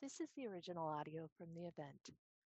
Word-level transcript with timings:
This 0.00 0.20
is 0.20 0.28
the 0.36 0.46
original 0.46 0.86
audio 0.86 1.28
from 1.36 1.48
the 1.56 1.66
event. 1.66 2.10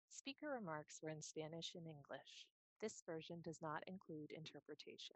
Speaker 0.09 0.49
remarks 0.49 0.99
were 1.01 1.11
in 1.11 1.21
Spanish 1.21 1.75
and 1.75 1.85
English. 1.85 2.45
This 2.81 3.01
version 3.07 3.37
does 3.41 3.61
not 3.61 3.83
include 3.87 4.31
interpretation. 4.31 5.15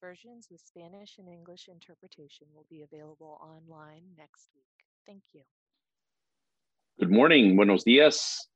Versions 0.00 0.48
with 0.50 0.60
Spanish 0.60 1.18
and 1.18 1.28
English 1.28 1.68
interpretation 1.68 2.48
will 2.52 2.66
be 2.68 2.82
available 2.82 3.38
online 3.40 4.02
next 4.18 4.48
week. 4.56 4.66
Thank 5.06 5.22
you. 5.32 5.42
Good 6.98 7.12
morning. 7.12 7.54
Buenos 7.54 7.84
dias. 7.84 8.48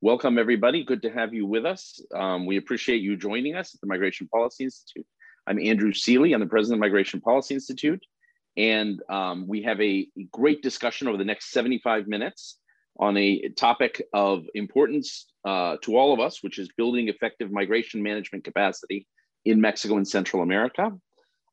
Welcome, 0.00 0.38
everybody. 0.38 0.84
Good 0.84 1.02
to 1.02 1.10
have 1.10 1.34
you 1.34 1.44
with 1.44 1.66
us. 1.66 2.00
Um, 2.14 2.46
we 2.46 2.56
appreciate 2.56 3.02
you 3.02 3.18
joining 3.18 3.56
us 3.56 3.74
at 3.74 3.82
the 3.82 3.86
Migration 3.86 4.26
Policy 4.26 4.64
Institute. 4.64 5.06
I'm 5.46 5.58
Andrew 5.58 5.92
Selee. 5.92 6.32
I'm 6.32 6.40
the 6.40 6.46
president 6.46 6.78
of 6.78 6.80
Migration 6.80 7.20
Policy 7.20 7.52
Institute. 7.52 8.02
And 8.58 9.00
um, 9.08 9.46
we 9.46 9.62
have 9.62 9.80
a 9.80 10.08
great 10.32 10.62
discussion 10.62 11.06
over 11.06 11.16
the 11.16 11.24
next 11.24 11.52
75 11.52 12.08
minutes 12.08 12.58
on 12.98 13.16
a 13.16 13.48
topic 13.50 14.02
of 14.12 14.46
importance 14.54 15.26
uh, 15.44 15.76
to 15.82 15.96
all 15.96 16.12
of 16.12 16.18
us, 16.18 16.42
which 16.42 16.58
is 16.58 16.68
building 16.76 17.08
effective 17.08 17.52
migration 17.52 18.02
management 18.02 18.42
capacity 18.42 19.06
in 19.44 19.60
Mexico 19.60 19.96
and 19.96 20.08
Central 20.08 20.42
America. 20.42 20.90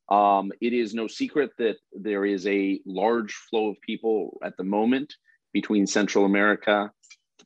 Um, 0.08 0.50
it 0.60 0.72
is 0.72 0.94
no 0.94 1.06
secret 1.06 1.50
that 1.58 1.76
there 1.92 2.24
is 2.24 2.44
a 2.48 2.80
large 2.84 3.32
flow 3.34 3.68
of 3.70 3.80
people 3.80 4.38
at 4.42 4.56
the 4.56 4.64
moment 4.64 5.14
between 5.52 5.86
Central 5.86 6.24
America 6.24 6.90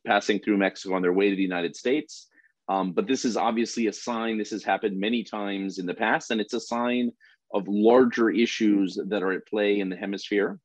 passing 0.05 0.39
through 0.39 0.57
Mexico 0.57 0.95
on 0.95 1.03
their 1.03 1.13
way 1.13 1.29
to 1.29 1.35
the 1.35 1.41
United 1.41 1.75
States. 1.75 2.27
Um, 2.67 2.93
but 2.93 3.07
this 3.07 3.25
is 3.25 3.37
obviously 3.37 3.87
a 3.87 3.93
sign, 3.93 4.37
this 4.37 4.51
has 4.51 4.63
happened 4.63 4.99
many 4.99 5.23
times 5.23 5.77
in 5.77 5.85
the 5.85 5.93
past, 5.93 6.31
and 6.31 6.41
it's 6.41 6.53
a 6.53 6.59
sign 6.59 7.11
of 7.53 7.67
larger 7.67 8.29
issues 8.29 8.97
that 9.07 9.23
are 9.23 9.31
at 9.31 9.47
play 9.47 9.79
in 9.79 9.89
the 9.89 9.95
hemisphere 9.95 10.59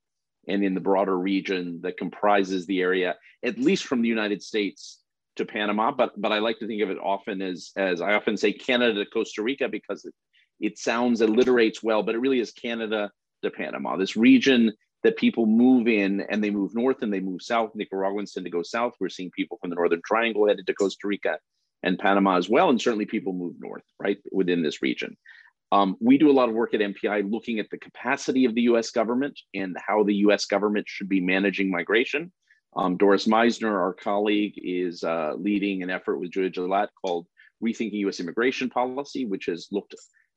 and 0.49 0.65
in 0.65 0.75
the 0.75 0.81
broader 0.81 1.19
region 1.19 1.81
that 1.83 1.99
comprises 1.99 2.67
the 2.67 2.81
area, 2.81 3.17
at 3.45 3.59
least 3.59 3.85
from 3.85 4.03
the 4.03 4.09
United 4.09 4.43
States 4.43 5.01
to 5.37 5.45
Panama. 5.45 5.91
But 5.91 6.21
but 6.21 6.33
I 6.33 6.39
like 6.39 6.59
to 6.61 6.67
think 6.67 6.83
of 6.83 6.91
it 6.91 6.99
often 6.99 7.43
as 7.43 7.73
as 7.77 8.01
I 8.01 8.15
often 8.15 8.37
say 8.37 8.53
Canada 8.53 9.05
to 9.05 9.11
Costa 9.11 9.43
Rica 9.43 9.69
because 9.69 10.05
it, 10.05 10.15
it 10.61 10.79
sounds 10.79 11.21
alliterates 11.21 11.83
well, 11.83 12.03
but 12.03 12.15
it 12.15 12.21
really 12.21 12.41
is 12.41 12.53
Canada 12.53 13.11
to 13.43 13.51
Panama. 13.51 13.97
This 13.97 14.17
region 14.17 14.73
that 15.03 15.17
people 15.17 15.47
move 15.47 15.87
in 15.87 16.23
and 16.23 16.43
they 16.43 16.51
move 16.51 16.75
north 16.75 17.03
and 17.03 17.13
they 17.13 17.21
move 17.21 17.43
south. 17.43 17.71
Nicaraguans 17.75 18.33
tend 18.33 18.47
to 18.47 18.51
go 18.51 18.63
south. 18.63 18.95
We're 18.99 19.09
seeing 19.09 19.31
people 19.31 19.59
from 19.61 19.71
the 19.71 19.77
Northern 19.77 20.03
Triangle 20.05 20.49
headed 20.49 20.67
to 20.67 20.75
Costa 20.75 21.07
Rica 21.07 21.39
and 21.83 21.99
Panama 21.99 22.37
as 22.37 22.49
well. 22.49 22.71
And 22.71 22.81
certainly 22.81 23.07
people 23.07 23.33
move 23.33 23.55
north, 23.61 23.85
right, 24.01 24.19
within 24.33 24.63
this 24.63 24.83
region. 24.83 25.17
Um, 25.73 25.97
we 26.01 26.17
do 26.19 26.31
a 26.31 26.33
lot 26.33 26.49
of 26.49 26.55
work 26.55 26.75
at 26.75 26.81
MPI 26.81 27.31
looking 27.31 27.59
at 27.59 27.69
the 27.71 27.79
capacity 27.79 28.45
of 28.45 28.55
the 28.55 28.63
US 28.63 28.91
government 28.91 29.39
and 29.55 29.77
how 29.85 30.05
the 30.05 30.15
US 30.27 30.47
government 30.47 30.87
should 30.89 31.09
be 31.09 31.21
managing 31.21 31.71
migration. 31.71 32.33
Um, 32.77 32.97
Doris 32.97 33.27
Meissner, 33.27 33.81
our 33.81 33.95
colleague, 33.95 34.55
is 34.57 35.03
uh, 35.03 35.33
leading 35.37 35.83
an 35.83 35.91
effort 35.91 36.19
with 36.19 36.31
Julia 36.31 36.51
Gelatt 36.51 36.89
called 37.01 37.27
Rethinking 37.65 38.07
US 38.07 38.21
Immigration 38.21 38.69
Policy, 38.69 39.25
which 39.25 39.47
has 39.47 39.69
looked 39.73 39.95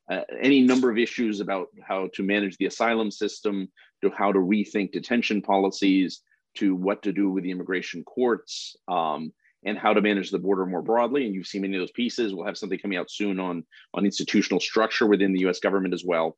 at 0.09 0.25
any 0.41 0.61
number 0.61 0.89
of 0.89 0.97
issues 0.97 1.39
about 1.39 1.67
how 1.87 2.09
to 2.13 2.23
manage 2.23 2.57
the 2.57 2.65
asylum 2.65 3.11
system, 3.11 3.67
to 4.01 4.09
how 4.11 4.31
to 4.31 4.39
rethink 4.39 4.91
detention 4.91 5.41
policies, 5.41 6.21
to 6.55 6.75
what 6.75 7.03
to 7.03 7.11
do 7.11 7.29
with 7.29 7.43
the 7.43 7.51
immigration 7.51 8.03
courts, 8.03 8.75
um, 8.87 9.31
and 9.65 9.77
how 9.77 9.93
to 9.93 10.01
manage 10.01 10.31
the 10.31 10.39
border 10.39 10.65
more 10.65 10.81
broadly. 10.81 11.25
And 11.25 11.35
you've 11.35 11.47
seen 11.47 11.61
many 11.61 11.75
of 11.75 11.81
those 11.81 11.91
pieces. 11.91 12.33
We'll 12.33 12.45
have 12.45 12.57
something 12.57 12.79
coming 12.79 12.97
out 12.97 13.11
soon 13.11 13.39
on, 13.39 13.65
on 13.93 14.05
institutional 14.05 14.59
structure 14.59 15.05
within 15.05 15.33
the 15.33 15.47
US 15.47 15.59
government 15.59 15.93
as 15.93 16.03
well. 16.05 16.37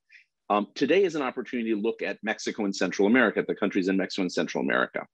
Um, 0.50 0.68
today 0.76 1.04
is 1.04 1.16
an 1.16 1.22
opportunity 1.22 1.70
to 1.70 1.80
look 1.80 2.02
at 2.02 2.18
Mexico 2.24 2.66
and 2.66 2.76
Central 2.76 3.08
America, 3.08 3.44
the 3.48 3.56
countries 3.56 3.88
in 3.88 3.98
Mexico 3.98 4.24
and 4.24 4.32
Central 4.32 4.64
America. 4.64 5.06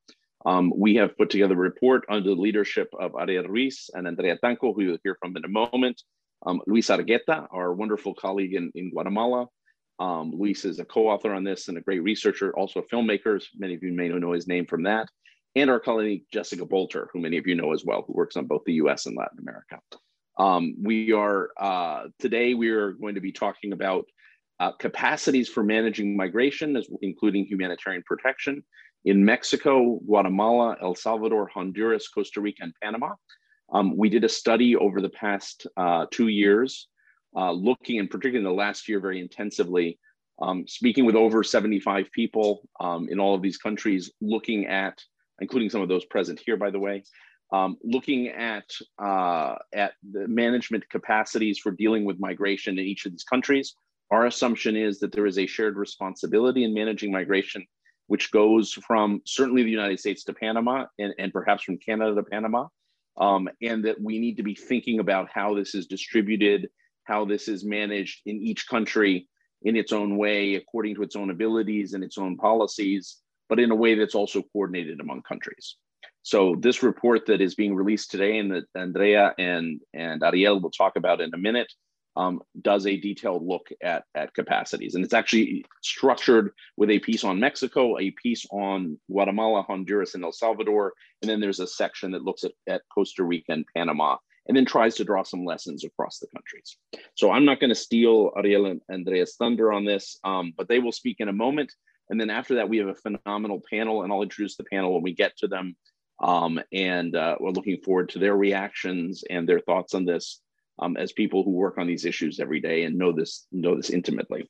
Um, 0.45 0.71
we 0.75 0.95
have 0.95 1.17
put 1.17 1.29
together 1.29 1.53
a 1.53 1.57
report 1.57 2.05
under 2.09 2.29
the 2.29 2.41
leadership 2.41 2.89
of 2.99 3.11
Ariel 3.19 3.45
Ruiz 3.45 3.89
and 3.93 4.07
Andrea 4.07 4.37
Tanco, 4.43 4.73
who 4.73 4.81
you'll 4.81 4.97
hear 5.03 5.17
from 5.19 5.35
in 5.35 5.43
a 5.45 5.49
moment. 5.49 6.01
Um, 6.45 6.61
Luis 6.65 6.87
Argueta, 6.87 7.47
our 7.51 7.73
wonderful 7.73 8.13
colleague 8.13 8.53
in, 8.53 8.71
in 8.73 8.91
Guatemala. 8.91 9.47
Um, 9.99 10.31
Luis 10.31 10.63
is 10.63 10.79
a 10.79 10.85
co-author 10.85 11.33
on 11.33 11.43
this 11.43 11.67
and 11.67 11.77
a 11.77 11.81
great 11.81 12.03
researcher, 12.03 12.55
also 12.55 12.79
a 12.79 12.87
filmmaker. 12.87 13.43
Many 13.57 13.75
of 13.75 13.83
you 13.83 13.91
may 13.91 14.09
know 14.09 14.31
his 14.31 14.47
name 14.47 14.65
from 14.65 14.83
that 14.83 15.09
and 15.57 15.71
our 15.71 15.79
colleague 15.79 16.23
Jessica 16.31 16.65
Bolter, 16.65 17.09
who 17.11 17.19
many 17.19 17.37
of 17.37 17.47
you 17.47 17.55
know 17.55 17.73
as 17.73 17.83
well, 17.83 18.03
who 18.05 18.13
works 18.13 18.37
on 18.37 18.45
both 18.45 18.61
the 18.65 18.73
US 18.73 19.07
and 19.07 19.17
Latin 19.17 19.39
America. 19.39 19.79
Um, 20.37 20.75
we 20.79 21.13
are, 21.13 21.49
uh, 21.59 22.03
today 22.19 22.53
we 22.53 22.69
are 22.69 22.91
going 22.91 23.15
to 23.15 23.21
be 23.21 23.31
talking 23.31 23.73
about 23.73 24.05
uh, 24.59 24.73
capacities 24.73 25.49
for 25.49 25.63
managing 25.63 26.15
migration, 26.15 26.77
as, 26.77 26.87
including 27.01 27.45
humanitarian 27.45 28.03
protection 28.05 28.63
in 29.05 29.25
Mexico, 29.25 29.99
Guatemala, 30.05 30.77
El 30.79 30.93
Salvador, 30.93 31.49
Honduras, 31.51 32.07
Costa 32.07 32.39
Rica, 32.39 32.63
and 32.63 32.73
Panama. 32.83 33.15
Um, 33.71 33.97
we 33.97 34.09
did 34.09 34.23
a 34.23 34.29
study 34.29 34.75
over 34.75 35.01
the 35.01 35.09
past 35.09 35.65
uh, 35.75 36.05
two 36.11 36.27
years, 36.27 36.87
uh, 37.35 37.51
looking, 37.51 37.99
and 37.99 38.09
particularly 38.09 38.45
in 38.47 38.55
the 38.55 38.61
last 38.61 38.87
year 38.87 38.99
very 38.99 39.19
intensively, 39.19 39.97
um, 40.39 40.67
speaking 40.67 41.05
with 41.05 41.15
over 41.15 41.43
75 41.43 42.11
people 42.11 42.61
um, 42.79 43.09
in 43.09 43.19
all 43.19 43.33
of 43.33 43.41
these 43.41 43.57
countries, 43.57 44.11
looking 44.21 44.67
at 44.67 45.01
including 45.41 45.69
some 45.69 45.81
of 45.81 45.89
those 45.89 46.05
present 46.05 46.41
here, 46.45 46.57
by 46.57 46.69
the 46.69 46.79
way, 46.79 47.03
um, 47.51 47.77
looking 47.83 48.27
at, 48.27 48.69
uh, 48.99 49.55
at 49.73 49.93
the 50.11 50.27
management 50.27 50.89
capacities 50.89 51.57
for 51.59 51.71
dealing 51.71 52.05
with 52.05 52.19
migration 52.19 52.77
in 52.77 52.85
each 52.85 53.05
of 53.05 53.11
these 53.11 53.23
countries. 53.23 53.75
Our 54.11 54.25
assumption 54.25 54.75
is 54.75 54.99
that 54.99 55.11
there 55.11 55.25
is 55.25 55.37
a 55.37 55.47
shared 55.47 55.75
responsibility 55.75 56.63
in 56.63 56.73
managing 56.73 57.11
migration, 57.11 57.65
which 58.07 58.31
goes 58.31 58.73
from 58.73 59.21
certainly 59.25 59.63
the 59.63 59.71
United 59.71 59.99
States 59.99 60.23
to 60.25 60.33
Panama 60.33 60.85
and, 60.97 61.13
and 61.19 61.31
perhaps 61.31 61.63
from 61.63 61.77
Canada 61.77 62.15
to 62.15 62.23
Panama. 62.23 62.67
Um, 63.17 63.49
and 63.63 63.83
that 63.85 63.99
we 63.99 64.19
need 64.19 64.37
to 64.37 64.43
be 64.43 64.53
thinking 64.53 64.99
about 64.99 65.27
how 65.33 65.55
this 65.55 65.73
is 65.73 65.87
distributed, 65.87 66.69
how 67.05 67.25
this 67.25 67.47
is 67.47 67.65
managed 67.65 68.21
in 68.27 68.37
each 68.37 68.67
country 68.67 69.27
in 69.63 69.75
its 69.75 69.91
own 69.91 70.17
way, 70.17 70.53
according 70.53 70.93
to 70.95 71.01
its 71.01 71.15
own 71.15 71.31
abilities 71.31 71.93
and 71.93 72.03
its 72.03 72.19
own 72.19 72.37
policies, 72.37 73.17
but 73.49 73.59
in 73.59 73.71
a 73.71 73.75
way 73.75 73.95
that's 73.95 74.15
also 74.15 74.43
coordinated 74.53 74.99
among 74.99 75.21
countries. 75.21 75.75
So 76.23 76.55
this 76.59 76.83
report 76.83 77.25
that 77.27 77.41
is 77.41 77.55
being 77.55 77.75
released 77.75 78.11
today 78.11 78.37
and 78.37 78.51
that 78.51 78.65
Andrea 78.75 79.33
and, 79.37 79.81
and 79.93 80.21
Ariel 80.23 80.59
will 80.59 80.71
talk 80.71 80.97
about 80.97 81.21
in 81.21 81.33
a 81.33 81.37
minute 81.37 81.71
um, 82.17 82.41
does 82.61 82.87
a 82.87 82.97
detailed 82.97 83.45
look 83.45 83.69
at, 83.81 84.03
at 84.15 84.33
capacities. 84.33 84.95
And 84.95 85.05
it's 85.05 85.13
actually 85.13 85.63
structured 85.83 86.51
with 86.75 86.89
a 86.89 86.99
piece 86.99 87.23
on 87.23 87.39
Mexico, 87.39 87.97
a 87.99 88.11
piece 88.11 88.45
on 88.51 88.99
Guatemala, 89.09 89.61
Honduras, 89.61 90.15
and 90.15 90.23
El 90.23 90.31
Salvador. 90.31 90.93
And 91.21 91.29
then 91.29 91.39
there's 91.39 91.59
a 91.59 91.67
section 91.67 92.11
that 92.11 92.23
looks 92.23 92.43
at, 92.43 92.51
at 92.67 92.81
Costa 92.93 93.23
Rica 93.23 93.53
and 93.53 93.65
Panama 93.75 94.17
and 94.47 94.57
then 94.57 94.65
tries 94.65 94.95
to 94.95 95.03
draw 95.03 95.23
some 95.23 95.45
lessons 95.45 95.83
across 95.83 96.19
the 96.19 96.27
countries. 96.33 96.77
So 97.15 97.31
I'm 97.31 97.45
not 97.45 97.59
going 97.59 97.69
to 97.69 97.75
steal 97.75 98.31
Ariel 98.37 98.65
and 98.65 98.81
Andrea's 98.89 99.35
thunder 99.35 99.71
on 99.71 99.85
this, 99.85 100.17
um, 100.23 100.53
but 100.57 100.67
they 100.67 100.79
will 100.79 100.91
speak 100.91 101.17
in 101.19 101.27
a 101.27 101.33
moment. 101.33 101.71
And 102.09 102.19
then 102.19 102.29
after 102.29 102.55
that, 102.55 102.69
we 102.69 102.77
have 102.77 102.87
a 102.87 102.95
phenomenal 102.95 103.61
panel, 103.69 104.03
and 104.03 104.11
I'll 104.11 104.21
introduce 104.21 104.55
the 104.55 104.63
panel 104.63 104.93
when 104.93 105.03
we 105.03 105.13
get 105.13 105.37
to 105.37 105.47
them. 105.47 105.75
Um, 106.19 106.59
and 106.71 107.15
uh, 107.15 107.35
we're 107.39 107.51
looking 107.51 107.79
forward 107.81 108.09
to 108.09 108.19
their 108.19 108.35
reactions 108.35 109.23
and 109.29 109.47
their 109.47 109.59
thoughts 109.59 109.93
on 109.93 110.05
this 110.05 110.41
um, 110.79 110.97
as 110.97 111.11
people 111.11 111.43
who 111.43 111.51
work 111.51 111.77
on 111.77 111.87
these 111.87 112.05
issues 112.05 112.39
every 112.39 112.59
day 112.59 112.83
and 112.83 112.97
know 112.97 113.11
this 113.11 113.45
know 113.51 113.75
this 113.75 113.89
intimately. 113.89 114.49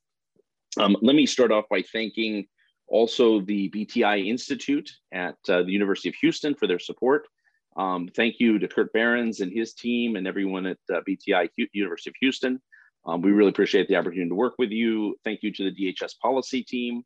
Um, 0.79 0.95
let 1.01 1.15
me 1.15 1.25
start 1.25 1.51
off 1.51 1.65
by 1.69 1.81
thanking 1.81 2.45
also 2.87 3.41
the 3.41 3.69
BTI 3.69 4.27
Institute 4.27 4.89
at 5.11 5.35
uh, 5.49 5.63
the 5.63 5.71
University 5.71 6.09
of 6.09 6.15
Houston 6.15 6.55
for 6.55 6.67
their 6.67 6.79
support. 6.79 7.27
Um, 7.75 8.07
thank 8.15 8.39
you 8.39 8.59
to 8.59 8.67
Kurt 8.67 8.93
Behrens 8.93 9.41
and 9.41 9.51
his 9.51 9.73
team 9.73 10.15
and 10.15 10.25
everyone 10.25 10.65
at 10.65 10.77
uh, 10.93 11.01
BTI 11.07 11.49
University 11.73 12.09
of 12.09 12.15
Houston. 12.21 12.61
Um, 13.05 13.21
we 13.21 13.31
really 13.31 13.49
appreciate 13.49 13.87
the 13.87 13.95
opportunity 13.95 14.29
to 14.29 14.35
work 14.35 14.55
with 14.57 14.71
you. 14.71 15.15
Thank 15.23 15.43
you 15.43 15.51
to 15.53 15.69
the 15.69 15.93
DHS 15.93 16.17
policy 16.21 16.63
team 16.63 17.03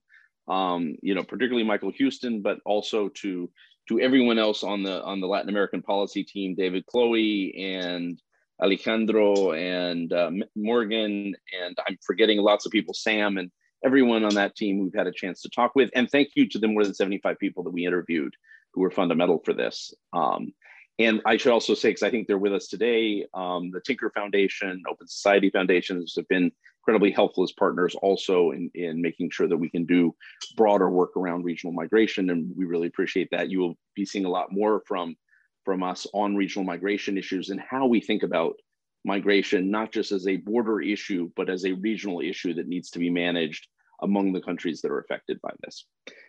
um, 0.52 0.96
you 1.02 1.16
know, 1.16 1.24
particularly 1.24 1.64
Michael 1.64 1.92
Houston, 1.92 2.42
but 2.42 2.60
also 2.66 3.08
to 3.08 3.50
to 3.88 4.00
everyone 4.00 4.38
else 4.38 4.64
on 4.64 4.84
the 4.84 5.02
on 5.04 5.22
the 5.22 5.28
Latin 5.28 5.50
American 5.50 5.82
policy 5.82 6.24
team, 6.24 6.56
David 6.56 6.86
Chloe 6.86 7.56
and 7.58 8.22
Alejandro 8.62 9.54
and 9.54 10.12
uh, 10.12 10.30
Morgan, 10.56 11.34
and 11.60 11.78
I'm 11.88 11.98
forgetting 12.06 12.40
lots 12.40 12.66
of 12.66 12.72
people, 12.72 12.94
Sam 12.94 13.38
and 13.38 13.50
everyone 13.84 14.24
on 14.24 14.36
that 14.36 14.56
team 14.56 14.78
we've 14.78 14.94
had 14.94 15.08
a 15.08 15.12
chance 15.12 15.42
to 15.42 15.50
talk 15.50 15.74
with. 15.74 15.90
And 15.96 16.10
thank 16.10 16.30
you 16.36 16.48
to 16.50 16.60
the 16.60 16.68
more 16.68 16.84
than 16.84 16.94
75 16.94 17.40
people 17.40 17.64
that 17.64 17.72
we 17.72 17.86
interviewed 17.86 18.36
who 18.74 18.82
were 18.82 18.92
fundamental 18.92 19.42
for 19.44 19.54
this. 19.54 19.94
Um, 20.14 20.54
and 21.02 21.22
I 21.26 21.38
should 21.38 21.52
also 21.52 21.74
say, 21.74 21.90
because 21.90 22.04
I 22.04 22.12
think 22.12 22.28
they're 22.28 22.38
with 22.38 22.54
us 22.54 22.68
today, 22.68 23.26
um, 23.34 23.72
the 23.72 23.82
Tinker 23.82 24.12
Foundation, 24.12 24.84
Open 24.90 25.08
Society 25.08 25.50
Foundations 25.50 26.14
have 26.16 26.28
been 26.28 26.52
incredibly 26.82 27.12
helpful 27.12 27.44
as 27.44 27.52
partners 27.52 27.96
also 27.96 28.52
in, 28.52 28.70
in 28.74 29.02
making 29.02 29.30
sure 29.32 29.48
that 29.48 29.58
we 29.58 29.70
can 29.70 29.86
do 29.86 30.16
broader 30.56 30.90
work 30.90 31.16
around 31.18 31.44
regional 31.44 31.74
migration. 31.74 32.30
And 32.30 32.54
we 32.56 32.66
really 32.66 32.88
appreciate 32.88 33.30
that. 33.32 33.50
You 33.50 33.60
will 33.60 33.78
be 33.96 34.06
seeing 34.06 34.26
a 34.26 34.30
lot 34.30 34.52
more 34.52 34.84
from, 34.88 35.16
from 35.66 35.84
us 35.84 36.08
on 36.14 36.36
regional 36.36 36.66
migration 36.66 37.18
issues 37.18 37.50
and 37.50 37.60
how 37.60 37.86
we 37.88 38.02
think 38.02 38.24
about 38.24 38.56
migration, 39.04 39.72
not 39.72 39.92
just 39.92 40.12
as 40.12 40.28
a 40.28 40.38
border 40.38 40.82
issue, 40.82 41.30
but 41.36 41.50
as 41.50 41.66
a 41.66 41.74
regional 41.74 42.22
issue 42.22 42.54
that 42.56 42.68
needs 42.68 42.90
to 42.92 43.00
be 43.00 43.10
managed 43.10 43.68
among 44.02 44.34
the 44.34 44.42
countries 44.42 44.82
that 44.82 44.92
are 44.92 45.00
affected 45.00 45.40
by 45.42 45.52
this. 45.64 45.86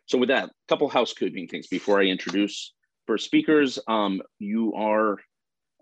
So 0.07 0.19
with 0.19 0.29
that, 0.29 0.49
a 0.49 0.53
couple 0.69 0.89
housekeeping 0.89 1.49
things 1.49 1.67
before 1.67 2.01
I 2.01 2.05
introduce 2.05 2.73
for 3.13 3.19
speakers, 3.19 3.79
um, 3.89 4.23
you 4.39 4.73
are, 4.73 5.19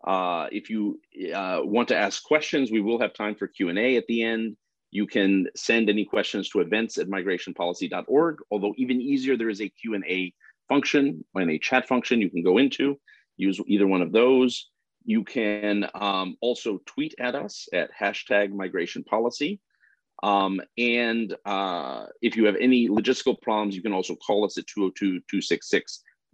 uh, 0.04 0.48
if 0.50 0.68
you 0.68 1.00
uh, 1.32 1.60
want 1.62 1.86
to 1.86 1.96
ask 1.96 2.24
questions, 2.24 2.72
we 2.72 2.80
will 2.80 2.98
have 2.98 3.14
time 3.14 3.36
for 3.36 3.46
Q&A 3.46 3.96
at 3.96 4.04
the 4.08 4.24
end. 4.24 4.56
You 4.90 5.06
can 5.06 5.46
send 5.54 5.88
any 5.88 6.04
questions 6.04 6.48
to 6.48 6.58
events 6.58 6.98
at 6.98 7.06
migrationpolicy.org, 7.06 8.38
although 8.50 8.74
even 8.78 9.00
easier, 9.00 9.36
there 9.36 9.48
is 9.48 9.60
a 9.60 9.68
Q&A 9.68 10.34
function 10.68 11.24
and 11.36 11.52
a 11.52 11.58
chat 11.60 11.86
function 11.86 12.20
you 12.20 12.30
can 12.30 12.42
go 12.42 12.58
into, 12.58 12.98
use 13.36 13.60
either 13.68 13.86
one 13.86 14.02
of 14.02 14.10
those. 14.10 14.68
You 15.04 15.22
can 15.22 15.88
um, 15.94 16.36
also 16.40 16.80
tweet 16.84 17.14
at 17.20 17.36
us 17.36 17.68
at 17.72 17.90
hashtag 17.96 18.50
migration 18.52 19.04
policy. 19.04 19.60
Um, 20.24 20.60
and 20.76 21.36
uh, 21.44 22.06
if 22.22 22.36
you 22.36 22.46
have 22.46 22.56
any 22.56 22.88
logistical 22.88 23.40
problems, 23.40 23.76
you 23.76 23.82
can 23.82 23.92
also 23.92 24.16
call 24.16 24.44
us 24.44 24.58
at 24.58 24.66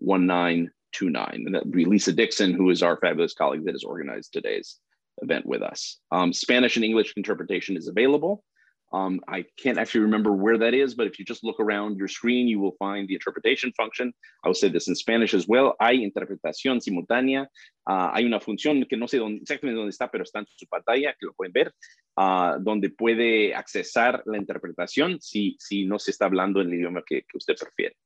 202-266-1929. 0.03 1.33
And 1.33 1.55
that 1.55 1.65
would 1.65 1.73
be 1.75 1.85
Lisa 1.85 2.13
Dixon, 2.13 2.53
who 2.53 2.71
is 2.71 2.83
our 2.83 2.97
fabulous 2.99 3.35
colleague 3.35 3.65
that 3.65 3.75
has 3.75 3.85
organized 3.85 4.33
today's 4.33 4.79
event 5.23 5.47
with 5.47 5.63
us. 5.63 5.99
Um, 6.11 6.33
Spanish 6.33 6.77
and 6.77 6.85
English 6.85 7.15
interpretation 7.17 7.77
is 7.77 7.89
available. 7.89 8.45
Um, 8.93 9.21
I 9.27 9.45
can't 9.57 9.79
actually 9.79 10.03
remember 10.03 10.33
where 10.33 10.59
that 10.59 10.73
is, 10.73 10.95
but 10.95 11.07
if 11.07 11.19
you 11.19 11.25
just 11.25 11.43
look 11.43 11.59
around 11.59 11.99
your 11.99 12.07
screen, 12.07 12.47
you 12.47 12.61
will 12.61 12.77
find 12.79 13.09
the 13.09 13.15
interpretation 13.15 13.73
function. 13.73 14.13
I 14.45 14.49
will 14.49 14.55
say 14.55 14.69
this 14.69 14.87
in 14.89 14.95
Spanish 14.95 15.35
as 15.35 15.49
well. 15.49 15.75
Hay 15.81 16.05
interpretación 16.05 16.81
simultánea. 16.81 17.47
Uh, 17.89 18.11
hay 18.13 18.25
una 18.25 18.39
función 18.39 18.89
que 18.89 18.97
no 18.97 19.07
sé 19.07 19.19
dónde, 19.19 19.43
exactamente 19.43 19.77
dónde 19.77 19.91
está, 19.91 20.09
pero 20.11 20.23
está 20.23 20.39
en 20.39 20.47
su 20.57 20.67
pantalla, 20.67 21.15
que 21.19 21.27
lo 21.27 21.33
pueden 21.33 21.53
ver, 21.53 21.73
uh, 22.17 22.61
donde 22.61 22.91
puede 22.91 23.55
accesar 23.55 24.23
la 24.25 24.39
interpretación 24.39 25.21
si, 25.21 25.57
si 25.59 25.85
no 25.85 25.99
se 25.99 26.13
está 26.13 26.27
hablando 26.27 26.61
en 26.61 26.69
el 26.69 26.75
idioma 26.75 27.03
que, 27.05 27.23
que 27.23 27.39
usted 27.39 27.57
prefiere. 27.59 27.97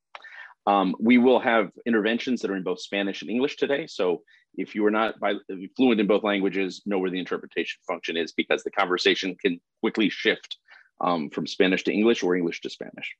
Um, 0.67 0.95
we 1.01 1.19
will 1.19 1.41
have 1.41 1.71
interventions 1.87 2.41
that 2.41 2.51
are 2.51 2.57
in 2.57 2.63
both 2.63 2.81
Spanish 2.81 3.23
and 3.23 3.31
English 3.31 3.57
today. 3.57 3.87
So 3.87 4.23
if 4.57 4.75
you 4.75 4.85
are 4.87 4.91
not 4.91 5.19
by, 5.19 5.35
fluent 5.77 6.01
in 6.01 6.07
both 6.07 6.23
languages, 6.23 6.83
know 6.87 6.99
where 6.99 7.11
the 7.11 7.19
interpretation 7.19 7.81
function 7.87 8.17
is 8.17 8.33
because 8.33 8.63
the 8.63 8.71
conversation 8.71 9.37
can 9.41 9.61
quickly 9.81 10.11
shift 10.11 10.59
um, 11.01 11.31
from 11.31 11.47
Spanish 11.47 11.85
to 11.85 11.93
English 11.93 12.23
or 12.23 12.37
English 12.37 12.61
to 12.63 12.71
Spanish. 12.71 13.17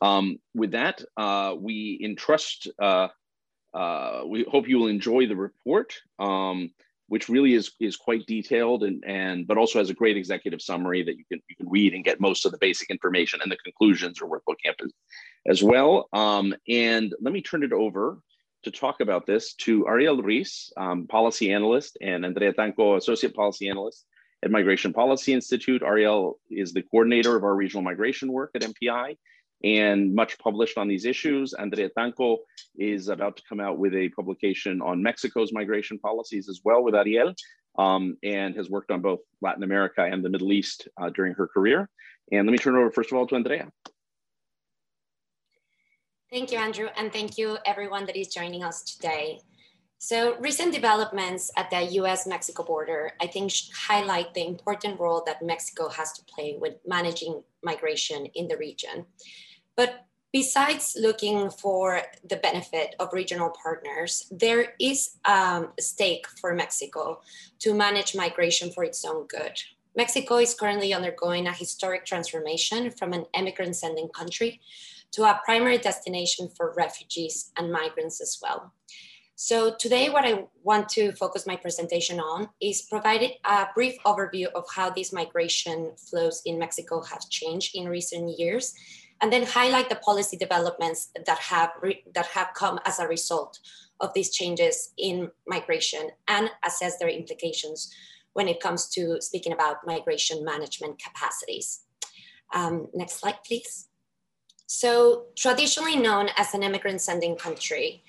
Um, 0.00 0.38
with 0.54 0.72
that, 0.72 1.02
uh, 1.16 1.54
we 1.58 2.00
entrust, 2.02 2.68
uh, 2.80 3.08
uh, 3.74 4.22
we 4.26 4.44
hope 4.50 4.68
you 4.68 4.78
will 4.78 4.88
enjoy 4.88 5.26
the 5.26 5.36
report, 5.36 5.94
um, 6.18 6.70
which 7.12 7.28
really 7.28 7.52
is, 7.52 7.72
is 7.78 7.94
quite 7.94 8.24
detailed 8.24 8.84
and, 8.84 9.04
and 9.06 9.46
but 9.46 9.58
also 9.58 9.78
has 9.78 9.90
a 9.90 9.94
great 9.94 10.16
executive 10.16 10.62
summary 10.62 11.02
that 11.02 11.18
you 11.18 11.24
can, 11.30 11.42
you 11.46 11.54
can 11.54 11.68
read 11.68 11.92
and 11.92 12.06
get 12.06 12.22
most 12.22 12.46
of 12.46 12.52
the 12.52 12.56
basic 12.56 12.88
information 12.88 13.38
and 13.42 13.52
the 13.52 13.56
conclusions 13.58 14.22
are 14.22 14.26
worth 14.26 14.40
looking 14.48 14.70
at 14.70 14.82
as, 14.82 14.92
as 15.46 15.62
well. 15.62 16.08
Um, 16.14 16.54
and 16.70 17.12
let 17.20 17.34
me 17.34 17.42
turn 17.42 17.64
it 17.64 17.72
over 17.74 18.18
to 18.62 18.70
talk 18.70 19.02
about 19.02 19.26
this 19.26 19.52
to 19.56 19.86
Ariel 19.86 20.22
Ruiz, 20.22 20.72
um, 20.78 21.06
policy 21.06 21.52
analyst, 21.52 21.98
and 22.00 22.24
Andrea 22.24 22.54
Tanco, 22.54 22.96
associate 22.96 23.34
policy 23.34 23.68
analyst 23.68 24.06
at 24.42 24.50
Migration 24.50 24.94
Policy 24.94 25.34
Institute. 25.34 25.82
Ariel 25.82 26.38
is 26.50 26.72
the 26.72 26.80
coordinator 26.80 27.36
of 27.36 27.44
our 27.44 27.54
regional 27.54 27.82
migration 27.82 28.32
work 28.32 28.52
at 28.54 28.62
MPI 28.62 29.18
and 29.64 30.14
much 30.14 30.38
published 30.38 30.78
on 30.78 30.88
these 30.88 31.04
issues. 31.04 31.54
Andrea 31.54 31.90
Tanco 31.96 32.38
is 32.76 33.08
about 33.08 33.36
to 33.36 33.42
come 33.48 33.60
out 33.60 33.78
with 33.78 33.94
a 33.94 34.08
publication 34.10 34.80
on 34.82 35.02
Mexico's 35.02 35.52
migration 35.52 35.98
policies 35.98 36.48
as 36.48 36.60
well 36.64 36.82
with 36.82 36.94
Ariel 36.94 37.34
um, 37.78 38.16
and 38.22 38.54
has 38.56 38.70
worked 38.70 38.90
on 38.90 39.00
both 39.00 39.20
Latin 39.40 39.62
America 39.62 40.02
and 40.02 40.24
the 40.24 40.30
Middle 40.30 40.52
East 40.52 40.88
uh, 41.00 41.10
during 41.10 41.34
her 41.34 41.46
career. 41.46 41.88
And 42.30 42.46
let 42.46 42.52
me 42.52 42.58
turn 42.58 42.74
it 42.74 42.78
over 42.78 42.90
first 42.90 43.12
of 43.12 43.18
all 43.18 43.26
to 43.28 43.36
Andrea. 43.36 43.70
Thank 46.30 46.50
you, 46.50 46.58
Andrew, 46.58 46.88
and 46.96 47.12
thank 47.12 47.36
you 47.36 47.58
everyone 47.66 48.06
that 48.06 48.16
is 48.16 48.28
joining 48.28 48.64
us 48.64 48.82
today. 48.82 49.40
So 49.98 50.36
recent 50.40 50.72
developments 50.72 51.50
at 51.56 51.70
the 51.70 51.82
US-Mexico 52.00 52.64
border, 52.64 53.12
I 53.20 53.26
think 53.26 53.52
highlight 53.72 54.34
the 54.34 54.44
important 54.44 54.98
role 54.98 55.22
that 55.26 55.42
Mexico 55.42 55.88
has 55.90 56.12
to 56.14 56.24
play 56.24 56.56
with 56.58 56.74
managing 56.86 57.42
migration 57.62 58.26
in 58.34 58.48
the 58.48 58.56
region. 58.56 59.06
But 59.76 60.06
besides 60.32 60.96
looking 61.00 61.50
for 61.50 62.02
the 62.28 62.36
benefit 62.36 62.94
of 62.98 63.12
regional 63.12 63.50
partners, 63.50 64.26
there 64.30 64.74
is 64.80 65.16
um, 65.24 65.72
a 65.78 65.82
stake 65.82 66.26
for 66.40 66.54
Mexico 66.54 67.20
to 67.60 67.74
manage 67.74 68.14
migration 68.14 68.70
for 68.72 68.84
its 68.84 69.04
own 69.04 69.26
good. 69.26 69.60
Mexico 69.94 70.38
is 70.38 70.54
currently 70.54 70.94
undergoing 70.94 71.46
a 71.46 71.52
historic 71.52 72.06
transformation 72.06 72.90
from 72.90 73.12
an 73.12 73.26
immigrant 73.36 73.76
sending 73.76 74.08
country 74.08 74.60
to 75.12 75.24
a 75.24 75.40
primary 75.44 75.76
destination 75.76 76.48
for 76.56 76.72
refugees 76.76 77.52
and 77.58 77.70
migrants 77.70 78.20
as 78.20 78.38
well. 78.42 78.72
So 79.34 79.74
today 79.74 80.08
what 80.08 80.24
I 80.24 80.44
want 80.62 80.88
to 80.90 81.12
focus 81.12 81.46
my 81.46 81.56
presentation 81.56 82.20
on 82.20 82.48
is 82.60 82.82
provide 82.82 83.28
a 83.44 83.66
brief 83.74 83.96
overview 84.06 84.46
of 84.54 84.64
how 84.74 84.88
these 84.88 85.12
migration 85.12 85.92
flows 85.96 86.42
in 86.46 86.58
Mexico 86.58 87.02
have 87.02 87.28
changed 87.28 87.74
in 87.74 87.88
recent 87.88 88.38
years, 88.38 88.72
and 89.22 89.32
then 89.32 89.46
highlight 89.46 89.88
the 89.88 89.94
policy 89.94 90.36
developments 90.36 91.10
that 91.26 91.38
have, 91.38 91.70
that 92.14 92.26
have 92.26 92.48
come 92.54 92.80
as 92.84 92.98
a 92.98 93.06
result 93.06 93.60
of 94.00 94.12
these 94.14 94.34
changes 94.34 94.92
in 94.98 95.30
migration 95.46 96.10
and 96.26 96.50
assess 96.66 96.98
their 96.98 97.08
implications 97.08 97.94
when 98.32 98.48
it 98.48 98.60
comes 98.60 98.88
to 98.88 99.20
speaking 99.20 99.52
about 99.52 99.86
migration 99.86 100.44
management 100.44 101.00
capacities. 101.00 101.82
Um, 102.52 102.88
next 102.92 103.20
slide, 103.20 103.38
please. 103.46 103.88
So 104.66 105.26
traditionally 105.36 105.96
known 105.96 106.28
as 106.36 106.52
an 106.52 106.62
immigrant 106.62 107.00
sending 107.00 107.36
country, 107.36 108.02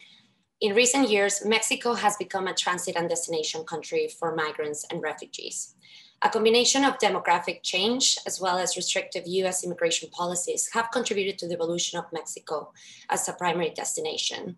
in 0.62 0.74
recent 0.74 1.09
years, 1.09 1.45
Mexico 1.45 1.94
has 1.94 2.16
become 2.16 2.48
a 2.48 2.54
transit 2.54 2.95
and 2.95 3.09
destination 3.09 3.66
country 3.66 4.07
for 4.07 4.33
migrants 4.33 4.86
and 4.89 5.01
refugees. 5.01 5.75
A 6.25 6.29
combination 6.29 6.85
of 6.85 6.99
demographic 6.99 7.63
change 7.63 8.17
as 8.25 8.39
well 8.39 8.57
as 8.57 8.77
restrictive 8.77 9.27
US 9.27 9.61
immigration 9.65 10.09
policies 10.09 10.69
have 10.71 10.89
contributed 10.89 11.37
to 11.39 11.49
the 11.49 11.55
evolution 11.55 11.99
of 11.99 12.05
Mexico 12.13 12.71
as 13.09 13.27
a 13.27 13.33
primary 13.33 13.71
destination. 13.71 14.55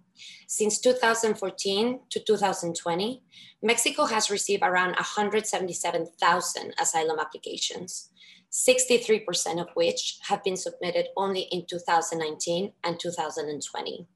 Since 0.47 0.77
2014 0.81 2.01
to 2.12 2.19
2020, 2.19 3.23
Mexico 3.63 4.06
has 4.06 4.29
received 4.29 4.62
around 4.62 4.91
177,000 4.91 6.75
asylum 6.79 7.17
applications, 7.19 8.12
63% 8.51 9.59
of 9.59 9.69
which 9.73 10.19
have 10.29 10.44
been 10.44 10.57
submitted 10.57 11.07
only 11.17 11.47
in 11.51 11.65
2019 11.65 12.73
and 12.83 13.00
2020. 13.00 14.07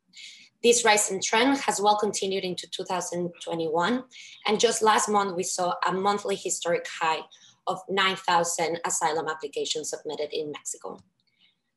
This 0.62 0.84
rising 0.84 1.22
trend 1.22 1.58
has 1.60 1.80
well 1.80 1.98
continued 1.98 2.44
into 2.44 2.68
2021. 2.70 4.04
And 4.46 4.60
just 4.60 4.82
last 4.82 5.08
month, 5.08 5.36
we 5.36 5.44
saw 5.44 5.74
a 5.88 5.94
monthly 5.94 6.36
historic 6.36 6.86
high 7.00 7.22
of 7.66 7.80
9,000 7.88 8.80
asylum 8.86 9.28
applications 9.30 9.90
submitted 9.90 10.30
in 10.34 10.52
Mexico. 10.52 10.98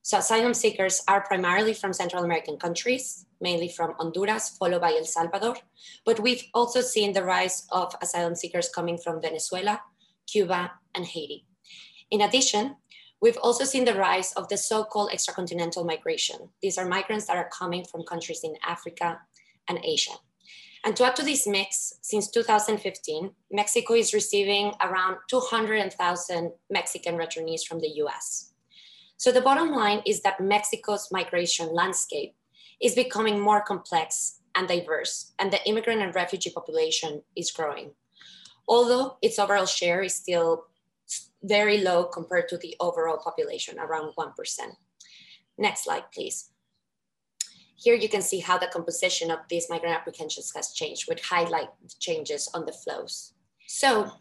So 0.05 0.19
asylum 0.19 0.53
seekers 0.53 1.01
are 1.07 1.21
primarily 1.21 1.75
from 1.75 1.93
Central 1.93 2.25
American 2.25 2.57
countries, 2.57 3.25
mainly 3.41 3.69
from 3.69 3.95
Honduras, 4.01 4.57
followed 4.59 4.81
by 4.81 4.95
El 4.95 5.05
Salvador. 5.05 5.57
But 6.05 6.19
we've 6.19 6.43
also 6.55 6.81
seen 6.81 7.13
the 7.13 7.23
rise 7.23 7.67
of 7.71 7.95
asylum 8.03 8.35
seekers 8.35 8.69
coming 8.69 8.99
from 8.99 9.23
Venezuela, 9.23 9.81
Cuba, 10.27 10.73
and 10.97 11.07
Haiti. 11.07 11.47
In 12.11 12.21
addition, 12.21 12.77
We've 13.23 13.39
also 13.39 13.65
seen 13.65 13.85
the 13.85 13.95
rise 13.95 14.33
of 14.33 14.49
the 14.49 14.57
so-called 14.57 15.13
extracontinental 15.13 15.87
migration. 15.87 16.49
These 16.61 16.77
are 16.77 16.89
migrants 16.89 17.27
that 17.27 17.37
are 17.37 17.49
coming 17.57 17.85
from 17.85 18.03
countries 18.03 18.41
in 18.43 18.57
Africa 18.67 19.21
and 19.69 19.79
Asia. 19.85 20.15
And 20.85 20.97
to 20.97 21.05
add 21.05 21.15
to 21.17 21.23
this 21.23 21.47
mix, 21.47 21.95
since 22.03 22.29
2015, 22.33 23.31
Mexico 23.53 23.95
is 23.95 24.13
receiving 24.13 24.73
around 24.81 25.19
200,000 25.31 26.53
Mexican 26.69 27.17
returnees 27.17 27.65
from 27.65 27.79
the 27.79 27.91
US. 28.03 28.53
So 29.19 29.31
the 29.31 29.41
bottom 29.41 29.71
line 29.71 30.03
is 30.05 30.23
that 30.23 30.41
Mexico's 30.41 31.09
migration 31.13 31.73
landscape 31.73 32.35
is 32.81 32.97
becoming 32.97 33.39
more 33.39 33.63
complex 33.63 34.41
and 34.57 34.67
diverse, 34.67 35.33
and 35.39 35.53
the 35.53 35.65
immigrant 35.69 36.03
and 36.03 36.13
refugee 36.13 36.51
population 36.51 37.23
is 37.37 37.53
growing. 37.53 37.93
Although 38.67 39.19
its 39.23 39.39
overall 39.39 39.67
share 39.67 40.03
is 40.03 40.15
still 40.15 40.65
very 41.43 41.79
low 41.79 42.05
compared 42.05 42.49
to 42.49 42.59
the 42.59 42.77
overall 42.81 43.19
population, 43.19 43.79
around 43.79 44.15
1%. 44.17 44.33
Next 45.59 45.85
slide, 45.85 46.05
please. 46.15 46.51
Here 47.77 47.95
you 47.95 48.09
can 48.09 48.23
see 48.23 48.41
how 48.41 48.59
the 48.59 48.69
composition 48.69 49.31
of 49.31 49.41
these 49.49 49.69
migrant 49.69 49.97
apprehensions 49.97 50.53
has 50.55 50.73
changed, 50.73 51.09
which 51.09 51.29
highlight 51.29 51.71
changes 51.99 52.49
on 52.55 52.65
the 52.65 52.73
flows. 52.73 53.35
So 53.67 54.13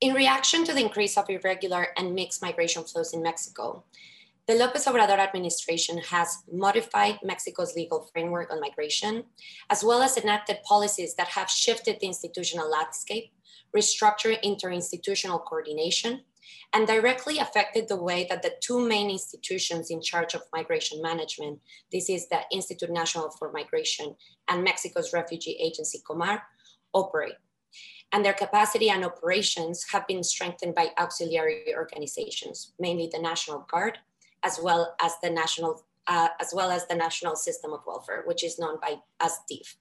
in 0.00 0.14
reaction 0.14 0.64
to 0.64 0.72
the 0.72 0.80
increase 0.80 1.16
of 1.16 1.30
irregular 1.30 1.88
and 1.96 2.14
mixed 2.14 2.42
migration 2.42 2.82
flows 2.82 3.14
in 3.14 3.22
Mexico, 3.22 3.84
the 4.46 4.54
Lopez 4.54 4.84
Obrador 4.84 5.18
administration 5.18 5.98
has 5.98 6.42
modified 6.52 7.18
Mexico's 7.22 7.74
legal 7.74 8.10
framework 8.12 8.52
on 8.52 8.60
migration, 8.60 9.24
as 9.70 9.82
well 9.82 10.02
as 10.02 10.18
enacted 10.18 10.58
policies 10.64 11.14
that 11.14 11.28
have 11.28 11.48
shifted 11.48 11.98
the 12.00 12.06
institutional 12.06 12.70
landscape, 12.70 13.32
restructured 13.74 14.42
interinstitutional 14.42 15.42
coordination, 15.44 16.24
and 16.72 16.86
directly 16.86 17.38
affected 17.38 17.88
the 17.88 18.02
way 18.02 18.26
that 18.28 18.42
the 18.42 18.54
two 18.60 18.86
main 18.86 19.10
institutions 19.10 19.90
in 19.90 20.00
charge 20.00 20.34
of 20.34 20.42
migration 20.52 21.00
management, 21.02 21.60
this 21.92 22.08
is 22.10 22.28
the 22.28 22.40
Institute 22.50 22.90
National 22.90 23.30
for 23.30 23.52
Migration 23.52 24.16
and 24.48 24.64
Mexico's 24.64 25.12
Refugee 25.12 25.58
Agency, 25.60 26.00
COMAR, 26.06 26.42
operate. 26.92 27.34
And 28.12 28.24
their 28.24 28.32
capacity 28.32 28.90
and 28.90 29.04
operations 29.04 29.86
have 29.90 30.06
been 30.06 30.22
strengthened 30.22 30.74
by 30.74 30.90
auxiliary 30.98 31.74
organizations, 31.74 32.72
mainly 32.78 33.08
the 33.12 33.20
National 33.20 33.66
Guard, 33.70 33.98
as 34.44 34.60
well 34.62 34.94
as 35.02 35.12
the 35.22 35.30
National, 35.30 35.84
uh, 36.06 36.28
as 36.40 36.52
well 36.54 36.70
as 36.70 36.86
the 36.86 36.94
National 36.94 37.34
System 37.34 37.72
of 37.72 37.80
Welfare, 37.86 38.22
which 38.26 38.44
is 38.44 38.58
known 38.58 38.78
by 38.80 38.96
as 39.20 39.38
DIF. 39.48 39.76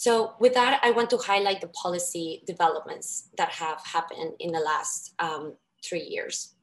So 0.00 0.32
with 0.40 0.54
that, 0.54 0.80
I 0.82 0.92
want 0.92 1.10
to 1.10 1.18
highlight 1.18 1.60
the 1.60 1.68
policy 1.68 2.42
developments 2.46 3.28
that 3.36 3.50
have 3.50 3.84
happened 3.84 4.32
in 4.40 4.50
the 4.50 4.58
last 4.58 5.12
um, 5.18 5.56
three 5.84 6.04
years. 6.04 6.54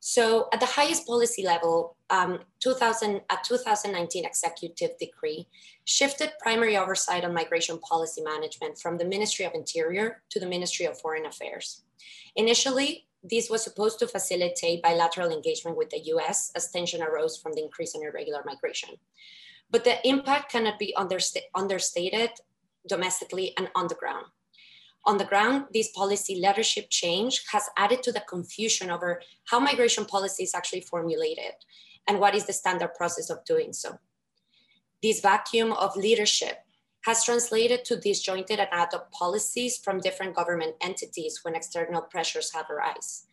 So 0.00 0.48
at 0.54 0.60
the 0.60 0.72
highest 0.78 1.06
policy 1.06 1.44
level, 1.44 1.98
um, 2.08 2.38
2000, 2.60 3.20
a 3.28 3.36
2019 3.44 4.24
executive 4.24 4.92
decree 4.98 5.48
shifted 5.84 6.32
primary 6.40 6.78
oversight 6.78 7.26
on 7.26 7.34
migration 7.34 7.78
policy 7.80 8.22
management 8.22 8.78
from 8.78 8.96
the 8.96 9.04
Ministry 9.04 9.44
of 9.44 9.52
Interior 9.52 10.22
to 10.30 10.40
the 10.40 10.46
Ministry 10.46 10.86
of 10.86 10.98
Foreign 10.98 11.26
Affairs. 11.26 11.82
Initially, 12.36 13.06
this 13.22 13.50
was 13.50 13.62
supposed 13.62 13.98
to 13.98 14.08
facilitate 14.08 14.82
bilateral 14.82 15.30
engagement 15.30 15.76
with 15.76 15.90
the 15.90 16.00
US 16.14 16.50
as 16.56 16.70
tension 16.70 17.02
arose 17.02 17.36
from 17.36 17.52
the 17.52 17.62
increase 17.62 17.94
in 17.94 18.02
irregular 18.02 18.42
migration. 18.46 18.94
But 19.70 19.84
the 19.84 19.96
impact 20.08 20.50
cannot 20.50 20.78
be 20.78 20.94
underst 20.96 21.36
understated 21.54 22.30
domestically 22.86 23.54
and 23.56 23.70
on 23.74 23.88
the 23.88 23.94
ground. 23.94 24.26
On 25.04 25.16
the 25.16 25.24
ground, 25.24 25.66
this 25.72 25.90
policy 25.92 26.34
leadership 26.34 26.88
change 26.90 27.44
has 27.52 27.64
added 27.78 28.02
to 28.02 28.12
the 28.12 28.20
confusion 28.28 28.90
over 28.90 29.22
how 29.46 29.58
migration 29.58 30.04
policy 30.04 30.42
is 30.42 30.54
actually 30.54 30.82
formulated 30.82 31.54
and 32.06 32.20
what 32.20 32.34
is 32.34 32.46
the 32.46 32.52
standard 32.52 32.94
process 32.94 33.30
of 33.30 33.44
doing 33.44 33.72
so. 33.72 33.98
This 35.02 35.20
vacuum 35.20 35.72
of 35.72 35.96
leadership 35.96 36.58
has 37.04 37.24
translated 37.24 37.84
to 37.84 37.96
disjointed 37.96 38.58
and 38.58 38.68
ad 38.72 38.88
hoc 38.92 39.10
policies 39.12 39.78
from 39.78 40.00
different 40.00 40.34
government 40.34 40.74
entities 40.82 41.40
when 41.42 41.54
external 41.54 42.02
pressures 42.02 42.52
have 42.52 42.66
arisen, 42.68 43.27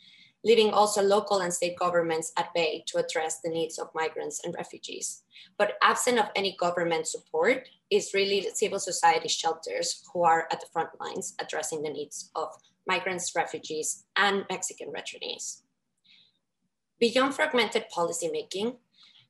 leaving 0.46 0.70
also 0.70 1.02
local 1.02 1.40
and 1.40 1.52
state 1.52 1.78
governments 1.78 2.32
at 2.38 2.54
bay 2.54 2.84
to 2.86 3.00
address 3.00 3.42
the 3.42 3.50
needs 3.50 3.80
of 3.80 3.90
migrants 3.96 4.40
and 4.46 4.54
refugees. 4.56 5.24
But 5.58 5.74
absent 5.82 6.20
of 6.20 6.30
any 6.36 6.56
government 6.58 7.08
support 7.08 7.68
is 7.90 8.14
really 8.14 8.48
civil 8.54 8.80
society 8.80 9.28
shelters 9.28 10.04
who 10.14 10.24
are 10.24 10.48
at 10.52 10.62
the 10.62 10.68
front 10.72 10.90
lines 11.00 11.34
addressing 11.42 11.82
the 11.82 11.90
needs 11.90 12.30
of 12.36 12.50
migrants, 12.88 13.34
refugees, 13.36 14.06
and 14.16 14.46
Mexican 14.50 14.94
returnees. 14.94 15.62
Beyond 17.00 17.34
fragmented 17.34 17.86
policymaking, 17.94 18.78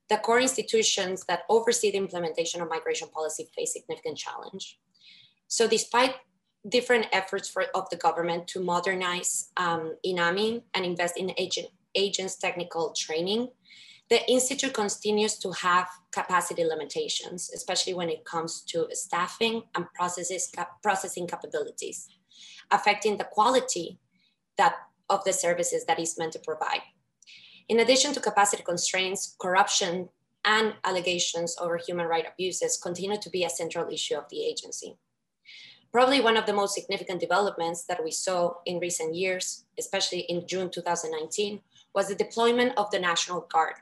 the 0.10 0.18
core 0.18 0.42
institutions 0.42 1.24
that 1.28 1.44
oversee 1.50 1.92
the 1.92 1.98
implementation 1.98 2.62
of 2.62 2.70
migration 2.70 3.08
policy 3.08 3.48
face 3.56 3.74
significant 3.74 4.18
challenge. 4.18 4.78
So 5.48 5.68
despite 5.68 6.16
different 6.68 7.08
efforts 7.12 7.50
for, 7.50 7.66
of 7.76 7.90
the 7.90 7.98
government 7.98 8.48
to 8.48 8.60
modernize 8.60 9.52
um, 9.58 9.96
INAMI 10.06 10.64
and 10.74 10.86
invest 10.86 11.18
in 11.18 11.32
agent, 11.38 11.68
agents 11.96 12.36
technical 12.36 12.94
training, 12.98 13.50
the 14.10 14.28
Institute 14.30 14.74
continues 14.74 15.38
to 15.40 15.52
have 15.52 15.88
capacity 16.12 16.64
limitations, 16.64 17.50
especially 17.56 17.94
when 17.94 18.10
it 18.10 18.24
comes 18.24 18.62
to 18.62 18.88
staffing 18.92 19.64
and 19.76 19.86
processes, 19.94 20.52
processing 20.84 21.28
capabilities, 21.28 22.08
affecting 22.72 23.18
the 23.18 23.24
quality 23.24 24.00
that, 24.58 24.76
of 25.10 25.24
the 25.24 25.34
services 25.34 25.86
that 25.86 26.00
is 26.00 26.18
meant 26.20 26.34
to 26.34 26.40
provide. 26.40 26.82
In 27.68 27.80
addition 27.80 28.14
to 28.14 28.20
capacity 28.20 28.62
constraints, 28.62 29.36
corruption 29.40 30.10
and 30.46 30.76
allegations 30.84 31.56
over 31.60 31.78
human 31.78 32.06
rights 32.06 32.30
abuses 32.32 32.78
continue 32.78 33.20
to 33.20 33.30
be 33.32 33.44
a 33.44 33.50
central 33.50 33.92
issue 33.92 34.16
of 34.16 34.30
the 34.30 34.46
agency. 34.46 34.96
Probably 35.96 36.20
one 36.20 36.36
of 36.36 36.46
the 36.46 36.52
most 36.52 36.74
significant 36.76 37.22
developments 37.22 37.86
that 37.86 38.04
we 38.04 38.12
saw 38.12 38.56
in 38.66 38.80
recent 38.80 39.16
years, 39.16 39.64
especially 39.80 40.26
in 40.28 40.46
June 40.46 40.70
2019, 40.70 41.62
was 41.94 42.10
the 42.10 42.16
deployment 42.16 42.74
of 42.76 42.92
the 42.92 43.00
National 43.00 43.48
Guard. 43.50 43.76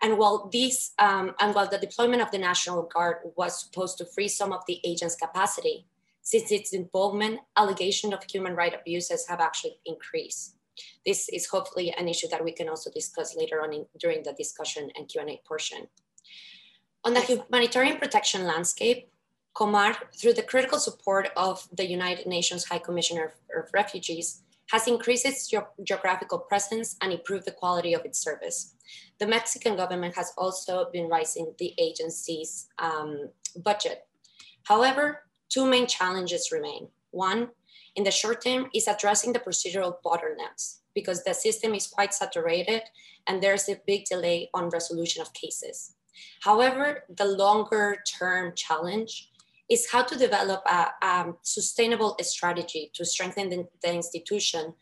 And 0.00 0.16
while 0.16 0.48
this, 0.50 0.94
um, 0.98 1.34
and 1.38 1.54
while 1.54 1.68
the 1.68 1.76
deployment 1.76 2.22
of 2.22 2.30
the 2.30 2.38
National 2.38 2.84
Guard 2.84 3.16
was 3.36 3.60
supposed 3.60 3.98
to 3.98 4.06
free 4.06 4.28
some 4.28 4.50
of 4.50 4.62
the 4.66 4.80
agent's 4.82 5.14
capacity, 5.14 5.84
since 6.22 6.50
its 6.50 6.72
involvement, 6.72 7.40
allegations 7.54 8.14
of 8.14 8.24
human 8.24 8.54
rights 8.54 8.76
abuses 8.80 9.26
have 9.28 9.40
actually 9.40 9.76
increased. 9.84 10.56
This 11.04 11.28
is 11.28 11.48
hopefully 11.48 11.92
an 11.98 12.08
issue 12.08 12.28
that 12.30 12.42
we 12.42 12.52
can 12.52 12.70
also 12.70 12.90
discuss 12.90 13.36
later 13.36 13.62
on 13.62 13.74
in, 13.74 13.84
during 14.00 14.22
the 14.22 14.32
discussion 14.32 14.88
and 14.96 15.06
Q&A 15.06 15.42
portion. 15.46 15.88
On 17.04 17.12
the 17.12 17.20
humanitarian 17.20 17.98
protection 17.98 18.46
landscape, 18.46 19.10
Comar, 19.56 19.96
through 20.14 20.34
the 20.34 20.42
critical 20.42 20.78
support 20.78 21.30
of 21.34 21.66
the 21.72 21.88
United 21.88 22.26
Nations 22.26 22.64
High 22.64 22.78
Commissioner 22.78 23.32
of 23.56 23.70
Refugees, 23.72 24.42
has 24.70 24.86
increased 24.86 25.24
its 25.24 25.48
ge 25.48 25.56
geographical 25.82 26.38
presence 26.38 26.96
and 27.00 27.10
improved 27.10 27.46
the 27.46 27.58
quality 27.60 27.94
of 27.94 28.04
its 28.04 28.18
service. 28.18 28.74
The 29.18 29.26
Mexican 29.26 29.74
government 29.76 30.14
has 30.16 30.32
also 30.36 30.90
been 30.92 31.08
raising 31.08 31.54
the 31.58 31.72
agency's 31.78 32.68
um, 32.78 33.30
budget. 33.64 34.06
However, 34.64 35.22
two 35.48 35.64
main 35.64 35.86
challenges 35.86 36.52
remain. 36.52 36.88
One, 37.12 37.48
in 37.94 38.04
the 38.04 38.10
short 38.10 38.44
term 38.44 38.68
is 38.74 38.88
addressing 38.88 39.32
the 39.32 39.40
procedural 39.40 39.94
bottlenecks 40.04 40.80
because 40.94 41.24
the 41.24 41.32
system 41.32 41.72
is 41.74 41.86
quite 41.86 42.12
saturated 42.12 42.82
and 43.26 43.42
there's 43.42 43.68
a 43.70 43.80
big 43.86 44.04
delay 44.04 44.50
on 44.52 44.68
resolution 44.68 45.22
of 45.22 45.32
cases. 45.32 45.94
However, 46.40 47.04
the 47.08 47.24
longer 47.24 48.02
term 48.06 48.52
challenge 48.54 49.30
is 49.68 49.90
how 49.90 50.02
to 50.02 50.16
develop 50.16 50.62
a, 50.66 50.88
a 51.02 51.32
sustainable 51.42 52.16
strategy 52.22 52.90
to 52.94 53.04
strengthen 53.04 53.48
the, 53.50 53.66
the 53.82 53.92
institution 53.92 54.74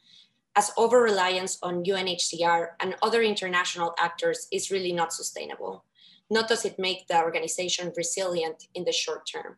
as 0.57 0.71
over 0.77 1.01
reliance 1.01 1.59
on 1.63 1.85
UNHCR 1.85 2.69
and 2.81 2.95
other 3.03 3.23
international 3.23 3.95
actors 3.99 4.47
is 4.53 4.71
really 4.71 4.93
not 4.93 5.13
sustainable. 5.13 5.85
Not 6.31 6.49
does 6.49 6.65
it 6.65 6.79
make 6.79 7.07
the 7.09 7.21
organization 7.21 7.93
resilient 7.97 8.69
in 8.75 8.85
the 8.85 8.93
short 8.93 9.29
term. 9.31 9.57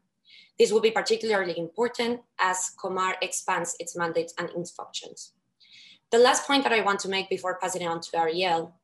This 0.58 0.72
will 0.72 0.80
be 0.80 0.90
particularly 0.90 1.58
important 1.58 2.20
as 2.40 2.72
Comar 2.82 3.14
expands 3.20 3.76
its 3.78 3.94
mandates 3.96 4.32
and 4.38 4.48
its 4.56 4.70
functions. 4.70 5.32
The 6.10 6.18
last 6.18 6.46
point 6.46 6.62
that 6.62 6.72
I 6.72 6.80
want 6.80 7.00
to 7.00 7.08
make 7.08 7.28
before 7.28 7.58
passing 7.60 7.82
it 7.82 7.86
on 7.86 8.00
to 8.00 8.18
Ariel 8.18 8.74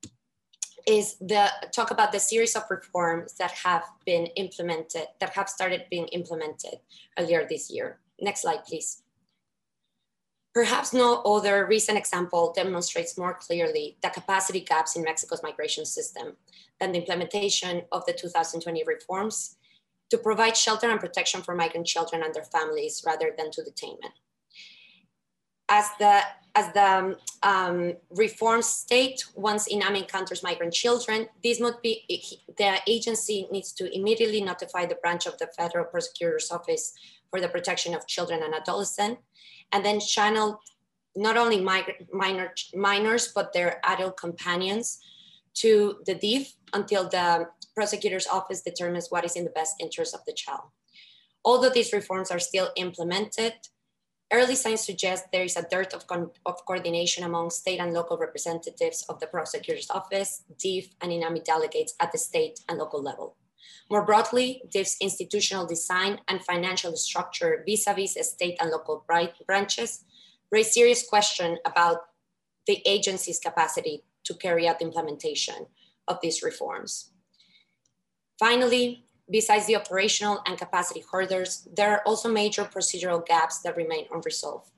is 0.87 1.17
the 1.21 1.51
talk 1.73 1.91
about 1.91 2.13
the 2.13 2.21
series 2.21 2.57
of 2.57 2.65
reforms 2.71 3.35
that 3.35 3.51
have 3.51 3.85
been 4.05 4.27
implemented, 4.37 5.07
that 5.21 5.31
have 5.31 5.49
started 5.49 5.87
being 5.91 6.07
implemented 6.09 6.81
earlier 7.19 7.47
this 7.49 7.71
year. 7.71 7.99
Next 8.21 8.43
slide, 8.43 8.65
please. 8.65 9.03
Perhaps 10.55 10.93
no 10.93 11.23
other 11.23 11.67
recent 11.67 11.97
example 11.97 12.53
demonstrates 12.55 13.17
more 13.17 13.35
clearly 13.35 13.97
the 14.03 14.11
capacity 14.11 14.61
gaps 14.61 14.97
in 14.97 15.03
Mexico's 15.03 15.43
migration 15.43 15.87
system 15.87 16.37
than 16.79 16.93
the 16.93 16.99
implementation 16.99 17.83
of 17.91 18.05
the 18.05 18.13
2020 18.13 18.85
reforms 18.85 19.57
to 20.11 20.19
provide 20.19 20.55
shelter 20.55 20.91
and 20.91 21.01
protection 21.01 21.41
for 21.41 21.55
migrant 21.55 21.87
children 21.87 22.23
and 22.23 22.35
their 22.35 22.45
families 22.45 23.03
rather 23.07 23.33
than 23.37 23.51
to 23.51 23.63
detainment. 23.63 24.13
As 25.75 25.89
the, 25.99 26.21
as 26.55 26.71
the 26.75 27.17
um, 27.43 27.95
reform 28.11 28.61
state, 28.61 29.25
once 29.35 29.73
INAMI 29.73 30.03
encounters 30.03 30.43
migrant 30.43 30.75
children, 30.75 31.29
this 31.43 31.61
must 31.61 31.81
be, 31.81 32.05
the 32.59 32.77
agency 32.87 33.49
needs 33.51 33.73
to 33.73 33.91
immediately 33.97 34.43
notify 34.43 34.85
the 34.85 34.97
branch 34.97 35.25
of 35.25 35.39
the 35.39 35.49
Federal 35.57 35.87
Prosecutor's 35.87 36.51
Office 36.51 36.93
for 37.31 37.41
the 37.41 37.49
Protection 37.49 37.95
of 37.95 38.07
Children 38.07 38.43
and 38.43 38.55
Adolescents, 38.55 39.23
and 39.73 39.83
then 39.83 39.99
channel 39.99 40.61
not 41.17 41.39
only 41.39 41.59
minor, 41.59 42.53
minors, 42.75 43.33
but 43.35 43.55
their 43.55 43.81
adult 43.87 44.19
companions 44.19 44.99
to 45.55 46.03
the 46.05 46.15
DIF 46.15 46.53
until 46.75 47.09
the 47.09 47.49
prosecutor's 47.75 48.27
office 48.27 48.61
determines 48.61 49.09
what 49.09 49.25
is 49.25 49.37
in 49.37 49.45
the 49.45 49.51
best 49.51 49.77
interest 49.81 50.15
of 50.15 50.21
the 50.27 50.35
child. 50.35 50.69
Although 51.47 51.71
these 51.71 51.95
reforms 51.95 52.31
are 52.31 52.39
still 52.39 52.69
implemented, 52.77 53.55
early 54.33 54.55
signs 54.55 54.85
suggest 54.85 55.27
there 55.33 55.45
is 55.45 55.57
a 55.57 55.67
dearth 55.71 55.95
of, 55.95 56.05
of 56.47 56.67
coordination 56.67 57.25
among 57.25 57.51
state 57.51 57.79
and 57.79 57.93
local 57.93 58.17
representatives 58.17 59.05
of 59.09 59.21
the 59.21 59.27
prosecutor's 59.27 59.91
office, 59.91 60.43
DIF, 60.59 60.89
and 61.01 61.13
INAMI 61.13 61.45
delegates 61.45 61.95
at 62.01 62.13
the 62.13 62.19
state 62.19 62.61
and 62.69 62.79
local 62.79 63.03
level. 63.03 63.37
More 63.91 64.05
broadly, 64.05 64.63
DIF's 64.71 64.97
institutional 65.01 65.67
design 65.67 66.21
and 66.29 66.45
financial 66.45 66.97
structure 66.97 67.63
vis-a-vis 67.67 68.17
-vis 68.17 68.25
state 68.25 68.57
and 68.61 68.71
local 68.71 69.05
branches 69.47 70.05
raise 70.51 70.73
serious 70.73 71.03
question 71.09 71.59
about 71.65 71.99
the 72.67 72.83
agency's 72.87 73.41
capacity 73.41 74.05
to 74.25 74.35
carry 74.35 74.69
out 74.69 74.79
the 74.79 74.85
implementation 74.85 75.67
of 76.07 76.19
these 76.23 76.43
reforms. 76.43 77.11
Finally, 78.39 79.07
besides 79.33 79.67
the 79.67 79.77
operational 79.77 80.43
and 80.47 80.59
capacity 80.59 81.03
hurdles, 81.11 81.67
there 81.75 81.91
are 81.91 82.03
also 82.07 82.29
major 82.29 82.65
procedural 82.65 83.25
gaps 83.27 83.61
that 83.63 83.77
remain 83.77 84.07
unresolved. 84.13 84.71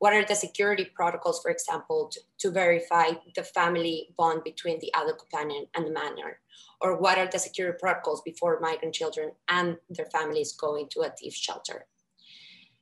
What 0.00 0.12
are 0.14 0.24
the 0.24 0.34
security 0.34 0.86
protocols, 0.94 1.40
for 1.40 1.50
example, 1.50 2.10
to, 2.12 2.20
to 2.38 2.50
verify 2.50 3.12
the 3.36 3.44
family 3.44 4.08
bond 4.18 4.42
between 4.44 4.80
the 4.80 4.92
adult 4.94 5.18
companion 5.18 5.66
and 5.74 5.86
the 5.86 5.92
minor? 5.92 6.40
Or 6.80 6.98
what 6.98 7.18
are 7.18 7.28
the 7.30 7.38
security 7.38 7.78
protocols 7.78 8.22
before 8.22 8.58
migrant 8.60 8.94
children 8.94 9.32
and 9.48 9.76
their 9.90 10.06
families 10.06 10.52
go 10.52 10.76
into 10.76 11.02
a 11.02 11.12
DIF 11.22 11.34
shelter? 11.34 11.86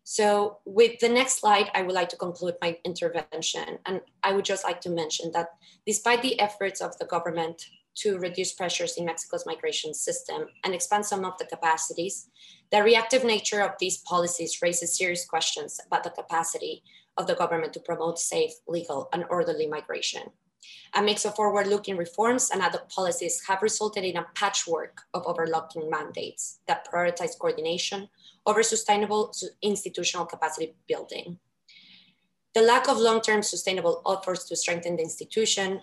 So 0.04 0.60
with 0.64 1.00
the 1.00 1.08
next 1.10 1.40
slide, 1.40 1.70
I 1.74 1.82
would 1.82 1.94
like 1.94 2.08
to 2.10 2.16
conclude 2.16 2.54
my 2.62 2.78
intervention. 2.84 3.78
And 3.84 4.00
I 4.22 4.32
would 4.32 4.46
just 4.46 4.64
like 4.64 4.80
to 4.82 4.90
mention 4.90 5.32
that 5.32 5.48
despite 5.86 6.22
the 6.22 6.40
efforts 6.40 6.80
of 6.80 6.96
the 6.98 7.04
government 7.04 7.66
to 8.00 8.18
reduce 8.18 8.52
pressures 8.52 8.96
in 8.96 9.04
Mexico's 9.04 9.46
migration 9.46 9.92
system 9.92 10.46
and 10.64 10.74
expand 10.74 11.04
some 11.04 11.24
of 11.24 11.36
the 11.38 11.44
capacities, 11.44 12.28
the 12.70 12.82
reactive 12.82 13.24
nature 13.24 13.60
of 13.60 13.72
these 13.80 13.98
policies 13.98 14.60
raises 14.62 14.96
serious 14.96 15.24
questions 15.24 15.80
about 15.86 16.04
the 16.04 16.10
capacity 16.10 16.82
of 17.16 17.26
the 17.26 17.34
government 17.34 17.72
to 17.72 17.80
promote 17.80 18.18
safe, 18.18 18.52
legal, 18.66 19.08
and 19.12 19.24
orderly 19.30 19.66
migration. 19.66 20.22
A 20.94 21.02
mix 21.02 21.24
of 21.24 21.34
forward-looking 21.34 21.96
reforms 21.96 22.50
and 22.50 22.62
other 22.62 22.82
policies 22.94 23.42
have 23.48 23.62
resulted 23.62 24.04
in 24.04 24.16
a 24.16 24.26
patchwork 24.34 25.02
of 25.14 25.26
overlapping 25.26 25.88
mandates 25.90 26.60
that 26.66 26.86
prioritize 26.88 27.38
coordination 27.38 28.08
over 28.46 28.62
sustainable 28.62 29.34
institutional 29.62 30.26
capacity 30.26 30.74
building. 30.86 31.38
The 32.54 32.62
lack 32.62 32.88
of 32.88 32.98
long-term 32.98 33.42
sustainable 33.42 34.02
efforts 34.06 34.44
to 34.48 34.56
strengthen 34.56 34.96
the 34.96 35.02
institution 35.02 35.82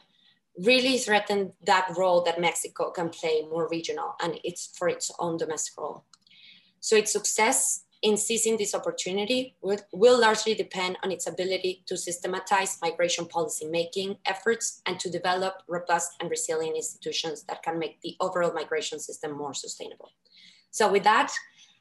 really 0.64 0.98
threaten 0.98 1.54
that 1.66 1.88
role 1.98 2.22
that 2.24 2.40
Mexico 2.40 2.92
can 2.92 3.10
play 3.10 3.42
more 3.50 3.68
regional 3.70 4.16
and 4.22 4.40
it's 4.44 4.76
for 4.78 4.88
its 4.88 5.12
own 5.20 5.38
domestic 5.38 5.78
role. 5.78 6.06
So 6.80 6.96
its 6.96 7.12
success 7.12 7.86
in 8.02 8.18
seizing 8.18 8.58
this 8.58 8.76
opportunity 8.76 9.56
will, 9.62 9.80
will 9.92 10.20
largely 10.20 10.54
depend 10.54 10.98
on 11.04 11.12
its 11.12 11.26
ability 11.28 11.84
to 11.88 11.98
systematize 11.98 12.78
migration 12.82 13.26
policy 13.26 13.66
making 13.66 14.18
efforts 14.26 14.82
and 14.86 15.00
to 15.00 15.10
develop 15.10 15.64
robust 15.68 16.12
and 16.20 16.30
resilient 16.30 16.76
institutions 16.76 17.44
that 17.50 17.64
can 17.64 17.80
make 17.80 18.00
the 18.02 18.16
overall 18.20 18.54
migration 18.54 19.00
system 19.00 19.36
more 19.36 19.54
sustainable. 19.54 20.12
So 20.70 20.92
with 20.92 21.04
that, 21.04 21.32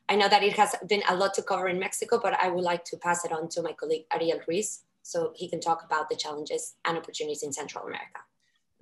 I 0.09 0.17
know 0.17 0.29
that 0.29 0.43
it 0.43 0.55
has 0.55 0.75
been 0.89 1.03
a 1.09 1.15
lot 1.15 1.35
to 1.35 1.43
cover 1.43 1.69
in 1.69 1.79
Mexico, 1.79 2.19
but 2.23 2.35
I 2.41 2.49
would 2.49 2.65
like 2.65 2.85
to 2.87 2.97
pass 2.97 3.25
it 3.25 3.33
on 3.33 3.49
to 3.51 3.63
my 3.63 3.73
colleague 3.73 4.05
Ariel 4.13 4.41
Ruiz 4.47 4.83
so 5.03 5.33
he 5.35 5.49
can 5.49 5.61
talk 5.61 5.83
about 5.85 6.09
the 6.09 6.17
challenges 6.17 6.75
and 6.85 6.97
opportunities 6.97 7.43
in 7.43 7.53
Central 7.53 7.85
America. 7.85 8.21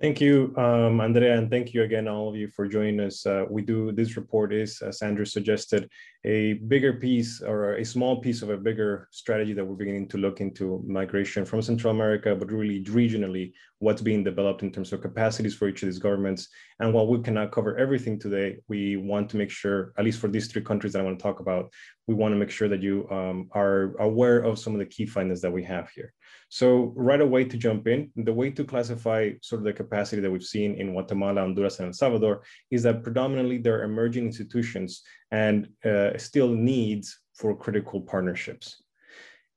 Thank 0.03 0.19
you, 0.19 0.53
um, 0.57 0.99
Andrea, 0.99 1.37
and 1.37 1.49
thank 1.49 1.73
you 1.73 1.83
again, 1.83 2.09
all 2.09 2.27
of 2.27 2.35
you, 2.35 2.49
for 2.49 2.67
joining 2.67 2.99
us. 2.99 3.25
Uh, 3.25 3.45
we 3.49 3.61
do 3.61 3.93
this 3.93 4.17
report 4.17 4.51
is, 4.53 4.81
as 4.81 5.01
Andrew 5.01 5.23
suggested, 5.23 5.89
a 6.25 6.53
bigger 6.53 6.93
piece 6.93 7.41
or 7.41 7.75
a 7.75 7.83
small 7.83 8.21
piece 8.21 8.41
of 8.41 8.49
a 8.49 8.57
bigger 8.57 9.09
strategy 9.11 9.53
that 9.53 9.65
we're 9.65 9.75
beginning 9.75 10.07
to 10.07 10.17
look 10.17 10.39
into 10.39 10.81
migration 10.87 11.43
from 11.43 11.61
Central 11.61 11.91
America, 11.91 12.33
but 12.33 12.49
really 12.49 12.83
regionally, 12.85 13.51
what's 13.79 14.01
being 14.01 14.23
developed 14.23 14.63
in 14.63 14.71
terms 14.71 14.93
of 14.93 15.01
capacities 15.01 15.53
for 15.53 15.67
each 15.67 15.83
of 15.83 15.87
these 15.87 15.99
governments. 15.99 16.47
And 16.79 16.93
while 16.93 17.07
we 17.07 17.21
cannot 17.21 17.51
cover 17.51 17.77
everything 17.77 18.17
today, 18.17 18.57
we 18.69 18.95
want 18.95 19.29
to 19.31 19.37
make 19.37 19.49
sure, 19.49 19.93
at 19.97 20.05
least 20.05 20.19
for 20.19 20.29
these 20.29 20.47
three 20.47 20.61
countries 20.61 20.93
that 20.93 20.99
I 20.99 21.03
want 21.03 21.19
to 21.19 21.23
talk 21.23 21.41
about, 21.41 21.73
we 22.07 22.13
want 22.13 22.33
to 22.33 22.37
make 22.37 22.49
sure 22.49 22.69
that 22.69 22.81
you 22.81 23.09
um, 23.11 23.49
are 23.51 23.95
aware 23.99 24.39
of 24.39 24.59
some 24.59 24.73
of 24.73 24.79
the 24.79 24.85
key 24.85 25.05
findings 25.05 25.41
that 25.41 25.51
we 25.51 25.63
have 25.63 25.89
here. 25.89 26.13
So 26.47 26.93
right 26.95 27.19
away 27.19 27.45
to 27.45 27.57
jump 27.57 27.87
in, 27.87 28.11
the 28.15 28.31
way 28.31 28.51
to 28.51 28.63
classify 28.63 29.31
sort 29.41 29.61
of 29.61 29.65
the 29.65 29.73
capacity 29.73 30.21
that 30.21 30.31
we've 30.31 30.43
seen 30.43 30.75
in 30.75 30.93
Guatemala, 30.93 31.41
Honduras, 31.41 31.79
and 31.79 31.87
El 31.87 31.93
Salvador 31.93 32.43
is 32.71 32.83
that 32.83 33.03
predominantly 33.03 33.57
they're 33.57 33.83
emerging 33.83 34.25
institutions 34.25 35.01
and 35.33 35.67
uh, 35.83 36.15
still 36.17 36.49
needs 36.49 37.19
for 37.33 37.57
critical 37.57 37.99
partnerships. 37.99 38.83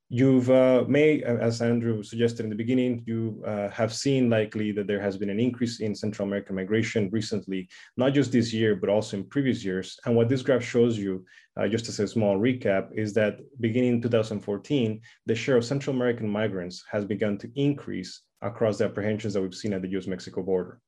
You've 0.09 0.51
uh, 0.51 0.85
may, 0.87 1.23
as 1.23 1.61
Andrew 1.61 2.03
suggested 2.03 2.45
in 2.45 2.51
the 2.51 2.57
beginning, 2.57 3.03
you 3.07 3.43
uh, 3.45 3.69
have 3.71 3.93
seen 3.93 4.31
likely 4.31 4.71
that 4.73 4.87
there 4.87 5.01
has 5.01 5.19
been 5.19 5.31
an 5.31 5.41
increase 5.41 5.81
in 5.81 5.95
Central 5.95 6.29
American 6.29 6.55
migration 6.55 7.11
recently, 7.13 7.69
not 7.97 8.15
just 8.15 8.33
this 8.33 8.53
year, 8.53 8.77
but 8.77 8.89
also 8.89 9.19
in 9.19 9.25
previous 9.25 9.65
years. 9.65 9.99
And 10.07 10.15
what 10.17 10.29
this 10.29 10.43
graph 10.43 10.63
shows 10.63 10.97
you, 10.97 11.25
uh, 11.61 11.67
just 11.67 11.89
as 11.89 11.99
a 11.99 12.07
small 12.07 12.39
recap, 12.39 12.89
is 12.97 13.13
that 13.15 13.41
beginning 13.61 13.95
in 13.95 14.03
2014, 14.03 15.01
the 15.27 15.35
share 15.35 15.57
of 15.57 15.65
Central 15.65 15.95
American 15.95 16.29
migrants 16.29 16.85
has 16.91 17.05
begun 17.05 17.37
to 17.39 17.51
increase 17.57 18.23
across 18.43 18.79
the 18.79 18.85
apprehensions 18.85 19.35
that 19.35 19.43
we've 19.43 19.55
seen 19.55 19.75
at 19.75 19.83
the 19.83 19.89
US-Mexico 19.89 20.43
border. 20.43 20.81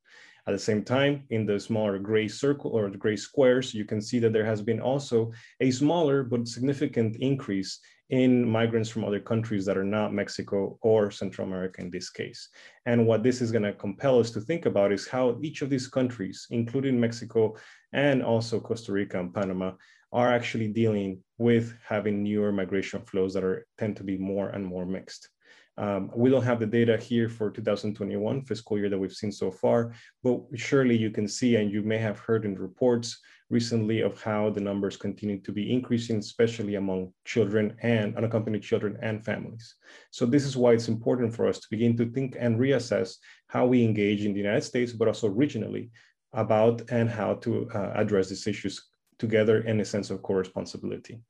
At 0.48 0.52
the 0.52 0.58
same 0.58 0.82
time, 0.82 1.24
in 1.28 1.44
the 1.44 1.60
smaller 1.60 1.98
gray 1.98 2.26
circle 2.26 2.70
or 2.70 2.88
the 2.88 2.96
gray 2.96 3.16
squares, 3.16 3.74
you 3.74 3.84
can 3.84 4.00
see 4.00 4.18
that 4.20 4.32
there 4.32 4.46
has 4.46 4.62
been 4.62 4.80
also 4.80 5.30
a 5.60 5.70
smaller 5.70 6.22
but 6.22 6.48
significant 6.48 7.16
increase 7.16 7.80
in 8.08 8.48
migrants 8.48 8.88
from 8.88 9.04
other 9.04 9.20
countries 9.20 9.66
that 9.66 9.76
are 9.76 9.84
not 9.84 10.14
Mexico 10.14 10.78
or 10.80 11.10
Central 11.10 11.46
America 11.46 11.82
in 11.82 11.90
this 11.90 12.08
case. 12.08 12.48
And 12.86 13.06
what 13.06 13.22
this 13.22 13.42
is 13.42 13.52
going 13.52 13.64
to 13.64 13.74
compel 13.74 14.18
us 14.20 14.30
to 14.30 14.40
think 14.40 14.64
about 14.64 14.90
is 14.90 15.06
how 15.06 15.36
each 15.42 15.60
of 15.60 15.68
these 15.68 15.86
countries, 15.86 16.46
including 16.48 16.98
Mexico 16.98 17.54
and 17.92 18.22
also 18.22 18.58
Costa 18.58 18.90
Rica 18.90 19.20
and 19.20 19.34
Panama, 19.34 19.72
are 20.12 20.32
actually 20.32 20.68
dealing 20.68 21.22
with 21.36 21.76
having 21.86 22.22
newer 22.22 22.52
migration 22.52 23.02
flows 23.02 23.34
that 23.34 23.44
are 23.44 23.66
tend 23.76 23.98
to 23.98 24.02
be 24.02 24.16
more 24.16 24.48
and 24.48 24.64
more 24.64 24.86
mixed. 24.86 25.28
Um, 25.78 26.10
we 26.14 26.28
don't 26.28 26.42
have 26.42 26.58
the 26.58 26.66
data 26.66 26.96
here 26.96 27.28
for 27.28 27.50
2021 27.50 28.42
fiscal 28.42 28.76
year 28.76 28.88
that 28.88 28.98
we've 28.98 29.12
seen 29.12 29.30
so 29.30 29.48
far, 29.50 29.92
but 30.24 30.40
surely 30.56 30.96
you 30.96 31.10
can 31.10 31.28
see, 31.28 31.54
and 31.54 31.70
you 31.70 31.82
may 31.82 31.98
have 31.98 32.18
heard 32.18 32.44
in 32.44 32.56
reports 32.56 33.20
recently 33.48 34.00
of 34.00 34.20
how 34.20 34.50
the 34.50 34.60
numbers 34.60 34.96
continue 34.96 35.40
to 35.40 35.52
be 35.52 35.72
increasing, 35.72 36.18
especially 36.18 36.74
among 36.74 37.12
children 37.24 37.76
and 37.82 38.16
unaccompanied 38.16 38.62
children 38.62 38.98
and 39.02 39.24
families. 39.24 39.76
So 40.10 40.26
this 40.26 40.44
is 40.44 40.56
why 40.56 40.72
it's 40.72 40.88
important 40.88 41.32
for 41.32 41.46
us 41.46 41.60
to 41.60 41.66
begin 41.70 41.96
to 41.98 42.10
think 42.10 42.36
and 42.38 42.58
reassess 42.58 43.14
how 43.46 43.66
we 43.66 43.84
engage 43.84 44.24
in 44.24 44.32
the 44.32 44.40
United 44.40 44.64
States, 44.64 44.92
but 44.92 45.06
also 45.06 45.28
regionally 45.28 45.90
about 46.32 46.82
and 46.90 47.08
how 47.08 47.34
to 47.34 47.70
uh, 47.70 47.92
address 47.94 48.28
these 48.28 48.46
issues 48.48 48.84
together 49.18 49.60
in 49.60 49.80
a 49.80 49.84
sense 49.84 50.10
of 50.10 50.22
co-responsibility. 50.22 51.20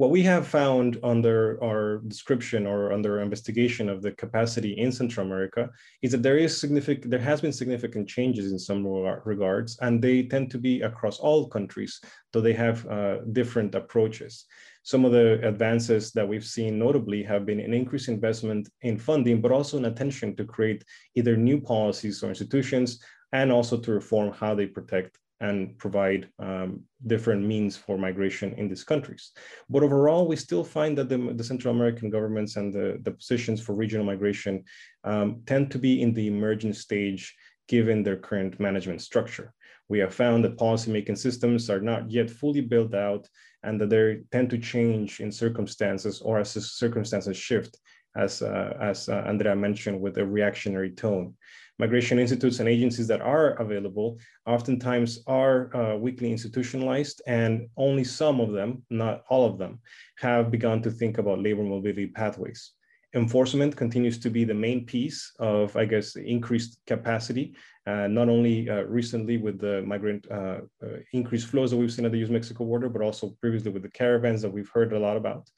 What 0.00 0.08
we 0.08 0.22
have 0.22 0.46
found 0.46 0.96
under 1.02 1.62
our 1.62 1.98
description 2.08 2.66
or 2.66 2.90
under 2.90 3.20
investigation 3.20 3.90
of 3.90 4.00
the 4.00 4.12
capacity 4.12 4.72
in 4.78 4.92
Central 4.92 5.26
America 5.26 5.68
is 6.00 6.12
that 6.12 6.22
there 6.22 6.38
is 6.38 6.58
significant, 6.58 7.10
there 7.10 7.20
has 7.20 7.42
been 7.42 7.52
significant 7.52 8.08
changes 8.08 8.50
in 8.50 8.58
some 8.58 8.86
regards, 9.26 9.76
and 9.82 10.00
they 10.00 10.22
tend 10.22 10.50
to 10.52 10.58
be 10.58 10.80
across 10.80 11.18
all 11.18 11.50
countries, 11.50 12.00
though 12.32 12.40
they 12.40 12.54
have 12.54 12.86
uh, 12.86 13.18
different 13.32 13.74
approaches. 13.74 14.46
Some 14.84 15.04
of 15.04 15.12
the 15.12 15.46
advances 15.46 16.12
that 16.12 16.26
we've 16.26 16.46
seen 16.46 16.78
notably 16.78 17.22
have 17.24 17.44
been 17.44 17.60
an 17.60 17.74
increased 17.74 18.08
investment 18.08 18.70
in 18.80 18.96
funding, 18.96 19.42
but 19.42 19.52
also 19.52 19.76
an 19.76 19.84
attention 19.84 20.34
to 20.36 20.46
create 20.46 20.82
either 21.14 21.36
new 21.36 21.60
policies 21.60 22.22
or 22.22 22.30
institutions, 22.30 23.04
and 23.32 23.52
also 23.52 23.76
to 23.76 23.92
reform 23.92 24.32
how 24.32 24.54
they 24.54 24.64
protect 24.64 25.18
and 25.40 25.76
provide 25.78 26.28
um, 26.38 26.82
different 27.06 27.46
means 27.46 27.76
for 27.76 27.96
migration 27.96 28.52
in 28.54 28.68
these 28.68 28.84
countries. 28.84 29.32
But 29.70 29.82
overall, 29.82 30.26
we 30.26 30.36
still 30.36 30.64
find 30.64 30.96
that 30.98 31.08
the, 31.08 31.32
the 31.34 31.44
Central 31.44 31.74
American 31.74 32.10
governments 32.10 32.56
and 32.56 32.72
the, 32.72 32.98
the 33.02 33.12
positions 33.12 33.60
for 33.60 33.74
regional 33.74 34.04
migration 34.04 34.64
um, 35.04 35.42
tend 35.46 35.70
to 35.70 35.78
be 35.78 36.02
in 36.02 36.12
the 36.12 36.26
emergent 36.26 36.76
stage 36.76 37.34
given 37.68 38.02
their 38.02 38.16
current 38.16 38.60
management 38.60 39.00
structure. 39.00 39.54
We 39.88 39.98
have 40.00 40.14
found 40.14 40.44
that 40.44 40.58
policymaking 40.58 41.18
systems 41.18 41.70
are 41.70 41.80
not 41.80 42.10
yet 42.10 42.30
fully 42.30 42.60
built 42.60 42.94
out 42.94 43.26
and 43.62 43.80
that 43.80 43.90
they 43.90 44.20
tend 44.30 44.50
to 44.50 44.58
change 44.58 45.20
in 45.20 45.32
circumstances 45.32 46.20
or 46.20 46.38
as 46.38 46.50
circumstances 46.50 47.36
shift, 47.36 47.78
as, 48.16 48.42
uh, 48.42 48.76
as 48.80 49.08
uh, 49.08 49.24
Andrea 49.26 49.56
mentioned, 49.56 50.00
with 50.00 50.18
a 50.18 50.26
reactionary 50.26 50.90
tone 50.90 51.34
migration 51.80 52.18
institutes 52.18 52.60
and 52.60 52.68
agencies 52.68 53.08
that 53.08 53.22
are 53.22 53.48
available 53.64 54.18
oftentimes 54.46 55.10
are 55.26 55.74
uh, 55.74 55.96
weakly 55.96 56.30
institutionalized 56.30 57.22
and 57.26 57.66
only 57.76 58.04
some 58.04 58.38
of 58.38 58.52
them, 58.52 58.82
not 58.90 59.22
all 59.30 59.46
of 59.46 59.56
them, 59.58 59.80
have 60.18 60.50
begun 60.50 60.82
to 60.82 60.90
think 60.90 61.16
about 61.18 61.40
labor 61.40 61.62
mobility 61.62 62.06
pathways. 62.06 62.72
Enforcement 63.14 63.74
continues 63.74 64.18
to 64.20 64.30
be 64.30 64.44
the 64.44 64.60
main 64.66 64.84
piece 64.84 65.32
of, 65.40 65.74
I 65.76 65.84
guess, 65.84 66.14
increased 66.14 66.78
capacity, 66.86 67.56
uh, 67.86 68.06
not 68.06 68.28
only 68.28 68.70
uh, 68.70 68.82
recently 68.82 69.36
with 69.36 69.58
the 69.58 69.82
migrant 69.82 70.30
uh, 70.30 70.60
uh, 70.84 70.98
increased 71.12 71.48
flows 71.48 71.70
that 71.70 71.78
we've 71.78 71.92
seen 71.92 72.04
at 72.04 72.12
the 72.12 72.22
US-Mexico 72.24 72.64
border, 72.64 72.88
but 72.88 73.02
also 73.02 73.34
previously 73.40 73.72
with 73.72 73.82
the 73.82 73.96
caravans 74.02 74.42
that 74.42 74.52
we've 74.52 74.70
heard 74.72 74.92
a 74.92 74.98
lot 74.98 75.16
about. 75.16 75.48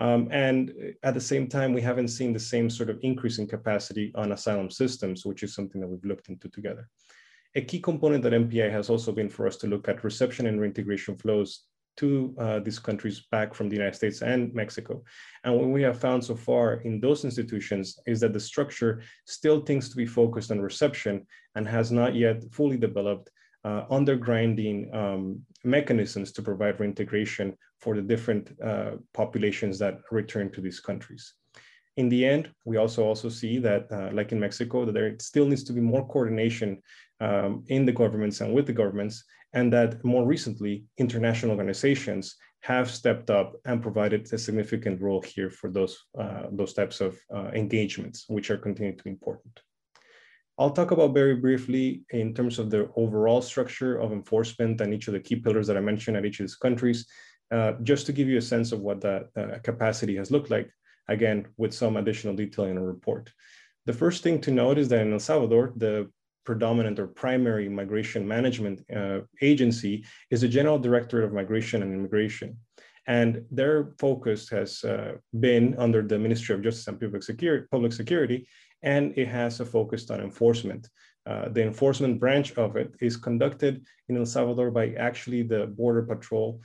Um, 0.00 0.28
and 0.30 0.72
at 1.02 1.14
the 1.14 1.20
same 1.20 1.46
time, 1.46 1.74
we 1.74 1.82
haven't 1.82 2.08
seen 2.08 2.32
the 2.32 2.40
same 2.40 2.70
sort 2.70 2.88
of 2.88 2.98
increase 3.02 3.38
in 3.38 3.46
capacity 3.46 4.10
on 4.14 4.32
asylum 4.32 4.70
systems, 4.70 5.26
which 5.26 5.42
is 5.42 5.54
something 5.54 5.80
that 5.80 5.88
we've 5.88 6.04
looked 6.04 6.30
into 6.30 6.48
together. 6.48 6.88
A 7.54 7.60
key 7.60 7.80
component 7.80 8.22
that 8.22 8.32
MPI 8.32 8.70
has 8.70 8.88
also 8.88 9.12
been 9.12 9.28
for 9.28 9.46
us 9.46 9.56
to 9.58 9.66
look 9.66 9.88
at 9.88 10.02
reception 10.02 10.46
and 10.46 10.58
reintegration 10.58 11.16
flows 11.16 11.64
to 11.98 12.34
uh, 12.38 12.60
these 12.60 12.78
countries 12.78 13.26
back 13.30 13.52
from 13.52 13.68
the 13.68 13.76
United 13.76 13.96
States 13.96 14.22
and 14.22 14.54
Mexico. 14.54 15.02
And 15.44 15.54
what 15.54 15.68
we 15.68 15.82
have 15.82 16.00
found 16.00 16.24
so 16.24 16.34
far 16.34 16.74
in 16.82 16.98
those 17.00 17.24
institutions 17.24 17.98
is 18.06 18.20
that 18.20 18.32
the 18.32 18.40
structure 18.40 19.02
still 19.26 19.60
tends 19.60 19.90
to 19.90 19.96
be 19.96 20.06
focused 20.06 20.50
on 20.50 20.60
reception 20.60 21.26
and 21.56 21.68
has 21.68 21.92
not 21.92 22.14
yet 22.14 22.42
fully 22.52 22.78
developed 22.78 23.30
uh, 23.64 23.84
undergrinding 23.90 24.94
um, 24.94 25.42
mechanisms 25.64 26.32
to 26.32 26.42
provide 26.42 26.80
reintegration 26.80 27.54
for 27.80 27.96
the 27.96 28.02
different 28.02 28.52
uh, 28.62 28.92
populations 29.14 29.78
that 29.78 30.00
return 30.10 30.50
to 30.52 30.60
these 30.60 30.80
countries. 30.80 31.34
In 31.96 32.08
the 32.08 32.24
end, 32.24 32.50
we 32.64 32.76
also 32.76 33.04
also 33.04 33.28
see 33.28 33.58
that, 33.58 33.90
uh, 33.90 34.10
like 34.12 34.32
in 34.32 34.40
Mexico, 34.40 34.84
that 34.84 34.92
there 34.92 35.16
still 35.18 35.46
needs 35.46 35.64
to 35.64 35.72
be 35.72 35.80
more 35.80 36.06
coordination 36.06 36.80
um, 37.20 37.64
in 37.66 37.84
the 37.84 37.92
governments 37.92 38.40
and 38.40 38.54
with 38.54 38.66
the 38.66 38.72
governments, 38.72 39.24
and 39.52 39.72
that 39.72 40.02
more 40.04 40.24
recently, 40.24 40.84
international 40.98 41.50
organizations 41.50 42.36
have 42.62 42.90
stepped 42.90 43.30
up 43.30 43.54
and 43.64 43.82
provided 43.82 44.32
a 44.32 44.38
significant 44.38 45.00
role 45.00 45.22
here 45.22 45.50
for 45.50 45.70
those, 45.70 45.98
uh, 46.18 46.44
those 46.52 46.74
types 46.74 47.00
of 47.00 47.18
uh, 47.34 47.50
engagements, 47.54 48.26
which 48.28 48.50
are 48.50 48.58
continuing 48.58 48.96
to 48.96 49.04
be 49.04 49.10
important. 49.10 49.60
I'll 50.58 50.70
talk 50.70 50.90
about 50.90 51.14
very 51.14 51.36
briefly 51.36 52.02
in 52.10 52.34
terms 52.34 52.58
of 52.58 52.68
the 52.68 52.90
overall 52.94 53.40
structure 53.40 53.98
of 53.98 54.12
enforcement 54.12 54.82
and 54.82 54.92
each 54.92 55.08
of 55.08 55.14
the 55.14 55.20
key 55.20 55.36
pillars 55.36 55.66
that 55.66 55.78
I 55.78 55.80
mentioned 55.80 56.18
at 56.18 56.26
each 56.26 56.38
of 56.38 56.44
these 56.44 56.56
countries, 56.56 57.06
uh, 57.50 57.72
just 57.82 58.06
to 58.06 58.12
give 58.12 58.28
you 58.28 58.38
a 58.38 58.42
sense 58.42 58.72
of 58.72 58.80
what 58.80 59.00
that 59.00 59.28
uh, 59.36 59.58
capacity 59.62 60.16
has 60.16 60.30
looked 60.30 60.50
like, 60.50 60.70
again, 61.08 61.46
with 61.56 61.74
some 61.74 61.96
additional 61.96 62.34
detail 62.34 62.66
in 62.66 62.76
a 62.76 62.82
report. 62.82 63.30
The 63.86 63.92
first 63.92 64.22
thing 64.22 64.40
to 64.42 64.50
note 64.50 64.78
is 64.78 64.88
that 64.88 65.00
in 65.00 65.12
El 65.12 65.18
Salvador, 65.18 65.72
the 65.76 66.10
predominant 66.44 66.98
or 66.98 67.06
primary 67.06 67.68
migration 67.68 68.26
management 68.26 68.82
uh, 68.94 69.20
agency 69.42 70.04
is 70.30 70.40
the 70.40 70.48
General 70.48 70.78
Directorate 70.78 71.24
of 71.24 71.32
Migration 71.32 71.82
and 71.82 71.92
Immigration. 71.92 72.56
And 73.06 73.44
their 73.50 73.94
focus 73.98 74.48
has 74.50 74.84
uh, 74.84 75.14
been 75.40 75.74
under 75.78 76.02
the 76.02 76.18
Ministry 76.18 76.54
of 76.54 76.62
Justice 76.62 76.86
and 76.86 77.00
Public 77.00 77.22
Security, 77.22 77.66
Public 77.70 77.92
Security 77.92 78.46
and 78.82 79.16
it 79.16 79.28
has 79.28 79.60
a 79.60 79.64
focus 79.64 80.10
on 80.10 80.20
enforcement. 80.20 80.88
Uh, 81.26 81.48
the 81.50 81.62
enforcement 81.62 82.18
branch 82.18 82.52
of 82.56 82.76
it 82.76 82.94
is 83.00 83.16
conducted 83.16 83.84
in 84.08 84.16
El 84.16 84.26
Salvador 84.26 84.70
by 84.70 84.94
actually 84.94 85.42
the 85.42 85.66
Border 85.66 86.02
Patrol 86.02 86.60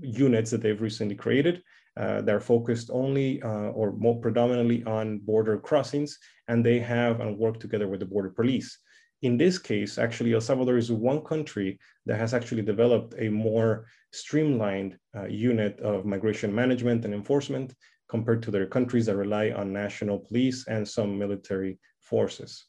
units 0.00 0.50
that 0.50 0.62
they've 0.62 0.80
recently 0.80 1.14
created. 1.14 1.62
Uh, 1.96 2.20
they're 2.22 2.40
focused 2.40 2.90
only 2.92 3.40
uh, 3.42 3.70
or 3.70 3.92
more 3.92 4.20
predominantly 4.20 4.82
on 4.84 5.18
border 5.18 5.58
crossings, 5.58 6.18
and 6.48 6.64
they 6.64 6.78
have 6.80 7.20
and 7.20 7.38
work 7.38 7.60
together 7.60 7.86
with 7.86 8.00
the 8.00 8.06
border 8.06 8.30
police. 8.30 8.78
In 9.22 9.38
this 9.38 9.58
case, 9.58 9.96
actually, 9.96 10.34
El 10.34 10.40
Salvador 10.40 10.76
is 10.76 10.90
one 10.90 11.22
country 11.22 11.78
that 12.04 12.18
has 12.18 12.34
actually 12.34 12.62
developed 12.62 13.14
a 13.18 13.28
more 13.28 13.86
streamlined 14.12 14.98
uh, 15.16 15.26
unit 15.26 15.78
of 15.80 16.04
migration 16.04 16.54
management 16.54 17.04
and 17.04 17.14
enforcement 17.14 17.74
compared 18.08 18.42
to 18.42 18.50
their 18.50 18.66
countries 18.66 19.06
that 19.06 19.16
rely 19.16 19.50
on 19.50 19.72
national 19.72 20.18
police 20.18 20.66
and 20.68 20.86
some 20.86 21.18
military 21.18 21.78
forces. 22.00 22.66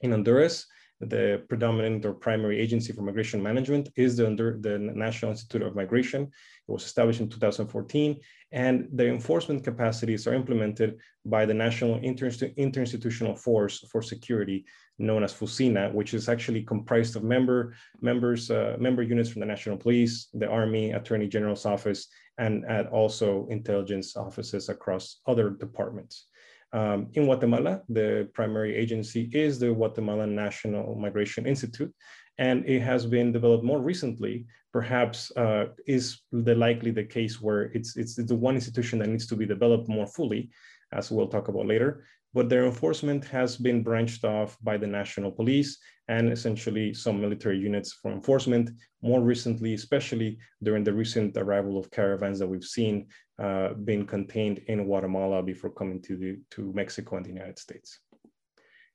In 0.00 0.10
Honduras, 0.10 0.66
the 1.00 1.42
predominant 1.48 2.04
or 2.04 2.12
primary 2.12 2.60
agency 2.60 2.92
for 2.92 3.02
migration 3.02 3.42
management 3.42 3.88
is 3.96 4.16
the, 4.16 4.58
the 4.60 4.78
National 4.78 5.30
Institute 5.30 5.62
of 5.62 5.74
Migration. 5.74 6.24
It 6.24 6.72
was 6.72 6.84
established 6.84 7.20
in 7.20 7.28
2014, 7.28 8.20
and 8.52 8.88
the 8.92 9.08
enforcement 9.08 9.64
capacities 9.64 10.26
are 10.26 10.34
implemented 10.34 10.98
by 11.24 11.46
the 11.46 11.54
National 11.54 11.98
Inter 12.00 12.28
Interinstitutional 12.28 13.38
Force 13.38 13.78
for 13.90 14.02
Security, 14.02 14.66
known 14.98 15.24
as 15.24 15.32
FUSINA, 15.32 15.92
which 15.94 16.12
is 16.12 16.28
actually 16.28 16.62
comprised 16.62 17.16
of 17.16 17.24
member 17.24 17.74
members, 18.02 18.50
uh, 18.50 18.76
member 18.78 19.02
units 19.02 19.30
from 19.30 19.40
the 19.40 19.46
National 19.46 19.78
Police, 19.78 20.28
the 20.34 20.48
Army, 20.48 20.92
Attorney 20.92 21.28
General's 21.28 21.64
Office, 21.64 22.08
and 22.36 22.64
at 22.66 22.88
also 22.88 23.46
intelligence 23.50 24.16
offices 24.16 24.68
across 24.68 25.20
other 25.26 25.50
departments. 25.50 26.26
Um, 26.72 27.08
in 27.14 27.24
Guatemala, 27.24 27.82
the 27.88 28.28
primary 28.32 28.76
agency 28.76 29.28
is 29.32 29.58
the 29.58 29.72
Guatemalan 29.72 30.34
National 30.34 30.94
Migration 30.94 31.46
Institute, 31.46 31.92
and 32.38 32.64
it 32.66 32.80
has 32.80 33.06
been 33.06 33.32
developed 33.32 33.64
more 33.64 33.80
recently, 33.80 34.46
perhaps 34.72 35.32
uh, 35.36 35.66
is 35.86 36.20
the 36.30 36.54
likely 36.54 36.92
the 36.92 37.04
case 37.04 37.40
where 37.40 37.62
it's, 37.74 37.96
it's 37.96 38.14
the 38.14 38.36
one 38.36 38.54
institution 38.54 38.98
that 39.00 39.08
needs 39.08 39.26
to 39.26 39.36
be 39.36 39.46
developed 39.46 39.88
more 39.88 40.06
fully, 40.06 40.50
as 40.92 41.10
we'll 41.10 41.26
talk 41.28 41.48
about 41.48 41.66
later, 41.66 42.04
but 42.32 42.48
their 42.48 42.64
enforcement 42.64 43.24
has 43.24 43.56
been 43.56 43.82
branched 43.82 44.24
off 44.24 44.56
by 44.62 44.76
the 44.76 44.86
national 44.86 45.32
police 45.32 45.78
and 46.08 46.32
essentially 46.32 46.94
some 46.94 47.20
military 47.20 47.58
units 47.58 47.92
for 47.92 48.12
enforcement. 48.12 48.70
More 49.02 49.20
recently, 49.20 49.74
especially 49.74 50.38
during 50.62 50.84
the 50.84 50.92
recent 50.92 51.36
arrival 51.36 51.78
of 51.78 51.90
caravans 51.90 52.38
that 52.38 52.48
we've 52.48 52.64
seen 52.64 53.08
uh, 53.40 53.74
being 53.84 54.06
contained 54.06 54.58
in 54.66 54.84
Guatemala 54.84 55.42
before 55.42 55.70
coming 55.70 56.00
to, 56.02 56.16
the, 56.16 56.38
to 56.50 56.72
Mexico 56.74 57.16
and 57.16 57.24
the 57.24 57.30
United 57.30 57.58
States. 57.58 58.00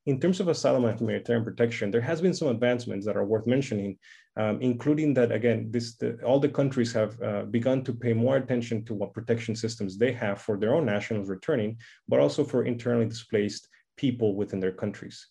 In 0.06 0.20
terms 0.20 0.40
of 0.40 0.48
asylum 0.50 0.86
and 0.86 1.00
humanitarian 1.00 1.44
protection, 1.44 1.90
there 1.90 2.02
has 2.02 2.22
been 2.22 2.34
some 2.34 2.50
advancements 2.50 3.08
that 3.08 3.18
are 3.18 3.26
worth 3.26 3.48
mentioning, 3.48 3.98
um, 4.38 4.62
including 4.62 5.16
that, 5.16 5.32
again, 5.32 5.72
this, 5.72 5.96
the, 5.96 6.22
all 6.24 6.40
the 6.40 6.48
countries 6.60 6.94
have 6.94 7.20
uh, 7.24 7.44
begun 7.46 7.84
to 7.86 7.94
pay 7.94 8.14
more 8.14 8.38
attention 8.38 8.86
to 8.86 8.94
what 8.94 9.16
protection 9.16 9.56
systems 9.56 9.98
they 9.98 10.12
have 10.12 10.40
for 10.40 10.58
their 10.58 10.76
own 10.76 10.86
nationals 10.86 11.28
returning, 11.28 11.78
but 12.08 12.20
also 12.20 12.44
for 12.44 12.66
internally 12.66 13.08
displaced 13.08 13.68
people 13.98 14.36
within 14.36 14.60
their 14.60 14.74
countries. 14.74 15.26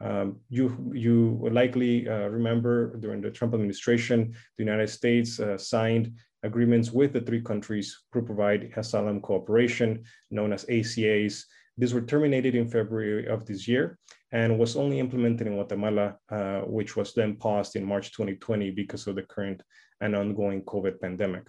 Um, 0.00 0.40
you, 0.48 0.90
you 0.92 1.48
likely 1.52 2.08
uh, 2.08 2.26
remember 2.26 2.96
during 2.96 3.20
the 3.20 3.30
Trump 3.30 3.54
administration, 3.54 4.34
the 4.58 4.64
United 4.64 4.88
States 4.88 5.38
uh, 5.38 5.56
signed 5.56 6.12
agreements 6.46 6.92
with 6.92 7.12
the 7.12 7.20
three 7.20 7.42
countries 7.42 7.88
who 8.12 8.22
provide 8.22 8.72
asylum 8.76 9.20
cooperation, 9.20 10.04
known 10.30 10.52
as 10.52 10.64
ACAs. 10.64 11.44
These 11.76 11.92
were 11.92 12.00
terminated 12.00 12.54
in 12.54 12.68
February 12.68 13.26
of 13.26 13.44
this 13.44 13.68
year 13.68 13.98
and 14.32 14.58
was 14.58 14.76
only 14.76 14.98
implemented 14.98 15.46
in 15.46 15.54
Guatemala, 15.54 16.16
uh, 16.30 16.60
which 16.60 16.96
was 16.96 17.12
then 17.12 17.36
paused 17.36 17.76
in 17.76 17.84
March 17.84 18.12
2020 18.12 18.70
because 18.70 19.06
of 19.06 19.16
the 19.16 19.22
current 19.22 19.62
and 20.00 20.16
ongoing 20.16 20.62
COVID 20.62 21.00
pandemic. 21.00 21.44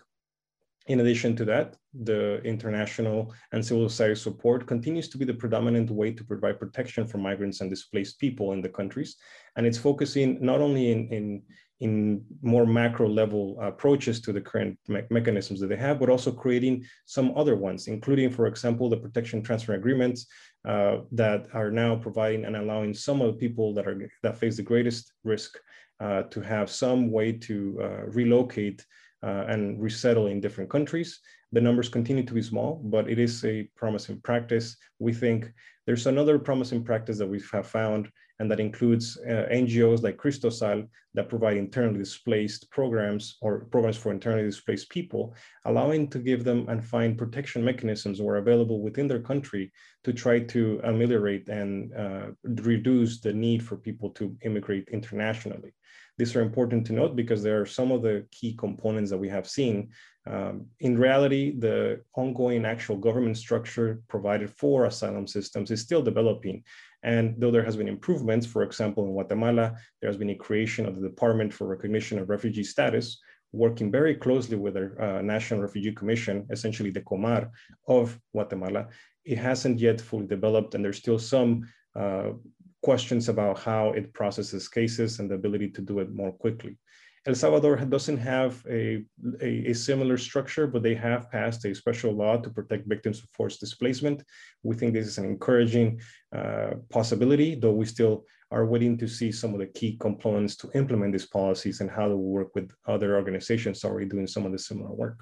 In 0.87 1.01
addition 1.01 1.35
to 1.35 1.45
that, 1.45 1.75
the 1.93 2.41
international 2.43 3.33
and 3.51 3.65
civil 3.65 3.89
society 3.89 4.15
support 4.15 4.65
continues 4.65 5.09
to 5.09 5.17
be 5.17 5.25
the 5.25 5.33
predominant 5.33 5.89
way 5.91 6.11
to 6.13 6.23
provide 6.23 6.59
protection 6.59 7.05
for 7.05 7.17
migrants 7.17 7.59
and 7.59 7.69
displaced 7.69 8.19
people 8.19 8.53
in 8.53 8.61
the 8.61 8.69
countries. 8.69 9.17
And 9.57 9.65
it's 9.65 9.77
focusing 9.77 10.37
not 10.39 10.61
only 10.61 10.91
in, 10.91 11.09
in, 11.09 11.43
in 11.79 12.23
more 12.41 12.65
macro 12.65 13.07
level 13.07 13.59
approaches 13.61 14.19
to 14.21 14.33
the 14.33 14.41
current 14.41 14.77
me 14.87 15.01
mechanisms 15.09 15.59
that 15.59 15.67
they 15.67 15.75
have, 15.75 15.99
but 15.99 16.09
also 16.09 16.31
creating 16.31 16.83
some 17.05 17.31
other 17.35 17.55
ones, 17.55 17.87
including, 17.87 18.29
for 18.31 18.47
example, 18.47 18.89
the 18.89 18.97
protection 18.97 19.43
transfer 19.43 19.73
agreements 19.73 20.25
uh, 20.67 20.97
that 21.11 21.47
are 21.53 21.71
now 21.71 21.95
providing 21.95 22.45
and 22.45 22.55
allowing 22.55 22.93
some 22.93 23.21
of 23.21 23.27
the 23.27 23.39
people 23.39 23.73
that 23.73 23.87
are 23.87 24.09
that 24.23 24.37
face 24.37 24.57
the 24.57 24.63
greatest 24.63 25.13
risk 25.23 25.59
uh, 25.99 26.23
to 26.23 26.41
have 26.41 26.69
some 26.69 27.11
way 27.11 27.31
to 27.31 27.79
uh, 27.81 28.05
relocate 28.07 28.85
uh, 29.23 29.45
and 29.47 29.81
resettle 29.81 30.27
in 30.27 30.41
different 30.41 30.69
countries. 30.69 31.19
The 31.51 31.61
numbers 31.61 31.89
continue 31.89 32.23
to 32.23 32.33
be 32.33 32.41
small, 32.41 32.81
but 32.83 33.09
it 33.09 33.19
is 33.19 33.43
a 33.45 33.69
promising 33.75 34.19
practice. 34.21 34.75
We 34.99 35.13
think 35.13 35.51
there's 35.85 36.07
another 36.07 36.37
promising 36.37 36.83
practice 36.83 37.17
that 37.19 37.27
we 37.27 37.41
have 37.53 37.67
found, 37.67 38.09
and 38.39 38.51
that 38.51 38.59
includes 38.59 39.17
uh, 39.27 39.47
NGOs 39.51 40.03
like 40.03 40.17
Cristosal 40.17 40.87
that 41.15 41.29
provide 41.29 41.57
internally 41.57 41.97
displaced 41.97 42.69
programs 42.69 43.37
or 43.41 43.65
programs 43.65 43.97
for 43.97 44.11
internally 44.11 44.43
displaced 44.43 44.89
people, 44.89 45.35
allowing 45.65 46.07
to 46.09 46.19
give 46.19 46.43
them 46.43 46.69
and 46.69 46.85
find 46.85 47.17
protection 47.17 47.63
mechanisms 47.63 48.21
where 48.21 48.35
available 48.35 48.81
within 48.81 49.07
their 49.07 49.21
country 49.21 49.71
to 50.03 50.13
try 50.13 50.39
to 50.39 50.79
ameliorate 50.83 51.49
and 51.49 51.93
uh, 51.93 52.27
reduce 52.43 53.19
the 53.19 53.33
need 53.33 53.63
for 53.63 53.77
people 53.77 54.11
to 54.11 54.35
immigrate 54.43 54.87
internationally. 54.91 55.73
These 56.17 56.35
are 56.35 56.41
important 56.41 56.85
to 56.87 56.93
note 56.93 57.15
because 57.15 57.43
there 57.43 57.61
are 57.61 57.65
some 57.65 57.91
of 57.91 58.01
the 58.01 58.25
key 58.31 58.53
components 58.55 59.11
that 59.11 59.17
we 59.17 59.29
have 59.29 59.47
seen. 59.47 59.89
Um, 60.25 60.65
in 60.79 60.97
reality, 60.97 61.57
the 61.57 62.01
ongoing 62.15 62.65
actual 62.65 62.97
government 62.97 63.37
structure 63.37 64.01
provided 64.07 64.49
for 64.49 64.85
asylum 64.85 65.27
systems 65.27 65.69
is 65.69 65.81
still 65.81 66.01
developing. 66.01 66.63
And 67.03 67.35
though 67.37 67.51
there 67.51 67.63
has 67.63 67.77
been 67.77 67.87
improvements, 67.87 68.45
for 68.45 68.63
example, 68.63 69.05
in 69.05 69.11
Guatemala, 69.11 69.75
there 70.01 70.09
has 70.09 70.17
been 70.17 70.31
a 70.31 70.35
creation 70.35 70.85
of 70.85 70.95
the 70.95 71.07
Department 71.07 71.53
for 71.53 71.67
Recognition 71.67 72.19
of 72.19 72.29
Refugee 72.29 72.63
Status, 72.63 73.19
working 73.53 73.91
very 73.91 74.15
closely 74.15 74.57
with 74.57 74.73
the 74.73 74.91
uh, 74.99 75.21
National 75.21 75.61
Refugee 75.61 75.93
Commission, 75.93 76.45
essentially 76.49 76.89
the 76.89 77.01
COMAR 77.01 77.49
of 77.87 78.19
Guatemala. 78.33 78.87
It 79.25 79.37
hasn't 79.37 79.79
yet 79.79 80.01
fully 80.01 80.25
developed, 80.25 80.75
and 80.75 80.83
there's 80.83 80.97
still 80.97 81.19
some 81.19 81.69
uh, 81.95 82.31
questions 82.81 83.29
about 83.29 83.59
how 83.59 83.91
it 83.93 84.13
processes 84.13 84.67
cases 84.67 85.19
and 85.19 85.29
the 85.29 85.35
ability 85.35 85.69
to 85.69 85.81
do 85.81 85.99
it 85.99 86.11
more 86.11 86.31
quickly. 86.31 86.77
El 87.27 87.35
Salvador 87.35 87.75
doesn't 87.75 88.17
have 88.17 88.63
a, 88.69 89.03
a, 89.41 89.71
a, 89.71 89.73
similar 89.73 90.17
structure, 90.17 90.65
but 90.65 90.81
they 90.81 90.95
have 90.95 91.29
passed 91.29 91.65
a 91.65 91.75
special 91.75 92.13
law 92.13 92.37
to 92.37 92.49
protect 92.49 92.87
victims 92.87 93.19
of 93.19 93.29
forced 93.31 93.59
displacement. 93.59 94.23
We 94.63 94.77
think 94.77 94.93
this 94.93 95.07
is 95.07 95.17
an 95.17 95.25
encouraging 95.25 95.99
uh, 96.33 96.75
possibility, 96.89 97.55
though 97.55 97.73
we 97.73 97.85
still 97.85 98.25
are 98.49 98.65
waiting 98.65 98.97
to 98.99 99.09
see 99.09 99.33
some 99.33 99.53
of 99.53 99.59
the 99.59 99.65
key 99.65 99.97
components 99.99 100.55
to 100.57 100.71
implement 100.73 101.11
these 101.11 101.25
policies 101.25 101.81
and 101.81 101.91
how 101.91 102.07
to 102.07 102.15
work 102.15 102.55
with 102.55 102.71
other 102.87 103.17
organizations 103.17 103.83
already 103.83 104.07
doing 104.07 104.25
some 104.25 104.45
of 104.45 104.53
the 104.53 104.59
similar 104.59 104.93
work. 104.93 105.19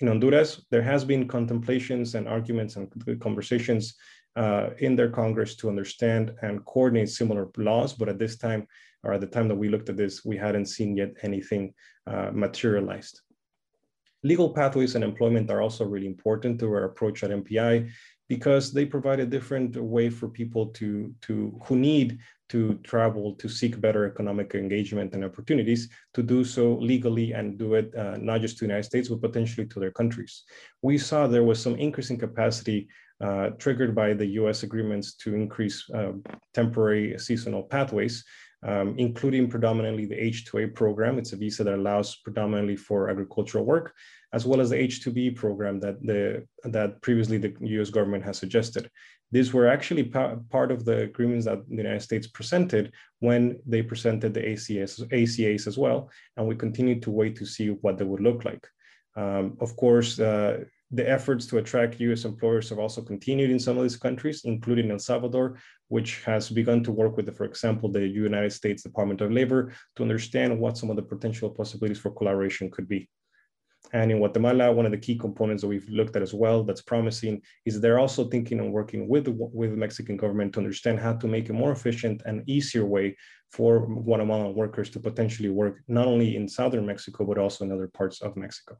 In 0.00 0.08
Honduras, 0.08 0.66
there 0.72 0.82
has 0.82 1.04
been 1.04 1.28
contemplations 1.28 2.16
and 2.16 2.26
arguments 2.26 2.74
and 2.74 2.90
conversations 3.20 3.94
uh, 4.34 4.70
in 4.78 4.96
their 4.96 5.10
Congress 5.10 5.54
to 5.56 5.68
understand 5.68 6.34
and 6.42 6.64
coordinate 6.64 7.08
similar 7.08 7.48
laws. 7.56 7.94
But 7.94 8.08
at 8.08 8.18
this 8.18 8.36
time, 8.36 8.66
or 9.02 9.12
at 9.14 9.20
the 9.20 9.26
time 9.26 9.48
that 9.48 9.54
we 9.54 9.68
looked 9.68 9.88
at 9.88 9.96
this, 9.96 10.24
we 10.24 10.36
hadn't 10.36 10.66
seen 10.66 10.96
yet 10.96 11.12
anything 11.22 11.72
uh, 12.06 12.30
materialized. 12.32 13.20
Legal 14.22 14.52
pathways 14.52 14.94
and 14.94 15.04
employment 15.04 15.50
are 15.50 15.62
also 15.62 15.84
really 15.84 16.06
important 16.06 16.58
to 16.58 16.66
our 16.72 16.84
approach 16.84 17.22
at 17.22 17.30
MPI 17.30 17.90
because 18.28 18.72
they 18.72 18.84
provide 18.84 19.20
a 19.20 19.26
different 19.26 19.76
way 19.76 20.10
for 20.10 20.28
people 20.28 20.66
to, 20.66 21.14
to 21.22 21.58
who 21.64 21.76
need 21.76 22.18
to 22.48 22.74
travel 22.84 23.34
to 23.34 23.48
seek 23.48 23.80
better 23.80 24.06
economic 24.06 24.54
engagement 24.54 25.14
and 25.14 25.24
opportunities 25.24 25.88
to 26.14 26.22
do 26.22 26.44
so 26.44 26.74
legally 26.74 27.32
and 27.32 27.58
do 27.58 27.74
it 27.74 27.94
uh, 27.96 28.16
not 28.18 28.40
just 28.40 28.56
to 28.56 28.64
the 28.64 28.68
United 28.68 28.84
States, 28.84 29.08
but 29.08 29.20
potentially 29.20 29.66
to 29.66 29.80
their 29.80 29.90
countries. 29.90 30.44
We 30.82 30.98
saw 30.98 31.26
there 31.26 31.44
was 31.44 31.60
some 31.60 31.76
increase 31.76 32.10
in 32.10 32.18
capacity 32.18 32.88
uh, 33.20 33.50
triggered 33.58 33.94
by 33.94 34.12
the 34.12 34.26
US 34.40 34.62
agreements 34.62 35.14
to 35.14 35.34
increase 35.34 35.88
uh, 35.90 36.12
temporary 36.52 37.18
seasonal 37.18 37.62
pathways, 37.62 38.24
um, 38.62 38.94
including 38.98 39.48
predominantly 39.48 40.06
the 40.06 40.22
H-2A 40.22 40.74
program. 40.74 41.18
It's 41.18 41.32
a 41.32 41.36
visa 41.36 41.64
that 41.64 41.74
allows 41.74 42.16
predominantly 42.16 42.76
for 42.76 43.10
agricultural 43.10 43.64
work, 43.64 43.94
as 44.32 44.46
well 44.46 44.60
as 44.60 44.70
the 44.70 44.76
H-2B 44.76 45.36
program 45.36 45.80
that, 45.80 46.02
the, 46.02 46.46
that 46.64 47.00
previously 47.02 47.38
the 47.38 47.54
US 47.60 47.90
government 47.90 48.24
has 48.24 48.38
suggested. 48.38 48.90
These 49.32 49.52
were 49.52 49.66
actually 49.66 50.04
part 50.04 50.70
of 50.70 50.84
the 50.84 50.98
agreements 51.02 51.46
that 51.46 51.68
the 51.68 51.76
United 51.76 52.02
States 52.02 52.28
presented 52.28 52.92
when 53.18 53.58
they 53.66 53.82
presented 53.82 54.32
the 54.32 54.40
ACAs, 54.40 55.00
ACAs 55.12 55.66
as 55.66 55.76
well, 55.76 56.10
and 56.36 56.46
we 56.46 56.54
continue 56.54 57.00
to 57.00 57.10
wait 57.10 57.36
to 57.36 57.46
see 57.46 57.70
what 57.70 57.98
they 57.98 58.04
would 58.04 58.20
look 58.20 58.44
like. 58.44 58.66
Um, 59.16 59.56
of 59.60 59.76
course, 59.76 60.20
uh, 60.20 60.64
the 60.96 61.08
efforts 61.08 61.46
to 61.46 61.58
attract 61.58 62.00
US 62.00 62.24
employers 62.24 62.70
have 62.70 62.78
also 62.78 63.02
continued 63.02 63.50
in 63.50 63.58
some 63.58 63.76
of 63.76 63.82
these 63.82 63.96
countries, 63.96 64.42
including 64.44 64.90
El 64.90 64.98
Salvador, 64.98 65.58
which 65.88 66.24
has 66.24 66.48
begun 66.50 66.82
to 66.84 66.92
work 66.92 67.16
with, 67.16 67.34
for 67.36 67.44
example, 67.44 67.90
the 67.90 68.06
United 68.06 68.52
States 68.52 68.82
Department 68.82 69.20
of 69.20 69.30
Labor 69.30 69.72
to 69.96 70.02
understand 70.02 70.58
what 70.58 70.78
some 70.78 70.90
of 70.90 70.96
the 70.96 71.02
potential 71.02 71.50
possibilities 71.50 72.00
for 72.00 72.10
collaboration 72.10 72.70
could 72.70 72.88
be. 72.88 73.08
And 73.92 74.10
in 74.10 74.18
Guatemala, 74.18 74.72
one 74.72 74.86
of 74.86 74.90
the 74.90 74.98
key 74.98 75.16
components 75.16 75.62
that 75.62 75.68
we've 75.68 75.88
looked 75.88 76.16
at 76.16 76.22
as 76.22 76.34
well 76.34 76.64
that's 76.64 76.82
promising 76.82 77.40
is 77.66 77.80
they're 77.80 78.00
also 78.00 78.24
thinking 78.24 78.58
and 78.58 78.72
working 78.72 79.06
with 79.06 79.28
with 79.28 79.70
the 79.70 79.76
Mexican 79.76 80.16
government 80.16 80.54
to 80.54 80.60
understand 80.60 80.98
how 80.98 81.12
to 81.14 81.28
make 81.28 81.50
a 81.50 81.52
more 81.52 81.72
efficient 81.72 82.22
and 82.26 82.42
easier 82.48 82.84
way 82.84 83.16
for 83.52 83.86
Guatemalan 83.86 84.54
workers 84.54 84.90
to 84.90 84.98
potentially 84.98 85.50
work 85.50 85.82
not 85.86 86.06
only 86.06 86.34
in 86.34 86.48
southern 86.48 86.84
Mexico, 86.84 87.24
but 87.24 87.38
also 87.38 87.64
in 87.64 87.70
other 87.70 87.88
parts 87.88 88.22
of 88.22 88.36
Mexico. 88.36 88.76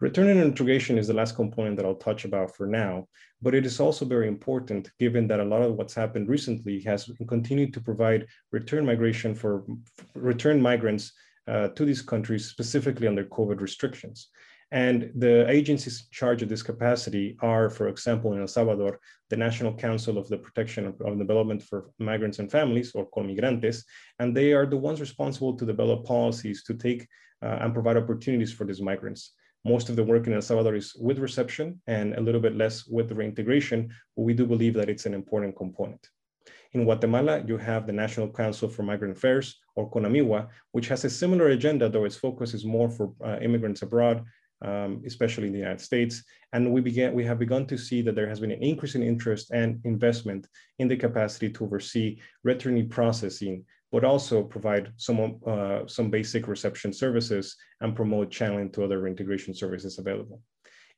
Return 0.00 0.28
and 0.28 0.40
integration 0.40 0.96
is 0.96 1.08
the 1.08 1.14
last 1.14 1.34
component 1.34 1.76
that 1.76 1.84
I'll 1.84 1.96
touch 1.96 2.24
about 2.24 2.54
for 2.54 2.68
now, 2.68 3.08
but 3.42 3.52
it 3.52 3.66
is 3.66 3.80
also 3.80 4.04
very 4.04 4.28
important 4.28 4.92
given 5.00 5.26
that 5.26 5.40
a 5.40 5.44
lot 5.44 5.62
of 5.62 5.74
what's 5.74 5.94
happened 5.94 6.28
recently 6.28 6.80
has 6.82 7.10
continued 7.26 7.74
to 7.74 7.80
provide 7.80 8.28
return 8.52 8.86
migration 8.86 9.34
for 9.34 9.64
return 10.14 10.62
migrants 10.62 11.12
uh, 11.48 11.68
to 11.68 11.84
these 11.84 12.00
countries, 12.00 12.44
specifically 12.44 13.08
under 13.08 13.24
COVID 13.24 13.60
restrictions. 13.60 14.28
And 14.70 15.10
the 15.16 15.50
agencies 15.50 16.00
in 16.00 16.06
charge 16.12 16.42
of 16.42 16.48
this 16.48 16.62
capacity 16.62 17.36
are, 17.40 17.68
for 17.68 17.88
example, 17.88 18.34
in 18.34 18.40
El 18.40 18.46
Salvador, 18.46 19.00
the 19.30 19.36
National 19.36 19.74
Council 19.74 20.16
of 20.16 20.28
the 20.28 20.36
Protection 20.36 20.86
of, 20.86 21.18
Development 21.18 21.60
for 21.60 21.90
Migrants 21.98 22.38
and 22.38 22.52
Families, 22.52 22.92
or 22.94 23.10
Comigrantes, 23.10 23.82
and 24.20 24.36
they 24.36 24.52
are 24.52 24.66
the 24.66 24.76
ones 24.76 25.00
responsible 25.00 25.56
to 25.56 25.66
develop 25.66 26.04
policies 26.04 26.62
to 26.64 26.74
take 26.74 27.08
uh, 27.42 27.58
and 27.62 27.74
provide 27.74 27.96
opportunities 27.96 28.52
for 28.52 28.64
these 28.64 28.82
migrants. 28.82 29.32
Most 29.68 29.90
of 29.90 29.96
the 29.96 30.08
work 30.12 30.26
in 30.26 30.32
El 30.32 30.40
Salvador 30.40 30.76
is 30.76 30.94
with 30.94 31.18
reception 31.18 31.66
and 31.86 32.14
a 32.14 32.20
little 32.26 32.40
bit 32.40 32.56
less 32.56 32.86
with 32.86 33.12
reintegration, 33.12 33.80
but 34.16 34.22
we 34.22 34.32
do 34.32 34.46
believe 34.46 34.74
that 34.74 34.88
it's 34.88 35.04
an 35.04 35.12
important 35.12 35.56
component. 35.56 36.02
In 36.72 36.84
Guatemala, 36.84 37.44
you 37.46 37.58
have 37.58 37.86
the 37.86 37.92
National 37.92 38.28
Council 38.30 38.68
for 38.68 38.82
Migrant 38.82 39.16
Affairs, 39.16 39.46
or 39.76 39.90
CONAMIGUA, 39.90 40.48
which 40.72 40.88
has 40.88 41.04
a 41.04 41.10
similar 41.10 41.48
agenda, 41.48 41.88
though 41.88 42.06
its 42.06 42.16
focus 42.16 42.54
is 42.54 42.64
more 42.64 42.88
for 42.88 43.12
uh, 43.22 43.38
immigrants 43.40 43.82
abroad, 43.82 44.24
um, 44.62 45.02
especially 45.06 45.46
in 45.48 45.52
the 45.52 45.64
United 45.66 45.82
States. 45.82 46.24
And 46.54 46.72
we 46.72 46.80
began, 46.80 47.12
we 47.12 47.24
have 47.24 47.38
begun 47.38 47.66
to 47.66 47.76
see 47.76 48.00
that 48.02 48.14
there 48.14 48.28
has 48.28 48.40
been 48.40 48.52
an 48.52 48.62
increase 48.62 48.94
in 48.94 49.02
interest 49.02 49.50
and 49.50 49.80
investment 49.84 50.46
in 50.78 50.88
the 50.88 50.96
capacity 50.96 51.48
to 51.50 51.64
oversee 51.64 52.18
returnee 52.46 52.88
processing 52.88 53.64
but 53.90 54.04
also 54.04 54.42
provide 54.42 54.92
some, 54.96 55.40
uh, 55.46 55.86
some 55.86 56.10
basic 56.10 56.46
reception 56.48 56.92
services 56.92 57.56
and 57.80 57.96
promote 57.96 58.30
channeling 58.30 58.70
to 58.72 58.84
other 58.84 59.06
integration 59.06 59.54
services 59.54 59.98
available. 59.98 60.42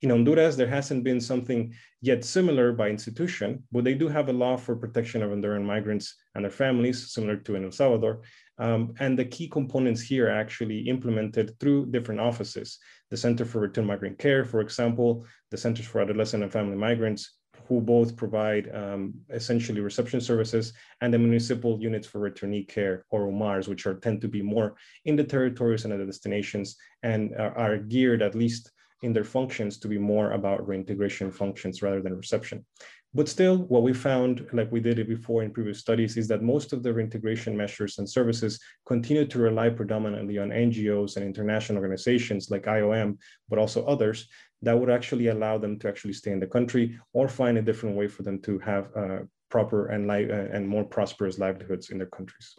In 0.02 0.08
Honduras, 0.08 0.56
there 0.56 0.66
hasn't 0.66 1.04
been 1.04 1.20
something 1.20 1.74
yet 2.00 2.24
similar 2.24 2.72
by 2.72 2.88
institution, 2.88 3.62
but 3.70 3.84
they 3.84 3.92
do 3.92 4.08
have 4.08 4.30
a 4.30 4.32
law 4.32 4.56
for 4.56 4.74
protection 4.74 5.22
of 5.22 5.30
Honduran 5.30 5.62
migrants 5.62 6.14
and 6.34 6.44
their 6.44 6.50
families, 6.50 7.12
similar 7.12 7.36
to 7.36 7.54
in 7.54 7.64
El 7.64 7.70
Salvador. 7.70 8.22
Um, 8.58 8.94
and 8.98 9.18
the 9.18 9.26
key 9.26 9.46
components 9.46 10.00
here 10.00 10.28
are 10.28 10.40
actually 10.40 10.80
implemented 10.88 11.58
through 11.60 11.90
different 11.90 12.20
offices. 12.20 12.78
The 13.10 13.16
Center 13.16 13.44
for 13.44 13.60
Return 13.60 13.86
Migrant 13.86 14.18
Care, 14.18 14.44
for 14.44 14.60
example, 14.60 15.26
the 15.50 15.58
Centers 15.58 15.86
for 15.86 16.00
Adolescent 16.00 16.42
and 16.42 16.52
Family 16.52 16.76
Migrants, 16.76 17.36
who 17.68 17.80
both 17.80 18.16
provide 18.16 18.74
um, 18.74 19.14
essentially 19.30 19.80
reception 19.80 20.20
services 20.20 20.72
and 21.00 21.12
the 21.12 21.18
municipal 21.18 21.80
units 21.80 22.06
for 22.06 22.18
returnee 22.20 22.66
care 22.66 23.04
or 23.10 23.28
UMARs, 23.28 23.68
which 23.68 23.86
are 23.86 23.94
tend 23.94 24.20
to 24.20 24.28
be 24.28 24.42
more 24.42 24.74
in 25.04 25.16
the 25.16 25.24
territories 25.24 25.84
and 25.84 25.92
at 25.92 25.98
the 25.98 26.06
destinations 26.06 26.76
and 27.02 27.34
are, 27.36 27.56
are 27.56 27.76
geared 27.78 28.22
at 28.22 28.34
least 28.34 28.72
in 29.02 29.12
their 29.12 29.24
functions 29.24 29.78
to 29.78 29.88
be 29.88 29.98
more 29.98 30.32
about 30.32 30.66
reintegration 30.66 31.30
functions 31.30 31.82
rather 31.82 32.02
than 32.02 32.16
reception. 32.16 32.64
But 33.12 33.28
still, 33.28 33.58
what 33.64 33.82
we 33.82 33.92
found, 33.92 34.46
like 34.52 34.70
we 34.70 34.78
did 34.78 35.00
it 35.00 35.08
before 35.08 35.42
in 35.42 35.50
previous 35.50 35.80
studies, 35.80 36.16
is 36.16 36.28
that 36.28 36.42
most 36.42 36.72
of 36.72 36.84
the 36.84 36.92
reintegration 36.92 37.56
measures 37.56 37.98
and 37.98 38.08
services 38.08 38.60
continue 38.86 39.26
to 39.26 39.38
rely 39.40 39.68
predominantly 39.68 40.38
on 40.38 40.50
NGOs 40.50 41.16
and 41.16 41.26
international 41.26 41.78
organizations 41.78 42.50
like 42.50 42.66
IOM, 42.66 43.18
but 43.48 43.58
also 43.58 43.84
others 43.86 44.28
that 44.62 44.78
would 44.78 44.90
actually 44.90 45.28
allow 45.28 45.58
them 45.58 45.76
to 45.80 45.88
actually 45.88 46.12
stay 46.12 46.30
in 46.30 46.38
the 46.38 46.46
country 46.46 46.98
or 47.12 47.28
find 47.28 47.58
a 47.58 47.62
different 47.62 47.96
way 47.96 48.06
for 48.06 48.22
them 48.22 48.40
to 48.42 48.60
have 48.60 48.90
uh, 48.94 49.18
proper 49.48 49.88
and, 49.88 50.06
li- 50.06 50.30
uh, 50.30 50.46
and 50.52 50.68
more 50.68 50.84
prosperous 50.84 51.38
livelihoods 51.38 51.90
in 51.90 51.98
their 51.98 52.06
countries. 52.06 52.54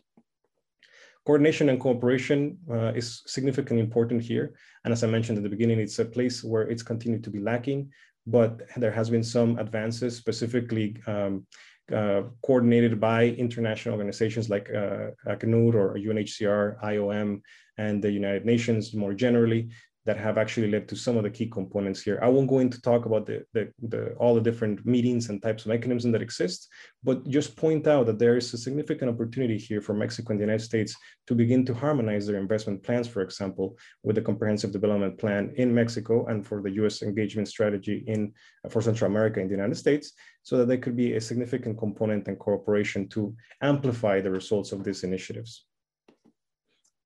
Coordination 1.26 1.70
and 1.70 1.80
cooperation 1.80 2.58
uh, 2.70 2.92
is 2.94 3.22
significantly 3.28 3.80
important 3.80 4.24
here. 4.24 4.56
And 4.84 4.92
as 4.92 5.04
I 5.04 5.08
mentioned 5.08 5.38
at 5.38 5.44
the 5.44 5.50
beginning, 5.50 5.80
it's 5.80 6.00
a 6.00 6.06
place 6.06 6.44
where 6.44 6.64
it's 6.64 6.82
continued 6.82 7.24
to 7.26 7.30
be 7.30 7.40
lacking 7.40 7.92
but 8.28 8.62
there 8.78 8.92
has 8.92 9.10
been 9.10 9.24
some 9.24 9.58
advances 9.58 10.16
specifically 10.16 10.96
um, 11.08 11.46
uh, 11.94 12.24
coordinated 12.46 13.00
by 13.00 13.26
international 13.26 13.96
organizations 13.96 14.50
like 14.50 14.70
uh, 14.70 15.12
ACNUR 15.28 15.76
or 15.76 15.96
UNHCR, 15.96 16.82
IOM, 16.84 17.42
and 17.78 18.02
the 18.02 18.12
United 18.12 18.46
Nations 18.46 18.94
more 18.94 19.14
generally 19.14 19.70
that 20.06 20.18
have 20.18 20.38
actually 20.38 20.72
led 20.72 20.88
to 20.88 20.96
some 20.96 21.16
of 21.16 21.24
the 21.24 21.30
key 21.30 21.48
components 21.48 22.02
here. 22.02 22.20
I 22.24 22.28
won't 22.28 22.50
go 22.50 22.60
into 22.60 22.82
talk 22.82 23.06
about 23.06 23.28
the, 23.28 23.44
the, 23.54 23.72
the, 23.88 24.14
all 24.14 24.34
the 24.34 24.42
different 24.42 24.84
meetings 24.86 25.30
and 25.30 25.42
types 25.42 25.64
of 25.64 25.70
mechanisms 25.70 26.12
that 26.14 26.24
exist, 26.24 26.68
but 27.04 27.28
just 27.28 27.56
point 27.56 27.86
out 27.86 28.08
that 28.08 28.18
there 28.18 28.36
is 28.36 28.52
a 28.54 28.58
significant 28.58 29.12
opportunity 29.12 29.58
here 29.58 29.80
for 29.80 29.94
Mexico 29.94 30.32
and 30.32 30.40
the 30.40 30.44
United 30.44 30.64
States 30.64 30.96
to 31.28 31.36
begin 31.36 31.64
to 31.66 31.74
harmonize 31.74 32.26
their 32.26 32.40
investment 32.40 32.82
plans, 32.82 33.08
for 33.08 33.22
example, 33.22 33.78
with 34.02 34.16
the 34.16 34.22
Comprehensive 34.22 34.72
Development 34.72 35.18
Plan 35.20 35.54
in 35.58 35.74
Mexico 35.74 36.26
and 36.26 36.46
for 36.46 36.62
the 36.64 36.72
US 36.84 37.04
engagement 37.04 37.48
strategy 37.48 38.04
in 38.08 38.34
for 38.70 38.82
Central 38.82 39.10
America 39.12 39.40
in 39.40 39.48
the 39.48 39.56
United 39.56 39.76
States, 39.76 40.14
so 40.42 40.58
that 40.58 40.68
there 40.68 40.78
could 40.78 40.96
be 40.96 41.14
a 41.14 41.22
significant 41.22 41.78
component 41.78 42.28
and 42.28 42.40
cooperation 42.40 43.08
to 43.10 43.36
amplify 43.62 44.20
the 44.20 44.32
results 44.32 44.72
of 44.72 44.84
these 44.84 45.04
initiatives. 45.04 45.66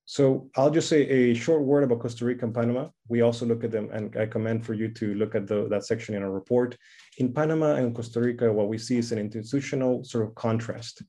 So 0.05 0.49
I'll 0.55 0.69
just 0.69 0.87
say 0.87 1.01
a 1.09 1.33
short 1.33 1.63
word 1.63 1.83
about 1.83 1.99
Costa 1.99 2.25
Rica 2.25 2.45
and 2.45 2.53
Panama. 2.53 2.89
We 3.09 3.21
also 3.21 3.45
look 3.45 3.63
at 3.63 3.71
them 3.71 3.89
and 3.91 4.15
I 4.15 4.27
commend 4.27 4.63
for 4.63 4.75
you 4.75 4.87
to 4.89 5.15
look 5.15 5.33
at 5.33 5.47
the, 5.47 5.67
that 5.69 5.83
section 5.83 6.13
in 6.13 6.21
our 6.21 6.31
report. 6.31 6.77
In 7.17 7.33
Panama 7.33 7.73
and 7.73 7.93
Costa 7.95 8.21
Rica, 8.21 8.51
what 8.53 8.67
we 8.67 8.77
see 8.77 8.97
is 8.97 9.11
an 9.11 9.17
institutional 9.17 10.03
sort 10.03 10.25
of 10.25 10.35
contrast. 10.35 11.01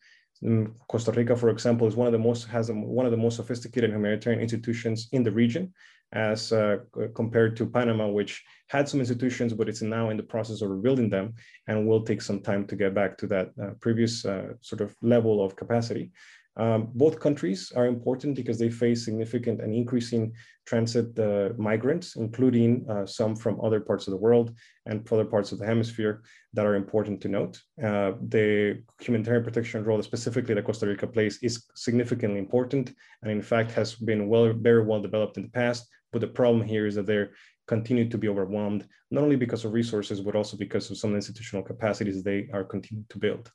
In 0.43 0.75
Costa 0.89 1.13
Rica, 1.13 1.37
for 1.37 1.51
example, 1.51 1.87
is 1.87 1.97
one 1.97 2.07
of 2.07 2.13
the 2.13 2.19
most 2.19 2.45
has 2.45 2.71
a, 2.71 2.75
one 2.75 3.07
of 3.07 3.13
the 3.13 3.19
most 3.19 3.37
sophisticated 3.37 3.91
humanitarian 3.91 4.41
institutions 4.41 5.09
in 5.13 5.23
the 5.23 5.31
region, 5.31 5.73
as 6.13 6.53
uh, 6.53 6.77
compared 7.15 7.57
to 7.57 7.67
Panama, 7.67 8.07
which 8.07 8.45
had 8.69 8.89
some 8.89 9.01
institutions, 9.01 9.55
but 9.55 9.69
it's 9.69 9.83
now 9.83 10.11
in 10.11 10.17
the 10.17 10.23
process 10.23 10.61
of 10.61 10.71
rebuilding 10.71 11.09
them, 11.09 11.35
and 11.69 11.87
will 11.87 12.03
take 12.03 12.21
some 12.21 12.41
time 12.41 12.67
to 12.67 12.77
get 12.77 12.95
back 12.95 13.17
to 13.19 13.27
that 13.27 13.51
uh, 13.63 13.71
previous 13.81 14.25
uh, 14.27 14.53
sort 14.61 14.83
of 14.83 14.95
level 15.01 15.43
of 15.43 15.57
capacity. 15.57 16.13
Um, 16.57 16.88
both 16.95 17.21
countries 17.21 17.71
are 17.77 17.87
important 17.87 18.35
because 18.35 18.59
they 18.59 18.71
face 18.71 19.05
significant 19.05 19.61
and 19.61 19.75
increasing 19.75 20.33
transit 20.64 21.19
uh, 21.19 21.51
migrants, 21.59 22.16
including 22.16 22.87
uh, 22.88 23.05
some 23.05 23.37
from 23.37 23.61
other 23.62 23.81
parts 23.81 24.07
of 24.07 24.12
the 24.12 24.16
world 24.16 24.55
and 24.87 25.07
other 25.12 25.25
parts 25.25 25.53
of 25.53 25.59
the 25.59 25.66
hemisphere 25.66 26.23
that 26.55 26.64
are 26.64 26.75
important 26.75 27.21
to 27.21 27.29
note. 27.29 27.61
Uh, 27.83 28.12
the 28.29 28.83
humanitarian 29.01 29.45
protection 29.45 29.85
role, 29.85 30.03
specifically 30.03 30.55
that 30.55 30.64
Costa 30.64 30.87
Rica 30.87 31.07
plays, 31.07 31.38
is 31.42 31.66
significantly 31.75 32.38
important 32.38 32.95
and 33.23 33.31
in 33.31 33.42
fact 33.42 33.71
has 33.73 33.95
been 33.95 34.29
well, 34.29 34.53
very 34.53 34.83
well 34.83 35.01
developed 35.01 35.37
in 35.37 35.45
the 35.45 35.51
past. 35.51 35.87
But 36.12 36.21
the 36.21 36.29
problem 36.29 36.66
here 36.66 36.87
is 36.87 36.95
that 36.95 37.07
they're 37.07 37.33
continue 37.66 38.09
to 38.09 38.19
be 38.19 38.29
overwhelmed, 38.29 38.87
not 39.11 39.25
only 39.25 39.37
because 39.37 39.64
of 39.64 39.73
resources, 39.73 40.21
but 40.21 40.37
also 40.37 40.57
because 40.57 40.90
of 40.90 40.97
some 40.97 41.14
institutional 41.14 41.64
capacities 41.64 42.23
they 42.23 42.49
are 42.53 42.64
continuing 42.64 43.07
to 43.11 43.19
build. 43.19 43.51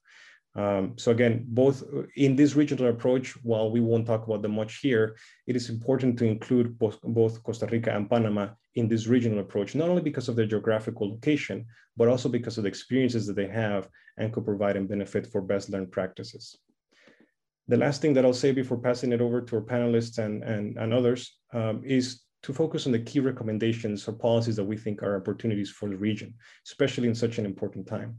Um, 0.53 0.97
so 0.97 1.11
again, 1.11 1.45
both 1.47 1.83
uh, 1.83 2.03
in 2.17 2.35
this 2.35 2.55
regional 2.55 2.89
approach, 2.89 3.31
while 3.43 3.71
we 3.71 3.79
won't 3.79 4.05
talk 4.05 4.27
about 4.27 4.41
them 4.41 4.55
much 4.55 4.79
here, 4.79 5.15
it 5.47 5.55
is 5.55 5.69
important 5.69 6.19
to 6.19 6.25
include 6.25 6.77
both, 6.77 7.01
both 7.01 7.41
Costa 7.43 7.67
Rica 7.67 7.95
and 7.95 8.09
Panama 8.09 8.49
in 8.75 8.87
this 8.87 9.07
regional 9.07 9.39
approach, 9.39 9.75
not 9.75 9.89
only 9.89 10.01
because 10.01 10.27
of 10.27 10.35
their 10.35 10.45
geographical 10.45 11.09
location, 11.09 11.65
but 11.95 12.09
also 12.09 12.27
because 12.27 12.57
of 12.57 12.63
the 12.63 12.69
experiences 12.69 13.25
that 13.27 13.35
they 13.35 13.47
have 13.47 13.87
and 14.17 14.33
could 14.33 14.45
provide 14.45 14.75
and 14.75 14.89
benefit 14.89 15.25
for 15.27 15.41
best 15.41 15.69
learned 15.69 15.91
practices. 15.91 16.57
The 17.67 17.77
last 17.77 18.01
thing 18.01 18.13
that 18.15 18.25
I'll 18.25 18.33
say 18.33 18.51
before 18.51 18.77
passing 18.77 19.13
it 19.13 19.21
over 19.21 19.41
to 19.41 19.55
our 19.55 19.61
panelists 19.61 20.17
and, 20.17 20.43
and, 20.43 20.77
and 20.77 20.93
others 20.93 21.37
um, 21.53 21.81
is 21.85 22.23
to 22.43 22.53
focus 22.53 22.85
on 22.85 22.91
the 22.91 22.99
key 22.99 23.19
recommendations 23.19 24.07
or 24.07 24.13
policies 24.13 24.55
that 24.55 24.63
we 24.63 24.75
think 24.75 25.03
are 25.03 25.15
opportunities 25.15 25.69
for 25.69 25.87
the 25.87 25.95
region, 25.95 26.33
especially 26.67 27.07
in 27.07 27.15
such 27.15 27.37
an 27.37 27.45
important 27.45 27.87
time. 27.87 28.17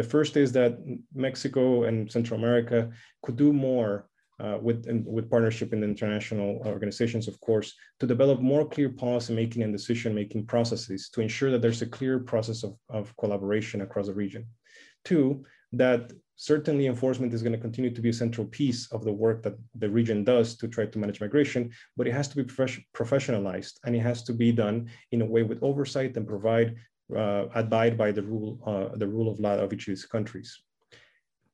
The 0.00 0.08
first 0.08 0.38
is 0.38 0.50
that 0.52 0.78
Mexico 1.14 1.84
and 1.84 2.10
Central 2.10 2.40
America 2.40 2.90
could 3.22 3.36
do 3.36 3.52
more 3.52 4.08
uh, 4.42 4.56
with, 4.58 4.86
with 5.04 5.28
partnership 5.28 5.74
in 5.74 5.80
the 5.80 5.86
international 5.86 6.62
organizations, 6.64 7.28
of 7.28 7.38
course, 7.42 7.74
to 7.98 8.06
develop 8.06 8.40
more 8.40 8.66
clear 8.66 8.88
policy 8.88 9.34
making 9.34 9.62
and 9.62 9.74
decision 9.74 10.14
making 10.14 10.46
processes 10.46 11.10
to 11.10 11.20
ensure 11.20 11.50
that 11.50 11.60
there's 11.60 11.82
a 11.82 11.86
clear 11.98 12.18
process 12.18 12.62
of, 12.62 12.76
of 12.88 13.14
collaboration 13.18 13.82
across 13.82 14.06
the 14.06 14.14
region. 14.14 14.46
Two, 15.04 15.44
that 15.72 16.12
certainly 16.36 16.86
enforcement 16.86 17.34
is 17.34 17.42
going 17.42 17.52
to 17.52 17.58
continue 17.58 17.92
to 17.94 18.00
be 18.00 18.08
a 18.08 18.22
central 18.24 18.46
piece 18.46 18.90
of 18.92 19.04
the 19.04 19.12
work 19.12 19.42
that 19.42 19.58
the 19.74 19.90
region 19.90 20.24
does 20.24 20.56
to 20.56 20.66
try 20.66 20.86
to 20.86 20.98
manage 20.98 21.20
migration, 21.20 21.70
but 21.98 22.06
it 22.06 22.14
has 22.14 22.26
to 22.28 22.36
be 22.36 22.44
professionalized 22.44 23.74
and 23.84 23.94
it 23.94 24.00
has 24.00 24.22
to 24.22 24.32
be 24.32 24.50
done 24.50 24.88
in 25.12 25.20
a 25.20 25.26
way 25.26 25.42
with 25.42 25.62
oversight 25.62 26.16
and 26.16 26.26
provide 26.26 26.76
abide 27.54 27.96
by 27.96 28.12
the 28.12 28.22
rule, 28.22 28.58
uh, 28.66 28.96
the 28.96 29.06
rule 29.06 29.30
of 29.30 29.40
law 29.40 29.54
of 29.54 29.72
each 29.72 29.88
of 29.88 29.92
these 29.92 30.06
countries. 30.06 30.62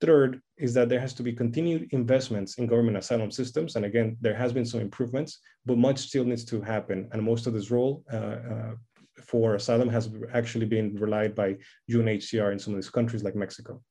Third 0.00 0.42
is 0.58 0.74
that 0.74 0.88
there 0.88 1.00
has 1.00 1.14
to 1.14 1.22
be 1.22 1.32
continued 1.32 1.88
investments 1.92 2.58
in 2.58 2.66
government 2.66 2.98
asylum 2.98 3.30
systems. 3.30 3.76
And 3.76 3.86
again, 3.86 4.16
there 4.20 4.34
has 4.34 4.52
been 4.52 4.66
some 4.66 4.80
improvements, 4.80 5.38
but 5.64 5.78
much 5.78 5.98
still 5.98 6.24
needs 6.24 6.44
to 6.46 6.60
happen. 6.60 7.08
And 7.12 7.22
most 7.22 7.46
of 7.46 7.54
this 7.54 7.70
role 7.70 8.04
uh, 8.12 8.16
uh, 8.16 8.74
for 9.22 9.54
asylum 9.54 9.88
has 9.88 10.10
actually 10.34 10.66
been 10.66 10.94
relied 10.96 11.34
by 11.34 11.56
UNHCR 11.90 12.52
in 12.52 12.58
some 12.58 12.74
of 12.74 12.78
these 12.78 12.90
countries 12.90 13.24
like 13.24 13.34
Mexico. 13.34 13.82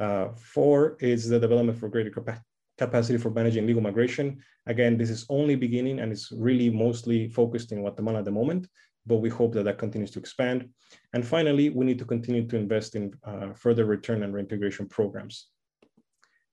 Uh, 0.00 0.28
four 0.36 0.96
is 1.00 1.28
the 1.28 1.38
development 1.38 1.78
for 1.78 1.88
greater 1.88 2.10
capa 2.10 2.42
capacity 2.76 3.18
for 3.18 3.30
managing 3.30 3.66
legal 3.66 3.82
migration. 3.82 4.42
Again, 4.66 4.96
this 4.96 5.08
is 5.08 5.24
only 5.28 5.54
beginning 5.54 6.00
and 6.00 6.10
it's 6.10 6.32
really 6.32 6.70
mostly 6.70 7.28
focused 7.28 7.70
in 7.70 7.82
Guatemala 7.82 8.18
at 8.18 8.24
the 8.24 8.32
moment 8.32 8.66
but 9.06 9.16
we 9.16 9.28
hope 9.28 9.52
that 9.54 9.64
that 9.64 9.78
continues 9.78 10.10
to 10.12 10.18
expand. 10.18 10.68
And 11.12 11.26
finally, 11.26 11.70
we 11.70 11.84
need 11.84 11.98
to 11.98 12.04
continue 12.04 12.46
to 12.48 12.56
invest 12.56 12.96
in 12.96 13.12
uh, 13.24 13.52
further 13.54 13.84
return 13.84 14.22
and 14.22 14.32
reintegration 14.32 14.88
programs. 14.88 15.48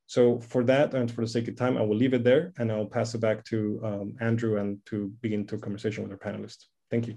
So 0.08 0.40
for 0.40 0.64
that, 0.66 0.94
and 0.94 1.10
for 1.10 1.22
the 1.22 1.28
sake 1.28 1.48
of 1.48 1.56
time, 1.56 1.78
I 1.78 1.84
will 1.84 1.96
leave 1.96 2.14
it 2.14 2.26
there 2.26 2.52
and 2.58 2.70
I'll 2.70 2.86
pass 2.86 3.16
it 3.16 3.22
back 3.22 3.46
to 3.46 3.80
um, 3.84 4.16
Andrew 4.20 4.58
and 4.58 4.78
to 4.88 5.08
begin 5.22 5.48
to 5.48 5.56
a 5.56 5.60
conversation 5.60 6.04
with 6.04 6.12
our 6.12 6.18
panelists. 6.18 6.66
Thank 6.90 7.08
you. 7.08 7.16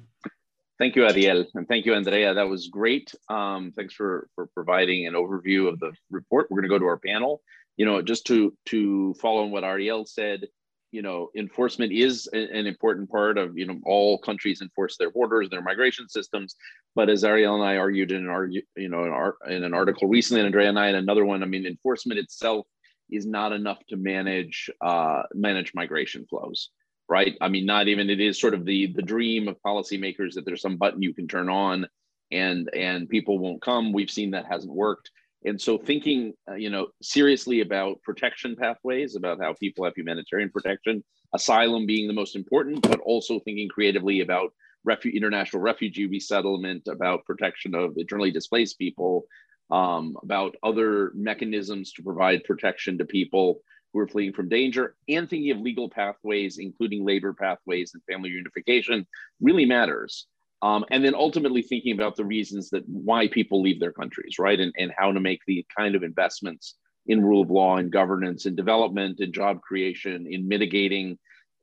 Thank 0.79 0.97
you, 0.97 1.05
Ariel, 1.05 1.45
and 1.55 1.67
thank 1.69 1.87
you, 1.87 1.95
Andrea. 1.95 2.35
That 2.35 2.49
was 2.49 2.69
great. 2.69 3.13
Um, 3.29 3.73
thanks 3.77 3.95
for, 3.95 4.29
for 4.35 4.49
providing 4.55 5.07
an 5.07 5.15
overview 5.15 5.69
of 5.69 5.79
the 5.81 5.93
report. 6.11 6.49
We're 6.51 6.61
gonna 6.61 6.69
go 6.69 6.79
to 6.79 6.87
our 6.87 6.99
panel. 6.99 7.43
You 7.77 7.87
know, 7.87 8.03
just 8.03 8.27
to, 8.27 8.57
to 8.67 9.15
follow 9.15 9.43
on 9.43 9.51
what 9.51 9.65
Ariel 9.65 10.05
said, 10.07 10.47
you 10.95 11.03
know, 11.03 11.29
enforcement 11.35 11.91
is 11.91 12.29
an 12.33 12.69
important 12.69 13.11
part 13.11 13.37
of, 13.37 13.59
you 13.59 13.67
know, 13.67 13.81
all 13.85 14.17
countries 14.17 14.63
enforce 14.63 14.97
their 14.97 15.11
borders, 15.11 15.51
their 15.51 15.61
migration 15.61 16.09
systems. 16.09 16.55
But 16.95 17.11
as 17.11 17.25
Ariel 17.25 17.57
and 17.57 17.65
I 17.65 17.79
argued 17.79 18.13
in 18.13 18.19
an 18.19 18.29
argue, 18.29 18.63
you 18.77 18.89
know, 18.89 19.03
in, 19.05 19.11
our, 19.11 19.37
in 19.49 19.65
an 19.65 19.75
article 19.75 20.07
recently, 20.07 20.43
and 20.43 20.47
Andrea 20.47 20.69
and 20.69 20.79
I, 20.79 20.87
and 20.87 20.97
another 20.97 21.25
one, 21.25 21.43
I 21.43 21.47
mean, 21.47 21.67
enforcement 21.67 22.21
itself 22.21 22.69
is 23.11 23.27
not 23.27 23.51
enough 23.51 23.85
to 23.89 23.97
manage 23.97 24.71
uh, 24.81 25.25
manage 25.35 25.73
migration 25.75 26.27
flows, 26.27 26.71
right? 27.09 27.37
I 27.41 27.49
mean, 27.49 27.67
not 27.67 27.89
even 27.89 28.09
it 28.09 28.21
is 28.21 28.41
sort 28.41 28.55
of 28.55 28.65
the 28.65 28.93
the 28.95 29.03
dream 29.03 29.49
of 29.49 29.61
policymakers 29.67 30.35
that 30.35 30.45
there's 30.47 30.63
some 30.63 30.77
button 30.77 31.03
you 31.03 31.13
can 31.13 31.27
turn 31.27 31.49
on, 31.49 31.89
and 32.31 32.71
and 32.73 33.09
people 33.09 33.41
won't 33.41 33.61
come. 33.61 33.93
We've 33.93 34.11
seen 34.11 34.31
that 34.31 34.47
hasn't 34.47 34.73
worked. 34.73 35.11
And 35.45 35.61
so 35.61 35.77
thinking, 35.77 36.35
uh, 36.49 36.55
you 36.55 36.71
know, 36.71 36.89
seriously 37.03 37.61
about 37.61 38.03
protection 38.03 38.57
pathways, 38.57 39.15
about 39.15 39.41
how 39.41 39.55
people 39.55 39.85
have 39.85 39.95
humanitarian 39.95 40.51
protection, 40.51 41.05
asylum 41.35 41.87
being 41.87 42.07
the 42.09 42.15
most 42.15 42.35
important, 42.35 42.83
but 42.83 43.01
also 43.01 43.41
thinking 43.41 43.69
creatively 43.69 44.21
about 44.21 44.53
refu- 44.89 45.15
international 45.15 45.63
refugee 45.63 46.07
resettlement, 46.07 46.89
about 46.89 47.25
protection 47.25 47.75
of 47.75 47.95
internally 47.99 48.31
displaced 48.31 48.79
people, 48.79 49.27
um, 49.71 50.17
about 50.23 50.57
other 50.63 51.13
mechanisms 51.15 51.93
to 51.93 52.03
provide 52.03 52.45
protection 52.45 52.97
to 52.99 53.05
people 53.05 53.61
who 53.93 54.01
are 54.01 54.09
fleeing 54.09 54.33
from 54.33 54.49
danger, 54.49 54.97
and 55.09 55.29
thinking 55.29 55.51
of 55.53 55.61
legal 55.61 55.89
pathways, 55.89 56.59
including 56.59 57.05
labor 57.05 57.33
pathways 57.33 57.93
and 57.95 58.03
family 58.05 58.31
reunification, 58.31 59.07
really 59.41 59.65
matters. 59.65 60.27
Um, 60.65 60.87
and 60.91 61.05
then 61.05 61.15
ultimately 61.15 61.61
thinking 61.61 61.93
about 61.93 62.17
the 62.17 62.25
reasons 62.25 62.71
that 62.71 62.89
why 62.89 63.29
people 63.29 63.61
leave 63.61 63.81
their 63.81 63.93
countries, 63.93 64.39
right? 64.39 64.59
And, 64.59 64.73
and 64.79 64.91
how 64.97 65.13
to 65.13 65.21
make 65.21 65.41
the 65.47 65.65
kind 65.77 65.95
of 65.95 66.03
investments 66.03 66.77
in 67.07 67.23
rule 67.23 67.43
of 67.43 67.51
law 67.51 67.77
and 67.77 67.93
governance 67.93 68.47
and 68.47 68.57
development 68.57 69.21
and 69.21 69.35
job 69.35 69.61
creation 69.61 70.27
in 70.27 70.49
mitigating 70.49 71.19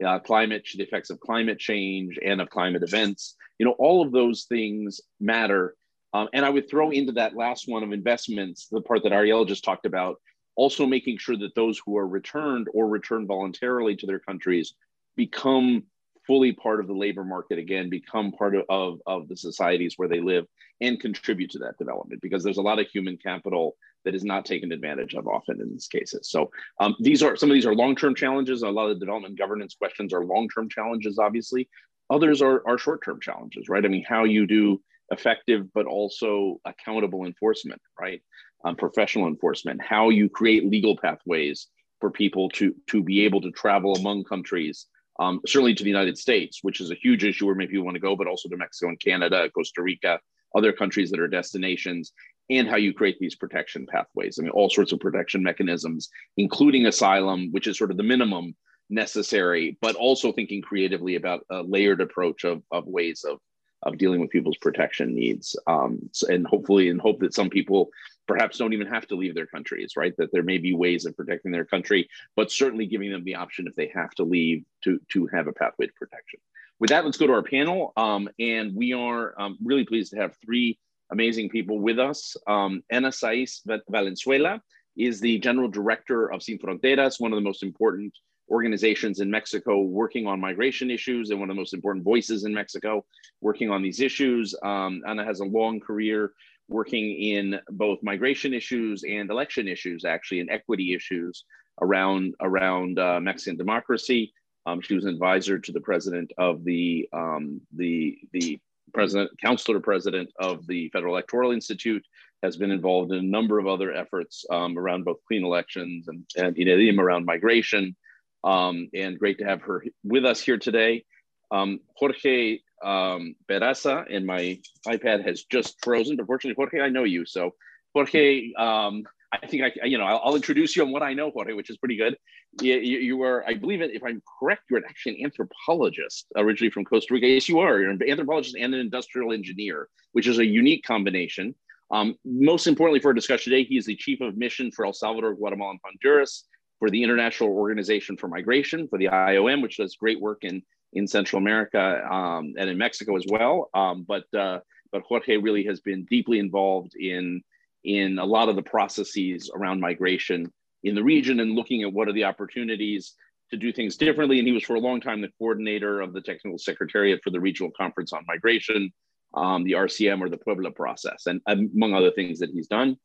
uh, 0.06 0.20
climate, 0.20 0.68
the 0.76 0.84
effects 0.84 1.10
of 1.10 1.20
climate 1.20 1.58
change 1.58 2.20
and 2.24 2.40
of 2.40 2.52
climate 2.52 2.84
events. 2.84 3.36
You 3.58 3.66
know, 3.66 3.76
all 3.80 4.06
of 4.06 4.12
those 4.12 4.44
things 4.44 5.02
matter. 5.20 5.76
Um, 6.14 6.30
and 6.32 6.46
I 6.46 6.50
would 6.50 6.70
throw 6.70 6.92
into 6.92 7.14
that 7.14 7.36
last 7.36 7.68
one 7.68 7.82
of 7.82 7.92
investments, 7.94 8.68
the 8.68 8.82
part 8.82 9.02
that 9.02 9.14
Ariel 9.14 9.46
just 9.46 9.64
talked 9.64 9.88
about, 9.88 10.18
also 10.56 10.86
making 10.86 11.18
sure 11.18 11.38
that 11.38 11.56
those 11.56 11.82
who 11.84 11.98
are 11.98 12.08
returned 12.08 12.68
or 12.72 12.88
return 12.88 13.26
voluntarily 13.26 13.96
to 13.96 14.06
their 14.06 14.20
countries 14.20 14.76
become 15.16 15.86
fully 16.32 16.54
part 16.54 16.80
of 16.80 16.88
the 16.88 16.94
labor 16.94 17.26
market 17.26 17.60
again, 17.60 17.90
become 17.90 18.32
part 18.32 18.56
of, 18.56 18.64
of, 18.70 19.02
of, 19.06 19.28
the 19.28 19.36
societies 19.36 19.96
where 19.98 20.08
they 20.08 20.22
live 20.22 20.46
and 20.80 20.98
contribute 20.98 21.52
to 21.52 21.60
that 21.60 21.78
development 21.78 22.22
because 22.22 22.42
there's 22.42 22.58
a 22.58 22.62
lot 22.62 22.80
of 22.80 22.88
human 22.88 23.18
capital 23.18 23.76
that 24.06 24.16
is 24.16 24.24
not 24.24 24.46
taken 24.46 24.72
advantage 24.72 25.14
of 25.14 25.28
often 25.28 25.60
in 25.60 25.70
these 25.70 25.88
cases. 25.88 26.30
So 26.30 26.50
um, 26.80 26.96
these 27.02 27.22
are 27.22 27.36
some 27.36 27.52
of 27.52 27.54
these 27.54 27.66
are 27.66 27.76
long-term 27.76 28.16
challenges. 28.16 28.64
A 28.64 28.70
lot 28.70 28.90
of 28.90 28.98
the 28.98 29.06
development 29.06 29.38
governance 29.38 29.76
questions 29.76 30.14
are 30.14 30.24
long-term 30.24 30.70
challenges, 30.70 31.20
obviously. 31.20 31.68
Others 32.10 32.42
are, 32.42 32.64
are 32.66 32.78
short-term 32.78 33.20
challenges, 33.20 33.68
right? 33.68 33.84
I 33.84 33.90
mean, 33.90 34.06
how 34.08 34.24
you 34.24 34.48
do 34.48 34.82
effective 35.12 35.68
but 35.74 35.86
also 35.86 36.62
accountable 36.64 37.26
enforcement, 37.26 37.82
right? 38.00 38.22
Um, 38.64 38.78
professional 38.78 39.28
enforcement, 39.28 39.82
how 39.82 40.08
you 40.08 40.30
create 40.30 40.66
legal 40.66 40.96
pathways 40.96 41.68
for 42.00 42.10
people 42.10 42.48
to, 42.52 42.74
to 42.88 43.04
be 43.04 43.26
able 43.26 43.42
to 43.42 43.52
travel 43.52 43.96
among 43.96 44.24
countries 44.24 44.88
um, 45.20 45.42
certainly 45.46 45.76
to 45.76 45.84
the 45.84 45.90
United 45.90 46.18
States, 46.18 46.60
which 46.62 46.82
is 46.82 46.92
a 46.92 46.96
huge 46.96 47.24
issue 47.24 47.46
where 47.46 47.56
maybe 47.56 47.74
you 47.74 47.84
want 47.84 47.96
to 47.96 48.02
go, 48.02 48.16
but 48.16 48.28
also 48.28 48.50
to 48.50 48.58
Mexico 48.58 48.90
and 48.90 49.00
Canada, 49.00 49.50
Costa 49.50 49.82
Rica, 49.82 50.20
other 50.56 50.74
countries 50.74 51.12
that 51.12 51.20
are 51.20 51.28
destinations, 51.28 52.12
and 52.50 52.68
how 52.68 52.76
you 52.76 52.94
create 52.94 53.18
these 53.20 53.36
protection 53.36 53.86
pathways. 53.86 54.38
I 54.38 54.44
mean, 54.44 54.52
all 54.52 54.70
sorts 54.70 54.92
of 54.92 55.00
protection 55.00 55.42
mechanisms, 55.44 56.10
including 56.38 56.86
asylum, 56.86 57.50
which 57.52 57.68
is 57.68 57.78
sort 57.78 57.92
of 57.92 57.98
the 57.98 58.04
minimum 58.04 58.56
necessary, 58.90 59.78
but 59.82 59.96
also 59.96 60.32
thinking 60.32 60.62
creatively 60.62 61.16
about 61.16 61.46
a 61.50 61.62
layered 61.62 62.02
approach 62.02 62.44
of, 62.44 62.62
of 62.72 62.86
ways 62.88 63.24
of, 63.24 63.40
of 63.84 63.98
dealing 63.98 64.20
with 64.20 64.30
people's 64.30 64.58
protection 64.58 65.16
needs. 65.16 65.56
Um, 65.66 66.10
and 66.28 66.46
hopefully, 66.46 66.90
and 66.90 67.00
hope 67.00 67.20
that 67.20 67.34
some 67.34 67.50
people 67.50 67.90
perhaps 68.32 68.58
don't 68.58 68.72
even 68.72 68.88
have 68.88 69.06
to 69.06 69.16
leave 69.16 69.36
their 69.36 69.46
countries, 69.46 69.98
right? 69.98 70.16
That 70.18 70.32
there 70.32 70.42
may 70.42 70.58
be 70.58 70.74
ways 70.74 71.06
of 71.06 71.18
protecting 71.18 71.52
their 71.52 71.66
country, 71.66 72.08
but 72.38 72.50
certainly 72.50 72.86
giving 72.86 73.12
them 73.12 73.26
the 73.26 73.36
option 73.36 73.68
if 73.68 73.76
they 73.76 73.92
have 73.94 74.12
to 74.12 74.24
leave 74.24 74.64
to, 74.86 75.02
to 75.10 75.28
have 75.34 75.48
a 75.48 75.52
pathway 75.52 75.88
to 75.88 75.94
protection. 76.00 76.40
With 76.80 76.92
that, 76.92 77.04
let's 77.04 77.18
go 77.18 77.28
to 77.28 77.34
our 77.34 77.44
panel. 77.44 77.92
Um, 77.98 78.30
and 78.40 78.74
we 78.74 78.94
are 78.94 79.34
um, 79.38 79.58
really 79.62 79.86
pleased 79.86 80.14
to 80.14 80.18
have 80.22 80.38
three 80.46 80.80
amazing 81.12 81.50
people 81.50 81.78
with 81.82 82.00
us. 82.00 82.38
Um, 82.48 82.84
Ana 82.90 83.10
Saiz 83.10 83.60
Valenzuela 83.90 84.62
is 84.96 85.20
the 85.20 85.38
General 85.40 85.68
Director 85.68 86.32
of 86.32 86.42
Sin 86.42 86.58
Fronteras, 86.58 87.20
one 87.20 87.34
of 87.34 87.36
the 87.36 87.42
most 87.42 87.64
important 87.64 88.14
organizations 88.50 89.20
in 89.20 89.30
Mexico 89.30 89.82
working 89.82 90.26
on 90.26 90.40
migration 90.40 90.90
issues 90.90 91.32
and 91.32 91.40
one 91.40 91.50
of 91.50 91.56
the 91.56 91.60
most 91.60 91.74
important 91.74 92.04
voices 92.06 92.46
in 92.46 92.54
Mexico 92.54 93.04
working 93.42 93.70
on 93.70 93.82
these 93.82 94.00
issues. 94.00 94.56
Um, 94.64 95.02
Ana 95.06 95.26
has 95.26 95.42
a 95.42 95.46
long 95.46 95.82
career 95.82 96.32
working 96.72 97.12
in 97.12 97.60
both 97.70 98.00
migration 98.02 98.54
issues 98.54 99.04
and 99.04 99.30
election 99.30 99.68
issues, 99.68 100.06
actually, 100.06 100.40
and 100.40 100.50
equity 100.50 100.94
issues 100.94 101.46
around 101.82 102.34
around 102.42 102.98
uh, 102.98 103.20
Mexican 103.20 103.58
democracy. 103.58 104.34
Um, 104.66 104.82
she 104.82 104.96
was 104.96 105.06
an 105.06 105.14
advisor 105.14 105.60
to 105.60 105.72
the 105.72 105.82
president 105.82 106.32
of 106.38 106.64
the 106.64 107.08
um, 107.14 107.62
the 107.76 108.18
the 108.32 108.60
president, 108.94 109.32
counselor 109.40 109.80
president 109.80 110.32
of 110.40 110.66
the 110.68 110.90
Federal 110.90 111.14
Electoral 111.14 111.52
Institute, 111.52 112.06
has 112.44 112.58
been 112.58 112.72
involved 112.72 113.12
in 113.12 113.20
a 113.20 113.22
number 113.38 113.60
of 113.60 113.68
other 113.68 113.94
efforts 113.94 114.46
um, 114.52 114.78
around 114.78 115.06
both 115.06 115.18
clean 115.28 115.46
elections 115.46 116.08
and, 116.08 116.26
and 116.36 116.58
you 116.58 116.66
know, 116.66 117.04
around 117.04 117.26
migration. 117.26 117.96
Um, 118.44 118.90
and 118.96 119.20
great 119.20 119.38
to 119.38 119.46
have 119.46 119.62
her 119.62 119.86
with 120.04 120.26
us 120.26 120.42
here 120.42 120.58
today. 120.58 121.06
Um, 121.52 121.80
Jorge 121.96 122.60
um, 122.84 123.36
Peraza, 123.50 124.06
and 124.10 124.26
my 124.26 124.60
iPad 124.88 125.26
has 125.26 125.44
just 125.44 125.78
frozen, 125.84 126.16
but 126.16 126.26
fortunately, 126.26 126.56
Jorge, 126.56 126.82
I 126.82 126.90
know 126.90 127.04
you. 127.04 127.26
So, 127.26 127.56
Jorge, 127.94 128.54
um, 128.58 129.04
I 129.32 129.46
think 129.48 129.64
I, 129.64 129.86
you 129.86 129.98
know, 129.98 130.04
I'll, 130.04 130.22
I'll, 130.24 130.36
introduce 130.36 130.76
you 130.76 130.84
on 130.84 130.92
what 130.92 131.04
I 131.04 131.14
know, 131.14 131.32
Jorge, 131.32 131.54
which 131.54 131.70
is 131.70 131.78
pretty 131.78 131.96
good. 131.96 132.18
You, 132.62 132.76
you, 132.76 132.98
you, 133.00 133.18
were, 133.18 133.46
I 133.48 133.54
believe, 133.54 133.82
it, 133.82 133.92
if 133.94 134.04
I'm 134.04 134.22
correct, 134.40 134.64
you're 134.70 134.86
actually 134.86 135.20
an 135.20 135.26
anthropologist 135.26 136.28
originally 136.36 136.72
from 136.72 136.84
Costa 136.84 137.14
Rica. 137.14 137.28
Yes, 137.28 137.48
you 137.48 137.60
are. 137.60 137.80
You're 137.80 137.92
an 137.92 138.02
anthropologist 138.08 138.58
and 138.60 138.74
an 138.74 138.82
industrial 138.82 139.32
engineer, 139.32 139.88
which 140.12 140.28
is 140.28 140.40
a 140.40 140.46
unique 140.46 140.84
combination. 140.84 141.56
Um, 141.92 142.16
most 142.26 142.68
importantly 142.68 143.00
for 143.00 143.10
our 143.10 143.14
discussion 143.14 143.52
today, 143.52 143.64
he 143.64 143.78
is 143.78 143.86
the 143.86 143.96
chief 143.96 144.22
of 144.22 144.38
mission 144.38 144.72
for 144.72 144.86
El 144.86 144.94
Salvador, 144.94 145.34
Guatemala, 145.34 145.72
and 145.72 145.80
Honduras 145.84 146.46
for 146.80 146.90
the 146.90 147.04
International 147.04 147.50
Organization 147.50 148.18
for 148.18 148.28
Migration, 148.28 148.88
for 148.88 148.98
the 148.98 149.06
IOM, 149.06 149.62
which 149.62 149.78
does 149.78 149.96
great 149.96 150.20
work 150.20 150.44
in, 150.44 150.64
in 150.94 151.08
Central 151.08 151.42
America 151.42 152.06
um, 152.12 152.54
and 152.58 152.70
in 152.70 152.78
Mexico 152.78 153.16
as 153.16 153.26
well. 153.30 153.70
Um, 153.74 154.06
but, 154.08 154.26
uh, 154.34 154.60
but 154.92 155.04
Jorge 155.04 155.38
really 155.38 155.64
has 155.66 155.80
been 155.80 156.06
deeply 156.06 156.40
involved 156.40 156.96
in 156.96 157.42
in 157.84 158.20
a 158.20 158.26
lot 158.26 158.50
of 158.50 158.56
the 158.56 158.62
processes 158.62 159.50
around 159.56 159.80
migration 159.80 160.52
in 160.84 160.96
the 160.96 161.04
region 161.04 161.40
and 161.40 161.56
looking 161.56 161.84
at 161.84 161.92
what 161.92 162.08
are 162.08 162.14
the 162.14 162.24
opportunities 162.24 163.16
to 163.50 163.58
do 163.58 163.72
things 163.72 163.98
differently. 163.98 164.40
And 164.40 164.48
he 164.48 164.54
was 164.54 164.64
for 164.64 164.76
a 164.76 164.80
long 164.80 165.02
time 165.02 165.22
the 165.22 165.32
coordinator 165.38 166.02
of 166.02 166.14
the 166.14 166.22
technical 166.22 166.58
secretariat 166.58 167.22
for 167.24 167.32
the 167.32 167.40
regional 167.40 167.72
conference 167.72 168.14
on 168.14 168.24
migration, 168.28 168.92
um, 169.34 169.64
the 169.64 169.74
RCM 169.74 170.22
or 170.22 170.30
the 170.30 170.38
Puebla 170.38 170.72
process, 170.72 171.26
and 171.28 171.42
among 171.48 171.94
other 171.94 172.12
things 172.12 172.40
that 172.40 172.52
he's 172.52 172.68
done. 172.68 172.98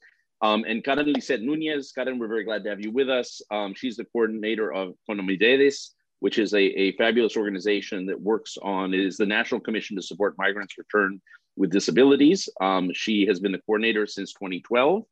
Um, 0.42 0.64
and 0.68 0.84
Karen 0.84 1.12
Lisette 1.12 1.40
Nunez, 1.40 1.92
Karen, 1.92 2.18
we're 2.18 2.28
very 2.28 2.44
glad 2.44 2.62
to 2.64 2.70
have 2.70 2.80
you 2.80 2.90
with 2.90 3.08
us. 3.08 3.40
Um, 3.50 3.74
she's 3.74 3.96
the 3.96 4.04
coordinator 4.04 4.72
of 4.72 4.94
CONAMIREDIS, 5.08 5.94
which 6.20 6.38
is 6.38 6.54
a, 6.54 6.60
a 6.60 6.92
fabulous 6.92 7.36
organization 7.36 8.06
that 8.06 8.20
works 8.20 8.56
on, 8.62 8.94
is 8.94 9.16
the 9.16 9.26
National 9.26 9.60
Commission 9.60 9.96
to 9.96 10.02
Support 10.02 10.36
Migrants 10.38 10.78
Return 10.78 11.20
with 11.56 11.70
disabilities. 11.70 12.48
Um, 12.60 12.90
she 12.92 13.26
has 13.26 13.40
been 13.40 13.52
the 13.52 13.60
coordinator 13.66 14.06
since 14.06 14.32
2012, 14.34 15.04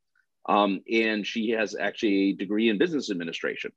um, 0.48 0.80
and 0.90 1.26
she 1.26 1.50
has 1.50 1.74
actually 1.74 2.30
a 2.30 2.32
degree 2.32 2.68
in 2.68 2.78
business 2.78 3.11
administration 3.11 3.72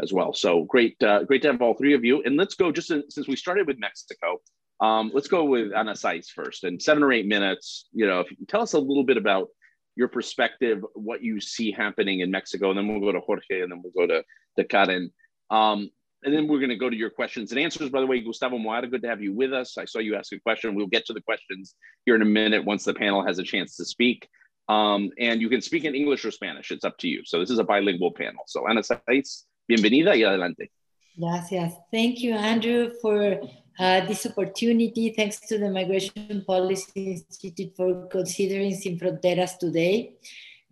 as 0.00 0.12
well. 0.12 0.32
So 0.32 0.64
great, 0.64 1.00
uh, 1.02 1.24
great 1.24 1.42
to 1.42 1.52
have 1.52 1.62
all 1.62 1.74
three 1.74 1.94
of 1.94 2.04
you. 2.04 2.22
And 2.24 2.36
let's 2.36 2.54
go 2.54 2.72
just 2.72 2.90
in, 2.90 3.10
since 3.10 3.28
we 3.28 3.36
started 3.36 3.66
with 3.66 3.78
Mexico. 3.78 4.40
Um, 4.80 5.10
let's 5.14 5.28
go 5.28 5.44
with 5.44 5.72
Ana 5.72 5.92
Saiz 5.92 6.28
first, 6.28 6.64
and 6.64 6.82
seven 6.82 7.02
or 7.02 7.12
eight 7.12 7.26
minutes. 7.26 7.88
You 7.92 8.06
know, 8.06 8.20
if 8.20 8.30
you 8.30 8.36
can 8.36 8.46
tell 8.46 8.62
us 8.62 8.72
a 8.72 8.78
little 8.78 9.04
bit 9.04 9.16
about 9.16 9.48
your 9.94 10.08
perspective, 10.08 10.84
what 10.94 11.22
you 11.22 11.40
see 11.40 11.70
happening 11.70 12.20
in 12.20 12.30
Mexico, 12.30 12.70
and 12.70 12.78
then 12.78 12.88
we'll 12.88 13.00
go 13.00 13.12
to 13.12 13.20
Jorge, 13.20 13.60
and 13.60 13.70
then 13.70 13.82
we'll 13.82 14.06
go 14.06 14.12
to, 14.12 14.24
to 14.56 14.64
Karen. 14.64 15.12
Um, 15.50 15.90
and 16.24 16.32
then 16.32 16.46
we're 16.46 16.58
going 16.58 16.70
to 16.70 16.76
go 16.76 16.88
to 16.88 16.96
your 16.96 17.10
questions 17.10 17.50
and 17.50 17.60
answers. 17.60 17.90
By 17.90 18.00
the 18.00 18.06
way, 18.06 18.20
Gustavo 18.20 18.58
Moada, 18.58 18.90
good 18.90 19.02
to 19.02 19.08
have 19.08 19.22
you 19.22 19.32
with 19.32 19.52
us. 19.52 19.76
I 19.78 19.84
saw 19.84 19.98
you 19.98 20.14
ask 20.14 20.32
a 20.32 20.38
question. 20.40 20.74
We'll 20.74 20.86
get 20.86 21.06
to 21.06 21.12
the 21.12 21.20
questions 21.20 21.74
here 22.06 22.14
in 22.14 22.22
a 22.22 22.26
minute 22.26 22.64
once 22.64 22.84
the 22.84 22.94
panel 22.94 23.24
has 23.26 23.38
a 23.38 23.42
chance 23.42 23.76
to 23.76 23.84
speak. 23.84 24.28
Um, 24.68 25.10
and 25.18 25.40
you 25.40 25.48
can 25.48 25.60
speak 25.60 25.84
in 25.84 25.94
English 25.94 26.24
or 26.24 26.30
Spanish. 26.30 26.70
It's 26.70 26.84
up 26.84 26.96
to 26.98 27.08
you. 27.08 27.22
So 27.24 27.40
this 27.40 27.50
is 27.50 27.58
a 27.58 27.64
bilingual 27.64 28.12
panel. 28.12 28.44
So 28.46 28.68
Ana 28.68 28.82
Saiz, 28.82 29.44
bienvenida 29.68 30.14
y 30.14 30.22
adelante. 30.22 30.70
Gracias. 31.18 31.74
Thank 31.90 32.20
you, 32.20 32.34
Andrew, 32.34 32.92
for 33.02 33.40
uh, 33.78 34.06
this 34.06 34.24
opportunity. 34.24 35.12
Thanks 35.14 35.40
to 35.40 35.58
the 35.58 35.68
Migration 35.68 36.44
Policy 36.46 37.12
Institute 37.12 37.74
for 37.76 38.06
considering 38.06 38.74
Sin 38.74 38.98
Fronteras 38.98 39.58
today. 39.58 40.14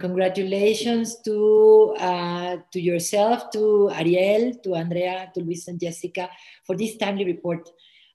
Congratulations 0.00 1.20
to, 1.20 1.94
uh, 1.98 2.56
to 2.72 2.80
yourself, 2.80 3.50
to 3.52 3.90
Ariel, 3.92 4.54
to 4.64 4.74
Andrea, 4.74 5.30
to 5.34 5.40
Luis 5.40 5.68
and 5.68 5.78
Jessica 5.78 6.30
for 6.66 6.74
this 6.74 6.96
timely 6.96 7.26
report. 7.26 7.68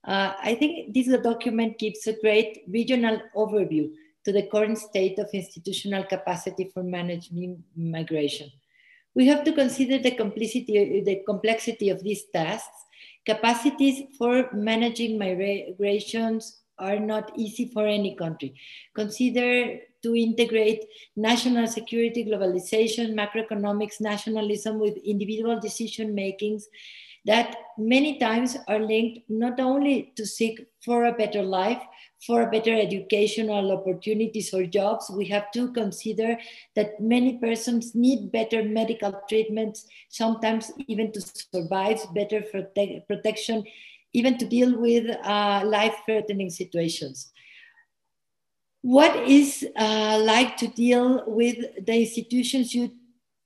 Uh, 0.04 0.34
I 0.42 0.56
think 0.56 0.94
this 0.94 1.08
document 1.22 1.78
gives 1.78 2.08
a 2.08 2.20
great 2.20 2.64
regional 2.68 3.22
overview 3.36 3.92
to 4.24 4.32
the 4.32 4.48
current 4.52 4.78
state 4.80 5.20
of 5.20 5.30
institutional 5.32 6.04
capacity 6.04 6.72
for 6.74 6.84
managing 6.84 7.64
migration. 7.76 8.52
We 9.14 9.28
have 9.28 9.44
to 9.46 9.54
consider 9.54 10.00
the, 10.00 10.12
complexity, 10.12 11.02
the 11.06 11.22
complexity 11.26 11.90
of 11.90 12.04
these 12.04 12.24
tasks. 12.34 12.86
Capacities 13.26 14.04
for 14.18 14.50
managing 14.54 15.18
migrations 15.18 16.62
are 16.78 17.00
not 17.00 17.32
easy 17.38 17.72
for 17.74 17.88
any 17.88 18.16
country. 18.16 18.54
Consider 18.94 19.80
to 20.06 20.16
integrate 20.16 20.86
national 21.16 21.66
security, 21.66 22.24
globalization, 22.24 23.16
macroeconomics, 23.20 24.00
nationalism 24.00 24.78
with 24.80 24.96
individual 24.98 25.60
decision 25.60 26.14
makings 26.14 26.68
that 27.26 27.56
many 27.80 28.20
times 28.20 28.56
are 28.68 28.80
linked 28.80 29.28
not 29.30 29.60
only 29.60 30.14
to 30.16 30.24
seek 30.24 30.64
for 30.84 31.06
a 31.06 31.12
better 31.12 31.42
life, 31.42 31.82
for 32.28 32.52
better 32.52 32.74
educational 32.80 33.72
opportunities 33.72 34.54
or 34.54 34.64
jobs, 34.68 35.10
we 35.10 35.26
have 35.26 35.50
to 35.52 35.74
consider 35.74 36.38
that 36.76 37.00
many 37.00 37.40
persons 37.40 37.96
need 37.96 38.32
better 38.32 38.64
medical 38.64 39.20
treatments, 39.28 39.88
sometimes 40.10 40.72
even 40.88 41.12
to 41.12 41.22
survive, 41.52 42.00
better 42.14 42.42
prote 42.42 43.08
protection, 43.08 43.64
even 44.14 44.38
to 44.38 44.46
deal 44.46 44.80
with 44.80 45.10
uh, 45.24 45.64
life-threatening 45.66 46.52
situations 46.52 47.32
what 48.86 49.16
is 49.28 49.66
uh, 49.78 50.22
like 50.22 50.58
to 50.58 50.68
deal 50.68 51.24
with 51.26 51.58
the 51.88 52.02
institutions 52.02 52.76
you 52.76 52.92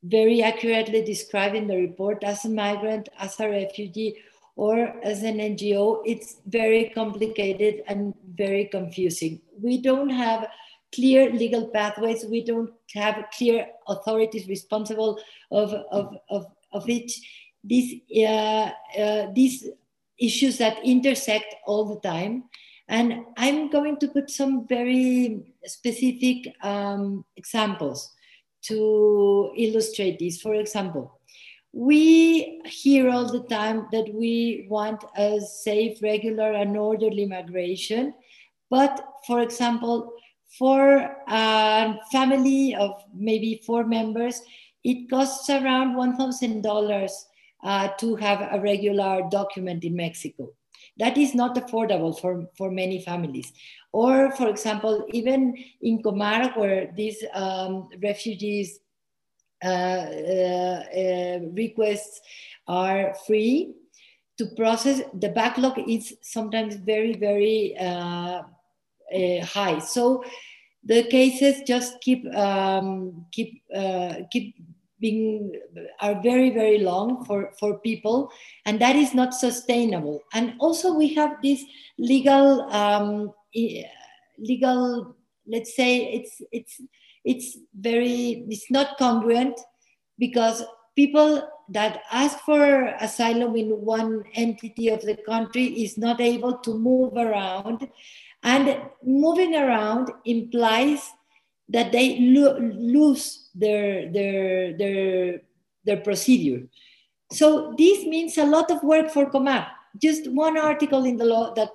very 0.03 0.43
accurately 0.43 1.01
describe 1.01 1.55
in 1.55 1.65
the 1.65 1.77
report 1.77 2.25
as 2.25 2.43
a 2.43 2.49
migrant, 2.49 3.07
as 3.17 3.39
a 3.39 3.47
refugee, 3.47 4.17
or 4.57 4.93
as 5.01 5.23
an 5.23 5.37
NGO, 5.37 6.01
it's 6.05 6.41
very 6.45 6.91
complicated 6.93 7.83
and 7.87 8.13
very 8.35 8.65
confusing. 8.65 9.39
We 9.61 9.81
don't 9.81 10.09
have 10.09 10.49
clear 10.93 11.31
legal 11.31 11.69
pathways. 11.69 12.25
We 12.25 12.43
don't 12.43 12.71
have 12.93 13.23
clear 13.37 13.65
authorities 13.87 14.49
responsible 14.49 15.21
of, 15.51 15.73
of, 15.89 16.17
of, 16.29 16.47
of 16.73 16.89
it. 16.89 17.13
These, 17.63 18.01
uh, 18.27 18.71
uh, 18.99 19.27
these 19.33 19.69
issues 20.19 20.57
that 20.57 20.83
intersect 20.83 21.55
all 21.65 21.85
the 21.85 22.01
time. 22.01 22.43
And 22.89 23.25
I'm 23.37 23.69
going 23.69 23.97
to 23.97 24.07
put 24.07 24.31
some 24.31 24.67
very 24.67 25.53
specific 25.63 26.53
um, 26.63 27.23
examples 27.37 28.11
to 28.63 29.53
illustrate 29.55 30.17
this. 30.17 30.41
For 30.41 30.55
example, 30.55 31.19
we 31.71 32.61
hear 32.65 33.11
all 33.11 33.31
the 33.31 33.43
time 33.43 33.87
that 33.91 34.11
we 34.11 34.65
want 34.69 35.03
a 35.15 35.39
safe, 35.39 36.01
regular, 36.01 36.51
and 36.53 36.75
orderly 36.75 37.27
migration. 37.27 38.15
But 38.71 39.05
for 39.27 39.41
example, 39.41 40.11
for 40.57 41.15
a 41.27 41.95
family 42.11 42.73
of 42.73 43.03
maybe 43.13 43.61
four 43.67 43.85
members, 43.85 44.41
it 44.83 45.09
costs 45.11 45.47
around 45.51 45.95
$1,000 45.95 47.11
uh, 47.63 47.87
to 47.99 48.15
have 48.15 48.47
a 48.51 48.59
regular 48.59 49.27
document 49.29 49.83
in 49.83 49.95
Mexico. 49.95 50.53
That 50.99 51.17
is 51.17 51.33
not 51.33 51.55
affordable 51.55 52.19
for, 52.19 52.45
for 52.57 52.69
many 52.69 53.01
families. 53.01 53.51
Or, 53.91 54.31
for 54.31 54.49
example, 54.49 55.05
even 55.11 55.55
in 55.81 56.03
Comar, 56.03 56.55
where 56.57 56.91
these 56.95 57.23
um, 57.33 57.89
refugees 58.03 58.79
uh, 59.63 59.67
uh, 59.67 60.83
uh, 60.95 61.39
requests 61.53 62.21
are 62.67 63.15
free 63.25 63.73
to 64.37 64.45
process, 64.55 65.01
the 65.13 65.29
backlog 65.29 65.79
is 65.89 66.15
sometimes 66.21 66.75
very, 66.75 67.13
very 67.13 67.75
uh, 67.77 68.41
uh, 69.13 69.45
high. 69.45 69.79
So 69.79 70.23
the 70.83 71.03
cases 71.03 71.61
just 71.67 71.99
keep 71.99 72.25
um, 72.33 73.25
keep 73.31 73.61
uh, 73.75 74.15
keep 74.31 74.55
being 74.99 75.53
are 76.01 76.21
very 76.21 76.49
very 76.49 76.79
long 76.79 77.23
for 77.25 77.51
for 77.59 77.79
people 77.79 78.31
and 78.65 78.79
that 78.81 78.95
is 78.95 79.13
not 79.13 79.33
sustainable. 79.33 80.21
And 80.33 80.53
also 80.59 80.93
we 80.93 81.13
have 81.13 81.41
this 81.41 81.63
legal 81.97 82.61
um, 82.71 83.33
legal 84.37 85.15
let's 85.47 85.75
say 85.75 86.13
it's 86.13 86.41
it's 86.51 86.81
it's 87.25 87.57
very 87.73 88.45
it's 88.49 88.69
not 88.71 88.97
congruent 88.97 89.59
because 90.17 90.63
people 90.95 91.47
that 91.69 92.01
ask 92.11 92.39
for 92.39 92.87
asylum 92.99 93.55
in 93.55 93.69
one 93.69 94.23
entity 94.33 94.89
of 94.89 95.01
the 95.01 95.15
country 95.15 95.65
is 95.65 95.97
not 95.97 96.19
able 96.19 96.57
to 96.57 96.73
move 96.73 97.13
around 97.13 97.87
and 98.43 98.81
moving 99.03 99.55
around 99.55 100.11
implies 100.25 101.11
that 101.69 101.91
they 101.91 102.19
lo 102.19 102.57
lose 102.59 103.49
their, 103.53 104.11
their, 104.11 104.77
their, 104.77 105.41
their 105.85 105.97
procedure. 105.97 106.67
So 107.31 107.73
this 107.77 108.05
means 108.05 108.37
a 108.37 108.45
lot 108.45 108.71
of 108.71 108.83
work 108.83 109.09
for 109.11 109.29
Comar. 109.29 109.67
Just 110.01 110.31
one 110.31 110.57
article 110.57 111.05
in 111.05 111.17
the 111.17 111.25
law 111.25 111.53
that 111.53 111.69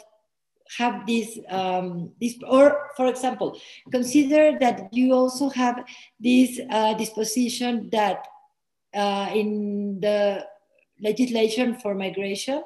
have 0.79 1.07
this, 1.07 1.39
um, 1.49 2.11
this 2.21 2.37
or 2.49 2.91
for 2.97 3.07
example, 3.07 3.59
consider 3.91 4.59
that 4.59 4.89
you 4.93 5.13
also 5.13 5.49
have 5.51 5.85
this 6.19 6.61
uh, 6.71 6.95
disposition 6.95 7.89
that 7.93 8.27
uh, 8.95 9.31
in 9.35 10.01
the 10.01 10.45
legislation 11.01 11.75
for 11.77 11.95
migration, 11.95 12.63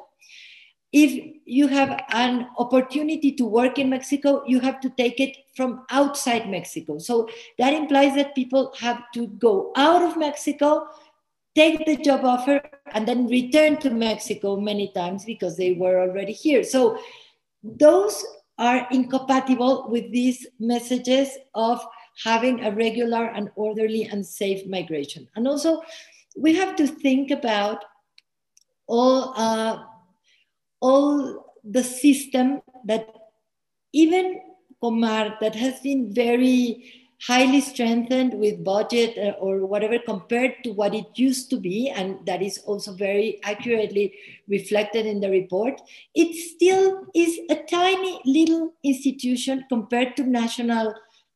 if 0.93 1.37
you 1.45 1.67
have 1.67 2.03
an 2.11 2.49
opportunity 2.57 3.33
to 3.33 3.45
work 3.45 3.79
in 3.79 3.91
Mexico, 3.91 4.43
you 4.47 4.61
have 4.61 4.81
to 4.81 4.91
take 4.91 5.21
it 5.21 5.37
from 5.55 5.85
outside 5.91 6.49
Mexico. 6.49 6.99
So 6.99 7.29
that 7.59 7.75
implies 7.75 8.15
that 8.15 8.35
people 8.35 8.73
have 8.79 9.03
to 9.15 9.27
go 9.27 9.73
out 9.77 10.03
of 10.03 10.17
Mexico, 10.17 10.89
take 11.55 11.85
the 11.85 11.97
job 11.97 12.25
offer, 12.25 12.63
and 12.93 13.07
then 13.07 13.27
return 13.27 13.77
to 13.79 13.91
Mexico 13.91 14.57
many 14.59 14.91
times 14.93 15.25
because 15.25 15.57
they 15.57 15.73
were 15.73 16.01
already 16.01 16.33
here. 16.33 16.65
So 16.65 16.99
those 17.63 18.25
are 18.59 18.89
incompatible 18.91 19.89
with 19.91 20.11
these 20.11 20.47
messages 20.59 21.37
of 21.55 21.85
having 22.25 22.65
a 22.65 22.73
regular 22.73 23.27
and 23.27 23.51
orderly 23.57 24.05
and 24.05 24.27
safe 24.27 24.67
migration. 24.67 25.29
And 25.37 25.47
also, 25.47 25.83
we 26.37 26.55
have 26.55 26.77
to 26.77 26.87
think 26.87 27.31
about 27.31 27.85
all, 28.87 29.35
uh, 29.37 29.85
all 30.81 31.55
the 31.65 31.83
system 31.83 32.63
that 32.85 33.09
even 33.93 34.41
Comar 34.83 35.39
that 35.41 35.57
has 35.57 35.81
been 35.81 36.15
very 36.15 36.93
highly 37.21 37.61
strengthened 37.61 38.35
with 38.35 38.63
budget 38.63 39.19
uh, 39.19 39.37
or 39.41 39.67
whatever 39.67 39.99
compared 39.99 40.55
to 40.63 40.71
what 40.73 40.95
it 40.95 41.07
used 41.17 41.51
to 41.51 41.57
be, 41.57 41.91
and 41.91 42.25
that 42.27 42.43
is 42.43 42.59
also 42.59 42.93
very 42.93 43.41
accurately 43.43 44.15
reflected 44.47 45.05
in 45.05 45.21
the 45.21 45.29
report, 45.29 45.81
it 46.15 46.33
still 46.35 47.05
is 47.15 47.41
a 47.51 47.57
tiny 47.57 48.21
little 48.25 48.73
institution 48.85 49.65
compared 49.69 50.17
to 50.17 50.23
national, 50.23 50.95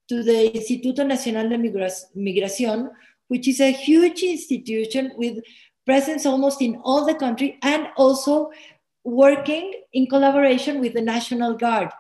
to 0.08 0.22
the 0.22 0.52
Instituto 0.54 1.04
Nacional 1.04 1.48
de 1.48 1.58
Migración, 1.58 2.90
which 3.26 3.48
is 3.48 3.60
a 3.60 3.72
huge 3.72 4.22
institution 4.22 5.10
with 5.16 5.38
presence 5.84 6.26
almost 6.26 6.62
in 6.62 6.76
all 6.84 7.04
the 7.04 7.14
country 7.14 7.58
and 7.62 7.88
also 7.96 8.52
working 9.04 9.72
in 9.92 10.06
collaboration 10.06 10.80
with 10.80 10.94
the 10.94 11.02
National 11.02 11.54
Guard. 11.54 11.90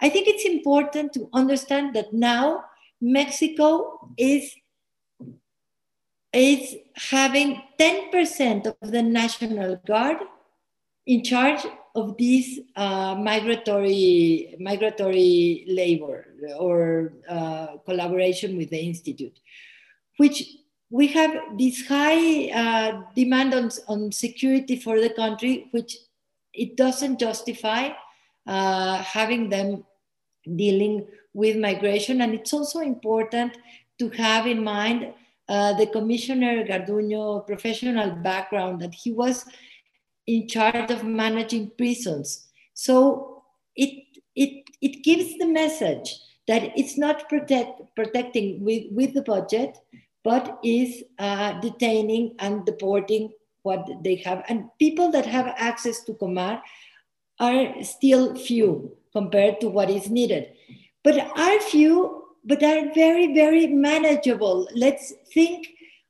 I 0.00 0.08
think 0.08 0.28
it's 0.28 0.44
important 0.44 1.12
to 1.14 1.28
understand 1.32 1.94
that 1.94 2.12
now 2.12 2.64
Mexico 3.00 4.10
is, 4.16 4.54
is 6.32 6.76
having 6.96 7.62
10% 7.78 8.66
of 8.66 8.90
the 8.90 9.02
National 9.02 9.76
Guard 9.86 10.18
in 11.06 11.24
charge 11.24 11.66
of 11.94 12.16
this 12.18 12.60
uh, 12.76 13.14
migratory, 13.16 14.54
migratory 14.60 15.64
labor 15.68 16.26
or 16.58 17.12
uh, 17.28 17.78
collaboration 17.84 18.56
with 18.56 18.70
the 18.70 18.78
Institute, 18.78 19.38
which 20.18 20.44
we 20.90 21.06
have 21.08 21.32
this 21.56 21.86
high 21.86 22.50
uh, 22.50 23.02
demand 23.14 23.54
on, 23.54 23.70
on 23.88 24.12
security 24.12 24.76
for 24.76 25.00
the 25.00 25.10
country, 25.10 25.68
which 25.70 25.96
it 26.52 26.76
doesn't 26.76 27.18
justify 27.18 27.90
uh, 28.46 29.02
having 29.02 29.48
them 29.48 29.84
dealing 30.56 31.06
with 31.32 31.56
migration. 31.56 32.22
And 32.22 32.34
it's 32.34 32.52
also 32.52 32.80
important 32.80 33.56
to 33.98 34.08
have 34.10 34.46
in 34.46 34.64
mind 34.64 35.12
uh, 35.48 35.74
the 35.74 35.86
Commissioner 35.86 36.64
Garduño 36.64 37.46
professional 37.46 38.10
background 38.10 38.80
that 38.80 38.94
he 38.94 39.12
was 39.12 39.44
in 40.26 40.48
charge 40.48 40.90
of 40.90 41.04
managing 41.04 41.70
prisons. 41.76 42.48
So 42.74 43.42
it, 43.76 44.04
it, 44.34 44.64
it 44.80 45.02
gives 45.02 45.36
the 45.38 45.46
message 45.46 46.18
that 46.46 46.72
it's 46.76 46.96
not 46.96 47.28
protect, 47.28 47.80
protecting 47.94 48.64
with, 48.64 48.84
with 48.90 49.14
the 49.14 49.22
budget, 49.22 49.76
but 50.24 50.58
is 50.64 51.02
uh, 51.18 51.60
detaining 51.60 52.34
and 52.38 52.64
deporting 52.64 53.30
what 53.62 53.86
they 54.02 54.16
have. 54.16 54.44
And 54.48 54.70
people 54.78 55.10
that 55.12 55.26
have 55.26 55.54
access 55.56 56.02
to 56.04 56.14
Comar 56.14 56.60
are 57.38 57.82
still 57.82 58.34
few 58.34 58.96
compared 59.12 59.60
to 59.60 59.68
what 59.68 59.90
is 59.90 60.10
needed 60.10 60.52
but 61.02 61.18
are 61.18 61.60
few, 61.60 62.24
but 62.44 62.62
are 62.62 62.92
very, 62.94 63.34
very 63.34 63.66
manageable. 63.66 64.68
Let's 64.74 65.12
think 65.32 65.68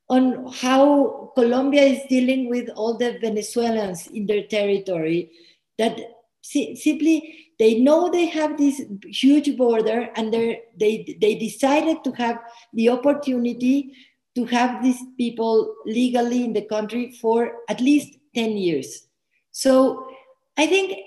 on 0.08 0.52
how 0.52 1.32
Colombia 1.36 1.82
is 1.82 2.00
dealing 2.08 2.48
with 2.48 2.68
all 2.70 2.96
the 2.96 3.18
Venezuelans 3.20 4.08
in 4.08 4.26
their 4.26 4.44
territory 4.44 5.30
that 5.78 6.00
si 6.42 6.74
simply 6.74 7.52
they 7.58 7.78
know 7.78 8.10
they 8.10 8.26
have 8.26 8.56
this 8.56 8.82
huge 9.04 9.56
border 9.56 10.10
and 10.16 10.32
they 10.32 11.16
they 11.20 11.34
decided 11.34 12.02
to 12.02 12.10
have 12.12 12.38
the 12.72 12.88
opportunity 12.88 13.94
to 14.40 14.46
have 14.46 14.82
these 14.82 15.02
people 15.18 15.74
legally 15.84 16.44
in 16.44 16.52
the 16.52 16.62
country 16.62 17.12
for 17.12 17.52
at 17.68 17.80
least 17.80 18.18
10 18.34 18.56
years. 18.56 19.06
So 19.50 20.08
I 20.56 20.66
think 20.66 20.98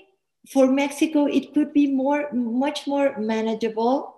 for 0.50 0.70
Mexico, 0.70 1.26
it 1.26 1.52
could 1.54 1.72
be 1.72 1.88
more, 1.88 2.30
much 2.32 2.86
more 2.86 3.18
manageable 3.18 4.14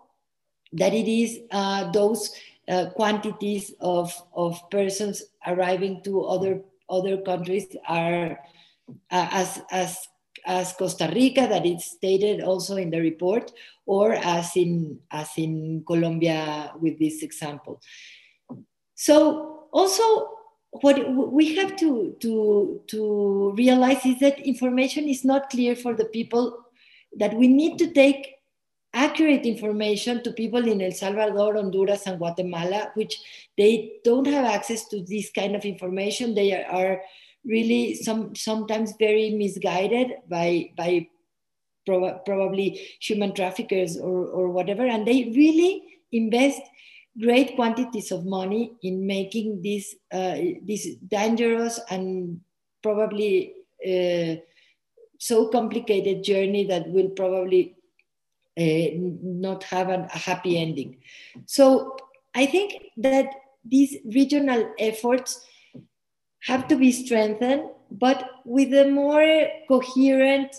that 0.73 0.93
it 0.93 1.09
is 1.09 1.41
uh, 1.51 1.91
those 1.93 2.35
uh, 2.69 2.91
quantities 2.91 3.73
of, 3.81 4.13
of 4.35 4.59
persons 4.71 5.23
arriving 5.47 6.03
to 6.03 6.23
other, 6.23 6.61
other 6.91 7.17
countries 7.19 7.75
are 7.89 8.39
uh, 9.11 9.29
as, 9.31 9.63
as, 9.71 10.09
as 10.45 10.73
Costa 10.75 11.11
Rica, 11.15 11.47
that 11.47 11.65
is 11.65 11.85
stated 11.85 12.43
also 12.43 12.77
in 12.77 12.91
the 12.91 13.01
report, 13.01 13.53
or 13.87 14.13
as 14.13 14.57
in, 14.57 14.99
as 15.11 15.31
in 15.37 15.85
Colombia 15.87 16.73
with 16.81 16.99
this 16.99 17.23
example. 17.23 17.81
So 18.97 19.69
also 19.73 20.31
what 20.73 21.15
we 21.15 21.55
have 21.57 21.77
to, 21.77 22.17
to, 22.21 22.81
to 22.89 23.53
realize 23.57 24.05
is 24.05 24.19
that 24.21 24.41
information 24.41 25.09
is 25.09 25.25
not 25.25 25.49
clear 25.51 25.77
for 25.77 25.95
the 25.95 26.07
people, 26.07 26.67
that 27.19 27.35
we 27.35 27.47
need 27.47 27.79
to 27.79 27.93
take 27.93 28.35
accurate 28.93 29.45
information 29.45 30.23
to 30.25 30.33
people 30.33 30.67
in 30.67 30.81
El 30.81 30.93
Salvador, 30.93 31.55
Honduras, 31.55 32.07
and 32.07 32.19
Guatemala, 32.19 32.91
which 32.95 33.21
they 33.59 33.93
don't 34.05 34.27
have 34.27 34.47
access 34.47 34.89
to 34.89 35.03
this 35.03 35.31
kind 35.31 35.55
of 35.55 35.65
information. 35.65 36.35
They 36.35 36.53
are, 36.55 36.65
are 36.65 37.03
really 37.45 37.95
some, 37.95 38.35
sometimes 38.35 38.95
very 38.99 39.31
misguided 39.31 40.13
by, 40.29 40.71
by 40.77 41.09
prob 41.85 42.25
probably 42.25 42.81
human 43.01 43.35
traffickers 43.35 43.99
or, 43.99 44.27
or 44.27 44.51
whatever, 44.51 44.87
and 44.87 45.07
they 45.07 45.33
really 45.37 46.01
invest 46.13 46.63
great 47.21 47.57
quantities 47.57 48.13
of 48.13 48.25
money 48.25 48.73
in 48.83 49.07
making 49.07 49.63
this 49.63 49.95
uh, 50.13 50.37
this 50.63 50.97
dangerous 51.09 51.81
and 51.91 52.41
probably 52.83 53.55
uh, 53.87 54.37
so 55.19 55.49
complicated 55.49 56.23
journey 56.23 56.65
that 56.65 56.89
will 56.89 57.09
probably 57.11 57.77
uh, 58.59 58.89
not 59.23 59.65
have 59.65 59.89
an, 59.89 60.03
a 60.15 60.19
happy 60.19 60.59
ending. 60.59 60.99
So 61.47 61.97
I 62.35 62.47
think 62.47 62.75
that 62.99 63.27
these 63.65 63.97
regional 64.15 64.73
efforts 64.79 65.45
have 66.43 66.69
to 66.69 66.77
be 66.77 66.93
strengthened, 66.93 67.65
but 67.91 68.31
with 68.45 68.73
a 68.73 68.91
more 68.91 69.49
coherent 69.69 70.55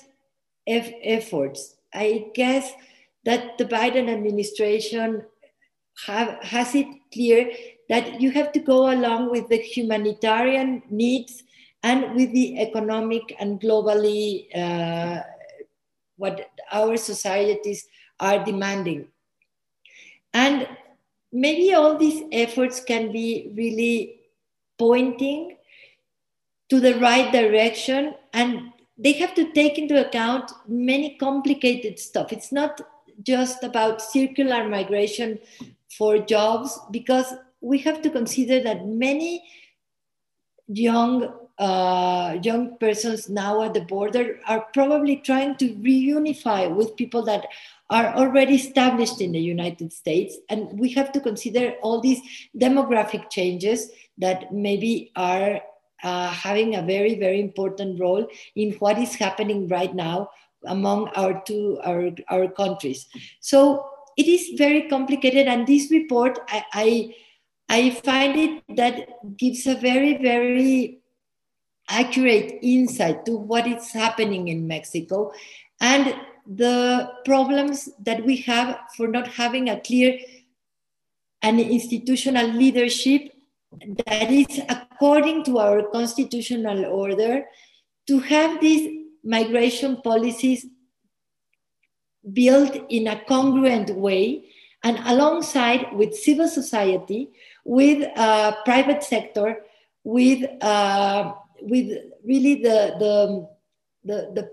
efforts. 0.68 1.76
I 1.94 2.26
guess 2.34 2.74
that 3.24 3.58
the 3.58 3.66
Biden 3.66 4.10
administration 4.10 5.24
have, 6.06 6.44
has 6.44 6.76
it 6.76 6.88
clear 7.12 7.52
that 7.90 8.22
you 8.22 8.32
have 8.32 8.52
to 8.52 8.60
go 8.60 8.92
along 8.94 9.32
with 9.32 9.48
the 9.50 9.58
humanitarian 9.58 10.84
needs 10.90 11.44
and 11.84 12.16
with 12.16 12.32
the 12.34 12.60
economic 12.60 13.36
and 13.40 13.62
globally 13.62 14.48
uh, 14.56 15.22
what 16.18 16.50
our 16.72 16.98
societies 16.98 17.88
are 18.20 18.44
demanding. 18.44 19.08
And 20.34 20.68
maybe 21.32 21.74
all 21.74 21.98
these 21.98 22.24
efforts 22.32 22.84
can 22.84 23.12
be 23.12 23.52
really 23.56 24.22
pointing 24.78 25.58
to 26.70 26.80
the 26.80 26.96
right 26.96 27.32
direction 27.32 28.16
and 28.34 28.72
they 28.98 29.14
have 29.14 29.34
to 29.36 29.52
take 29.54 29.78
into 29.78 30.06
account 30.06 30.52
many 30.68 31.16
complicated 31.18 32.00
stuff. 32.00 32.34
It's 32.34 32.52
not 32.52 32.82
just 33.24 33.64
about 33.64 34.02
circular 34.02 34.68
migration 34.68 35.40
for 35.90 36.18
jobs 36.20 36.80
because 36.92 37.34
we 37.62 37.80
have 37.80 38.02
to 38.02 38.10
consider 38.10 38.62
that 38.62 38.86
many 38.86 39.44
young 40.68 41.34
uh, 41.60 42.38
young 42.44 42.78
persons 42.78 43.30
now 43.30 43.64
at 43.64 43.74
the 43.74 43.82
border 43.82 44.40
are 44.48 44.68
probably 44.74 45.16
trying 45.18 45.56
to 45.56 45.74
reunify 45.76 46.70
with 46.74 46.96
people 46.96 47.24
that 47.24 47.48
are 47.90 48.14
already 48.16 48.54
established 48.54 49.22
in 49.22 49.32
the 49.32 49.40
United 49.40 49.92
States. 49.92 50.38
And 50.50 50.78
we 50.78 50.92
have 50.94 51.12
to 51.14 51.20
consider 51.20 51.72
all 51.82 52.00
these 52.00 52.22
demographic 52.56 53.32
changes 53.32 53.90
that 54.20 54.54
maybe 54.54 55.12
are 55.16 55.62
uh, 56.04 56.30
having 56.30 56.76
a 56.76 56.84
very, 56.84 57.16
very 57.16 57.40
important 57.40 58.00
role 58.00 58.28
in 58.56 58.74
what 58.74 59.00
is 59.00 59.16
happening 59.16 59.68
right 59.68 59.96
now 59.96 60.30
among 60.66 61.08
our 61.16 61.42
two 61.46 61.80
our, 61.84 62.12
our 62.30 62.48
countries. 62.50 63.08
So 63.40 63.90
it 64.18 64.28
is 64.28 64.58
very 64.58 64.90
complicated, 64.90 65.48
and 65.48 65.68
this 65.68 65.92
report 65.92 66.40
I, 66.50 66.64
I 66.74 67.16
I 67.70 67.90
find 67.92 68.40
it 68.40 68.64
that 68.78 69.38
gives 69.38 69.68
a 69.68 69.76
very, 69.76 70.18
very 70.18 71.00
accurate 71.90 72.60
insight 72.62 73.26
to 73.26 73.38
what 73.38 73.68
is 73.68 73.92
happening 73.92 74.48
in 74.48 74.68
Mexico 74.68 75.32
and 75.80 76.16
the 76.46 77.10
problems 77.26 77.90
that 78.00 78.24
we 78.26 78.38
have 78.38 78.80
for 78.96 79.08
not 79.08 79.28
having 79.28 79.70
a 79.70 79.80
clear 79.82 80.18
and 81.42 81.60
institutional 81.60 82.48
leadership 82.48 83.34
that 84.06 84.32
is 84.32 84.62
according 84.70 85.44
to 85.44 85.60
our 85.60 85.84
constitutional 85.90 86.86
order 86.86 87.44
to 88.08 88.20
have 88.20 88.60
these 88.62 89.06
migration 89.24 90.02
policies 90.02 90.66
built 92.34 92.78
in 92.90 93.08
a 93.08 93.24
congruent 93.26 93.96
way 93.96 94.46
and 94.84 95.00
alongside 95.06 95.88
with 95.94 96.16
civil 96.16 96.48
society 96.48 97.30
with 97.66 98.08
uh, 98.16 98.56
private 98.64 99.04
sector 99.04 99.64
with 100.04 100.44
uh, 100.64 101.34
with 101.62 101.98
really 102.24 102.56
the 102.62 102.96
the 103.00 103.48
the, 104.04 104.32
the 104.34 104.50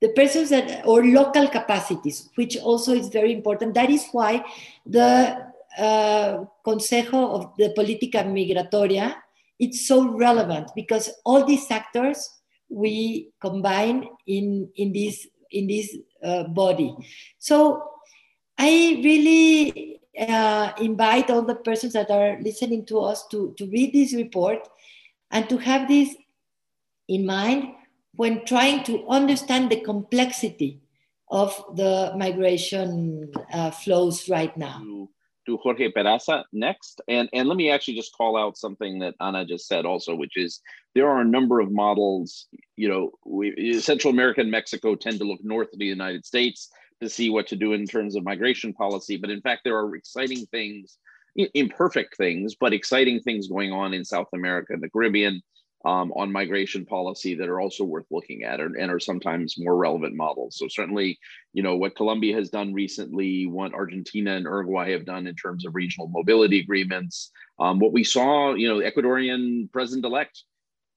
the 0.00 0.08
persons 0.10 0.50
that 0.50 0.86
or 0.86 1.04
local 1.04 1.48
capacities 1.48 2.28
which 2.34 2.56
also 2.56 2.94
is 2.94 3.08
very 3.08 3.32
important. 3.32 3.74
That 3.74 3.90
is 3.90 4.06
why 4.12 4.44
the 4.86 5.50
uh, 5.78 6.44
Consejo 6.66 7.34
of 7.34 7.52
the 7.56 7.72
Política 7.76 8.24
Migratoria, 8.24 9.14
it's 9.58 9.86
so 9.86 10.08
relevant 10.16 10.70
because 10.74 11.10
all 11.24 11.44
these 11.44 11.70
actors 11.70 12.40
we 12.68 13.30
combine 13.40 14.08
in, 14.26 14.68
in 14.76 14.92
this, 14.92 15.26
in 15.50 15.66
this 15.66 15.96
uh, 16.22 16.44
body. 16.44 16.94
So 17.38 17.82
I 18.58 19.00
really 19.02 20.00
uh, 20.18 20.72
invite 20.80 21.30
all 21.30 21.42
the 21.42 21.54
persons 21.54 21.92
that 21.94 22.10
are 22.10 22.38
listening 22.40 22.84
to 22.86 23.00
us 23.00 23.26
to, 23.28 23.54
to 23.58 23.66
read 23.66 23.92
this 23.92 24.14
report 24.14 24.68
and 25.30 25.48
to 25.48 25.56
have 25.58 25.88
this 25.88 26.14
in 27.08 27.26
mind 27.26 27.72
when 28.16 28.44
trying 28.44 28.84
to 28.84 29.06
understand 29.08 29.70
the 29.70 29.80
complexity 29.80 30.80
of 31.30 31.64
the 31.76 32.12
migration 32.16 33.32
uh, 33.52 33.70
flows 33.70 34.28
right 34.28 34.56
now 34.56 35.08
to 35.50 35.58
Jorge 35.58 35.90
Peraza 35.90 36.44
next. 36.52 37.00
And, 37.08 37.28
and 37.32 37.48
let 37.48 37.56
me 37.56 37.70
actually 37.70 37.94
just 37.94 38.14
call 38.16 38.36
out 38.36 38.56
something 38.56 39.00
that 39.00 39.14
Ana 39.20 39.44
just 39.44 39.66
said 39.66 39.84
also, 39.84 40.14
which 40.14 40.36
is 40.36 40.60
there 40.94 41.08
are 41.08 41.20
a 41.20 41.24
number 41.24 41.60
of 41.60 41.72
models, 41.72 42.46
you 42.76 42.88
know, 42.88 43.10
we, 43.26 43.80
Central 43.80 44.12
America 44.12 44.40
and 44.40 44.50
Mexico 44.50 44.94
tend 44.94 45.18
to 45.18 45.24
look 45.24 45.40
north 45.42 45.72
of 45.72 45.78
the 45.78 45.86
United 45.86 46.24
States 46.24 46.70
to 47.00 47.08
see 47.08 47.30
what 47.30 47.48
to 47.48 47.56
do 47.56 47.72
in 47.72 47.86
terms 47.86 48.14
of 48.14 48.24
migration 48.24 48.72
policy. 48.72 49.16
But 49.16 49.30
in 49.30 49.40
fact, 49.40 49.62
there 49.64 49.76
are 49.76 49.96
exciting 49.96 50.46
things, 50.46 50.98
imperfect 51.54 52.16
things, 52.16 52.54
but 52.54 52.72
exciting 52.72 53.20
things 53.20 53.48
going 53.48 53.72
on 53.72 53.92
in 53.94 54.04
South 54.04 54.28
America 54.32 54.72
and 54.72 54.82
the 54.82 54.90
Caribbean 54.90 55.42
um, 55.84 56.12
on 56.12 56.30
migration 56.30 56.84
policy 56.84 57.34
that 57.34 57.48
are 57.48 57.60
also 57.60 57.84
worth 57.84 58.04
looking 58.10 58.44
at 58.44 58.60
and, 58.60 58.76
and, 58.76 58.90
are 58.90 59.00
sometimes 59.00 59.54
more 59.58 59.76
relevant 59.76 60.14
models. 60.14 60.58
So 60.58 60.68
certainly, 60.68 61.18
you 61.54 61.62
know, 61.62 61.76
what 61.76 61.96
Colombia 61.96 62.36
has 62.36 62.50
done 62.50 62.74
recently, 62.74 63.46
what 63.46 63.72
Argentina 63.72 64.34
and 64.34 64.44
Uruguay 64.44 64.92
have 64.92 65.06
done 65.06 65.26
in 65.26 65.34
terms 65.36 65.64
of 65.64 65.74
regional 65.74 66.08
mobility 66.08 66.60
agreements, 66.60 67.30
um, 67.58 67.78
what 67.78 67.92
we 67.92 68.04
saw, 68.04 68.52
you 68.54 68.68
know, 68.68 68.80
Ecuadorian 68.80 69.72
president-elect 69.72 70.44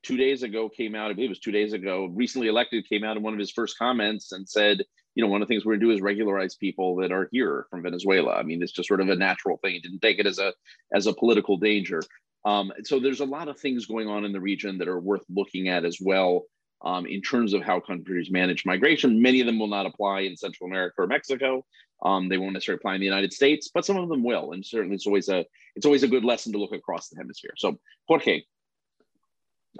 two 0.04 0.18
days 0.18 0.44
ago 0.44 0.68
came 0.68 0.96
out, 0.96 1.10
I 1.10 1.14
believe 1.14 1.30
it 1.30 1.30
was 1.30 1.40
two 1.40 1.52
days 1.52 1.72
ago, 1.72 2.12
recently 2.14 2.50
elected, 2.50 2.88
came 2.88 3.06
out 3.06 3.16
in 3.16 3.24
one 3.24 3.34
of 3.34 3.40
his 3.40 3.52
first 3.52 3.78
comments 3.78 4.34
and 4.34 4.48
said, 4.48 4.84
you 5.16 5.24
know, 5.24 5.30
one 5.30 5.42
of 5.42 5.48
the 5.48 5.54
things 5.54 5.66
we're 5.66 5.76
gonna 5.76 5.86
do 5.86 5.92
is 5.92 6.02
regularize 6.02 6.56
people 6.56 6.98
that 6.98 7.12
are 7.12 7.30
here 7.32 7.68
from 7.70 7.84
Venezuela. 7.84 8.34
I 8.34 8.44
mean, 8.44 8.62
it's 8.62 8.72
just 8.72 8.88
sort 8.88 9.00
of 9.00 9.10
a 9.10 9.16
natural 9.16 9.58
thing. 9.58 9.74
He 9.74 9.80
didn't 9.80 10.02
take 10.02 10.20
it 10.20 10.28
as 10.28 10.40
a 10.40 10.54
as 10.94 11.08
a 11.08 11.14
political 11.14 11.58
danger. 11.58 12.02
Um, 12.46 12.72
so 12.84 13.00
there's 13.00 13.22
a 13.22 13.26
lot 13.26 13.48
of 13.48 13.60
things 13.60 13.86
going 13.86 14.08
on 14.08 14.26
in 14.26 14.34
the 14.34 14.42
region 14.42 14.78
that 14.80 14.88
are 14.88 15.00
worth 15.00 15.24
looking 15.30 15.70
at 15.70 15.86
as 15.86 15.98
well 16.02 16.44
um, 16.84 17.06
in 17.06 17.22
terms 17.22 17.54
of 17.54 17.62
how 17.62 17.80
countries 17.80 18.30
manage 18.30 18.66
migration. 18.66 19.22
Many 19.22 19.40
of 19.40 19.48
them 19.48 19.60
will 19.60 19.68
not 19.68 19.86
apply 19.86 20.22
in 20.22 20.36
Central 20.36 20.70
America 20.70 20.96
or 20.98 21.08
Mexico. 21.08 21.66
Um, 22.04 22.28
they 22.28 22.38
won't 22.38 22.54
necessarily 22.54 22.80
apply 22.80 22.96
in 22.96 23.00
the 23.00 23.06
United 23.06 23.32
States, 23.32 23.70
but 23.74 23.86
some 23.86 23.96
of 23.96 24.10
them 24.10 24.24
will. 24.24 24.52
And 24.52 24.66
certainly 24.66 24.96
it's 24.96 25.08
always 25.08 25.30
a 25.30 25.46
it's 25.76 25.86
always 25.86 26.04
a 26.04 26.08
good 26.08 26.26
lesson 26.26 26.52
to 26.52 26.60
look 26.60 26.74
across 26.74 27.08
the 27.08 27.16
hemisphere. 27.16 27.54
So 27.58 27.80
Jorge, 28.08 28.44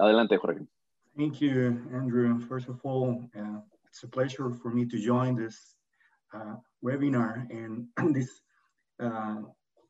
adelante, 0.00 0.36
Jorge. 0.36 0.60
Thank 1.16 1.40
you, 1.40 1.82
Andrew. 1.92 2.40
First 2.40 2.68
of 2.68 2.80
all, 2.82 3.22
uh, 3.38 3.60
it's 3.86 4.02
a 4.02 4.08
pleasure 4.08 4.50
for 4.50 4.70
me 4.70 4.86
to 4.86 4.98
join 4.98 5.36
this 5.36 5.76
uh, 6.34 6.56
webinar 6.82 7.48
and 7.50 7.86
this 8.14 8.40
uh, 9.00 9.42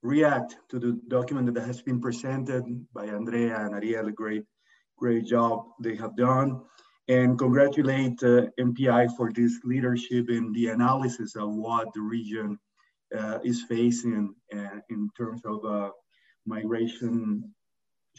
react 0.04 0.56
to 0.68 0.78
the 0.78 1.00
document 1.08 1.52
that 1.54 1.66
has 1.66 1.80
been 1.82 2.00
presented 2.00 2.64
by 2.92 3.06
Andrea 3.06 3.56
and 3.58 3.74
Ariel, 3.74 4.10
great, 4.10 4.44
great 4.98 5.24
job 5.24 5.64
they 5.80 5.96
have 5.96 6.14
done. 6.16 6.60
And 7.08 7.38
congratulate 7.38 8.22
uh, 8.22 8.46
MPI 8.60 9.16
for 9.16 9.32
this 9.32 9.60
leadership 9.64 10.30
in 10.30 10.52
the 10.52 10.68
analysis 10.68 11.36
of 11.36 11.50
what 11.54 11.88
the 11.94 12.00
region 12.00 12.58
uh, 13.16 13.38
is 13.42 13.64
facing 13.64 14.34
uh, 14.54 14.78
in 14.90 15.10
terms 15.16 15.42
of 15.44 15.64
uh, 15.64 15.90
migration 16.46 17.52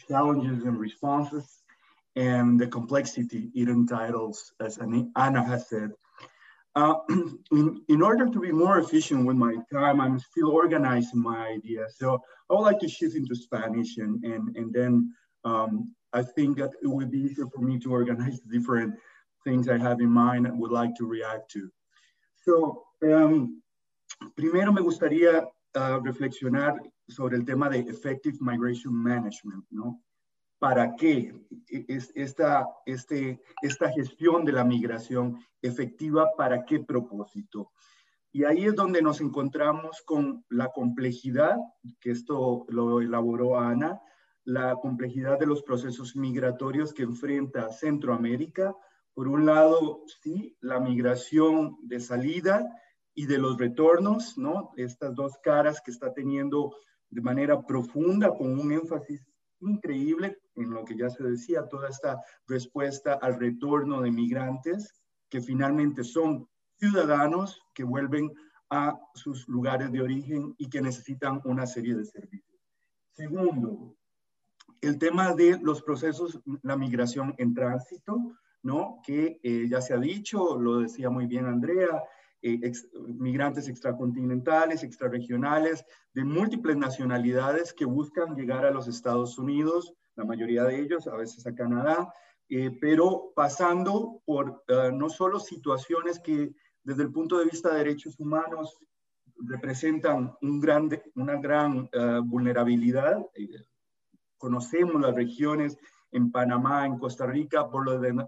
challenges 0.08 0.64
and 0.64 0.78
responses 0.78 1.62
and 2.16 2.58
the 2.58 2.66
complexity 2.66 3.50
it 3.54 3.68
entitles, 3.68 4.52
as 4.60 4.78
Ana 4.78 5.44
has 5.44 5.68
said, 5.68 5.90
uh, 6.76 6.94
in, 7.50 7.80
in 7.88 8.02
order 8.02 8.26
to 8.28 8.38
be 8.38 8.52
more 8.52 8.78
efficient 8.78 9.26
with 9.26 9.36
my 9.36 9.56
time, 9.72 10.00
I'm 10.00 10.18
still 10.20 10.50
organizing 10.50 11.20
my 11.20 11.46
ideas. 11.48 11.96
So 11.98 12.22
I 12.50 12.54
would 12.54 12.62
like 12.62 12.78
to 12.80 12.88
shift 12.88 13.16
into 13.16 13.34
Spanish 13.34 13.96
and, 13.96 14.22
and, 14.22 14.54
and 14.56 14.72
then 14.72 15.12
um, 15.44 15.94
I 16.12 16.22
think 16.22 16.58
that 16.58 16.72
it 16.82 16.86
would 16.86 17.10
be 17.10 17.20
easier 17.20 17.46
for 17.46 17.62
me 17.62 17.78
to 17.80 17.90
organize 17.90 18.40
different 18.40 18.94
things 19.42 19.68
I 19.68 19.78
have 19.78 20.00
in 20.00 20.10
mind 20.10 20.46
and 20.46 20.58
would 20.60 20.70
like 20.70 20.94
to 20.96 21.06
react 21.06 21.50
to. 21.52 21.70
So, 22.44 22.84
um, 23.02 23.62
primero 24.36 24.72
me 24.72 24.82
gustaría 24.82 25.46
uh, 25.74 26.00
reflexionar 26.00 26.78
sobre 27.08 27.36
el 27.36 27.44
tema 27.44 27.68
de 27.70 27.80
effective 27.80 28.40
migration 28.40 28.92
management, 28.92 29.64
¿no? 29.70 30.00
¿Para 30.58 30.96
qué 30.96 31.34
es 31.68 32.12
esta, 32.14 32.66
este, 32.86 33.42
esta 33.60 33.90
gestión 33.92 34.44
de 34.44 34.52
la 34.52 34.64
migración 34.64 35.38
efectiva? 35.60 36.30
¿Para 36.36 36.64
qué 36.64 36.80
propósito? 36.80 37.72
Y 38.32 38.44
ahí 38.44 38.64
es 38.64 38.74
donde 38.74 39.02
nos 39.02 39.20
encontramos 39.20 40.02
con 40.04 40.44
la 40.48 40.68
complejidad, 40.68 41.56
que 42.00 42.10
esto 42.10 42.66
lo 42.68 43.00
elaboró 43.00 43.58
Ana, 43.58 44.00
la 44.44 44.76
complejidad 44.76 45.38
de 45.38 45.46
los 45.46 45.62
procesos 45.62 46.16
migratorios 46.16 46.94
que 46.94 47.02
enfrenta 47.02 47.70
Centroamérica. 47.70 48.74
Por 49.12 49.28
un 49.28 49.44
lado, 49.46 50.04
sí, 50.22 50.56
la 50.60 50.80
migración 50.80 51.76
de 51.82 52.00
salida 52.00 52.66
y 53.14 53.26
de 53.26 53.38
los 53.38 53.58
retornos, 53.58 54.36
¿no? 54.36 54.70
Estas 54.76 55.14
dos 55.14 55.38
caras 55.42 55.80
que 55.80 55.90
está 55.90 56.12
teniendo 56.12 56.76
de 57.10 57.22
manera 57.22 57.64
profunda, 57.64 58.30
con 58.36 58.58
un 58.58 58.72
énfasis 58.72 59.26
increíble 59.60 60.38
en 60.56 60.70
lo 60.70 60.84
que 60.84 60.96
ya 60.96 61.10
se 61.10 61.22
decía, 61.22 61.68
toda 61.68 61.88
esta 61.88 62.20
respuesta 62.46 63.14
al 63.14 63.38
retorno 63.38 64.00
de 64.00 64.10
migrantes 64.10 64.94
que 65.28 65.40
finalmente 65.40 66.04
son 66.04 66.48
ciudadanos 66.76 67.60
que 67.74 67.84
vuelven 67.84 68.32
a 68.70 68.98
sus 69.14 69.48
lugares 69.48 69.92
de 69.92 70.02
origen 70.02 70.54
y 70.58 70.68
que 70.68 70.80
necesitan 70.80 71.40
una 71.44 71.66
serie 71.66 71.94
de 71.94 72.04
servicios. 72.04 72.60
Segundo, 73.12 73.96
el 74.80 74.98
tema 74.98 75.34
de 75.34 75.58
los 75.62 75.82
procesos, 75.82 76.40
la 76.62 76.76
migración 76.76 77.34
en 77.38 77.54
tránsito, 77.54 78.36
¿no? 78.62 79.00
Que 79.04 79.40
eh, 79.42 79.66
ya 79.68 79.80
se 79.80 79.94
ha 79.94 79.98
dicho, 79.98 80.58
lo 80.58 80.80
decía 80.80 81.08
muy 81.08 81.26
bien 81.26 81.46
Andrea, 81.46 82.02
eh, 82.42 82.72
migrantes 82.92 83.68
extracontinentales, 83.68 84.82
extrarregionales, 84.82 85.84
de 86.12 86.24
múltiples 86.24 86.76
nacionalidades 86.76 87.72
que 87.72 87.84
buscan 87.84 88.36
llegar 88.36 88.64
a 88.66 88.70
los 88.70 88.88
Estados 88.88 89.38
Unidos, 89.38 89.94
la 90.16 90.24
mayoría 90.24 90.64
de 90.64 90.80
ellos, 90.80 91.06
a 91.06 91.16
veces 91.16 91.46
a 91.46 91.54
Canadá, 91.54 92.12
eh, 92.48 92.76
pero 92.80 93.32
pasando 93.34 94.22
por 94.24 94.64
eh, 94.68 94.90
no 94.92 95.08
solo 95.08 95.38
situaciones 95.38 96.20
que 96.20 96.54
desde 96.82 97.02
el 97.02 97.12
punto 97.12 97.38
de 97.38 97.46
vista 97.46 97.70
de 97.70 97.78
derechos 97.78 98.18
humanos 98.18 98.76
representan 99.38 100.34
un 100.40 100.60
grande, 100.60 101.02
una 101.14 101.38
gran 101.38 101.90
vulnerabilidad. 102.24 103.18
conocemos 104.38 105.00
las 105.02 105.14
regiones 105.14 105.76
en 106.12 106.30
Panamá, 106.30 106.86
en 106.86 106.98
Costa 106.98 107.26
Rica, 107.26 107.68
por, 107.68 107.84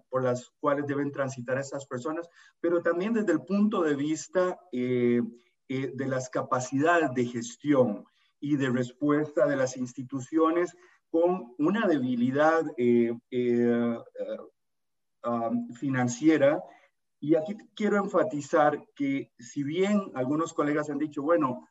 por 0.09 0.23
las 0.23 0.51
cuales 0.61 0.87
deben 0.87 1.11
transitar 1.11 1.59
estas 1.59 1.87
personas, 1.87 2.29
pero 2.61 2.83
también 2.83 3.15
desde 3.15 3.33
el 3.33 3.43
punto 3.43 3.83
de 3.83 3.95
vista 3.95 4.59
eh, 4.73 5.23
eh, 5.69 5.93
de 5.95 6.07
las 6.07 6.29
capacidades 6.29 7.13
de 7.15 7.25
gestión 7.25 8.05
y 8.41 8.57
de 8.57 8.71
respuesta 8.71 9.47
de 9.47 9.57
las 9.57 9.77
instituciones 9.77 10.77
con 11.11 11.55
una 11.59 11.87
debilidad 11.87 12.63
eh, 12.77 13.13
um, 15.25 15.73
financiera. 15.75 16.63
Y 17.21 17.35
aquí 17.35 17.57
quiero 17.75 17.97
enfatizar 17.97 18.85
que 18.95 19.33
si 19.39 19.63
bien 19.63 20.11
algunos 20.15 20.53
colegas 20.53 20.91
han 20.91 20.99
dicho, 20.99 21.23
bueno, 21.23 21.69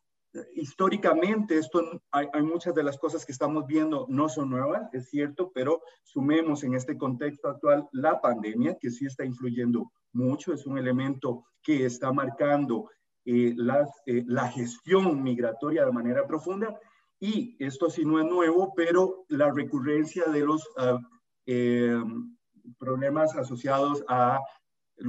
históricamente 0.56 1.58
esto 1.58 2.02
hay, 2.12 2.28
muchas 2.42 2.74
de 2.76 2.84
las 2.84 2.98
cosas 2.98 3.26
que 3.26 3.32
estamos 3.32 3.66
viendo 3.66 4.06
no 4.10 4.30
son 4.30 4.50
nuevas, 4.50 4.94
es 4.94 5.10
cierto, 5.10 5.52
pero 5.54 5.82
sumemos 6.04 6.64
en 6.64 6.76
este 6.76 6.98
contexto 6.98 7.50
actual 7.50 7.88
la 7.92 8.20
pandemia, 8.22 8.78
que 8.80 8.92
sí 8.92 9.06
está 9.06 9.26
influyendo 9.26 9.92
mucho, 10.14 10.54
es 10.54 10.66
un 10.66 10.78
elemento 10.78 11.46
que 11.62 11.86
está 11.86 12.12
marcando 12.12 12.90
eh, 13.26 13.56
eh, 14.06 14.24
la 14.28 14.50
gestión 14.50 15.22
migratoria 15.22 15.86
de 15.86 15.92
manera 15.92 16.26
profunda. 16.26 16.80
Y 17.20 17.56
esto 17.60 17.90
sí 17.90 18.06
no 18.06 18.20
es 18.20 18.26
nuevo, 18.26 18.74
pero 18.76 19.26
la 19.30 19.52
recurrencia 19.52 20.26
de 20.26 20.42
los 20.42 20.68
ah, 20.78 21.00
eh, 21.46 22.02
problemas 22.78 23.36
asociados 23.36 24.04
a 24.08 24.40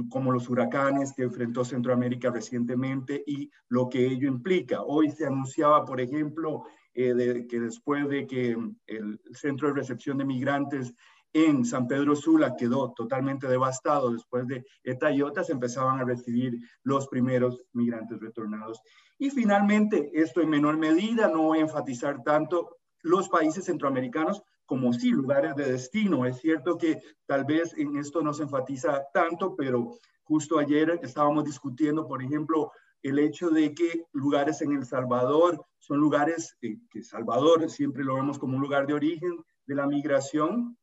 como 0.09 0.31
los 0.31 0.49
huracanes 0.49 1.13
que 1.13 1.23
enfrentó 1.23 1.65
Centroamérica 1.65 2.29
recientemente 2.29 3.23
y 3.25 3.49
lo 3.69 3.89
que 3.89 4.05
ello 4.05 4.27
implica. 4.27 4.81
Hoy 4.83 5.09
se 5.09 5.25
anunciaba, 5.25 5.83
por 5.83 5.99
ejemplo, 5.99 6.63
eh, 6.93 7.47
que 7.49 7.59
después 7.59 8.07
de 8.07 8.27
que 8.27 8.55
el 8.87 9.19
centro 9.31 9.69
de 9.69 9.75
recepción 9.75 10.17
de 10.17 10.25
migrantes 10.25 10.93
en 11.33 11.65
San 11.65 11.87
Pedro 11.87 12.15
Sula 12.15 12.55
quedó 12.55 12.93
totalmente 12.93 13.47
devastado 13.47 14.11
después 14.11 14.47
de 14.47 14.65
Etayota, 14.83 15.43
se 15.43 15.53
empezaban 15.53 15.99
a 15.99 16.05
recibir 16.05 16.59
los 16.83 17.07
primeros 17.07 17.65
migrantes 17.73 18.19
retornados. 18.19 18.81
Y 19.17 19.29
finalmente, 19.29 20.09
esto 20.13 20.41
en 20.41 20.49
menor 20.49 20.77
medida, 20.77 21.27
no 21.27 21.43
voy 21.43 21.59
a 21.59 21.61
enfatizar 21.61 22.23
tanto, 22.23 22.77
los 23.01 23.29
países 23.29 23.65
centroamericanos 23.65 24.41
como 24.65 24.93
sí 24.93 25.09
lugares 25.09 25.55
de 25.55 25.71
destino. 25.71 26.25
Es 26.25 26.37
cierto 26.39 26.77
que 26.77 27.01
tal 27.25 27.45
vez 27.45 27.73
en 27.77 27.97
esto 27.97 28.21
no 28.21 28.33
se 28.33 28.43
enfatiza 28.43 29.03
tanto, 29.13 29.55
pero 29.55 29.97
justo 30.23 30.59
ayer 30.59 30.99
estábamos 31.01 31.45
discutiendo, 31.45 32.07
por 32.07 32.21
ejemplo, 32.21 32.71
el 33.01 33.19
hecho 33.19 33.49
de 33.49 33.73
que 33.73 34.05
lugares 34.11 34.61
en 34.61 34.73
El 34.73 34.85
Salvador 34.85 35.65
son 35.79 35.99
lugares 35.99 36.55
eh, 36.61 36.77
que 36.91 37.01
Salvador 37.01 37.69
siempre 37.69 38.03
lo 38.03 38.15
vemos 38.15 38.37
como 38.37 38.57
un 38.57 38.61
lugar 38.61 38.85
de 38.85 38.93
origen 38.93 39.43
de 39.65 39.75
la 39.75 39.87
migración. 39.87 40.77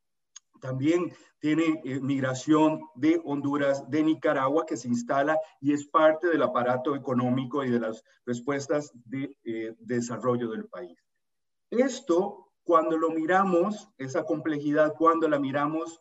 También 0.61 1.13
tiene 1.39 1.81
eh, 1.85 2.01
migración 2.01 2.81
de 2.95 3.21
Honduras, 3.25 3.89
de 3.91 4.03
Nicaragua, 4.03 4.67
que 4.67 4.77
se 4.77 4.89
instala 4.89 5.39
y 5.61 5.73
es 5.73 5.87
parte 5.87 6.29
del 6.29 6.43
aparato 6.43 6.95
económico 6.95 7.65
y 7.65 7.71
de 7.71 7.81
las 7.81 8.03
respuestas 8.25 8.93
de 9.05 9.37
eh, 9.45 9.75
desarrollo 9.79 10.51
del 10.51 10.67
país. 10.67 10.99
Esto 11.71 12.47
cuando 12.65 12.99
lo 12.99 13.11
miramos, 13.11 13.89
esa 13.97 14.25
complejidad, 14.25 14.95
cuando 14.99 15.29
la 15.29 15.39
miramos 15.39 16.01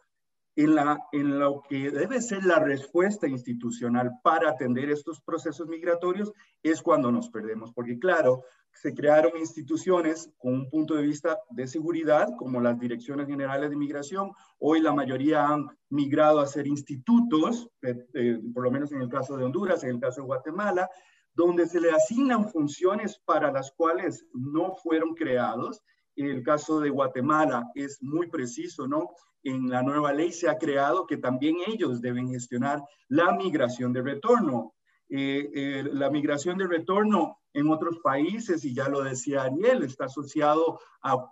en, 0.56 0.76
la, 0.76 1.00
en 1.12 1.40
lo 1.40 1.62
que 1.68 1.92
debe 1.92 2.22
ser 2.22 2.46
la 2.46 2.60
respuesta 2.60 3.28
institucional 3.28 4.12
para 4.24 4.50
atender 4.50 4.90
estos 4.90 5.22
procesos 5.22 5.68
migratorios, 5.68 6.32
es 6.64 6.82
cuando 6.82 7.12
nos 7.12 7.30
perdemos. 7.30 7.74
Porque 7.74 8.00
claro, 8.00 8.44
se 8.72 8.94
crearon 8.94 9.38
instituciones 9.38 10.32
con 10.38 10.54
un 10.54 10.70
punto 10.70 10.96
de 10.96 11.04
vista 11.04 11.38
de 11.50 11.68
seguridad, 11.68 12.30
como 12.38 12.62
las 12.62 12.80
direcciones 12.80 13.28
generales 13.28 13.70
de 13.70 13.76
migración. 13.76 14.32
Hoy 14.60 14.82
la 14.82 14.94
mayoría 14.94 15.48
han 15.48 15.68
migrado 15.90 16.40
a 16.40 16.48
ser 16.48 16.68
institutos, 16.68 17.70
eh, 17.82 18.06
eh, 18.14 18.40
por 18.54 18.64
lo 18.64 18.72
menos 18.72 18.92
en 18.92 19.02
el 19.02 19.10
caso 19.10 19.38
de 19.38 19.44
Honduras, 19.44 19.84
en 19.84 19.92
el 19.92 20.00
caso 20.00 20.22
de 20.22 20.28
Guatemala, 20.28 20.90
donde 21.34 21.68
se 21.68 21.82
le 21.82 21.92
asignan 21.92 22.50
funciones 22.50 23.20
para 23.26 23.52
las 23.52 23.72
cuales 23.72 24.26
no 24.34 24.74
fueron 24.76 25.16
creados 25.16 25.82
el 26.16 26.44
caso 26.44 26.80
de 26.80 26.90
Guatemala 26.90 27.70
es 27.76 28.02
muy 28.02 28.28
preciso, 28.30 28.88
¿no? 28.88 29.10
En 29.46 29.70
la 29.70 29.84
nueva 29.84 30.12
ley 30.12 30.32
se 30.32 30.50
ha 30.50 30.58
creado 30.58 31.06
que 31.06 31.18
también 31.18 31.58
ellos 31.68 32.02
deben 32.02 32.30
gestionar 32.30 32.84
la 33.08 33.32
migración 33.32 33.94
de 33.94 34.02
retorno. 34.02 34.74
Eh, 35.08 35.52
eh, 35.54 35.84
la 35.94 36.10
migración 36.10 36.58
de 36.58 36.68
retorno 36.68 37.38
en 37.54 37.70
otros 37.70 38.00
países, 38.00 38.66
y 38.66 38.74
ya 38.74 38.90
lo 38.90 39.04
decía 39.04 39.44
Ariel, 39.44 39.84
está 39.84 40.06
asociado 40.06 40.80
a, 41.02 41.32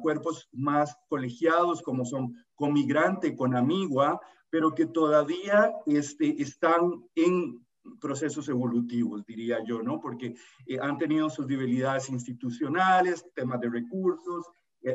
cuerpos 0.00 0.48
más 0.52 0.96
colegiados 1.08 1.82
como 1.82 2.06
son 2.06 2.34
Comigrante, 2.54 3.36
con 3.36 3.54
Amigua, 3.54 4.18
pero 4.48 4.74
que 4.74 4.86
todavía 4.86 5.72
este, 5.86 6.40
están 6.42 7.04
en 7.14 7.64
procesos 8.00 8.48
evolutivos, 8.48 9.26
diría 9.26 9.58
yo, 9.64 9.82
¿no? 9.82 10.00
Porque 10.00 10.34
eh, 10.66 10.78
han 10.80 10.96
tenido 10.96 11.28
sus 11.28 11.46
debilidades 11.46 12.08
institucionales, 12.08 13.26
temas 13.34 13.60
de 13.60 13.68
recursos, 13.68 14.46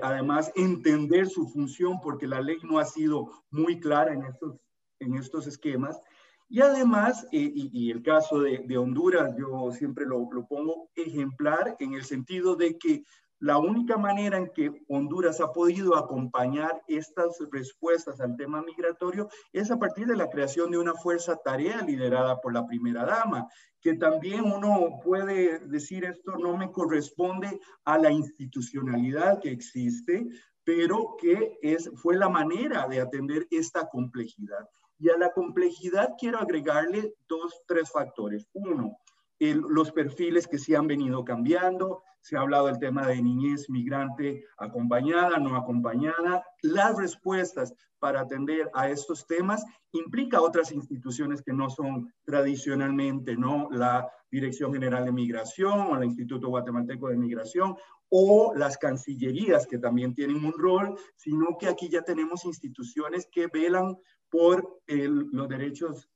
además 0.02 0.52
entender 0.56 1.28
su 1.28 1.48
función, 1.48 2.00
porque 2.02 2.28
la 2.28 2.42
ley 2.42 2.58
no 2.64 2.80
ha 2.80 2.86
sido 2.86 3.32
muy 3.50 3.80
clara 3.80 4.14
en 4.14 4.24
estos, 4.24 4.56
en 5.00 5.16
estos 5.16 5.48
esquemas. 5.48 6.00
Y 6.50 6.62
además, 6.62 7.28
eh, 7.32 7.52
y, 7.54 7.92
el 7.92 8.02
caso 8.02 8.40
de, 8.40 8.78
Honduras, 8.78 9.36
yo 9.38 9.72
siempre 9.72 10.06
lo 10.06 10.30
pongo 10.48 10.90
ejemplar 10.96 11.76
en 11.80 11.94
el 11.94 12.06
sentido 12.06 12.56
de 12.56 12.78
que 12.78 13.04
la 13.40 13.60
única 13.60 13.98
manera 13.98 14.38
en 14.38 14.50
que 14.50 14.72
Honduras 14.88 15.40
ha 15.42 15.52
podido 15.52 15.96
acompañar 15.96 16.82
estas 16.88 17.38
respuestas 17.52 18.20
al 18.20 18.36
tema 18.36 18.64
migratorio 18.64 19.30
es 19.54 19.70
a 19.70 19.78
partir 19.78 20.08
de 20.08 20.16
la 20.16 20.30
creación 20.30 20.72
de 20.72 20.80
una 20.80 20.96
fuerza 20.96 21.36
tarea 21.36 21.82
liderada 21.84 22.42
por 22.42 22.54
la 22.54 22.66
primera 22.66 23.06
dama, 23.06 23.48
que 23.80 23.94
también 23.94 24.42
uno 24.52 25.00
puede 25.04 25.60
decir 25.68 26.06
esto 26.06 26.38
no 26.38 26.58
me 26.58 26.72
corresponde 26.72 27.60
a 27.86 28.00
la 28.00 28.12
institucionalidad 28.12 29.40
que 29.40 29.52
existe, 29.52 30.28
pero 30.64 31.16
que 31.22 31.60
es, 31.62 31.92
fue 31.96 32.18
la 32.18 32.30
manera 32.30 32.88
de 32.88 33.00
atender 33.00 33.48
esta 33.52 33.88
complejidad. 33.88 34.68
Y 35.00 35.10
a 35.10 35.18
la 35.18 35.32
complejidad 35.32 36.16
quiero 36.20 36.40
agregarle 36.40 37.14
dos, 37.30 37.54
tres 37.68 37.92
factores. 37.92 38.48
Uno, 38.54 38.98
los 39.40 39.92
perfiles 39.92 40.48
que 40.48 40.58
sí 40.58 40.76
han 40.76 40.88
venido 40.88 41.24
cambiando, 41.24 42.04
se 42.22 42.36
ha 42.36 42.42
hablado 42.42 42.68
del 42.68 42.80
tema 42.80 43.08
de 43.08 43.22
niñez 43.22 43.70
migrante 43.70 44.46
acompañada, 44.58 45.38
no 45.38 45.56
acompañada. 45.56 46.44
Las 46.62 46.98
respuestas 46.98 47.74
para 48.00 48.22
atender 48.22 48.70
a 48.74 48.90
estos 48.90 49.26
temas 49.26 49.66
implica 49.92 50.42
otras 50.42 50.72
instituciones 50.72 51.42
que 51.42 51.54
no 51.54 51.70
son 51.70 52.14
tradicionalmente, 52.26 53.36
¿no? 53.36 53.70
La 53.72 54.10
Dirección 54.30 54.74
General 54.74 55.06
de 55.06 55.12
Migración 55.12 55.80
o 55.80 55.96
el 55.96 56.06
Instituto 56.06 56.50
Guatemalteco 56.50 57.08
de 57.08 57.18
Migración 57.18 57.76
o 58.10 58.54
las 58.56 58.78
cancillerías 58.78 59.66
que 59.66 59.78
también 59.78 60.14
tienen 60.14 60.44
un 60.44 60.54
rol, 60.54 60.98
sino 61.16 61.58
que 61.58 61.68
aquí 61.68 61.90
ya 61.90 62.02
tenemos 62.02 62.46
instituciones 62.46 63.28
que 63.32 63.48
velan 63.48 63.98
por 64.30 64.82
los 64.88 65.48
derechos 65.48 66.10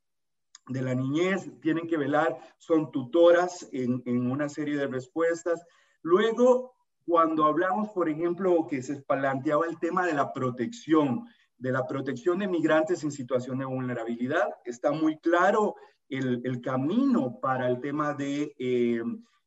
de 0.71 0.81
la 0.81 0.95
niñez, 0.95 1.49
tienen 1.61 1.87
que 1.87 1.97
velar, 1.97 2.37
son 2.57 2.91
tutoras 2.91 3.67
en, 3.71 4.01
en 4.05 4.29
una 4.29 4.49
serie 4.49 4.77
de 4.77 4.87
respuestas, 4.87 5.65
Luego, 6.03 6.73
cuando 7.05 7.45
hablamos, 7.45 7.89
por 7.89 8.09
ejemplo, 8.09 8.65
que 8.67 8.81
se 8.81 9.01
planteaba 9.01 9.65
el 9.67 9.79
tema 9.79 10.05
de 10.05 10.13
la 10.13 10.33
protección, 10.33 11.27
de 11.57 11.71
la 11.71 11.85
protección 11.85 12.39
de 12.39 12.47
migrantes 12.47 13.03
en 13.03 13.11
situación 13.11 13.59
de 13.59 13.65
vulnerabilidad, 13.65 14.49
está 14.65 14.91
muy 14.91 15.17
claro 15.19 15.75
el, 16.09 16.59
camino 16.61 17.39
para 17.39 17.69
el 17.69 17.79
tema 17.79 18.13
de 18.13 18.53
eh, 18.59 19.01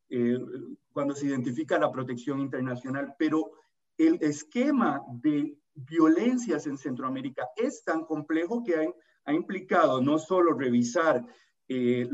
eh, 0.09 0.39
cuando 0.91 1.13
se 1.13 1.27
identifica 1.27 1.77
la 1.77 1.91
protección 1.91 2.39
internacional, 2.39 3.13
pero 3.19 3.51
el 3.97 4.17
esquema 4.21 5.01
de 5.07 5.57
violencias 5.75 6.65
en 6.67 6.77
Centroamérica 6.77 7.47
es 7.55 7.83
tan 7.83 8.05
complejo 8.05 8.63
que 8.63 8.75
ha, 8.75 8.85
ha 9.25 9.33
implicado 9.33 10.01
no 10.01 10.19
solo 10.19 10.53
revisar 10.53 11.25
eh, 11.67 12.07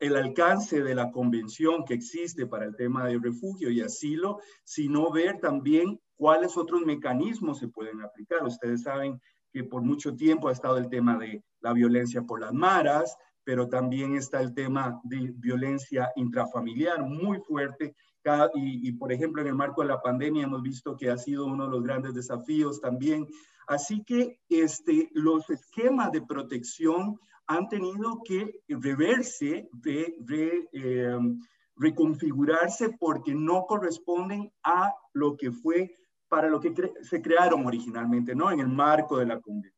el 0.00 0.16
alcance 0.16 0.82
de 0.82 0.94
la 0.94 1.10
convención 1.10 1.84
que 1.84 1.94
existe 1.94 2.46
para 2.46 2.64
el 2.64 2.76
tema 2.76 3.06
de 3.06 3.18
refugio 3.18 3.70
y 3.70 3.80
asilo, 3.80 4.38
sino 4.64 5.10
ver 5.10 5.40
también 5.40 6.00
cuáles 6.16 6.56
otros 6.56 6.82
mecanismos 6.82 7.58
se 7.58 7.68
pueden 7.68 8.00
aplicar. 8.02 8.44
Ustedes 8.44 8.82
saben 8.82 9.20
que 9.52 9.64
por 9.64 9.82
mucho 9.82 10.14
tiempo 10.14 10.48
ha 10.48 10.52
estado 10.52 10.78
el 10.78 10.88
tema 10.88 11.18
de 11.18 11.42
la 11.60 11.72
violencia 11.72 12.22
por 12.22 12.40
las 12.40 12.52
maras, 12.52 13.16
pero 13.44 13.68
también 13.68 14.14
está 14.14 14.40
el 14.40 14.54
tema 14.54 15.00
de 15.04 15.32
violencia 15.36 16.10
intrafamiliar 16.16 17.02
muy 17.02 17.38
fuerte. 17.40 17.94
Y, 18.54 18.88
y, 18.88 18.92
por 18.92 19.12
ejemplo, 19.12 19.42
en 19.42 19.48
el 19.48 19.54
marco 19.54 19.82
de 19.82 19.88
la 19.88 20.02
pandemia 20.02 20.44
hemos 20.44 20.62
visto 20.62 20.96
que 20.96 21.10
ha 21.10 21.16
sido 21.16 21.46
uno 21.46 21.64
de 21.64 21.70
los 21.70 21.82
grandes 21.82 22.14
desafíos 22.14 22.80
también. 22.80 23.26
Así 23.66 24.02
que 24.02 24.40
este, 24.48 25.10
los 25.12 25.48
esquemas 25.50 26.10
de 26.12 26.22
protección 26.22 27.18
han 27.46 27.68
tenido 27.68 28.22
que 28.24 28.60
reverse, 28.68 29.68
em, 30.72 31.38
reconfigurarse 31.76 32.96
porque 32.98 33.34
no 33.34 33.64
corresponden 33.66 34.52
a 34.64 34.92
lo 35.12 35.36
que 35.36 35.50
fue 35.50 35.94
para 36.28 36.48
lo 36.48 36.60
que 36.60 36.74
se 37.02 37.22
crearon 37.22 37.66
originalmente, 37.66 38.34
¿no? 38.34 38.50
En 38.50 38.60
el 38.60 38.68
marco 38.68 39.16
de 39.16 39.26
la 39.26 39.40
convención. 39.40 39.77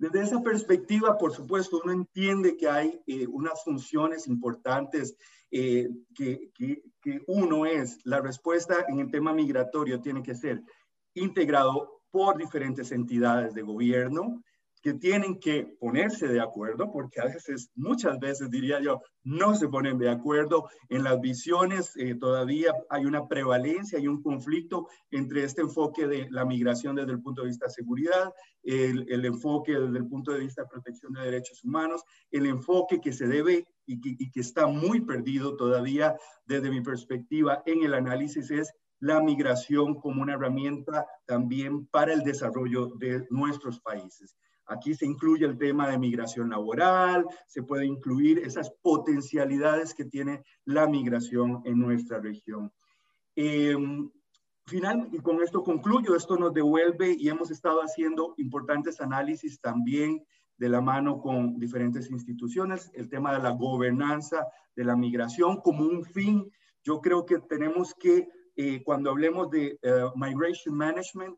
Desde 0.00 0.22
esa 0.22 0.42
perspectiva, 0.42 1.18
por 1.18 1.34
supuesto, 1.34 1.78
uno 1.84 1.92
entiende 1.92 2.56
que 2.56 2.66
hay 2.66 3.02
eh, 3.06 3.26
unas 3.26 3.62
funciones 3.62 4.26
importantes 4.28 5.14
eh, 5.50 5.90
que, 6.14 6.50
que, 6.54 6.82
que, 7.02 7.22
uno 7.26 7.66
es, 7.66 7.98
la 8.06 8.22
respuesta 8.22 8.86
en 8.88 9.00
el 9.00 9.10
tema 9.10 9.34
migratorio 9.34 10.00
tiene 10.00 10.22
que 10.22 10.34
ser 10.34 10.62
integrado 11.12 12.00
por 12.10 12.38
diferentes 12.38 12.92
entidades 12.92 13.52
de 13.52 13.60
gobierno 13.60 14.42
que 14.82 14.94
tienen 14.94 15.38
que 15.38 15.76
ponerse 15.78 16.26
de 16.28 16.40
acuerdo, 16.40 16.90
porque 16.90 17.20
a 17.20 17.26
veces, 17.26 17.70
muchas 17.74 18.18
veces 18.18 18.50
diría 18.50 18.80
yo, 18.80 19.00
no 19.22 19.54
se 19.54 19.68
ponen 19.68 19.98
de 19.98 20.10
acuerdo 20.10 20.68
en 20.88 21.04
las 21.04 21.20
visiones, 21.20 21.92
eh, 21.96 22.14
todavía 22.14 22.72
hay 22.88 23.04
una 23.04 23.28
prevalencia, 23.28 23.98
hay 23.98 24.08
un 24.08 24.22
conflicto 24.22 24.88
entre 25.10 25.44
este 25.44 25.60
enfoque 25.60 26.06
de 26.06 26.28
la 26.30 26.44
migración 26.44 26.96
desde 26.96 27.12
el 27.12 27.20
punto 27.20 27.42
de 27.42 27.48
vista 27.48 27.66
de 27.66 27.72
seguridad, 27.72 28.32
el, 28.62 29.06
el 29.10 29.24
enfoque 29.24 29.78
desde 29.78 29.98
el 29.98 30.08
punto 30.08 30.32
de 30.32 30.40
vista 30.40 30.62
de 30.62 30.68
protección 30.68 31.12
de 31.12 31.22
derechos 31.22 31.62
humanos, 31.64 32.02
el 32.30 32.46
enfoque 32.46 33.00
que 33.00 33.12
se 33.12 33.26
debe 33.26 33.66
y 33.86 34.00
que, 34.00 34.16
y 34.18 34.30
que 34.30 34.40
está 34.40 34.66
muy 34.66 35.00
perdido 35.00 35.56
todavía 35.56 36.16
desde 36.46 36.70
mi 36.70 36.80
perspectiva 36.80 37.62
en 37.66 37.82
el 37.84 37.94
análisis 37.94 38.50
es 38.50 38.72
la 39.00 39.20
migración 39.20 39.94
como 39.94 40.22
una 40.22 40.34
herramienta 40.34 41.06
también 41.26 41.86
para 41.86 42.12
el 42.12 42.22
desarrollo 42.22 42.92
de 42.98 43.26
nuestros 43.30 43.80
países. 43.80 44.36
Aquí 44.70 44.94
se 44.94 45.04
incluye 45.04 45.44
el 45.44 45.58
tema 45.58 45.88
de 45.88 45.98
migración 45.98 46.50
laboral, 46.50 47.26
se 47.48 47.64
puede 47.64 47.86
incluir 47.86 48.38
esas 48.38 48.70
potencialidades 48.82 49.94
que 49.94 50.04
tiene 50.04 50.44
la 50.64 50.86
migración 50.86 51.60
en 51.64 51.80
nuestra 51.80 52.20
región. 52.20 52.72
Eh, 53.34 53.76
final, 54.66 55.08
y 55.10 55.18
con 55.18 55.42
esto 55.42 55.64
concluyo, 55.64 56.14
esto 56.14 56.36
nos 56.36 56.54
devuelve 56.54 57.16
y 57.18 57.28
hemos 57.28 57.50
estado 57.50 57.80
haciendo 57.80 58.34
importantes 58.38 59.00
análisis 59.00 59.60
también 59.60 60.24
de 60.56 60.68
la 60.68 60.80
mano 60.80 61.20
con 61.20 61.58
diferentes 61.58 62.08
instituciones, 62.08 62.92
el 62.94 63.08
tema 63.08 63.32
de 63.34 63.42
la 63.42 63.50
gobernanza 63.50 64.46
de 64.76 64.84
la 64.84 64.94
migración 64.94 65.60
como 65.62 65.82
un 65.82 66.04
fin. 66.04 66.48
Yo 66.84 67.00
creo 67.00 67.26
que 67.26 67.40
tenemos 67.40 67.92
que, 67.94 68.28
eh, 68.54 68.82
cuando 68.84 69.10
hablemos 69.10 69.50
de 69.50 69.78
eh, 69.82 70.04
migration 70.14 70.76
management, 70.76 71.36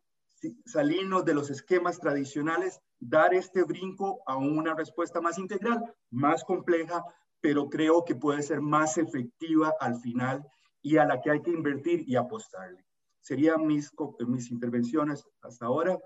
salirnos 0.66 1.24
de 1.24 1.34
los 1.34 1.50
esquemas 1.50 1.98
tradicionales, 1.98 2.80
dar 2.98 3.34
este 3.34 3.62
brinco 3.64 4.22
a 4.26 4.36
una 4.36 4.74
respuesta 4.74 5.20
más 5.20 5.38
integral, 5.38 5.82
más 6.10 6.44
compleja, 6.44 7.04
pero 7.40 7.68
creo 7.68 8.04
que 8.04 8.14
puede 8.14 8.42
ser 8.42 8.60
más 8.60 8.98
efectiva 8.98 9.74
al 9.80 10.00
final 10.00 10.42
y 10.82 10.96
a 10.96 11.04
la 11.04 11.20
que 11.20 11.30
hay 11.30 11.42
que 11.42 11.50
invertir 11.50 12.04
y 12.06 12.16
apostarle. 12.16 12.84
Serían 13.20 13.66
mis, 13.66 13.90
mis 14.26 14.50
intervenciones 14.50 15.24
hasta 15.42 15.66
ahora. 15.66 15.98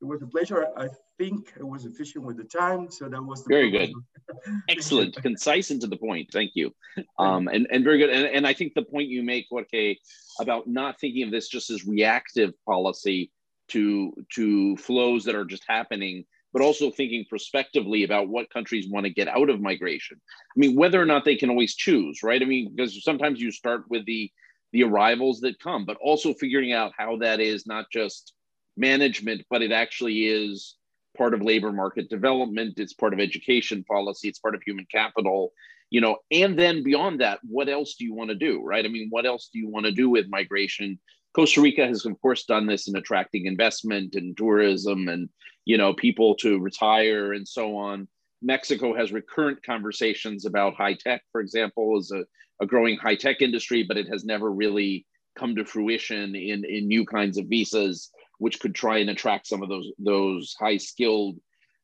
It 0.00 0.06
was 0.06 0.22
a 0.22 0.26
pleasure. 0.26 0.66
I 0.76 0.88
think 1.16 1.52
I 1.58 1.62
was 1.62 1.86
efficient 1.86 2.24
with 2.24 2.36
the 2.36 2.44
time, 2.44 2.90
so 2.90 3.08
that 3.08 3.22
was 3.22 3.44
very 3.46 3.70
good. 3.70 3.92
Excellent, 4.68 5.14
concise 5.22 5.70
and 5.70 5.80
to 5.80 5.86
the 5.86 5.96
point. 5.96 6.28
Thank 6.32 6.50
you, 6.54 6.74
um, 7.18 7.48
and 7.48 7.66
and 7.70 7.84
very 7.84 7.98
good. 7.98 8.10
And, 8.10 8.26
and 8.26 8.46
I 8.46 8.52
think 8.52 8.74
the 8.74 8.82
point 8.82 9.08
you 9.08 9.22
make, 9.22 9.46
Jorge, 9.48 9.96
about 10.40 10.66
not 10.66 11.00
thinking 11.00 11.22
of 11.22 11.30
this 11.30 11.48
just 11.48 11.70
as 11.70 11.86
reactive 11.86 12.52
policy, 12.66 13.30
to 13.74 14.12
to 14.32 14.76
flows 14.76 15.24
that 15.24 15.34
are 15.34 15.44
just 15.44 15.64
happening 15.66 16.24
but 16.52 16.62
also 16.62 16.88
thinking 16.88 17.24
prospectively 17.28 18.04
about 18.04 18.28
what 18.28 18.48
countries 18.52 18.88
want 18.88 19.04
to 19.04 19.10
get 19.10 19.26
out 19.26 19.50
of 19.50 19.60
migration. 19.60 20.16
I 20.56 20.56
mean 20.56 20.76
whether 20.76 21.02
or 21.02 21.04
not 21.04 21.24
they 21.24 21.36
can 21.36 21.50
always 21.50 21.74
choose 21.74 22.22
right? 22.22 22.40
I 22.40 22.44
mean 22.44 22.72
because 22.74 23.02
sometimes 23.04 23.40
you 23.40 23.50
start 23.50 23.84
with 23.90 24.06
the 24.06 24.30
the 24.72 24.84
arrivals 24.84 25.40
that 25.40 25.60
come 25.60 25.84
but 25.84 25.98
also 26.00 26.32
figuring 26.34 26.72
out 26.72 26.92
how 26.96 27.16
that 27.18 27.40
is 27.40 27.66
not 27.66 27.86
just 27.92 28.32
management 28.76 29.42
but 29.50 29.62
it 29.62 29.72
actually 29.72 30.26
is 30.26 30.76
part 31.16 31.34
of 31.34 31.42
labor 31.42 31.72
market 31.72 32.08
development 32.08 32.74
it's 32.78 32.92
part 32.92 33.12
of 33.12 33.20
education 33.20 33.84
policy 33.84 34.28
it's 34.28 34.40
part 34.40 34.54
of 34.54 34.62
human 34.62 34.86
capital 34.90 35.52
you 35.90 36.00
know? 36.00 36.16
And 36.32 36.58
then 36.58 36.82
beyond 36.82 37.20
that 37.20 37.38
what 37.44 37.68
else 37.68 37.94
do 37.94 38.04
you 38.04 38.14
want 38.14 38.30
to 38.30 38.36
do 38.36 38.62
right? 38.64 38.84
I 38.84 38.88
mean 38.88 39.08
what 39.10 39.26
else 39.26 39.48
do 39.52 39.58
you 39.58 39.68
want 39.68 39.86
to 39.86 39.92
do 39.92 40.10
with 40.10 40.28
migration 40.28 40.98
Costa 41.34 41.60
Rica 41.60 41.86
has, 41.86 42.06
of 42.06 42.20
course, 42.20 42.44
done 42.44 42.66
this 42.66 42.88
in 42.88 42.96
attracting 42.96 43.46
investment 43.46 44.14
and 44.14 44.36
tourism 44.36 45.08
and 45.08 45.28
you 45.64 45.76
know 45.76 45.92
people 45.94 46.34
to 46.36 46.58
retire 46.60 47.32
and 47.32 47.46
so 47.46 47.76
on. 47.76 48.08
Mexico 48.42 48.94
has 48.94 49.12
recurrent 49.12 49.62
conversations 49.62 50.44
about 50.44 50.74
high 50.74 50.94
tech, 50.94 51.22
for 51.32 51.40
example, 51.40 51.98
is 51.98 52.12
a, 52.12 52.24
a 52.62 52.66
growing 52.66 52.96
high 52.98 53.16
tech 53.16 53.40
industry, 53.40 53.82
but 53.82 53.96
it 53.96 54.06
has 54.08 54.24
never 54.24 54.52
really 54.52 55.06
come 55.36 55.56
to 55.56 55.64
fruition 55.64 56.34
in, 56.36 56.64
in 56.64 56.86
new 56.86 57.04
kinds 57.04 57.38
of 57.38 57.46
visas, 57.46 58.10
which 58.38 58.60
could 58.60 58.74
try 58.74 58.98
and 58.98 59.10
attract 59.10 59.46
some 59.46 59.62
of 59.62 59.68
those 59.68 59.90
those 59.98 60.54
high 60.60 60.76
skilled, 60.76 61.36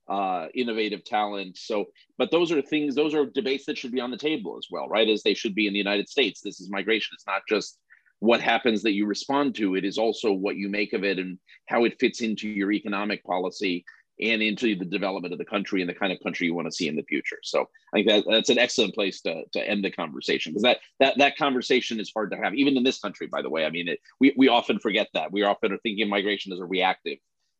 uh, 0.08 0.46
innovative 0.54 1.04
talent. 1.04 1.56
So, 1.56 1.86
but 2.18 2.30
those 2.30 2.52
are 2.52 2.62
things, 2.62 2.94
those 2.94 3.14
are 3.14 3.26
debates 3.26 3.64
that 3.66 3.78
should 3.78 3.92
be 3.92 4.00
on 4.00 4.10
the 4.10 4.16
table 4.16 4.56
as 4.58 4.66
well, 4.70 4.88
right? 4.88 5.08
As 5.08 5.22
they 5.22 5.34
should 5.34 5.54
be 5.54 5.66
in 5.66 5.72
the 5.72 5.78
United 5.78 6.08
States. 6.08 6.40
This 6.40 6.60
is 6.60 6.70
migration. 6.70 7.14
It's 7.14 7.26
not 7.26 7.42
just 7.48 7.78
what 8.20 8.40
happens 8.40 8.82
that 8.82 8.92
you 8.92 9.06
respond 9.06 9.54
to 9.56 9.74
it 9.74 9.84
is 9.84 9.98
also 9.98 10.32
what 10.32 10.56
you 10.56 10.68
make 10.68 10.92
of 10.92 11.04
it 11.04 11.18
and 11.18 11.38
how 11.66 11.84
it 11.84 11.98
fits 11.98 12.20
into 12.20 12.48
your 12.48 12.70
economic 12.70 13.24
policy 13.24 13.84
and 14.20 14.42
into 14.42 14.76
the 14.76 14.84
development 14.84 15.32
of 15.32 15.38
the 15.38 15.44
country 15.44 15.80
and 15.80 15.88
the 15.88 15.94
kind 15.94 16.12
of 16.12 16.20
country 16.22 16.46
you 16.46 16.54
want 16.54 16.66
to 16.66 16.72
see 16.72 16.88
in 16.88 16.96
the 16.96 17.02
future. 17.04 17.38
So 17.42 17.62
I 17.94 17.96
think 17.96 18.08
that, 18.08 18.24
that's 18.28 18.50
an 18.50 18.58
excellent 18.58 18.94
place 18.94 19.22
to, 19.22 19.44
to 19.52 19.66
end 19.66 19.82
the 19.82 19.90
conversation 19.90 20.52
because 20.52 20.62
that, 20.62 20.78
that 21.00 21.16
that 21.16 21.38
conversation 21.38 21.98
is 21.98 22.12
hard 22.14 22.30
to 22.32 22.36
have, 22.36 22.54
even 22.54 22.76
in 22.76 22.84
this 22.84 23.00
country, 23.00 23.26
by 23.26 23.40
the 23.40 23.48
way. 23.48 23.64
I 23.64 23.70
mean, 23.70 23.88
it, 23.88 24.00
we, 24.20 24.34
we 24.36 24.48
often 24.48 24.78
forget 24.78 25.08
that. 25.14 25.32
We 25.32 25.42
often 25.42 25.72
are 25.72 25.78
thinking 25.78 26.02
of 26.02 26.10
migration 26.10 26.52
as 26.52 26.60
a 26.60 26.66
reactive 26.66 27.18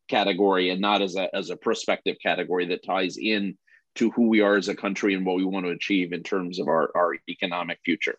category 0.09 0.69
and 0.69 0.81
not 0.81 1.01
as 1.01 1.17
a, 1.17 1.35
as 1.35 1.49
a 1.49 1.57
prospective 1.57 2.17
category 2.23 2.67
that 2.67 2.85
ties 2.85 3.17
in 3.17 3.57
to 3.95 4.11
who 4.11 4.29
we 4.29 4.41
are 4.41 4.57
as 4.57 4.69
a 4.69 4.77
country 4.77 5.15
and 5.15 5.25
what 5.25 5.37
we 5.37 5.45
want 5.45 5.65
to 5.65 5.73
achieve 5.73 6.13
in 6.13 6.23
terms 6.23 6.61
of 6.61 6.69
our, 6.69 6.91
our 6.95 7.17
economic 7.29 7.79
future. 7.85 8.19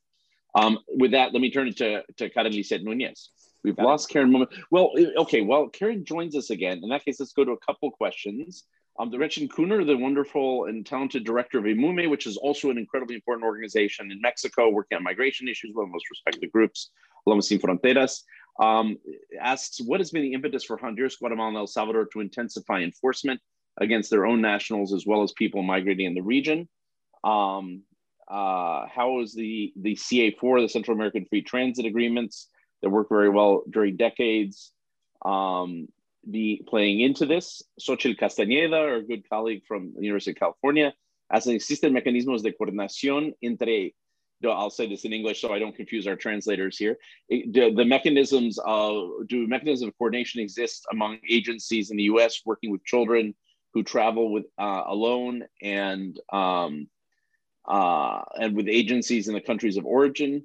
Um, 0.56 0.80
with 0.88 1.12
that, 1.12 1.34
let 1.34 1.42
me 1.42 1.52
turn 1.52 1.68
it 1.68 1.78
to, 1.78 2.04
to 2.18 2.30
Karen 2.30 2.54
Lisette 2.54 2.84
Nunez. 2.84 3.30
We've 3.64 3.76
Got 3.76 3.86
lost 3.86 4.10
it. 4.10 4.14
Karen 4.14 4.32
moment. 4.32 4.52
Well, 4.70 4.92
okay, 5.18 5.42
well, 5.42 5.70
Karen 5.70 6.04
joins 6.04 6.36
us 6.36 6.50
again. 6.50 6.82
In 6.84 6.90
that 6.90 7.06
case, 7.06 7.20
let's 7.20 7.34
go 7.34 7.46
to 7.46 7.52
a 7.52 7.60
couple 7.60 7.92
questions. 7.92 8.66
Um, 9.00 9.10
the 9.10 9.18
Gretchen 9.18 9.48
Kuhner, 9.48 9.86
the 9.86 9.96
wonderful 9.98 10.66
and 10.66 10.86
talented 10.86 11.24
director 11.24 11.58
of 11.60 11.64
IMUMI, 11.64 12.10
which 12.10 12.28
is 12.28 12.38
also 12.38 12.70
an 12.70 12.78
incredibly 12.78 13.16
important 13.16 13.46
organization 13.46 14.12
in 14.12 14.20
Mexico 14.20 14.70
working 14.70 14.98
on 14.98 15.04
migration 15.04 15.48
issues, 15.48 15.72
one 15.74 15.86
of 15.86 15.90
the 15.90 15.94
most 15.94 16.10
respected 16.10 16.52
groups, 16.52 16.90
Loma 17.26 17.42
Sin 17.42 17.60
Fronteras, 17.60 18.24
um, 18.60 18.98
asks, 19.40 19.80
what 19.80 20.00
has 20.00 20.12
been 20.12 20.24
the 20.24 20.34
impetus 20.34 20.66
for 20.66 20.78
Honduras, 20.78 21.16
Guatemala, 21.16 21.50
and 21.50 21.58
El 21.58 21.68
Salvador 21.68 22.06
to 22.12 22.20
intensify 22.20 22.82
enforcement 22.82 23.40
against 23.80 24.10
their 24.10 24.26
own 24.26 24.42
nationals 24.42 24.94
as 24.94 25.06
well 25.06 25.24
as 25.24 25.32
people 25.34 25.64
migrating 25.64 26.06
in 26.06 26.14
the 26.14 26.22
region? 26.22 26.68
Um, 27.24 27.84
uh, 28.32 28.88
how 28.88 29.20
is 29.20 29.34
the 29.34 29.74
the 29.76 29.96
CA4, 29.96 30.62
the 30.62 30.70
Central 30.70 30.96
American 30.96 31.26
Free 31.26 31.42
Transit 31.42 31.86
Agreements 31.86 32.48
that 32.82 32.90
worked 32.90 33.10
very 33.10 33.30
well 33.30 33.64
during 33.70 33.98
decades, 33.98 34.72
um, 35.24 35.88
be 36.30 36.64
playing 36.68 37.02
into 37.02 37.26
this? 37.26 37.62
Xochitl 37.80 38.18
Castañeda, 38.18 38.80
our 38.80 39.02
good 39.02 39.28
colleague 39.30 39.64
from 39.68 39.94
the 39.96 40.04
University 40.04 40.32
of 40.32 40.38
California, 40.38 40.94
as 41.30 41.46
existen 41.46 41.94
mecanismos 41.94 42.42
de 42.42 42.54
coordinación 42.54 43.34
entre 43.44 43.94
I'll 44.44 44.70
say 44.72 44.88
this 44.88 45.06
in 45.06 45.14
English 45.14 45.42
so 45.42 45.54
I 45.54 45.60
don't 45.60 45.76
confuse 45.76 46.08
our 46.08 46.16
translators 46.16 46.78
here. 46.78 46.98
Do 47.30 47.76
the 47.76 47.86
mechanisms 47.86 48.58
of 48.66 49.28
do 49.28 49.46
mechanisms 49.46 49.90
of 49.90 49.98
coordination 49.98 50.42
exist 50.42 50.86
among 50.92 51.20
agencies 51.30 51.92
in 51.92 51.98
the 51.98 52.04
U.S. 52.04 52.42
working 52.46 52.72
with 52.72 52.84
children 52.86 53.36
who 53.74 53.84
travel 53.84 54.32
with 54.32 54.46
uh, 54.58 54.84
alone 54.88 55.44
and 55.62 56.20
um, 56.34 56.88
uh, 57.68 58.22
and 58.40 58.56
with 58.56 58.68
agencies 58.68 59.28
in 59.28 59.34
the 59.34 59.42
countries 59.42 59.78
of 59.78 59.86
origin. 59.86 60.44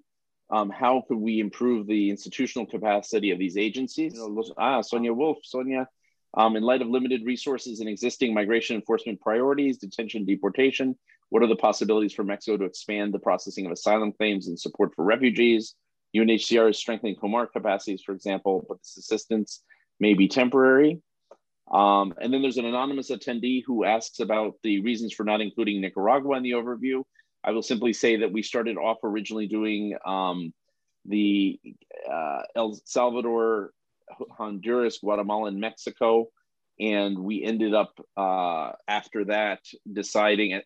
Um, 0.49 0.71
how 0.71 1.03
could 1.09 1.19
we 1.19 1.41
improve 1.41 1.87
the 1.87 2.09
institutional 2.11 2.67
capacity 2.67 3.33
of 3.33 3.39
these 3.39 3.57
agencies? 3.57 4.19
Ah, 4.57 4.81
Sonia 4.81 5.13
Wolf, 5.13 5.39
Sonia. 5.43 5.89
Um, 6.35 6.55
in 6.55 6.63
light 6.63 6.83
of 6.83 6.89
limited 6.89 7.23
resources 7.25 7.81
and 7.81 7.89
existing 7.89 8.35
migration 8.35 8.77
enforcement 8.77 9.21
priorities, 9.21 9.79
detention, 9.79 10.25
deportation, 10.25 10.97
what 11.31 11.43
are 11.43 11.49
the 11.49 11.57
possibilities 11.57 12.13
for 12.13 12.25
Mexico 12.25 12.59
to 12.59 12.65
expand 12.65 13.13
the 13.13 13.19
processing 13.19 13.67
of 13.67 13.73
asylum 13.73 14.13
claims 14.13 14.47
and 14.47 14.59
support 14.59 14.95
for 14.95 15.05
refugees? 15.05 15.75
UNHCR 16.15 16.71
is 16.71 16.79
strengthening 16.79 17.17
COMAR 17.17 17.47
capacities, 17.49 18.03
for 18.03 18.13
example, 18.13 18.65
but 18.69 18.79
this 18.79 18.97
assistance 18.97 19.63
may 19.99 20.15
be 20.15 20.29
temporary. 20.29 21.01
Um, 21.71 22.15
and 22.21 22.33
then 22.33 22.43
there's 22.43 22.59
an 22.59 22.65
anonymous 22.65 23.11
attendee 23.11 23.63
who 23.67 23.85
asks 23.85 24.21
about 24.21 24.55
the 24.63 24.81
reasons 24.81 25.13
for 25.13 25.25
not 25.25 25.41
including 25.41 25.81
Nicaragua 25.81 26.37
in 26.37 26.43
the 26.43 26.53
overview. 26.53 27.03
I 27.43 27.51
will 27.51 27.63
simply 27.63 27.93
say 27.93 28.19
that 28.19 28.33
we 28.33 28.43
started 28.43 28.77
off 28.77 28.99
originally 29.03 29.47
doing 29.47 29.97
um, 30.05 30.53
the 31.05 31.59
uh, 32.11 32.43
El 32.55 32.79
Salvador, 32.85 33.71
Honduras, 34.31 34.99
Guatemala, 34.99 35.49
and 35.49 35.61
Mexico. 35.61 36.29
And 36.79 37.19
we 37.19 37.43
ended 37.43 37.75
up 37.75 37.99
uh, 38.17 38.73
after 38.87 39.25
that 39.27 39.61
deciding 39.91 40.55
uh, 40.55 40.61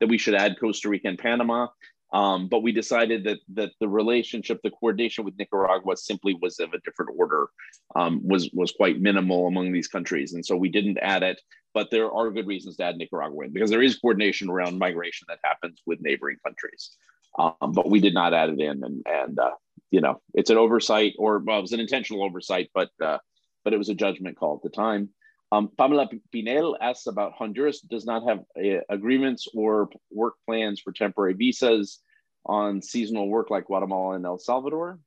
that 0.00 0.08
we 0.08 0.18
should 0.18 0.34
add 0.34 0.58
Costa 0.60 0.88
Rica 0.88 1.08
and 1.08 1.18
Panama. 1.18 1.68
Um, 2.12 2.48
but 2.48 2.62
we 2.62 2.72
decided 2.72 3.24
that 3.24 3.40
that 3.54 3.72
the 3.80 3.88
relationship, 3.88 4.60
the 4.62 4.70
coordination 4.70 5.24
with 5.24 5.38
Nicaragua 5.38 5.96
simply 5.96 6.34
was 6.40 6.58
of 6.58 6.72
a 6.72 6.80
different 6.80 7.12
order, 7.18 7.48
um, 7.94 8.26
was 8.26 8.50
was 8.54 8.72
quite 8.72 9.00
minimal 9.00 9.46
among 9.46 9.72
these 9.72 9.88
countries, 9.88 10.32
and 10.32 10.44
so 10.44 10.56
we 10.56 10.70
didn't 10.70 10.98
add 10.98 11.22
it. 11.22 11.40
But 11.74 11.90
there 11.90 12.10
are 12.10 12.30
good 12.30 12.46
reasons 12.46 12.76
to 12.76 12.84
add 12.84 12.96
Nicaragua 12.96 13.44
in 13.44 13.52
because 13.52 13.70
there 13.70 13.82
is 13.82 13.98
coordination 13.98 14.48
around 14.48 14.78
migration 14.78 15.26
that 15.28 15.40
happens 15.44 15.82
with 15.84 16.00
neighboring 16.00 16.38
countries, 16.42 16.96
um, 17.38 17.72
but 17.72 17.90
we 17.90 18.00
did 18.00 18.14
not 18.14 18.32
add 18.32 18.48
it 18.48 18.60
in, 18.60 18.82
and 18.82 19.02
and 19.06 19.38
uh, 19.38 19.52
you 19.90 20.00
know 20.00 20.22
it's 20.32 20.50
an 20.50 20.56
oversight, 20.56 21.12
or 21.18 21.40
well, 21.40 21.58
it 21.58 21.62
was 21.62 21.72
an 21.72 21.80
intentional 21.80 22.24
oversight, 22.24 22.70
but 22.72 22.88
uh, 23.04 23.18
but 23.64 23.74
it 23.74 23.78
was 23.78 23.90
a 23.90 23.94
judgment 23.94 24.38
call 24.38 24.56
at 24.56 24.62
the 24.62 24.74
time. 24.74 25.10
Um, 25.50 25.70
Pamela 25.78 26.08
Pinel 26.34 26.76
asks 26.80 27.06
about 27.06 27.32
Honduras 27.32 27.80
does 27.80 28.04
not 28.04 28.28
have 28.28 28.40
uh, 28.58 28.80
agreements 28.90 29.48
or 29.54 29.88
work 30.10 30.34
plans 30.46 30.80
for 30.80 30.92
temporary 30.92 31.32
visas 31.32 32.00
on 32.44 32.82
seasonal 32.82 33.28
work 33.28 33.50
like 33.50 33.66
Guatemala 33.66 34.16
and 34.16 34.26
El 34.26 34.38
Salvador. 34.38 34.98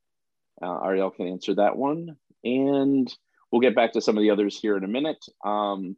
Uh, 0.62 0.80
Ariel 0.84 1.12
can 1.12 1.28
answer 1.28 1.56
that 1.56 1.76
one. 1.76 2.16
And 2.44 3.14
we'll 3.52 3.62
get 3.62 3.76
back 3.76 3.94
to 3.94 4.02
some 4.02 4.18
of 4.18 4.22
the 4.22 4.32
others 4.32 4.60
here 4.60 4.78
in 4.78 4.84
a 4.84 4.88
minute. 4.88 5.24
Um, 5.46 5.96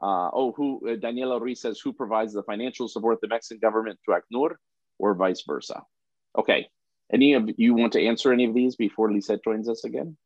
uh, 0.00 0.30
oh, 0.32 0.52
who 0.56 0.80
uh, 0.88 0.96
Daniela 0.96 1.40
Ruiz 1.40 1.60
says, 1.60 1.78
who 1.78 1.92
provides 1.92 2.32
the 2.32 2.42
financial 2.42 2.88
support 2.88 3.20
the 3.20 3.28
Mexican 3.28 3.60
government 3.60 3.98
to 4.04 4.16
ACNUR 4.16 4.56
or 4.98 5.14
vice 5.14 5.44
versa? 5.46 5.82
Okay, 6.36 6.66
any 7.12 7.34
of 7.34 7.48
you 7.56 7.74
want 7.74 7.92
to 7.92 8.04
answer 8.04 8.32
any 8.32 8.44
of 8.46 8.54
these 8.54 8.74
before 8.74 9.12
Lisette 9.12 9.44
joins 9.44 9.68
us 9.68 9.84
again? 9.84 10.16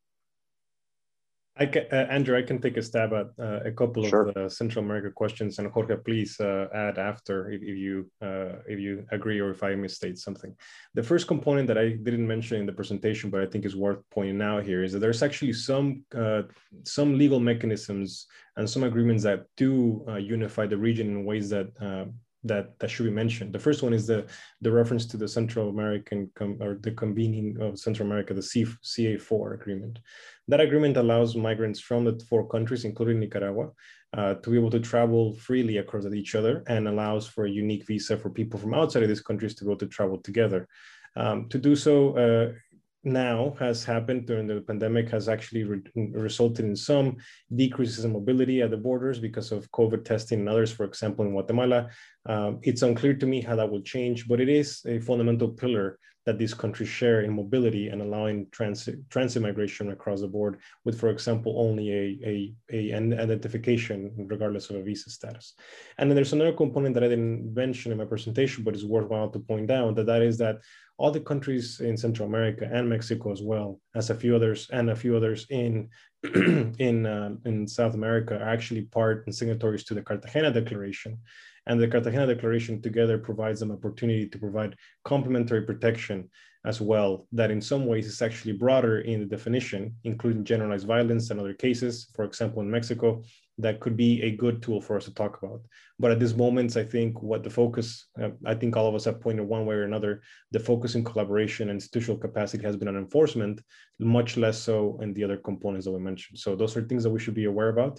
I 1.58 1.66
can, 1.66 1.86
uh, 1.90 2.06
Andrew, 2.10 2.36
I 2.36 2.42
can 2.42 2.60
take 2.60 2.76
a 2.76 2.82
stab 2.82 3.14
at 3.14 3.28
uh, 3.38 3.60
a 3.64 3.72
couple 3.72 4.06
sure. 4.06 4.28
of 4.28 4.34
the 4.34 4.50
Central 4.50 4.84
America 4.84 5.10
questions, 5.10 5.58
and 5.58 5.68
Jorge, 5.68 5.96
please 5.96 6.38
uh, 6.38 6.68
add 6.74 6.98
after 6.98 7.50
if, 7.50 7.62
if 7.62 7.76
you 7.76 8.10
uh, 8.20 8.60
if 8.66 8.78
you 8.78 9.06
agree 9.10 9.40
or 9.40 9.50
if 9.50 9.62
I 9.62 9.74
misstate 9.74 10.18
something. 10.18 10.54
The 10.94 11.02
first 11.02 11.26
component 11.26 11.66
that 11.68 11.78
I 11.78 11.90
didn't 11.90 12.26
mention 12.26 12.60
in 12.60 12.66
the 12.66 12.72
presentation, 12.72 13.30
but 13.30 13.40
I 13.40 13.46
think 13.46 13.64
is 13.64 13.74
worth 13.74 14.00
pointing 14.10 14.42
out 14.42 14.64
here, 14.64 14.84
is 14.84 14.92
that 14.92 14.98
there's 14.98 15.22
actually 15.22 15.54
some 15.54 16.04
uh, 16.14 16.42
some 16.84 17.16
legal 17.16 17.40
mechanisms 17.40 18.26
and 18.56 18.68
some 18.68 18.82
agreements 18.82 19.22
that 19.22 19.46
do 19.56 20.04
uh, 20.08 20.16
unify 20.16 20.66
the 20.66 20.76
region 20.76 21.06
in 21.08 21.24
ways 21.24 21.48
that 21.50 21.68
that 22.44 22.78
that 22.78 22.90
should 22.90 23.04
be 23.04 23.10
mentioned. 23.10 23.52
The 23.52 23.58
first 23.58 23.82
one 23.82 23.92
is 23.92 24.06
the 24.06 24.26
the 24.60 24.70
reference 24.70 25.06
to 25.06 25.16
the 25.16 25.28
Central 25.28 25.68
American 25.70 26.30
or 26.60 26.78
the 26.80 26.92
convening 26.92 27.56
of 27.60 27.78
Central 27.78 28.06
America, 28.06 28.34
the 28.34 28.42
C, 28.42 28.64
CA4 28.64 29.54
agreement. 29.54 29.98
That 30.48 30.60
agreement 30.60 30.96
allows 30.96 31.34
migrants 31.34 31.80
from 31.80 32.04
the 32.04 32.20
four 32.28 32.48
countries, 32.48 32.84
including 32.84 33.18
Nicaragua, 33.18 33.70
uh, 34.16 34.34
to 34.34 34.50
be 34.50 34.56
able 34.56 34.70
to 34.70 34.80
travel 34.80 35.34
freely 35.34 35.78
across 35.78 36.06
each 36.06 36.34
other 36.34 36.62
and 36.68 36.86
allows 36.86 37.26
for 37.26 37.46
a 37.46 37.50
unique 37.50 37.86
visa 37.86 38.16
for 38.16 38.30
people 38.30 38.58
from 38.60 38.74
outside 38.74 39.02
of 39.02 39.08
these 39.08 39.20
countries 39.20 39.54
to 39.56 39.64
be 39.64 39.70
able 39.70 39.78
to 39.78 39.86
travel 39.86 40.18
together. 40.18 40.68
Um, 41.16 41.48
to 41.48 41.58
do 41.58 41.74
so, 41.74 42.16
uh, 42.16 42.52
now 43.06 43.54
has 43.60 43.84
happened 43.84 44.26
during 44.26 44.46
the 44.48 44.60
pandemic 44.60 45.08
has 45.08 45.28
actually 45.28 45.62
re 45.62 45.80
resulted 46.12 46.64
in 46.64 46.76
some 46.76 47.16
decreases 47.54 48.04
in 48.04 48.12
mobility 48.12 48.60
at 48.62 48.70
the 48.70 48.76
borders 48.76 49.18
because 49.20 49.52
of 49.52 49.70
COVID 49.70 50.04
testing 50.04 50.40
and 50.40 50.48
others, 50.48 50.72
for 50.72 50.84
example, 50.84 51.24
in 51.24 51.30
Guatemala. 51.30 51.88
Um, 52.26 52.58
it's 52.62 52.82
unclear 52.82 53.14
to 53.14 53.26
me 53.26 53.40
how 53.40 53.54
that 53.56 53.70
will 53.70 53.82
change, 53.82 54.26
but 54.26 54.40
it 54.40 54.48
is 54.48 54.82
a 54.86 54.98
fundamental 54.98 55.48
pillar 55.48 55.98
that 56.26 56.38
these 56.38 56.52
countries 56.52 56.88
share 56.88 57.22
in 57.22 57.32
mobility 57.32 57.88
and 57.88 58.02
allowing 58.02 58.48
transit, 58.50 58.98
transit 59.10 59.40
migration 59.40 59.92
across 59.92 60.20
the 60.20 60.28
board 60.28 60.58
with, 60.84 60.98
for 60.98 61.08
example, 61.08 61.54
only 61.56 61.92
a, 61.92 62.18
a, 62.26 62.54
a, 62.72 62.90
an 62.90 63.18
identification 63.18 64.12
regardless 64.28 64.68
of 64.68 64.76
a 64.76 64.82
visa 64.82 65.08
status. 65.08 65.54
And 65.98 66.10
then 66.10 66.16
there's 66.16 66.32
another 66.32 66.52
component 66.52 66.94
that 66.94 67.04
I 67.04 67.08
didn't 67.08 67.54
mention 67.54 67.92
in 67.92 67.98
my 67.98 68.04
presentation, 68.04 68.64
but 68.64 68.74
it's 68.74 68.84
worthwhile 68.84 69.30
to 69.30 69.38
point 69.38 69.70
out 69.70 69.94
that 69.94 70.06
that 70.06 70.20
is 70.20 70.36
that 70.38 70.58
all 70.98 71.10
the 71.10 71.20
countries 71.20 71.80
in 71.80 71.96
Central 71.96 72.28
America 72.28 72.68
and 72.72 72.88
Mexico 72.88 73.30
as 73.30 73.42
well 73.42 73.80
as 73.94 74.10
a 74.10 74.14
few 74.14 74.34
others 74.34 74.68
and 74.72 74.90
a 74.90 74.96
few 74.96 75.16
others 75.16 75.46
in 75.50 75.88
in 76.78 77.06
uh, 77.06 77.34
in 77.44 77.68
South 77.68 77.94
America 77.94 78.34
are 78.36 78.48
actually 78.48 78.82
part 78.82 79.26
and 79.26 79.34
signatories 79.34 79.84
to 79.84 79.94
the 79.94 80.02
Cartagena 80.02 80.50
Declaration, 80.50 81.18
and 81.66 81.80
the 81.80 81.88
Cartagena 81.88 82.26
Declaration 82.26 82.80
together 82.80 83.18
provides 83.18 83.60
them 83.60 83.72
opportunity 83.72 84.28
to 84.28 84.38
provide 84.38 84.76
complementary 85.04 85.62
protection 85.62 86.30
as 86.64 86.80
well. 86.80 87.26
That 87.32 87.50
in 87.50 87.60
some 87.60 87.86
ways 87.86 88.06
is 88.06 88.22
actually 88.22 88.52
broader 88.52 89.00
in 89.00 89.20
the 89.20 89.26
definition, 89.26 89.94
including 90.04 90.44
generalized 90.44 90.86
violence 90.86 91.30
and 91.30 91.40
other 91.40 91.54
cases. 91.54 92.10
For 92.14 92.24
example, 92.24 92.62
in 92.62 92.70
Mexico, 92.70 93.22
that 93.58 93.80
could 93.80 93.96
be 93.96 94.22
a 94.22 94.36
good 94.36 94.62
tool 94.62 94.80
for 94.80 94.96
us 94.96 95.04
to 95.04 95.14
talk 95.14 95.42
about. 95.42 95.62
But 95.98 96.10
at 96.10 96.20
this 96.20 96.36
moment, 96.36 96.76
I 96.76 96.84
think 96.84 97.22
what 97.22 97.42
the 97.42 97.50
focus, 97.50 98.06
uh, 98.20 98.30
I 98.44 98.54
think 98.54 98.76
all 98.76 98.88
of 98.88 98.94
us 98.94 99.06
have 99.06 99.20
pointed 99.20 99.46
one 99.46 99.64
way 99.64 99.76
or 99.76 99.84
another, 99.84 100.22
the 100.50 100.60
focus 100.60 100.94
in 100.94 101.04
collaboration 101.04 101.70
and 101.70 101.76
institutional 101.76 102.20
capacity 102.20 102.62
has 102.64 102.76
been 102.76 102.88
on 102.88 102.96
enforcement, 102.96 103.62
much 103.98 104.36
less 104.36 104.58
so 104.58 104.98
in 105.00 105.14
the 105.14 105.24
other 105.24 105.38
components 105.38 105.86
that 105.86 105.92
we 105.92 106.00
mentioned. 106.00 106.38
So 106.38 106.54
those 106.54 106.76
are 106.76 106.82
things 106.82 107.02
that 107.04 107.10
we 107.10 107.20
should 107.20 107.34
be 107.34 107.46
aware 107.46 107.70
about. 107.70 107.98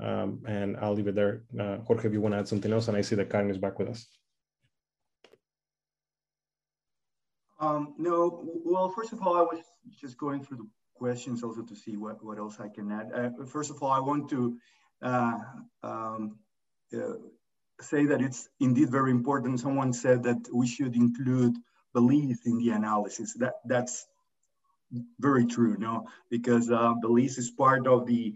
Um, 0.00 0.42
and 0.46 0.76
I'll 0.76 0.94
leave 0.94 1.08
it 1.08 1.14
there. 1.14 1.42
Uh, 1.58 1.78
Jorge, 1.78 2.06
if 2.06 2.12
you 2.12 2.20
want 2.20 2.34
to 2.34 2.38
add 2.38 2.48
something 2.48 2.72
else, 2.72 2.88
and 2.88 2.96
I 2.96 3.00
see 3.00 3.16
that 3.16 3.30
Karen 3.30 3.50
is 3.50 3.58
back 3.58 3.78
with 3.78 3.88
us. 3.88 4.06
Um, 7.60 7.94
no, 7.98 8.44
well, 8.64 8.88
first 8.88 9.12
of 9.12 9.20
all, 9.22 9.36
I 9.36 9.42
was 9.42 9.60
just 10.00 10.16
going 10.16 10.44
through 10.44 10.58
the 10.58 10.68
questions 10.94 11.42
also 11.42 11.62
to 11.62 11.74
see 11.74 11.96
what, 11.96 12.24
what 12.24 12.38
else 12.38 12.60
I 12.60 12.68
can 12.68 12.92
add. 12.92 13.10
Uh, 13.12 13.44
first 13.44 13.70
of 13.70 13.82
all, 13.82 13.90
I 13.90 13.98
want 13.98 14.28
to 14.30 14.56
uh, 15.02 15.38
um, 15.82 16.38
uh, 16.94 17.14
say 17.80 18.06
that 18.06 18.20
it's 18.20 18.48
indeed 18.60 18.90
very 18.90 19.10
important. 19.10 19.60
Someone 19.60 19.92
said 19.92 20.22
that 20.24 20.48
we 20.52 20.66
should 20.66 20.94
include 20.94 21.56
Belize 21.94 22.40
in 22.44 22.58
the 22.58 22.70
analysis. 22.70 23.34
That 23.34 23.54
That's 23.64 24.06
very 25.18 25.46
true, 25.46 25.76
no? 25.78 26.06
Because 26.30 26.70
uh, 26.70 26.94
Belize 27.00 27.38
is 27.38 27.50
part 27.50 27.86
of 27.86 28.06
the 28.06 28.34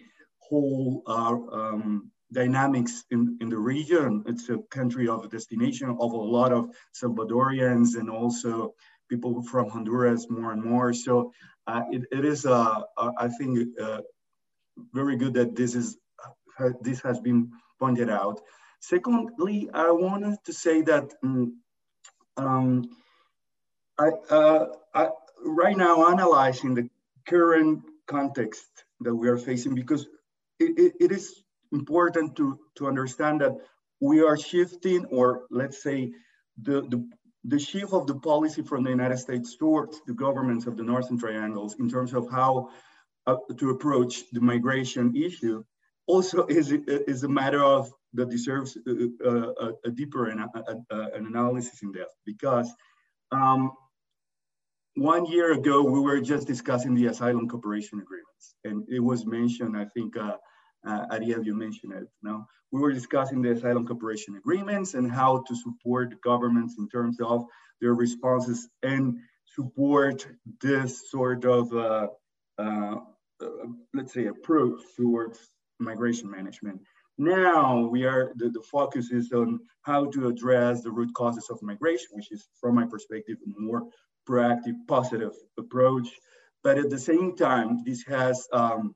whole 0.52 1.02
uh, 1.06 1.36
um, 1.58 2.10
dynamics 2.30 3.04
in, 3.10 3.38
in 3.40 3.48
the 3.48 3.56
region. 3.56 4.22
It's 4.26 4.50
a 4.50 4.58
country 4.70 5.08
of 5.08 5.30
destination 5.30 5.88
of 5.88 6.12
a 6.12 6.24
lot 6.38 6.52
of 6.52 6.68
Salvadorians 6.92 7.96
and 7.98 8.10
also 8.10 8.74
people 9.08 9.42
from 9.42 9.70
Honduras 9.70 10.28
more 10.28 10.52
and 10.52 10.62
more. 10.62 10.92
So 10.92 11.32
uh, 11.66 11.82
it, 11.90 12.02
it 12.12 12.24
is, 12.26 12.44
uh, 12.44 12.82
uh 12.98 13.12
I 13.18 13.28
think, 13.28 13.52
uh, 13.80 14.00
very 14.92 15.16
good 15.16 15.34
that 15.34 15.56
this 15.56 15.74
is 15.74 15.96
this 16.82 17.00
has 17.00 17.18
been 17.18 17.50
pointed 17.80 18.10
out. 18.10 18.40
Secondly, 18.80 19.70
I 19.72 19.90
wanted 19.90 20.36
to 20.44 20.52
say 20.52 20.82
that 20.82 21.06
um, 21.22 21.60
um, 22.36 22.90
I, 23.98 24.08
uh, 24.30 24.66
I, 24.94 25.08
right 25.44 25.76
now 25.76 26.08
analyzing 26.08 26.74
the 26.74 26.88
current 27.26 27.82
context 28.06 28.70
that 29.00 29.14
we 29.14 29.28
are 29.28 29.38
facing 29.38 29.74
because 29.74 30.06
it, 30.62 30.92
it, 31.00 31.12
is 31.12 31.42
important 31.72 32.36
to, 32.36 32.58
to 32.76 32.86
understand 32.86 33.40
that 33.40 33.56
we 34.00 34.22
are 34.22 34.36
shifting 34.36 35.04
or 35.06 35.46
let's 35.50 35.82
say 35.82 36.12
the, 36.60 36.82
the, 36.82 37.08
the 37.44 37.58
shift 37.58 37.92
of 37.92 38.06
the 38.06 38.14
policy 38.14 38.62
from 38.62 38.84
the 38.84 38.90
United 38.90 39.18
States 39.18 39.56
towards 39.56 40.00
the 40.06 40.14
governments 40.14 40.66
of 40.66 40.76
the 40.76 40.82
Northern 40.82 41.18
Triangles 41.18 41.76
in 41.78 41.88
terms 41.88 42.12
of 42.14 42.30
how 42.30 42.70
uh, 43.26 43.36
to 43.56 43.70
approach 43.70 44.30
the 44.32 44.40
migration 44.40 45.14
issue 45.16 45.62
also 46.06 46.46
is, 46.46 46.72
is 46.72 47.22
a 47.22 47.28
matter 47.28 47.62
of 47.62 47.92
that 48.14 48.28
deserves 48.28 48.76
a, 48.86 49.28
a, 49.28 49.72
a 49.86 49.90
deeper 49.90 50.28
an, 50.28 50.44
a, 50.54 50.96
an 51.14 51.26
analysis 51.26 51.82
in 51.82 51.92
depth. 51.92 52.14
Because 52.26 52.70
um, 53.30 53.72
one 54.94 55.24
year 55.26 55.52
ago, 55.52 55.82
we 55.82 56.00
were 56.00 56.20
just 56.20 56.46
discussing 56.46 56.94
the 56.94 57.06
asylum 57.06 57.48
cooperation 57.48 58.00
agreements. 58.00 58.54
And 58.64 58.84
it 58.88 59.00
was 59.00 59.24
mentioned, 59.24 59.76
I 59.76 59.86
think, 59.86 60.16
uh, 60.16 60.36
uh, 60.86 61.06
Ariel, 61.10 61.44
you 61.44 61.54
mentioned 61.54 61.92
it. 61.92 62.08
Now 62.22 62.46
we 62.72 62.80
were 62.80 62.92
discussing 62.92 63.42
the 63.42 63.52
asylum 63.52 63.86
cooperation 63.86 64.36
agreements 64.36 64.94
and 64.94 65.10
how 65.10 65.44
to 65.46 65.54
support 65.54 66.20
governments 66.22 66.76
in 66.78 66.88
terms 66.88 67.18
of 67.20 67.44
their 67.80 67.94
responses 67.94 68.68
and 68.82 69.18
support 69.46 70.26
this 70.60 71.10
sort 71.10 71.44
of, 71.44 71.72
uh, 71.72 72.08
uh, 72.58 72.96
uh 73.40 73.46
let's 73.92 74.14
say, 74.14 74.26
approach 74.26 74.80
towards 74.96 75.38
migration 75.78 76.30
management. 76.30 76.80
Now 77.18 77.86
we 77.86 78.04
are, 78.04 78.32
the, 78.36 78.48
the 78.48 78.62
focus 78.62 79.10
is 79.10 79.32
on 79.32 79.60
how 79.82 80.06
to 80.06 80.28
address 80.28 80.82
the 80.82 80.90
root 80.90 81.12
causes 81.14 81.50
of 81.50 81.62
migration, 81.62 82.08
which 82.12 82.32
is 82.32 82.48
from 82.60 82.74
my 82.74 82.86
perspective, 82.86 83.36
a 83.44 83.60
more 83.60 83.82
proactive, 84.28 84.76
positive 84.88 85.32
approach. 85.58 86.08
But 86.64 86.78
at 86.78 86.90
the 86.90 86.98
same 86.98 87.36
time, 87.36 87.82
this 87.84 88.04
has 88.04 88.48
um, 88.52 88.94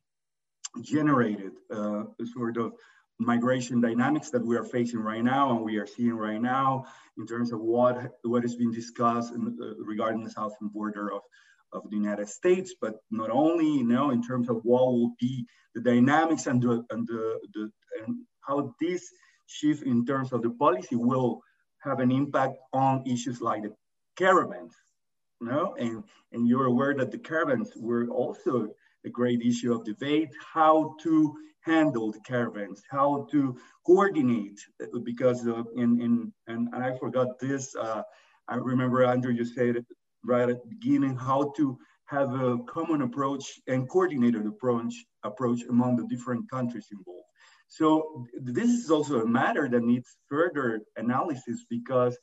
generated 0.82 1.52
uh, 1.70 2.04
sort 2.34 2.56
of 2.56 2.72
migration 3.18 3.80
dynamics 3.80 4.30
that 4.30 4.44
we 4.44 4.56
are 4.56 4.64
facing 4.64 5.00
right 5.00 5.24
now 5.24 5.56
and 5.56 5.64
we 5.64 5.78
are 5.78 5.86
seeing 5.86 6.14
right 6.14 6.40
now 6.40 6.84
in 7.16 7.26
terms 7.26 7.50
of 7.50 7.60
what 7.60 8.12
what 8.22 8.44
is 8.44 8.56
being 8.56 8.72
discussed 8.72 9.32
in, 9.32 9.56
uh, 9.62 9.82
regarding 9.82 10.22
the 10.22 10.30
southern 10.30 10.68
border 10.68 11.12
of 11.12 11.22
of 11.72 11.88
the 11.90 11.96
United 11.96 12.28
States, 12.28 12.74
but 12.80 12.96
not 13.10 13.30
only, 13.30 13.66
you 13.66 13.84
know, 13.84 14.10
in 14.10 14.22
terms 14.22 14.48
of 14.48 14.56
what 14.62 14.86
will 14.86 15.12
be 15.20 15.46
the 15.74 15.80
dynamics 15.80 16.46
and 16.46 16.62
the, 16.62 16.84
and 16.90 17.06
the, 17.06 17.38
the 17.54 17.70
and 18.04 18.18
how 18.40 18.74
this 18.80 19.10
shift 19.46 19.82
in 19.82 20.04
terms 20.04 20.32
of 20.32 20.42
the 20.42 20.50
policy 20.50 20.96
will 20.96 21.40
have 21.80 22.00
an 22.00 22.10
impact 22.10 22.56
on 22.72 23.06
issues 23.06 23.40
like 23.40 23.62
the 23.62 23.74
caravans, 24.16 24.74
you 25.40 25.48
know, 25.48 25.74
and, 25.78 26.02
and 26.32 26.48
you're 26.48 26.66
aware 26.66 26.94
that 26.94 27.10
the 27.10 27.18
caravans 27.18 27.72
were 27.76 28.08
also 28.08 28.68
a 29.07 29.11
great 29.11 29.40
issue 29.40 29.72
of 29.72 29.84
debate, 29.84 30.28
how 30.54 30.94
to 31.02 31.34
handle 31.61 32.12
the 32.12 32.20
caravans, 32.20 32.82
how 32.90 33.26
to 33.30 33.57
coordinate, 33.84 34.61
because 35.04 35.46
uh, 35.46 35.62
in, 35.76 36.00
in 36.00 36.32
and, 36.46 36.68
and 36.72 36.84
I 36.84 36.96
forgot 36.98 37.38
this, 37.40 37.74
uh, 37.76 38.02
I 38.48 38.57
remember 38.57 39.04
Andrew, 39.04 39.32
you 39.32 39.44
said 39.44 39.84
right 40.24 40.48
at 40.48 40.62
the 40.62 40.68
beginning, 40.68 41.16
how 41.16 41.52
to 41.57 41.78
have 42.07 42.32
a 42.34 42.59
common 42.68 43.02
approach 43.02 43.44
and 43.66 43.88
coordinated 43.88 44.46
approach, 44.46 44.94
approach 45.24 45.62
among 45.68 45.96
the 45.96 46.07
different 46.07 46.48
countries 46.50 46.86
involved. 46.92 47.26
So 47.68 48.26
this 48.40 48.70
is 48.70 48.90
also 48.90 49.22
a 49.22 49.26
matter 49.26 49.68
that 49.68 49.82
needs 49.82 50.16
further 50.28 50.82
analysis 50.96 51.64
because 51.68 52.16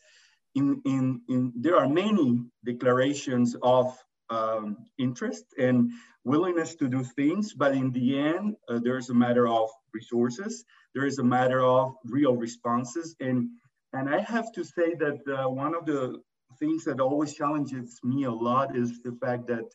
in, 0.55 0.81
in, 0.86 1.21
in 1.27 1.51
there 1.55 1.77
are 1.77 1.89
many 1.89 2.39
declarations 2.63 3.55
of 3.61 3.97
um, 4.30 4.78
interest 4.97 5.45
and 5.57 5.91
willingness 6.24 6.76
to 6.76 6.88
do 6.88 7.03
things, 7.03 7.53
but 7.53 7.74
in 7.76 7.91
the 7.91 8.17
end, 8.17 8.55
uh, 8.69 8.80
there's 8.84 9.09
a 9.09 9.13
matter 9.13 9.47
of 9.47 9.69
resources, 9.93 10.63
there 10.93 11.05
is 11.05 11.19
a 11.19 11.24
matter 11.24 11.61
of 11.61 11.93
real 12.05 12.36
responses. 12.36 13.15
And, 13.19 13.49
and 13.93 14.09
I 14.09 14.19
have 14.21 14.51
to 14.53 14.63
say 14.63 14.95
that 14.95 15.19
uh, 15.28 15.49
one 15.49 15.76
of 15.76 15.86
the 15.86 16.21
things 16.59 16.86
that 16.86 16.99
always 16.99 17.34
challenges 17.34 17.99
me 18.03 18.24
a 18.24 18.32
lot 18.32 18.76
is 18.76 19.01
the 19.03 19.17
fact 19.21 19.47
that 19.47 19.65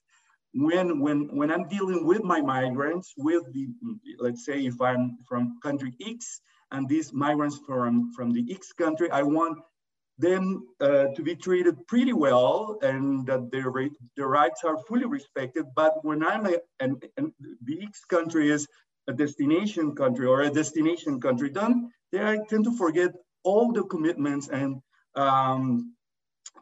when 0.54 1.00
when 1.00 1.28
when 1.36 1.50
I'm 1.50 1.68
dealing 1.68 2.06
with 2.06 2.24
my 2.24 2.40
migrants, 2.40 3.12
with 3.16 3.44
the 3.52 3.68
let's 4.18 4.44
say 4.44 4.64
if 4.64 4.80
I'm 4.80 5.18
from 5.28 5.58
country 5.62 5.92
X 6.04 6.40
and 6.72 6.88
these 6.88 7.12
migrants 7.12 7.60
from 7.66 8.12
from 8.14 8.30
the 8.30 8.46
X 8.50 8.72
country, 8.72 9.10
I 9.10 9.22
want 9.22 9.58
them 10.18 10.66
uh, 10.80 11.06
to 11.14 11.22
be 11.22 11.36
treated 11.36 11.86
pretty 11.86 12.12
well 12.12 12.78
and 12.82 13.26
that 13.26 13.50
their 13.50 13.72
their 14.16 14.28
rights 14.28 14.64
are 14.64 14.78
fully 14.88 15.06
respected. 15.06 15.64
But 15.76 16.04
when 16.04 16.24
I'm 16.24 16.46
a, 16.46 16.56
and, 16.80 17.02
the 17.64 17.82
X 17.82 18.04
country 18.04 18.50
is 18.50 18.66
a 19.06 19.12
destination 19.12 19.94
country 19.94 20.26
or 20.26 20.42
a 20.42 20.50
destination 20.50 21.20
country, 21.20 21.50
then 21.50 21.90
they 22.10 22.20
I 22.20 22.38
tend 22.48 22.64
to 22.64 22.76
forget 22.76 23.12
all 23.44 23.72
the 23.72 23.84
commitments 23.84 24.48
and 24.48 24.82
um, 25.14 25.94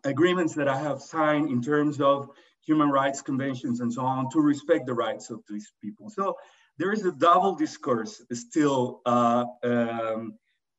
agreements 0.05 0.55
that 0.55 0.69
I 0.69 0.79
have 0.79 1.01
signed 1.01 1.51
in 1.51 1.63
terms 1.63 2.01
of 2.01 2.29
human 2.65 2.91
rights 2.91 3.23
conventions 3.23 3.81
and 3.81 3.93
so 3.93 4.03
on 4.03 4.29
to 4.31 4.41
respect 4.41 4.87
the 4.87 4.95
rights 4.95 5.31
of 5.31 5.41
these 5.49 5.73
people. 5.83 6.11
So 6.11 6.37
there 6.79 6.93
is 6.93 7.05
a 7.05 7.13
double 7.13 7.55
discourse 7.55 8.23
still 8.33 9.01
uh, 9.07 9.45
um, 9.63 10.35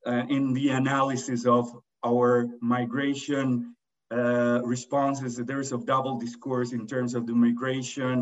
uh, 0.05 0.23
in 0.29 0.53
the 0.53 0.69
analysis 0.69 1.45
of 1.45 1.71
our 2.11 2.27
migration 2.75 3.75
uh, 4.11 4.59
responses. 4.63 5.31
There 5.51 5.61
is 5.65 5.71
a 5.71 5.79
double 5.93 6.15
discourse 6.25 6.71
in 6.71 6.83
terms 6.93 7.11
of 7.17 7.21
the 7.29 7.33
migration, 7.33 8.15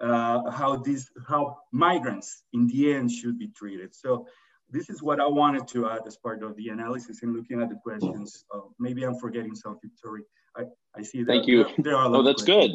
uh, 0.00 0.50
how 0.50 0.70
these, 0.76 1.04
how 1.28 1.42
migrants 1.72 2.28
in 2.52 2.62
the 2.70 2.80
end 2.94 3.10
should 3.10 3.38
be 3.38 3.48
treated. 3.60 3.90
So 3.94 4.26
this 4.70 4.88
is 4.88 5.02
what 5.02 5.18
I 5.20 5.26
wanted 5.26 5.64
to 5.74 5.78
add 5.90 6.02
as 6.06 6.16
part 6.16 6.42
of 6.42 6.56
the 6.56 6.68
analysis 6.68 7.22
and 7.22 7.34
looking 7.36 7.60
at 7.62 7.68
the 7.68 7.78
questions. 7.86 8.44
Uh, 8.54 8.60
maybe 8.78 9.00
I'm 9.04 9.18
forgetting 9.26 9.54
something, 9.54 9.90
sorry. 10.02 10.22
I, 10.56 10.62
I 10.98 11.02
see 11.02 11.20
that. 11.22 11.32
Thank 11.32 11.46
you. 11.46 11.64
There, 11.64 11.74
there 11.78 11.96
are 11.96 12.14
oh, 12.14 12.22
that's 12.22 12.42
good. 12.42 12.70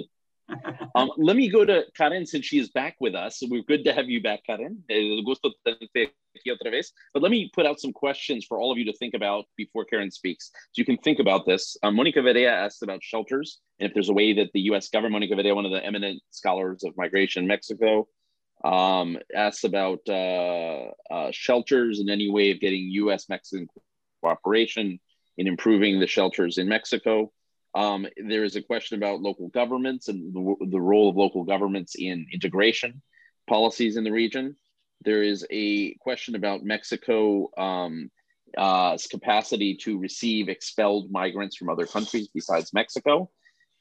Um, 0.96 1.12
let 1.18 1.36
me 1.36 1.50
go 1.50 1.66
to 1.66 1.86
Karen 1.96 2.26
since 2.26 2.46
she 2.46 2.60
is 2.60 2.70
back 2.70 2.96
with 3.00 3.16
us. 3.16 3.42
We're 3.48 3.64
good 3.64 3.84
to 3.86 3.94
have 3.94 4.10
you 4.10 4.22
back, 4.22 4.46
Karen. 4.46 4.84
Vez. 4.90 6.92
But 7.14 7.24
let 7.24 7.32
me 7.32 7.50
put 7.54 7.66
out 7.66 7.80
some 7.80 7.94
questions 7.94 8.46
for 8.46 8.60
all 8.60 8.72
of 8.72 8.78
you 8.78 8.86
to 8.86 8.94
think 8.94 9.14
about 9.14 9.46
before 9.56 9.86
Karen 9.86 10.12
speaks. 10.12 10.52
So 10.54 10.80
you 10.80 10.86
can 10.86 10.98
think 10.98 11.20
about 11.20 11.46
this. 11.46 11.78
Um, 11.84 11.96
Monica 11.96 12.22
Verea 12.22 12.52
asked 12.52 12.84
about 12.84 13.04
shelters 13.04 13.60
and 13.80 13.88
if 13.88 13.94
there's 13.94 14.10
a 14.10 14.14
way 14.14 14.34
that 14.34 14.52
the 14.54 14.62
U.S. 14.62 14.90
government, 14.90 15.14
Monica 15.14 15.36
Verea, 15.36 15.56
one 15.56 15.66
of 15.66 15.72
the 15.72 15.86
eminent 15.86 16.22
scholars 16.32 16.84
of 16.84 16.98
migration 16.98 17.44
in 17.44 17.48
Mexico, 17.48 18.08
um, 18.64 19.18
asks 19.36 19.64
about 19.64 20.00
uh, 20.10 20.88
uh, 21.12 21.32
shelters 21.32 22.00
and 22.00 22.10
any 22.10 22.30
way 22.30 22.52
of 22.52 22.60
getting 22.60 22.90
U.S. 22.92 23.30
Mexican 23.30 23.68
cooperation 24.22 25.00
in 25.38 25.48
improving 25.48 26.00
the 26.00 26.08
shelters 26.08 26.58
in 26.58 26.68
Mexico. 26.68 27.32
Um, 27.78 28.08
there 28.18 28.44
is 28.44 28.56
a 28.56 28.62
question 28.64 28.98
about 28.98 29.22
local 29.22 29.50
governments 29.50 30.08
and 30.08 30.34
the, 30.34 30.56
the, 30.72 30.82
role 30.82 31.12
of 31.12 31.16
local 31.16 31.44
governments 31.44 31.94
in 31.94 32.26
integration 32.34 33.04
policies 33.48 33.98
in 33.98 34.04
the 34.04 34.12
region. 34.12 34.56
There 35.06 35.22
is 35.22 35.46
a 35.52 35.94
question 36.02 36.34
about 36.34 36.64
Mexico's 36.64 37.50
um, 37.56 38.10
uh, 38.58 38.98
capacity 39.12 39.76
to 39.84 40.00
receive 40.00 40.50
expelled 40.50 41.12
migrants 41.12 41.56
from 41.56 41.70
other 41.70 41.86
countries 41.86 42.30
besides 42.34 42.74
Mexico. 42.74 43.30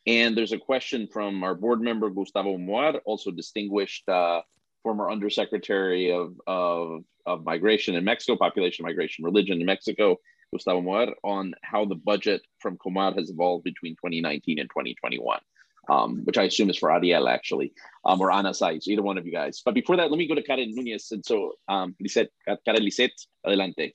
And 0.07 0.37
there's 0.37 0.53
a 0.53 0.59
question 0.59 1.09
from 1.11 1.43
our 1.43 1.55
board 1.55 1.81
member, 1.81 2.11
Gustavo 2.11 2.59
Mohar, 2.59 3.01
also 3.07 3.31
distinguished 3.31 4.07
uh, 4.11 4.43
former 4.83 5.11
undersecretary 5.11 6.13
of, 6.13 6.35
of, 6.47 7.03
of 7.25 7.47
migration 7.47 7.95
in 7.95 8.05
Mexico, 8.05 8.37
population, 8.37 8.85
migration, 8.85 9.25
religion 9.25 9.59
in 9.59 9.65
Mexico, 9.65 10.19
Gustavo 10.53 10.81
Moar, 10.81 11.15
on 11.23 11.55
how 11.63 11.85
the 11.85 11.95
budget 11.95 12.43
from 12.59 12.79
Comar 12.79 13.17
has 13.19 13.31
evolved 13.31 13.65
between 13.65 13.95
2019 13.97 14.59
and 14.59 14.69
2021, 14.71 15.39
um, 15.89 16.23
which 16.25 16.39
I 16.39 16.45
assume 16.45 16.71
is 16.71 16.79
for 16.79 16.93
Ariel 16.93 17.29
actually, 17.29 17.73
um, 18.05 18.21
or 18.21 18.31
Ana 18.31 18.51
Saiz, 18.51 18.87
either 18.87 19.03
one 19.03 19.19
of 19.19 19.27
you 19.27 19.33
guys. 19.33 19.63
But 19.65 19.75
before 19.75 19.97
that, 19.97 20.11
let 20.11 20.19
me 20.19 20.27
go 20.27 20.35
to 20.35 20.43
Karen 20.43 20.75
Núñez. 20.77 21.13
And 21.13 21.25
so, 21.25 21.55
um, 21.69 21.95
Lisette, 22.01 22.33
Karen 22.65 22.83
Lisette, 22.83 23.27
adelante. 23.45 23.93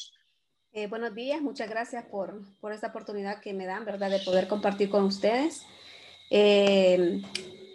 Eh, 0.73 0.87
buenos 0.87 1.13
días, 1.13 1.41
muchas 1.41 1.69
gracias 1.69 2.05
por, 2.05 2.41
por 2.61 2.71
esta 2.71 2.87
oportunidad 2.87 3.41
que 3.41 3.53
me 3.53 3.65
dan, 3.65 3.83
¿verdad?, 3.83 4.09
de 4.09 4.19
poder 4.19 4.47
compartir 4.47 4.89
con 4.89 5.03
ustedes. 5.03 5.65
Eh, 6.29 7.21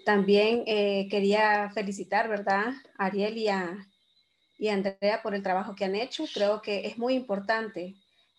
también 0.06 0.62
eh, 0.66 1.06
quería 1.10 1.70
felicitar, 1.74 2.26
¿verdad?, 2.26 2.72
a 2.96 3.06
Ariel 3.06 3.36
y 3.36 3.48
a, 3.48 3.86
y 4.58 4.68
Andrea 4.68 5.20
por 5.22 5.34
el 5.34 5.42
trabajo 5.42 5.74
que 5.74 5.84
han 5.84 5.94
hecho. 5.94 6.24
Creo 6.32 6.62
que 6.62 6.86
es 6.86 6.96
muy 6.96 7.14
importante 7.14 7.96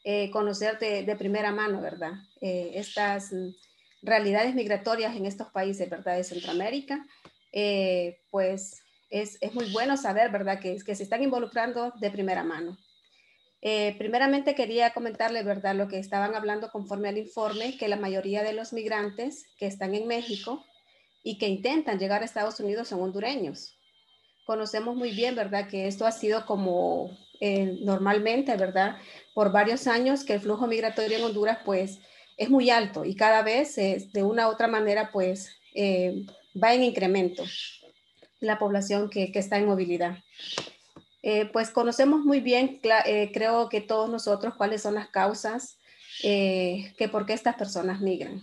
eh, 0.10 0.32
conocer 0.32 0.80
de, 0.80 1.16
primera 1.18 1.52
mano, 1.52 1.82
¿verdad? 1.82 2.14
Eh, 2.40 2.72
estas 2.76 3.30
realidades 4.02 4.56
migratorias 4.56 5.14
en 5.18 5.26
estos 5.26 5.50
países, 5.50 5.90
¿verdad? 5.90 6.16
De 6.16 6.24
Centroamérica, 6.24 7.06
eh, 7.52 8.22
pues 8.32 8.84
es, 9.10 9.38
muy 9.52 9.70
bueno 9.74 9.98
saber, 9.98 10.32
¿verdad? 10.32 10.62
Que, 10.62 10.78
que 10.78 10.96
se 10.96 11.04
están 11.04 11.24
involucrando 11.24 11.92
de 12.00 12.10
primera 12.10 12.46
mano. 12.46 12.78
primeramente 13.98 14.56
quería 14.56 14.94
comentarle, 14.94 15.44
¿verdad? 15.44 15.76
Lo 15.76 15.90
que 15.90 16.00
estaban 16.00 16.36
hablando 16.36 16.72
conforme 16.72 17.10
al 17.10 17.18
informe, 17.18 17.76
que 17.78 17.90
la 17.90 17.98
mayoría 17.98 18.44
de 18.44 18.54
los 18.54 18.72
migrantes 18.72 19.48
que 19.58 19.68
están 19.68 19.94
en 19.94 20.08
México 20.08 20.64
y 21.22 21.38
que 21.38 21.50
intentan 21.50 22.00
llegar 22.00 22.22
a 22.22 22.26
Estados 22.26 22.62
Unidos 22.62 22.88
son 22.88 23.02
hondureños. 23.02 23.78
Conocemos 24.46 24.96
muy 24.96 25.12
bien, 25.12 25.36
¿verdad? 25.36 25.68
Que 25.68 25.86
esto 25.88 26.06
ha 26.06 26.14
sido 26.14 26.46
como 26.46 27.12
normalmente, 27.40 28.56
¿verdad? 28.58 28.98
por 29.38 29.52
varios 29.52 29.86
años 29.86 30.24
que 30.24 30.34
el 30.34 30.40
flujo 30.40 30.66
migratorio 30.66 31.20
en 31.20 31.24
Honduras 31.24 31.60
pues 31.64 32.00
es 32.38 32.50
muy 32.50 32.72
alto 32.72 33.06
y 33.06 33.16
cada 33.16 33.44
vez 33.44 33.76
de 33.76 34.24
una 34.24 34.48
u 34.48 34.52
otra 34.52 34.68
manera 34.68 35.12
pues 35.14 35.56
eh, 35.76 36.26
va 36.60 36.74
en 36.74 36.82
incremento 36.82 37.44
la 38.40 38.58
población 38.58 39.12
que, 39.12 39.32
está 39.36 39.60
en 39.60 39.68
movilidad. 39.68 40.18
Eh, 41.22 41.46
pues 41.54 41.70
conocemos 41.70 42.22
muy 42.22 42.40
bien, 42.40 42.82
eh, 43.06 43.30
creo 43.32 43.70
que 43.70 43.80
todos 43.80 44.10
nosotros, 44.10 44.56
cuáles 44.56 44.82
son 44.82 44.96
las 44.96 45.10
causas 45.10 45.78
que 46.20 47.10
por 47.12 47.28
qué 47.28 47.34
estas 47.34 47.58
personas 47.58 48.02
migran. 48.02 48.42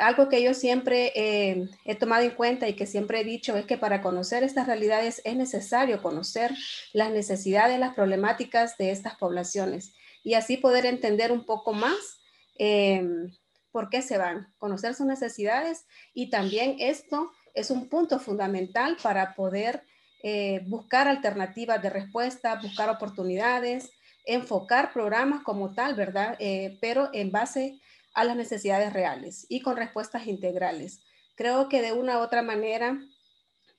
Algo 0.00 0.30
que 0.30 0.42
yo 0.42 0.54
siempre 0.54 1.12
he 1.14 1.94
tomado 1.96 2.22
en 2.22 2.30
cuenta 2.30 2.68
y 2.68 2.74
que 2.74 2.86
siempre 2.86 3.20
he 3.20 3.24
dicho 3.24 3.56
es 3.56 3.66
que 3.66 3.76
para 3.76 4.00
conocer 4.00 4.42
estas 4.42 4.66
realidades 4.66 5.20
es 5.24 5.36
necesario 5.36 6.02
conocer 6.02 6.52
las 6.92 7.10
necesidades, 7.10 7.78
las 7.78 7.94
problemáticas 7.94 8.78
de 8.78 8.90
estas 8.90 9.16
poblaciones 9.16 9.92
y 10.24 10.34
así 10.34 10.56
poder 10.56 10.86
entender 10.86 11.30
un 11.30 11.44
poco 11.44 11.72
más 11.72 12.18
em, 12.56 13.30
por 13.70 13.90
qué 13.90 14.02
se 14.02 14.18
van, 14.18 14.52
conocer 14.58 14.94
sus 14.94 15.06
necesidades 15.06 15.84
y 16.14 16.30
también 16.30 16.76
esto 16.78 17.30
es 17.54 17.70
un 17.70 17.88
punto 17.88 18.18
fundamental 18.18 18.96
para 19.02 19.34
poder 19.34 19.84
eh, 20.22 20.62
buscar 20.66 21.06
alternativas 21.06 21.82
de 21.82 21.90
respuesta, 21.90 22.58
buscar 22.60 22.88
oportunidades, 22.88 23.90
enfocar 24.24 24.92
programas 24.92 25.42
como 25.42 25.74
tal, 25.74 25.94
¿verdad? 25.94 26.36
Eh, 26.38 26.78
pero 26.80 27.10
en 27.12 27.30
base 27.30 27.62
a 27.70 27.74
las 28.22 28.36
necesidades 28.36 28.92
reales 28.92 29.46
y 29.48 29.60
con 29.60 29.76
respuestas 29.76 30.28
integrales. 30.28 31.00
Creo 31.34 31.68
que 31.68 31.82
de 31.82 31.92
una 31.92 32.18
u 32.18 32.20
otra 32.20 32.42
manera 32.42 33.00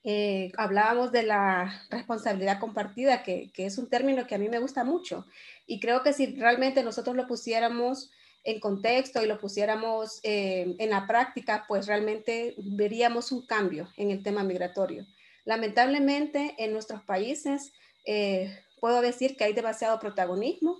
eh, 0.03 0.51
hablábamos 0.57 1.13
de 1.13 1.23
la 1.23 1.85
responsabilidad 1.89 2.59
compartida, 2.59 3.23
que, 3.23 3.49
que, 3.53 3.65
es 3.65 3.77
un 3.77 3.87
término 3.87 4.27
que 4.27 4.35
a 4.35 4.37
mí 4.37 4.49
me 4.49 4.59
gusta 4.59 4.83
mucho. 4.83 5.25
Y 5.65 5.79
creo 5.79 6.03
que 6.03 6.11
si 6.11 6.35
realmente 6.35 6.83
nosotros 6.83 7.15
lo 7.15 7.27
pusiéramos 7.27 8.11
en 8.45 8.59
contexto 8.59 9.23
y 9.23 9.27
lo 9.27 9.39
pusiéramos 9.39 10.19
eh, 10.23 10.75
en 10.77 10.89
la 10.91 11.07
práctica, 11.07 11.65
pues 11.67 11.87
realmente 11.87 12.53
veríamos 12.57 13.31
un 13.31 13.45
cambio 13.45 13.89
en 13.97 14.11
el 14.11 14.21
tema 14.21 14.43
migratorio. 14.43 15.05
Lamentablemente 15.43 16.55
en 16.59 16.71
nuestros 16.71 17.01
países 17.03 17.73
eh, 18.05 18.55
puedo 18.79 19.01
decir 19.01 19.35
que 19.35 19.45
hay 19.45 19.53
demasiado 19.53 19.99
protagonismo 19.99 20.77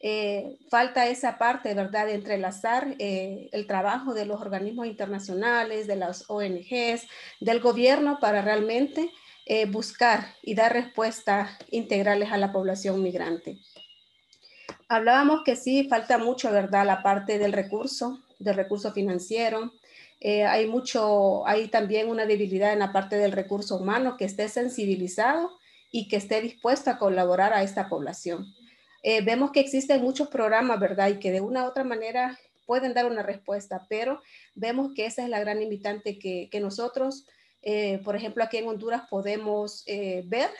eh, 0.00 0.58
falta 0.70 1.08
esa 1.08 1.38
parte, 1.38 1.74
¿verdad?, 1.74 2.06
de 2.06 2.14
entrelazar 2.14 2.94
eh, 2.98 3.48
el 3.52 3.66
trabajo 3.66 4.14
de 4.14 4.26
los 4.26 4.40
organismos 4.40 4.86
internacionales, 4.86 5.86
de 5.86 5.96
las 5.96 6.24
ONGs, 6.28 7.06
del 7.40 7.60
gobierno 7.60 8.18
para 8.20 8.42
realmente 8.42 9.10
eh, 9.46 9.66
buscar 9.66 10.34
y 10.42 10.54
dar 10.54 10.72
respuestas 10.72 11.50
integrales 11.70 12.30
a 12.30 12.36
la 12.36 12.52
población 12.52 13.02
migrante. 13.02 13.58
Hablábamos 14.88 15.42
que 15.44 15.56
sí, 15.56 15.88
falta 15.88 16.18
mucho, 16.18 16.52
¿verdad?, 16.52 16.86
la 16.86 17.02
parte 17.02 17.38
del 17.38 17.52
recurso, 17.52 18.20
del 18.38 18.54
recurso 18.54 18.92
financiero. 18.92 19.72
Eh, 20.20 20.44
hay 20.44 20.66
mucho, 20.66 21.46
hay 21.46 21.68
también 21.68 22.08
una 22.08 22.24
debilidad 22.26 22.72
en 22.72 22.80
la 22.80 22.92
parte 22.92 23.16
del 23.16 23.32
recurso 23.32 23.76
humano 23.76 24.16
que 24.16 24.24
esté 24.24 24.48
sensibilizado 24.48 25.58
y 25.90 26.08
que 26.08 26.16
esté 26.16 26.40
dispuesto 26.40 26.90
a 26.90 26.98
colaborar 26.98 27.52
a 27.52 27.62
esta 27.62 27.88
población. 27.88 28.46
Eh, 29.02 29.22
vemos 29.22 29.52
que 29.52 29.60
existen 29.60 30.02
muchos 30.02 30.28
programas, 30.28 30.80
¿verdad? 30.80 31.08
Y 31.08 31.18
que 31.18 31.30
de 31.30 31.40
una 31.40 31.64
u 31.64 31.68
otra 31.68 31.84
manera 31.84 32.38
pueden 32.66 32.94
dar 32.94 33.06
una 33.06 33.22
respuesta, 33.22 33.86
pero 33.88 34.20
vemos 34.54 34.92
que 34.94 35.06
esa 35.06 35.22
es 35.22 35.28
la 35.28 35.40
gran 35.40 35.60
limitante 35.60 36.18
que, 36.18 36.48
que 36.50 36.60
nosotros, 36.60 37.26
eh, 37.62 37.98
por 38.04 38.16
ejemplo, 38.16 38.44
aquí 38.44 38.58
en 38.58 38.68
Honduras 38.68 39.02
podemos 39.08 39.84
ver 39.86 40.50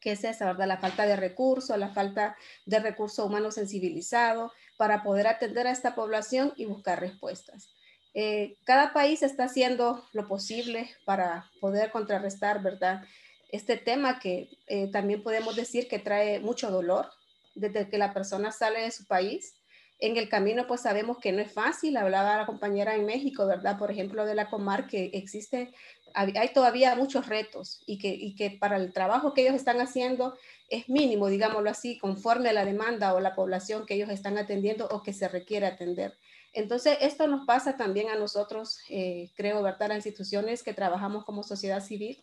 que 0.00 0.12
es 0.12 0.24
esa, 0.24 0.46
¿verdad? 0.46 0.68
La 0.68 0.78
falta 0.78 1.06
de 1.06 1.16
recursos, 1.16 1.76
la 1.76 1.92
falta 1.92 2.36
de 2.66 2.78
recurso 2.78 3.26
humano 3.26 3.50
sensibilizado 3.50 4.52
para 4.76 5.02
poder 5.02 5.26
atender 5.26 5.66
a 5.66 5.72
esta 5.72 5.94
población 5.94 6.52
y 6.56 6.66
buscar 6.66 7.00
respuestas. 7.00 7.74
Eh, 8.14 8.56
cada 8.64 8.92
país 8.92 9.22
está 9.22 9.44
haciendo 9.44 10.04
lo 10.12 10.26
posible 10.26 10.90
para 11.04 11.50
poder 11.60 11.90
contrarrestar, 11.90 12.62
¿verdad? 12.62 13.02
Este 13.48 13.76
tema 13.76 14.18
que 14.18 14.50
eh, 14.66 14.88
también 14.90 15.22
podemos 15.22 15.56
decir 15.56 15.88
que 15.88 15.98
trae 15.98 16.40
mucho 16.40 16.70
dolor 16.70 17.06
desde 17.54 17.88
que 17.88 17.98
la 17.98 18.12
persona 18.12 18.52
sale 18.52 18.82
de 18.82 18.90
su 18.90 19.06
país. 19.06 19.54
En 20.00 20.16
el 20.16 20.28
camino, 20.28 20.66
pues 20.66 20.82
sabemos 20.82 21.18
que 21.18 21.32
no 21.32 21.40
es 21.40 21.50
fácil. 21.50 21.96
Hablaba 21.96 22.36
la 22.36 22.46
compañera 22.46 22.94
en 22.94 23.06
México, 23.06 23.46
¿verdad? 23.46 23.78
Por 23.78 23.90
ejemplo, 23.90 24.26
de 24.26 24.34
la 24.34 24.48
Comar, 24.48 24.86
que 24.86 25.10
existe, 25.14 25.72
hay 26.14 26.52
todavía 26.52 26.94
muchos 26.94 27.26
retos 27.26 27.82
y 27.86 27.98
que, 27.98 28.08
y 28.08 28.34
que 28.34 28.50
para 28.50 28.76
el 28.76 28.92
trabajo 28.92 29.34
que 29.34 29.42
ellos 29.42 29.54
están 29.54 29.80
haciendo 29.80 30.36
es 30.68 30.88
mínimo, 30.88 31.28
digámoslo 31.28 31.70
así, 31.70 31.98
conforme 31.98 32.50
a 32.50 32.52
la 32.52 32.64
demanda 32.64 33.14
o 33.14 33.20
la 33.20 33.34
población 33.34 33.86
que 33.86 33.94
ellos 33.94 34.10
están 34.10 34.38
atendiendo 34.38 34.88
o 34.90 35.02
que 35.02 35.12
se 35.12 35.28
requiere 35.28 35.66
atender. 35.66 36.16
Entonces, 36.52 36.98
esto 37.00 37.26
nos 37.26 37.46
pasa 37.46 37.76
también 37.76 38.08
a 38.08 38.16
nosotros, 38.16 38.78
eh, 38.88 39.30
creo, 39.36 39.62
¿verdad? 39.62 39.88
Las 39.88 39.98
instituciones 39.98 40.62
que 40.62 40.74
trabajamos 40.74 41.24
como 41.24 41.42
sociedad 41.42 41.82
civil 41.82 42.22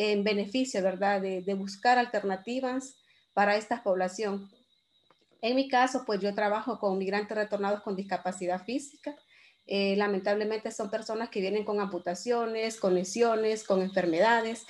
en 0.00 0.22
beneficio, 0.22 0.80
¿verdad? 0.80 1.20
De, 1.20 1.54
buscar 1.54 1.98
alternativas 1.98 2.94
para 3.34 3.56
esta 3.56 3.82
población. 3.82 4.48
En 5.42 5.56
mi 5.56 5.68
caso, 5.68 6.04
pues 6.06 6.20
yo 6.20 6.32
trabajo 6.36 6.78
con 6.78 6.98
migrantes 6.98 7.36
retornados 7.36 7.82
con 7.82 7.96
discapacidad 7.96 8.62
física. 8.64 9.16
Eh, 9.66 9.96
lamentablemente 9.96 10.70
son 10.70 10.88
personas 10.88 11.30
que 11.30 11.40
vienen 11.40 11.64
con 11.64 11.80
amputaciones, 11.80 12.78
con 12.78 12.94
lesiones, 12.94 13.64
con 13.64 13.82
enfermedades, 13.82 14.66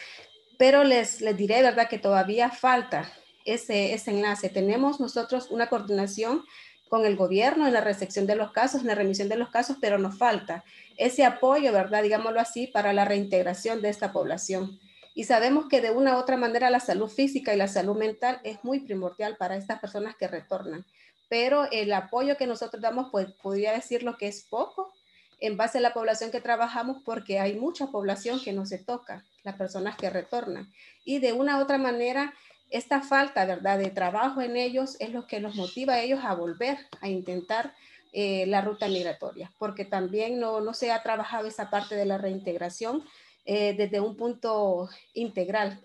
pero 0.59 0.83
les, 0.83 1.21
les 1.21 1.37
diré, 1.37 1.61
¿verdad? 1.61 1.91
Que 1.91 1.99
todavía 1.99 2.49
falta 2.49 3.13
ese, 3.45 3.93
ese 3.93 4.13
enlace. 4.13 4.49
Tenemos 4.49 4.99
nosotros 4.99 5.51
una 5.51 5.69
coordinación 5.69 6.43
con 6.89 7.05
el 7.05 7.17
gobierno 7.17 7.67
en 7.67 7.75
la 7.75 7.83
recepción 7.83 8.27
de 8.27 8.35
los 8.35 8.53
casos, 8.53 8.81
en 8.81 8.87
la 8.87 8.95
remisión 8.95 9.29
de 9.29 9.37
los 9.37 9.51
casos, 9.51 9.77
pero 9.79 9.99
nos 9.99 10.17
falta 10.17 10.65
ese 10.97 11.27
apoyo, 11.27 11.71
¿verdad? 11.71 12.03
Digámoslo 12.03 12.41
así, 12.41 12.67
para 12.67 12.95
la 12.95 13.05
reintegración 13.05 13.83
de 13.83 13.91
esta 13.91 14.11
población. 14.11 14.81
Y 15.19 15.25
sabemos 15.25 15.67
que 15.69 15.81
de 15.81 15.91
una 15.91 16.15
u 16.15 16.19
otra 16.21 16.37
manera 16.37 16.71
la 16.71 16.79
salud 16.79 17.09
física 17.09 17.53
y 17.53 17.57
la 17.57 17.67
salud 17.67 17.97
mental 17.97 18.41
es 18.45 18.63
muy 18.63 18.79
primordial 18.79 19.37
para 19.37 19.57
estas 19.57 19.81
personas 19.81 20.15
que 20.15 20.29
retornan. 20.29 20.87
Pero 21.29 21.69
el 21.73 21.93
apoyo 21.93 22.37
que 22.37 22.47
nosotros 22.47 22.81
damos, 22.81 23.09
pues 23.11 23.27
podría 23.43 23.73
decirlo 23.73 24.17
que 24.17 24.29
es 24.29 24.47
poco 24.49 24.93
en 25.41 25.57
base 25.57 25.79
a 25.79 25.81
la 25.81 25.93
población 25.93 26.31
que 26.31 26.41
trabajamos, 26.41 27.03
porque 27.05 27.41
hay 27.41 27.57
mucha 27.57 27.89
población 27.89 28.41
que 28.41 28.53
no 28.53 28.65
se 28.65 28.79
toca, 28.79 29.25
las 29.43 29.57
personas 29.57 29.97
que 29.97 30.09
retornan. 30.09 30.73
Y 31.05 31.19
de 31.19 31.33
una 31.33 31.59
u 31.59 31.63
otra 31.63 31.79
manera, 31.79 32.33
esta 32.71 33.03
falta, 33.03 33.45
¿verdad?, 33.45 33.81
de 33.81 33.91
trabajo 33.91 34.41
en 34.41 34.57
ellos 34.57 34.97
es 35.01 35.11
lo 35.11 35.27
que 35.27 35.41
los 35.41 35.57
motiva 35.57 35.95
a 35.95 36.01
ellos 36.01 36.21
a 36.23 36.37
volver 36.37 36.79
a 37.01 37.09
intentar 37.09 37.75
eh, 38.13 38.47
la 38.47 38.61
ruta 38.61 38.87
migratoria, 38.87 39.53
porque 39.59 39.85
también 39.85 40.39
no, 40.39 40.61
no, 40.61 40.75
se 40.75 40.93
ha 40.93 41.03
trabajado 41.03 41.49
esa 41.49 41.71
parte 41.71 41.97
de 41.97 42.07
la 42.07 42.19
reintegración 42.19 43.03
eh, 43.51 43.73
desde 43.73 43.99
un 43.99 44.15
punto 44.15 44.91
integral. 45.15 45.81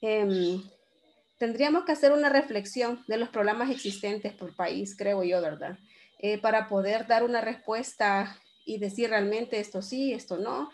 Em, 0.00 0.60
tendríamos 1.38 1.84
que 1.84 1.92
hacer 1.92 2.10
una 2.10 2.28
reflexión 2.28 3.04
de 3.06 3.16
los 3.16 3.28
problemas 3.28 3.70
existentes 3.70 4.32
por 4.32 4.56
país, 4.56 4.96
creo 4.98 5.22
yo, 5.22 5.40
¿verdad? 5.40 5.78
Eh, 6.18 6.38
para 6.38 6.66
poder 6.66 7.06
dar 7.06 7.22
una 7.22 7.42
respuesta 7.42 8.36
y 8.64 8.78
decir 8.78 9.10
realmente 9.10 9.60
esto 9.60 9.82
sí, 9.82 10.12
esto 10.12 10.36
no, 10.36 10.68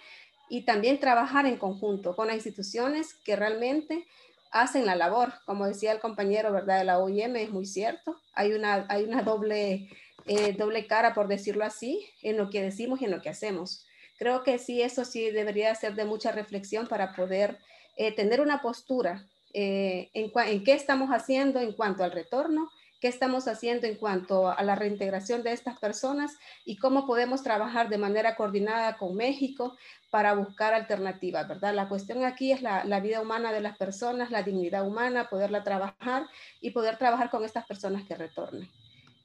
y 0.49 0.63
también 0.63 0.99
trabajar 0.99 1.45
en 1.45 1.59
conjunto 1.59 2.17
con 2.17 2.29
las 2.29 2.37
instituciones 2.37 3.13
que 3.13 3.37
realmente 3.37 4.07
hacen 4.53 4.87
la 4.87 4.97
labor. 4.97 5.35
Como 5.45 5.67
decía 5.67 5.93
el 5.93 6.01
compañero, 6.01 6.51
¿verdad? 6.51 6.79
De 6.79 6.85
la 6.85 6.99
OIM, 6.99 7.37
es 7.37 7.51
muy 7.51 7.67
cierto. 7.67 8.19
Hay 8.33 8.55
una, 8.55 8.87
hay 8.89 9.05
una 9.05 9.21
doble, 9.23 9.91
eh, 10.25 10.55
doble 10.55 10.87
cara, 10.87 11.13
por 11.13 11.29
decirlo 11.29 11.67
así, 11.67 12.09
en 12.23 12.39
lo 12.39 12.49
que 12.49 12.63
decimos 12.63 13.03
y 13.03 13.05
en 13.05 13.11
lo 13.11 13.21
que 13.21 13.29
hacemos. 13.29 13.87
Creo 14.23 14.45
que 14.45 14.59
sí, 14.59 14.81
eso 14.81 15.05
sí 15.05 15.33
debería 15.33 15.75
ser 15.75 15.97
de 15.97 16.05
mucha 16.05 16.31
reflexión 16.31 16.87
para 16.87 17.13
poder 17.13 17.59
eh, 17.97 18.15
tener 18.15 18.41
una 18.41 18.63
postura 18.63 19.27
eh, 19.53 20.11
en, 20.15 20.31
en 20.47 20.63
qué 20.63 20.75
estamos 20.75 21.11
haciendo 21.11 21.59
en 21.59 21.73
cuanto 21.73 22.05
al 22.05 22.13
retorno 22.13 22.71
qué 23.01 23.09
estamos 23.09 23.49
haciendo 23.49 23.89
en 23.89 23.97
cuanto 23.97 24.49
a 24.49 24.63
la 24.63 24.77
reintegración 24.77 25.43
de 25.43 25.51
estas 25.53 25.77
personas 25.77 26.39
y 26.65 26.77
cómo 26.77 27.05
podemos 27.05 27.43
trabajar 27.43 27.89
de 27.89 27.99
manera 27.99 28.37
coordinada 28.37 28.97
con 28.97 29.17
México 29.17 29.77
para 30.11 30.35
buscar 30.35 30.73
alternativas, 30.73 31.49
¿verdad? 31.49 31.75
La 31.75 31.89
cuestión 31.89 32.25
aquí 32.25 32.53
es 32.53 32.63
la, 32.63 33.01
vida 33.01 33.21
humana 33.21 33.51
de 33.51 33.61
las 33.61 33.77
personas, 33.77 34.31
la 34.31 34.45
dignidad 34.45 34.87
humana, 34.87 35.29
poderla 35.29 35.65
trabajar 35.65 36.29
y 36.61 36.71
poder 36.71 36.97
trabajar 36.97 37.29
con 37.29 37.45
estas 37.45 37.67
personas 37.67 38.05
que 38.05 38.15
retornen. 38.15 38.71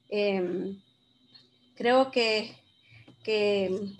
Em, 0.08 0.82
creo 1.76 2.10
que, 2.10 2.56
que, 3.22 3.94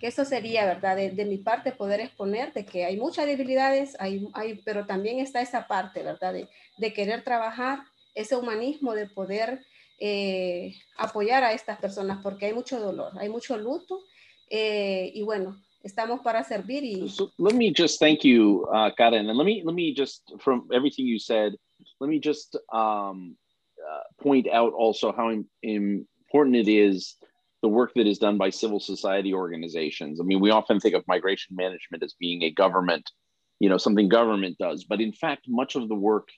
eso 0.00 0.24
sería, 0.24 0.66
¿verdad? 0.66 0.96
De, 0.96 1.24
mi 1.24 1.38
parte, 1.38 1.72
poder 1.72 2.00
exponer 2.00 2.52
de 2.52 2.64
que 2.66 2.84
hay 2.84 2.96
muchas 2.96 3.26
debilidades, 3.26 3.96
hay, 3.98 4.26
hay, 4.34 4.60
pero 4.64 4.86
también 4.86 5.18
está 5.20 5.40
esa 5.40 5.66
parte, 5.66 6.02
¿verdad? 6.02 6.34
De, 6.34 6.48
de 6.78 6.92
querer 6.92 7.24
trabajar 7.24 7.80
ese 8.14 8.36
humanismo 8.36 8.94
de 8.94 9.06
poder 9.06 9.60
eh, 9.98 10.74
apoyar 10.98 11.44
a 11.44 11.52
estas 11.52 11.78
personas, 11.78 12.20
porque 12.22 12.46
hay 12.46 12.52
mucho 12.52 12.78
dolor, 12.78 13.12
hay 13.18 13.28
mucho 13.28 13.56
luto, 13.56 14.00
eh, 14.50 15.10
y 15.14 15.22
bueno, 15.22 15.56
estamos 15.82 16.20
para 16.20 16.44
servir. 16.44 16.84
Y... 16.84 17.08
So 17.08 17.32
let 17.38 17.54
me 17.54 17.72
just 17.74 17.98
thank 17.98 18.20
you, 18.22 18.66
uh, 18.72 18.90
Karen, 18.96 19.28
and 19.28 19.38
let 19.38 19.44
me 19.44 19.62
let 19.64 19.74
me 19.74 19.94
just 19.94 20.22
from 20.38 20.68
everything 20.72 21.06
you 21.06 21.18
said, 21.18 21.54
let 22.00 22.08
me 22.08 22.20
just 22.22 22.56
um, 22.72 23.36
uh, 23.78 24.22
point 24.22 24.46
out 24.52 24.72
also 24.74 25.12
how 25.12 25.30
important 25.62 26.56
it 26.56 26.68
is 26.68 27.16
the 27.62 27.68
work 27.68 27.92
that 27.96 28.06
is 28.06 28.18
done 28.18 28.38
by 28.38 28.50
civil 28.50 28.80
society 28.80 29.32
organizations. 29.32 30.20
I 30.20 30.24
mean, 30.24 30.40
we 30.40 30.50
often 30.50 30.80
think 30.80 30.94
of 30.94 31.04
migration 31.08 31.56
management 31.56 32.02
as 32.02 32.14
being 32.18 32.42
a 32.42 32.50
government, 32.50 33.10
you 33.58 33.68
know, 33.68 33.78
something 33.78 34.08
government 34.08 34.58
does, 34.58 34.84
but 34.84 35.00
in 35.00 35.12
fact, 35.12 35.46
much 35.48 35.74
of 35.74 35.88
the 35.88 35.94
work 35.94 36.28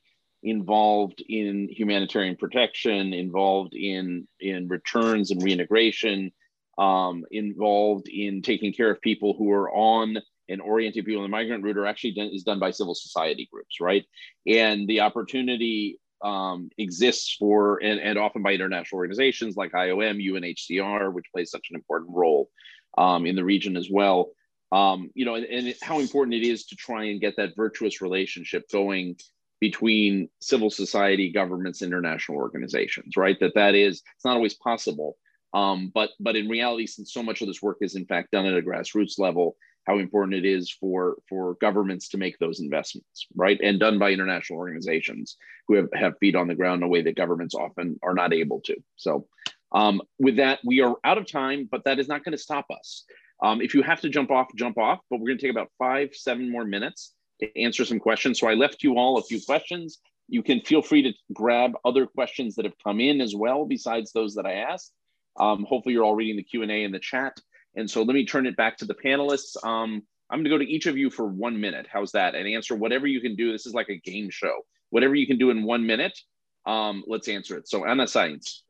involved 0.42 1.22
in 1.28 1.68
humanitarian 1.68 2.36
protection, 2.36 3.12
involved 3.12 3.74
in 3.74 4.28
in 4.40 4.68
returns 4.68 5.30
and 5.30 5.42
reintegration, 5.42 6.30
um, 6.78 7.24
involved 7.30 8.08
in 8.08 8.40
taking 8.42 8.72
care 8.72 8.90
of 8.90 9.00
people 9.00 9.34
who 9.36 9.50
are 9.50 9.70
on 9.70 10.18
and 10.48 10.62
orienting 10.62 11.04
people 11.04 11.22
on 11.22 11.30
the 11.30 11.36
migrant 11.36 11.62
route 11.62 11.76
are 11.76 11.86
actually 11.86 12.12
done, 12.12 12.30
is 12.32 12.44
done 12.44 12.58
by 12.58 12.70
civil 12.70 12.94
society 12.94 13.48
groups, 13.52 13.80
right? 13.80 14.04
And 14.46 14.88
the 14.88 15.00
opportunity 15.00 15.98
um, 16.22 16.70
exists 16.78 17.36
for 17.38 17.82
and, 17.82 18.00
and 18.00 18.18
often 18.18 18.42
by 18.42 18.52
international 18.52 18.98
organizations 18.98 19.56
like 19.56 19.72
IOM, 19.72 20.24
UNHCR, 20.24 21.12
which 21.12 21.26
plays 21.32 21.50
such 21.50 21.68
an 21.70 21.76
important 21.76 22.10
role 22.14 22.50
um, 22.96 23.26
in 23.26 23.36
the 23.36 23.44
region 23.44 23.76
as 23.76 23.88
well. 23.90 24.30
Um, 24.70 25.10
you 25.14 25.24
know, 25.24 25.34
and, 25.34 25.46
and 25.46 25.74
how 25.82 25.98
important 25.98 26.34
it 26.34 26.46
is 26.46 26.66
to 26.66 26.76
try 26.76 27.04
and 27.04 27.20
get 27.20 27.36
that 27.36 27.56
virtuous 27.56 28.02
relationship 28.02 28.68
going 28.70 29.16
between 29.60 30.28
civil 30.40 30.70
society, 30.70 31.32
governments, 31.32 31.82
international 31.82 32.38
organizations, 32.38 33.16
right? 33.16 33.38
That 33.40 33.54
that 33.54 33.74
is 33.74 34.02
it's 34.16 34.24
not 34.24 34.36
always 34.36 34.54
possible. 34.54 35.16
Um, 35.54 35.90
but 35.94 36.10
but 36.20 36.36
in 36.36 36.48
reality, 36.48 36.86
since 36.86 37.12
so 37.12 37.22
much 37.22 37.40
of 37.40 37.48
this 37.48 37.62
work 37.62 37.78
is 37.80 37.96
in 37.96 38.04
fact 38.04 38.32
done 38.32 38.46
at 38.46 38.56
a 38.56 38.62
grassroots 38.62 39.18
level, 39.18 39.56
how 39.88 39.98
important 39.98 40.34
it 40.34 40.44
is 40.44 40.70
for 40.70 41.16
for 41.28 41.54
governments 41.60 42.08
to 42.10 42.18
make 42.18 42.38
those 42.38 42.60
investments, 42.60 43.26
right? 43.34 43.58
And 43.62 43.80
done 43.80 43.98
by 43.98 44.10
international 44.10 44.58
organizations 44.58 45.36
who 45.66 45.76
have, 45.76 45.88
have 45.94 46.18
feet 46.20 46.36
on 46.36 46.46
the 46.46 46.54
ground 46.54 46.82
in 46.82 46.86
a 46.86 46.88
way 46.88 47.02
that 47.02 47.16
governments 47.16 47.54
often 47.54 47.98
are 48.02 48.14
not 48.14 48.34
able 48.34 48.60
to. 48.66 48.76
So 48.96 49.26
um, 49.72 50.02
with 50.18 50.36
that, 50.36 50.60
we 50.64 50.80
are 50.80 50.96
out 51.04 51.18
of 51.18 51.30
time, 51.30 51.68
but 51.70 51.84
that 51.84 51.98
is 51.98 52.08
not 52.08 52.22
going 52.22 52.32
to 52.32 52.38
stop 52.38 52.66
us. 52.70 53.04
Um, 53.42 53.60
if 53.60 53.74
you 53.74 53.82
have 53.82 54.00
to 54.02 54.08
jump 54.08 54.30
off, 54.30 54.48
jump 54.56 54.78
off, 54.78 55.00
but 55.08 55.20
we're 55.20 55.28
going 55.28 55.38
to 55.38 55.42
take 55.42 55.52
about 55.52 55.70
five, 55.78 56.14
seven 56.14 56.50
more 56.50 56.64
minutes 56.64 57.14
to 57.40 57.60
answer 57.60 57.84
some 57.84 58.00
questions. 58.00 58.40
So 58.40 58.48
I 58.48 58.54
left 58.54 58.82
you 58.82 58.96
all 58.96 59.18
a 59.18 59.22
few 59.22 59.40
questions. 59.40 59.98
You 60.28 60.42
can 60.42 60.60
feel 60.60 60.82
free 60.82 61.02
to 61.02 61.12
grab 61.32 61.72
other 61.84 62.06
questions 62.06 62.56
that 62.56 62.64
have 62.64 62.74
come 62.82 63.00
in 63.00 63.20
as 63.20 63.34
well, 63.34 63.64
besides 63.64 64.12
those 64.12 64.34
that 64.34 64.46
I 64.46 64.54
asked. 64.54 64.92
Um, 65.38 65.64
hopefully 65.68 65.94
you're 65.94 66.04
all 66.04 66.16
reading 66.16 66.36
the 66.36 66.42
Q&A 66.42 66.82
in 66.82 66.92
the 66.92 66.98
chat. 66.98 67.38
And 67.78 67.88
so 67.88 68.02
let 68.02 68.14
me 68.14 68.26
turn 68.26 68.46
it 68.46 68.56
back 68.56 68.76
to 68.78 68.84
the 68.84 68.94
panelists. 68.94 69.56
Um, 69.64 70.02
I'm 70.30 70.40
gonna 70.40 70.50
go 70.50 70.58
to 70.58 70.68
each 70.68 70.86
of 70.86 70.98
you 70.98 71.10
for 71.10 71.26
one 71.26 71.58
minute. 71.60 71.86
How's 71.90 72.12
that? 72.12 72.34
And 72.34 72.46
answer 72.46 72.74
whatever 72.74 73.06
you 73.06 73.20
can 73.20 73.34
do. 73.36 73.52
This 73.52 73.66
is 73.66 73.74
like 73.74 73.88
a 73.88 73.96
game 73.96 74.28
show. 74.30 74.66
Whatever 74.90 75.14
you 75.14 75.26
can 75.26 75.38
do 75.38 75.50
in 75.50 75.62
one 75.62 75.86
minute, 75.86 76.18
um, 76.66 77.04
let's 77.06 77.28
answer 77.28 77.56
it. 77.56 77.68
So 77.68 77.86
Ana 77.86 78.04
Saiz. 78.04 78.60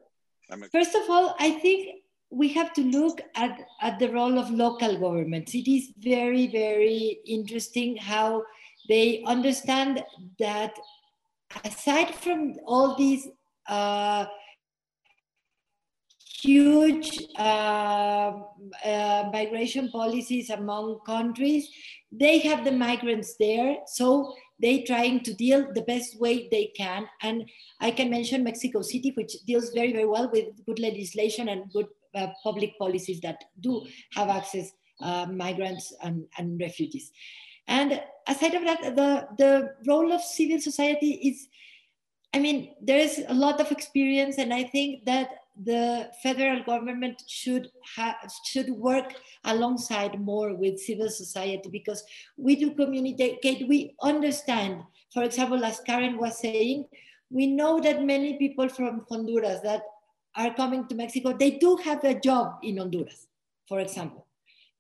First 0.73 0.95
of 0.95 1.11
all, 1.11 1.35
I 1.39 1.51
think 1.51 2.03
we 2.31 2.49
have 2.49 2.73
to 2.75 2.83
look 2.83 3.21
at, 3.35 3.61
at 3.81 3.99
the 3.99 4.11
role 4.11 4.39
of 4.39 4.51
local 4.51 4.99
governments. 4.99 5.55
It 5.55 5.69
is 5.69 5.93
very, 5.99 6.47
very 6.47 7.19
interesting 7.27 7.97
how 7.97 8.45
they 8.89 9.23
understand 9.27 10.05
that 10.39 10.75
aside 11.65 12.15
from 12.15 12.57
all 12.67 12.97
these 12.97 13.29
uh, 13.69 14.27
huge 16.43 17.21
uh, 17.37 18.33
uh, 18.85 19.31
migration 19.33 19.91
policies 19.91 20.51
among 20.51 21.01
countries, 21.07 21.69
they 22.13 22.39
have 22.39 22.65
the 22.65 22.73
migrants 22.73 23.37
there. 23.39 23.77
So 23.87 24.35
they 24.61 24.83
trying 24.83 25.21
to 25.21 25.35
deal 25.35 25.73
the 25.73 25.83
best 25.83 26.21
way 26.21 26.49
they 26.51 26.73
can. 26.77 27.07
And 27.23 27.49
I 27.81 27.91
can 27.91 28.11
mention 28.11 28.45
Mexico 28.45 28.83
City, 28.83 29.13
which 29.17 29.33
deals 29.47 29.71
very, 29.71 29.93
very 29.93 30.07
well 30.07 30.31
with 30.31 30.47
good 30.67 30.79
legislation 30.79 31.49
and 31.49 31.73
good 31.73 31.87
uh, 32.15 32.29
public 32.43 32.79
policies 32.79 33.21
that 33.21 33.45
do 33.61 33.87
have 34.15 34.29
access 34.29 34.73
uh, 35.01 35.27
migrants 35.27 35.95
and, 36.03 36.25
and 36.39 36.61
refugees. 36.61 37.13
And 37.69 38.03
aside 38.27 38.55
of 38.55 38.65
that, 38.65 38.97
the, 38.97 39.29
the 39.37 39.75
role 39.87 40.13
of 40.13 40.23
civil 40.23 40.61
society 40.61 41.13
is, 41.13 41.49
I 42.35 42.39
mean, 42.41 42.75
there 42.81 42.99
is 42.99 43.23
a 43.29 43.35
lot 43.35 43.61
of 43.61 43.71
experience, 43.71 44.39
and 44.39 44.53
I 44.53 44.65
think 44.65 45.05
that 45.05 45.31
the 45.65 46.11
federal 46.23 46.63
government 46.63 47.23
should 47.27 47.69
should 48.45 48.71
work 48.71 49.15
alongside 49.45 50.21
more 50.21 50.55
with 50.55 50.79
civil 50.79 51.11
society 51.11 51.69
because 51.71 52.05
we 52.37 52.55
do 52.55 52.75
communicate 52.75 53.69
we 53.69 53.95
understand. 54.03 54.83
For 55.13 55.25
example 55.25 55.65
as 55.65 55.81
karen 55.81 56.19
was 56.19 56.39
saying 56.39 56.85
we 57.31 57.47
know 57.47 57.81
that 57.81 58.05
many 58.05 58.39
people 58.39 58.69
from 58.69 59.05
honduras 59.09 59.61
that 59.63 59.83
are 60.37 60.55
coming 60.55 60.87
to 60.87 60.95
mexico 60.95 61.33
they 61.33 61.53
do 61.53 61.77
have 61.77 62.05
a 62.05 62.15
job 62.15 62.59
in 62.63 62.79
honduras 62.79 63.27
for 63.67 63.81
example 63.81 64.28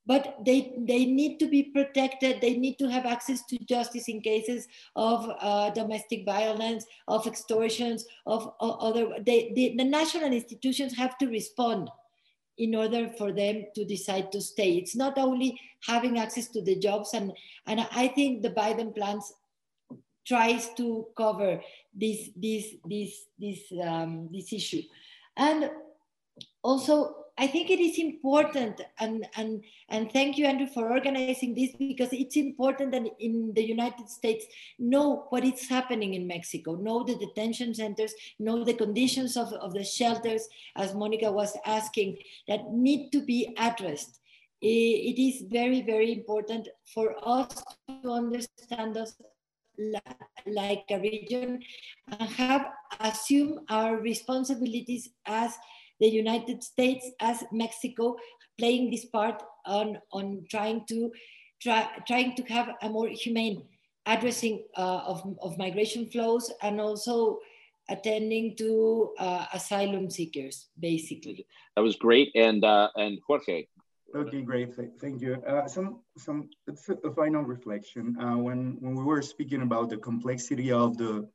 but 0.09 0.39
they, 0.43 0.73
they 0.79 1.05
need 1.05 1.39
to 1.39 1.47
be 1.47 1.65
protected. 1.65 2.41
They 2.41 2.57
need 2.57 2.79
to 2.79 2.89
have 2.89 3.05
access 3.05 3.45
to 3.45 3.59
justice 3.67 4.09
in 4.09 4.23
cases 4.23 4.67
of 4.97 5.31
uh, 5.39 5.69
domestic 5.71 6.25
violence, 6.25 6.87
of 7.07 7.27
extortions, 7.27 8.07
of, 8.25 8.55
of 8.59 8.79
other, 8.81 9.11
they, 9.21 9.53
they, 9.55 9.75
the 9.77 9.85
national 9.85 10.33
institutions 10.33 10.97
have 10.97 11.19
to 11.19 11.27
respond 11.27 11.91
in 12.57 12.75
order 12.75 13.11
for 13.19 13.33
them 13.33 13.67
to 13.75 13.85
decide 13.85 14.33
to 14.33 14.41
stay. 14.41 14.79
It's 14.79 14.97
not 14.97 15.19
only 15.19 15.61
having 15.87 16.19
access 16.19 16.49
to 16.49 16.63
the 16.63 16.77
jobs, 16.77 17.13
and, 17.13 17.31
and 17.67 17.87
I 17.93 18.09
think 18.09 18.43
the 18.43 18.51
Biden 18.51 18.95
plans 18.95 19.31
tries 20.27 20.71
to 20.79 21.07
cover 21.19 21.61
this, 21.95 22.31
this, 22.35 22.77
this, 22.89 23.27
this, 23.39 23.61
um, 23.85 24.31
this 24.33 24.55
issue. 24.55 24.83
And 25.37 25.71
also 26.63 27.27
I 27.41 27.47
think 27.47 27.71
it 27.71 27.79
is 27.79 27.99
important, 27.99 28.81
and, 28.99 29.25
and, 29.37 29.63
and 29.89 30.11
thank 30.13 30.37
you, 30.37 30.47
Andrew, 30.47 30.67
for 30.67 30.91
organizing 30.91 31.55
this 31.55 31.71
because 31.79 32.13
it's 32.13 32.37
important 32.37 32.91
that 32.91 33.05
in 33.21 33.53
the 33.55 33.63
United 33.63 34.09
States 34.11 34.45
know 34.81 35.27
what 35.31 35.45
is 35.45 35.69
happening 35.69 36.15
in 36.15 36.27
Mexico, 36.27 36.75
know 36.75 37.05
the 37.05 37.15
detention 37.15 37.75
centers, 37.75 38.13
know 38.41 38.65
the 38.65 38.75
conditions 38.75 39.37
of, 39.37 39.53
of 39.53 39.73
the 39.73 39.85
shelters, 39.85 40.49
as 40.75 40.95
Monica 40.95 41.31
was 41.31 41.57
asking, 41.65 42.19
that 42.49 42.73
need 42.73 43.13
to 43.13 43.25
be 43.25 43.55
addressed. 43.57 44.19
It 44.61 45.21
is 45.21 45.45
very, 45.49 45.83
very 45.83 46.13
important 46.13 46.67
for 46.93 47.15
us 47.23 47.63
to 48.03 48.11
understand 48.11 48.97
us 48.97 49.15
like 50.45 50.85
a 50.91 50.99
region 50.99 51.61
and 52.09 52.31
have 52.31 52.67
assume 52.99 53.61
our 53.69 53.97
responsibilities 53.99 55.11
as 55.27 55.57
the 56.01 56.09
United 56.09 56.63
States 56.63 57.11
as 57.21 57.45
Mexico 57.53 58.17
playing 58.59 58.91
this 58.91 59.05
part 59.05 59.43
on, 59.67 59.99
on 60.13 60.45
trying 60.51 60.85
to 60.89 61.11
try, 61.63 61.89
trying 62.07 62.35
to 62.37 62.43
have 62.45 62.71
a 62.83 62.89
more 62.89 63.09
humane 63.09 63.63
addressing 64.07 64.65
uh, 64.77 65.03
of, 65.07 65.37
of 65.43 65.59
migration 65.59 66.11
flows 66.11 66.53
and 66.63 66.81
also 66.81 67.39
attending 67.89 68.57
to 68.57 69.13
uh, 69.19 69.47
asylum 69.53 70.11
seekers, 70.11 70.69
basically. 70.79 71.47
That 71.77 71.83
was 71.83 71.97
great. 71.97 72.31
And 72.35 72.65
uh, 72.65 72.89
and 72.97 73.19
Jorge. 73.27 73.67
Okay, 74.15 74.41
great. 74.41 74.75
Thank 75.01 75.21
you. 75.21 75.35
Uh, 75.47 75.69
some 75.69 76.01
some 76.17 76.49
a 77.05 77.11
final 77.13 77.43
reflection. 77.43 78.17
Uh, 78.21 78.37
when 78.37 78.79
when 78.81 78.95
we 78.95 79.05
were 79.05 79.23
speaking 79.23 79.63
about 79.63 79.91
the 79.91 79.99
complexity 79.99 80.73
of 80.73 80.97
the 80.97 81.29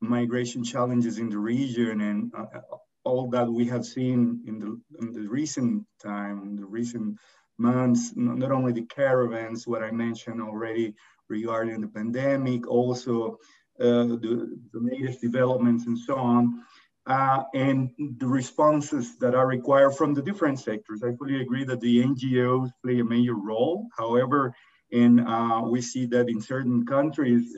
migration 0.00 0.62
challenges 0.62 1.18
in 1.18 1.28
the 1.28 1.38
region 1.38 2.00
and 2.00 2.32
uh, 2.36 2.60
all 3.04 3.28
that 3.30 3.48
we 3.48 3.66
have 3.66 3.84
seen 3.84 4.42
in 4.46 4.58
the, 4.58 4.80
in 5.00 5.12
the 5.12 5.28
recent 5.28 5.84
time, 6.02 6.56
the 6.56 6.64
recent 6.64 7.16
months, 7.58 8.12
not 8.16 8.50
only 8.50 8.72
the 8.72 8.86
caravans, 8.86 9.66
what 9.66 9.82
I 9.82 9.90
mentioned 9.90 10.42
already 10.42 10.94
regarding 11.28 11.80
the 11.80 11.88
pandemic, 11.88 12.66
also 12.66 13.38
uh, 13.80 14.04
the, 14.04 14.58
the 14.72 14.80
latest 14.80 15.20
developments 15.20 15.86
and 15.86 15.98
so 15.98 16.16
on, 16.16 16.62
uh, 17.06 17.42
and 17.54 17.90
the 18.18 18.26
responses 18.26 19.18
that 19.18 19.34
are 19.34 19.46
required 19.46 19.94
from 19.94 20.14
the 20.14 20.22
different 20.22 20.58
sectors. 20.58 21.02
I 21.02 21.14
fully 21.16 21.40
agree 21.40 21.64
that 21.64 21.80
the 21.80 22.02
NGOs 22.02 22.70
play 22.82 23.00
a 23.00 23.04
major 23.04 23.34
role. 23.34 23.88
However, 23.96 24.54
and 24.92 25.20
uh, 25.20 25.62
we 25.64 25.80
see 25.80 26.06
that 26.06 26.28
in 26.28 26.40
certain 26.40 26.86
countries, 26.86 27.56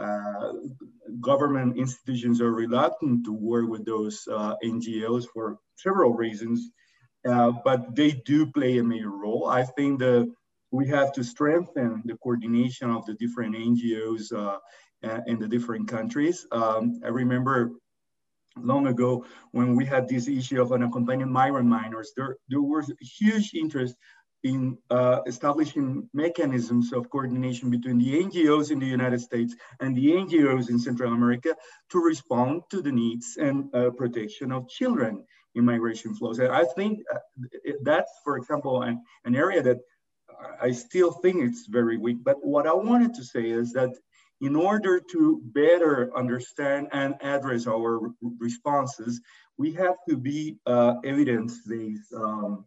uh, 0.00 0.52
government 1.20 1.76
institutions 1.76 2.40
are 2.40 2.52
reluctant 2.52 3.24
to 3.24 3.32
work 3.32 3.68
with 3.68 3.84
those 3.84 4.26
uh, 4.30 4.54
NGOs 4.64 5.26
for 5.32 5.58
several 5.76 6.14
reasons, 6.14 6.70
uh, 7.28 7.52
but 7.64 7.94
they 7.94 8.12
do 8.24 8.46
play 8.46 8.78
a 8.78 8.84
major 8.84 9.10
role. 9.10 9.46
I 9.46 9.64
think 9.64 10.00
that 10.00 10.30
we 10.70 10.88
have 10.88 11.12
to 11.12 11.24
strengthen 11.24 12.02
the 12.04 12.16
coordination 12.22 12.90
of 12.90 13.04
the 13.06 13.14
different 13.14 13.56
NGOs 13.56 14.32
uh, 14.32 14.58
in 15.26 15.38
the 15.38 15.48
different 15.48 15.88
countries. 15.88 16.46
Um, 16.52 17.00
I 17.04 17.08
remember 17.08 17.72
long 18.56 18.86
ago 18.86 19.24
when 19.52 19.76
we 19.76 19.84
had 19.84 20.08
this 20.08 20.28
issue 20.28 20.60
of 20.60 20.72
unaccompanied 20.72 21.26
migrant 21.26 21.68
minors, 21.68 22.12
there, 22.16 22.36
there 22.48 22.62
was 22.62 22.92
huge 23.00 23.52
interest 23.54 23.94
in 24.42 24.78
uh, 24.90 25.20
establishing 25.26 26.08
mechanisms 26.14 26.92
of 26.92 27.10
coordination 27.10 27.70
between 27.70 27.98
the 27.98 28.22
NGOs 28.24 28.70
in 28.70 28.78
the 28.78 28.86
United 28.86 29.20
States 29.20 29.54
and 29.80 29.94
the 29.96 30.06
NGOs 30.12 30.70
in 30.70 30.78
Central 30.78 31.12
America 31.12 31.54
to 31.90 31.98
respond 31.98 32.62
to 32.70 32.80
the 32.80 32.92
needs 32.92 33.36
and 33.38 33.74
uh, 33.74 33.90
protection 33.90 34.52
of 34.52 34.68
children 34.68 35.24
in 35.54 35.64
migration 35.64 36.14
flows. 36.14 36.38
And 36.38 36.52
I 36.52 36.64
think 36.64 37.00
uh, 37.12 37.18
that's, 37.82 38.12
for 38.24 38.36
example, 38.36 38.82
an, 38.82 39.02
an 39.24 39.34
area 39.34 39.62
that 39.62 39.78
I 40.60 40.70
still 40.70 41.12
think 41.12 41.36
it's 41.36 41.66
very 41.66 41.98
weak. 41.98 42.18
But 42.22 42.36
what 42.44 42.66
I 42.66 42.72
wanted 42.72 43.14
to 43.14 43.24
say 43.24 43.50
is 43.50 43.72
that 43.72 43.90
in 44.40 44.56
order 44.56 45.00
to 45.12 45.42
better 45.44 46.16
understand 46.16 46.88
and 46.92 47.14
address 47.20 47.66
our 47.66 48.00
responses, 48.38 49.20
we 49.58 49.72
have 49.72 49.96
to 50.08 50.16
be 50.16 50.56
uh, 50.66 50.94
evidence-based 51.04 52.14
um, 52.14 52.64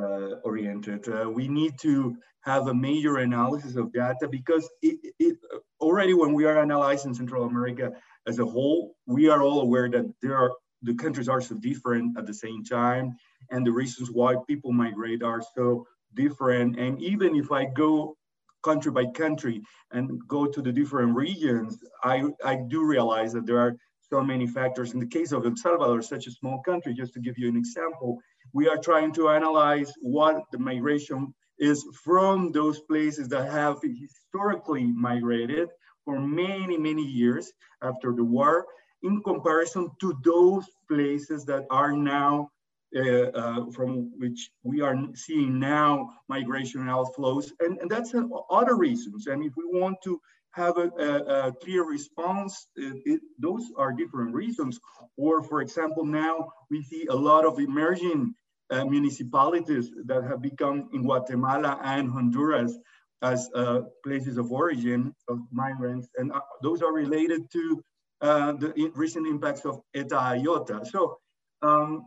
uh, 0.00 0.36
oriented. 0.44 1.08
Uh, 1.08 1.30
we 1.30 1.48
need 1.48 1.78
to 1.80 2.16
have 2.42 2.68
a 2.68 2.74
major 2.74 3.18
analysis 3.18 3.76
of 3.76 3.92
data 3.92 4.28
because 4.28 4.68
it, 4.82 5.14
it, 5.18 5.36
already 5.80 6.14
when 6.14 6.32
we 6.32 6.44
are 6.44 6.60
analyzing 6.60 7.14
Central 7.14 7.44
America 7.44 7.92
as 8.26 8.38
a 8.38 8.44
whole, 8.44 8.94
we 9.06 9.28
are 9.28 9.42
all 9.42 9.60
aware 9.60 9.88
that 9.90 10.06
there 10.22 10.36
are 10.36 10.52
the 10.82 10.94
countries 10.94 11.28
are 11.28 11.40
so 11.40 11.54
different 11.54 12.16
at 12.18 12.26
the 12.26 12.34
same 12.34 12.62
time, 12.62 13.16
and 13.50 13.66
the 13.66 13.72
reasons 13.72 14.10
why 14.10 14.34
people 14.46 14.70
migrate 14.70 15.22
are 15.22 15.42
so 15.56 15.86
different. 16.14 16.78
And 16.78 17.00
even 17.02 17.34
if 17.34 17.50
I 17.50 17.64
go 17.64 18.16
country 18.62 18.92
by 18.92 19.06
country 19.06 19.62
and 19.92 20.20
go 20.26 20.46
to 20.46 20.60
the 20.60 20.72
different 20.72 21.14
regions, 21.14 21.78
I, 22.02 22.24
I 22.44 22.56
do 22.68 22.84
realize 22.84 23.32
that 23.32 23.46
there 23.46 23.58
are 23.58 23.76
so 24.00 24.22
many 24.22 24.46
factors. 24.46 24.92
In 24.92 25.00
the 25.00 25.06
case 25.06 25.32
of 25.32 25.44
El 25.44 25.56
Salvador, 25.56 26.02
such 26.02 26.26
a 26.26 26.30
small 26.30 26.60
country, 26.62 26.94
just 26.94 27.14
to 27.14 27.20
give 27.20 27.38
you 27.38 27.48
an 27.48 27.56
example, 27.56 28.18
we 28.54 28.68
are 28.68 28.78
trying 28.78 29.12
to 29.12 29.28
analyze 29.28 29.92
what 30.00 30.44
the 30.52 30.58
migration 30.58 31.34
is 31.58 31.84
from 32.04 32.52
those 32.52 32.80
places 32.80 33.28
that 33.28 33.50
have 33.50 33.78
historically 33.82 34.84
migrated 34.84 35.68
for 36.04 36.20
many, 36.20 36.78
many 36.78 37.02
years 37.02 37.52
after 37.82 38.12
the 38.12 38.24
war 38.24 38.64
in 39.02 39.22
comparison 39.22 39.90
to 40.00 40.18
those 40.24 40.64
places 40.88 41.44
that 41.44 41.64
are 41.70 41.92
now 41.92 42.48
uh, 42.96 43.26
uh, 43.34 43.70
from 43.72 44.12
which 44.18 44.50
we 44.62 44.80
are 44.80 44.96
seeing 45.14 45.58
now 45.58 46.08
migration 46.28 46.82
outflows. 46.82 47.50
And, 47.58 47.78
and 47.78 47.90
that's 47.90 48.14
other 48.50 48.76
reasons. 48.76 49.26
And 49.26 49.44
if 49.44 49.52
we 49.56 49.64
want 49.80 49.96
to 50.04 50.20
have 50.52 50.78
a, 50.78 50.90
a, 50.98 51.48
a 51.48 51.52
clear 51.52 51.82
response, 51.82 52.68
it, 52.76 53.02
it, 53.04 53.20
those 53.40 53.72
are 53.76 53.92
different 53.92 54.32
reasons. 54.32 54.78
Or 55.16 55.42
for 55.42 55.60
example, 55.60 56.04
now 56.04 56.50
we 56.70 56.82
see 56.82 57.06
a 57.06 57.14
lot 57.14 57.44
of 57.44 57.58
emerging 57.58 58.34
uh, 58.70 58.84
municipalities 58.84 59.90
that 60.06 60.24
have 60.24 60.40
become 60.40 60.88
in 60.92 61.02
Guatemala 61.02 61.78
and 61.82 62.10
Honduras 62.10 62.76
as 63.22 63.50
uh, 63.54 63.80
places 64.04 64.36
of 64.38 64.52
origin 64.52 65.14
of 65.28 65.38
migrants. 65.50 66.08
And 66.16 66.32
uh, 66.32 66.40
those 66.62 66.82
are 66.82 66.92
related 66.92 67.50
to 67.52 67.82
uh, 68.20 68.52
the 68.52 68.90
recent 68.94 69.26
impacts 69.26 69.64
of 69.64 69.80
ETA 69.94 70.16
IOTA. 70.16 70.86
So 70.86 71.18
um, 71.62 72.06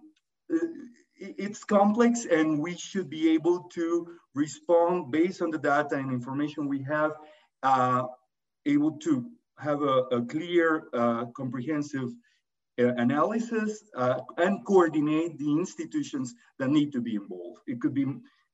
it's 1.15 1.63
complex 1.63 2.25
and 2.25 2.59
we 2.59 2.75
should 2.77 3.09
be 3.09 3.29
able 3.29 3.63
to 3.73 4.07
respond 4.35 5.11
based 5.11 5.41
on 5.41 5.49
the 5.49 5.57
data 5.57 5.95
and 5.95 6.11
information 6.11 6.67
we 6.67 6.83
have, 6.83 7.11
uh, 7.63 8.03
able 8.65 8.91
to 8.99 9.25
have 9.57 9.81
a, 9.81 10.03
a 10.11 10.21
clear, 10.25 10.83
comprehensive 11.35 12.09
analysis 12.77 13.83
uh, 13.95 14.19
and 14.37 14.65
coordinate 14.65 15.37
the 15.37 15.51
institutions 15.51 16.35
that 16.59 16.69
need 16.69 16.91
to 16.91 17.01
be 17.01 17.15
involved. 17.15 17.61
It 17.67 17.81
could 17.81 17.93
be, 17.93 18.05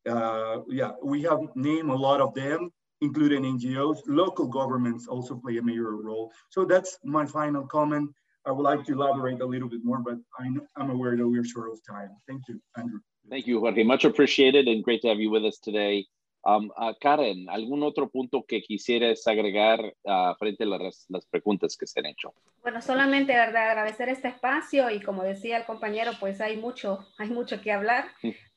uh, 0.09 0.59
yeah, 0.69 0.91
we 1.03 1.21
have 1.23 1.39
named 1.55 1.89
a 1.89 1.95
lot 1.95 2.21
of 2.21 2.33
them, 2.33 2.71
including 3.01 3.43
NGOs, 3.43 3.99
local 4.07 4.47
governments 4.47 5.07
also 5.07 5.35
play 5.35 5.57
a 5.57 5.61
major 5.61 5.95
role. 5.97 6.31
So 6.49 6.65
that's 6.65 6.97
my 7.03 7.25
final 7.25 7.65
comment. 7.67 8.09
I 8.45 8.51
would 8.51 8.63
like 8.63 8.85
to 8.85 8.93
elaborate 8.93 9.41
a 9.41 9.45
little 9.45 9.69
bit 9.69 9.81
more, 9.83 9.99
but 9.99 10.17
I'm 10.39 10.89
aware 10.89 11.15
that 11.15 11.27
we're 11.27 11.45
short 11.45 11.71
of 11.71 11.79
time. 11.89 12.09
Thank 12.27 12.43
you, 12.49 12.59
Andrew. 12.77 12.99
Thank 13.29 13.47
you, 13.47 13.59
Jorge. 13.61 13.83
Much 13.83 14.03
appreciated 14.03 14.67
and 14.67 14.83
great 14.83 15.01
to 15.01 15.07
have 15.07 15.19
you 15.19 15.31
with 15.31 15.45
us 15.45 15.59
today. 15.59 16.05
Um, 16.45 16.71
uh, 16.75 16.93
Karen, 16.99 17.49
¿algún 17.49 17.83
otro 17.83 18.09
punto 18.09 18.43
que 18.45 18.61
quisieras 18.61 19.25
agregar 19.27 19.79
uh, 20.03 20.35
frente 20.37 20.65
a 20.65 20.67
las, 20.67 21.05
las, 21.07 21.25
preguntas 21.25 21.77
que 21.77 21.87
se 21.87 22.01
han 22.01 22.07
hecho? 22.07 22.33
Bueno, 22.61 22.81
solamente, 22.81 23.33
¿verdad? 23.33 23.69
Agradecer 23.69 24.09
este 24.09 24.27
espacio 24.27 24.89
y 24.89 24.99
como 24.99 25.23
decía 25.23 25.57
el 25.57 25.65
compañero, 25.65 26.11
pues 26.19 26.41
hay 26.41 26.57
mucho, 26.57 27.07
hay 27.17 27.29
mucho 27.29 27.61
que 27.61 27.71
hablar, 27.71 28.07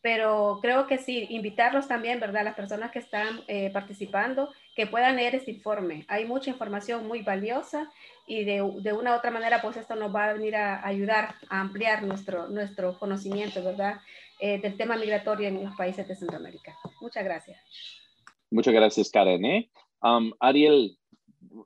pero 0.00 0.58
creo 0.60 0.88
que 0.88 0.98
sí, 0.98 1.28
invitarlos 1.30 1.86
también, 1.86 2.18
¿verdad? 2.18 2.42
Las 2.42 2.56
personas 2.56 2.90
que 2.90 2.98
están 2.98 3.42
eh, 3.46 3.70
participando, 3.72 4.50
que 4.74 4.88
puedan 4.88 5.14
leer 5.14 5.36
este 5.36 5.52
informe. 5.52 6.04
Hay 6.08 6.24
mucha 6.24 6.50
información 6.50 7.06
muy 7.06 7.22
valiosa 7.22 7.88
y 8.26 8.44
de, 8.44 8.68
de, 8.80 8.92
una 8.94 9.12
u 9.12 9.16
otra 9.16 9.30
manera, 9.30 9.62
pues 9.62 9.76
esto 9.76 9.94
nos 9.94 10.12
va 10.12 10.30
a 10.30 10.32
venir 10.32 10.56
a 10.56 10.84
ayudar 10.84 11.36
a 11.48 11.60
ampliar 11.60 12.02
nuestro, 12.02 12.48
nuestro 12.48 12.98
conocimiento, 12.98 13.62
¿verdad? 13.62 14.00
Eh, 14.38 14.60
del 14.60 14.76
tema 14.76 14.96
migratorio 14.96 15.48
en 15.48 15.64
los 15.64 15.74
países 15.76 16.06
de 16.06 16.14
Centroamérica. 16.14 16.74
Muchas 17.00 17.24
gracias. 17.24 17.58
Muchas 18.50 18.74
gracias, 18.74 19.10
Karen. 19.10 19.44
¿eh? 19.44 19.70
Um, 20.02 20.32
Ariel, 20.40 20.96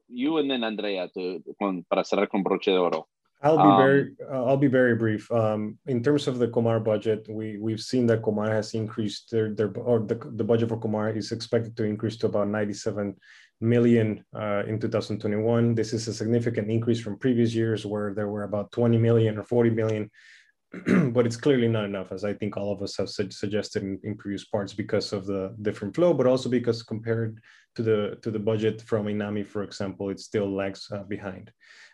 you 0.09 0.39
and 0.39 0.51
then 0.51 0.63
Andrea, 0.63 1.09
to, 1.09 1.43
con, 1.59 1.85
para 1.85 2.05
cerrar 2.05 2.29
con 2.29 2.43
broche 2.43 2.71
de 2.71 2.79
oro. 2.79 3.09
I'll 3.43 3.57
be 3.57 3.63
um, 3.63 3.77
very 3.79 4.17
uh, 4.31 4.45
I'll 4.45 4.59
be 4.59 4.69
very 4.69 4.95
brief. 4.95 5.31
Um, 5.33 5.79
in 5.87 6.03
terms 6.03 6.29
of 6.29 6.39
the 6.39 6.49
Comar 6.49 6.85
budget, 6.85 7.27
we 7.29 7.57
we've 7.57 7.81
seen 7.81 8.07
that 8.09 8.21
Comar 8.21 8.51
has 8.51 8.75
increased 8.75 9.31
their 9.31 9.55
their 9.55 9.73
or 9.79 10.01
the, 10.01 10.17
the 10.37 10.45
budget 10.45 10.69
for 10.69 10.77
Comar 10.77 11.17
is 11.17 11.33
expected 11.33 11.75
to 11.79 11.85
increase 11.85 12.19
to 12.19 12.27
about 12.27 12.49
97 12.49 13.17
million 13.63 14.23
uh, 14.35 14.63
in 14.67 14.79
2021. 14.79 15.75
This 15.75 15.95
is 15.95 16.07
a 16.07 16.13
significant 16.13 16.71
increase 16.71 17.01
from 17.01 17.19
previous 17.19 17.55
years 17.55 17.87
where 17.87 18.13
there 18.13 18.29
were 18.29 18.43
about 18.43 18.73
20 18.73 18.99
million 18.99 19.39
or 19.39 19.45
40 19.45 19.71
million 19.71 20.11
but 21.13 21.27
it's 21.27 21.37
clearly 21.37 21.67
not 21.67 21.85
enough, 21.85 22.13
as 22.13 22.25
I 22.25 22.33
think 22.33 22.57
all 22.57 22.73
of 22.73 22.81
us 22.81 22.97
have 22.97 23.11
su 23.11 23.29
suggested 23.31 23.83
in, 23.83 23.99
in, 24.05 24.17
previous 24.17 24.45
parts, 24.45 24.73
because 24.73 25.13
of 25.13 25.27
the 25.27 25.55
different 25.63 25.97
flow, 25.97 26.15
but 26.15 26.29
also 26.29 26.49
because 26.49 26.83
compared 26.83 27.41
to 27.75 27.83
the 27.83 28.19
to 28.23 28.31
the 28.31 28.39
budget 28.39 28.83
from 28.83 29.07
INAMI, 29.07 29.45
for 29.47 29.63
example, 29.65 30.11
it 30.11 30.21
still 30.21 30.49
lags 30.49 30.89
uh, 30.93 31.03
behind. 31.03 31.51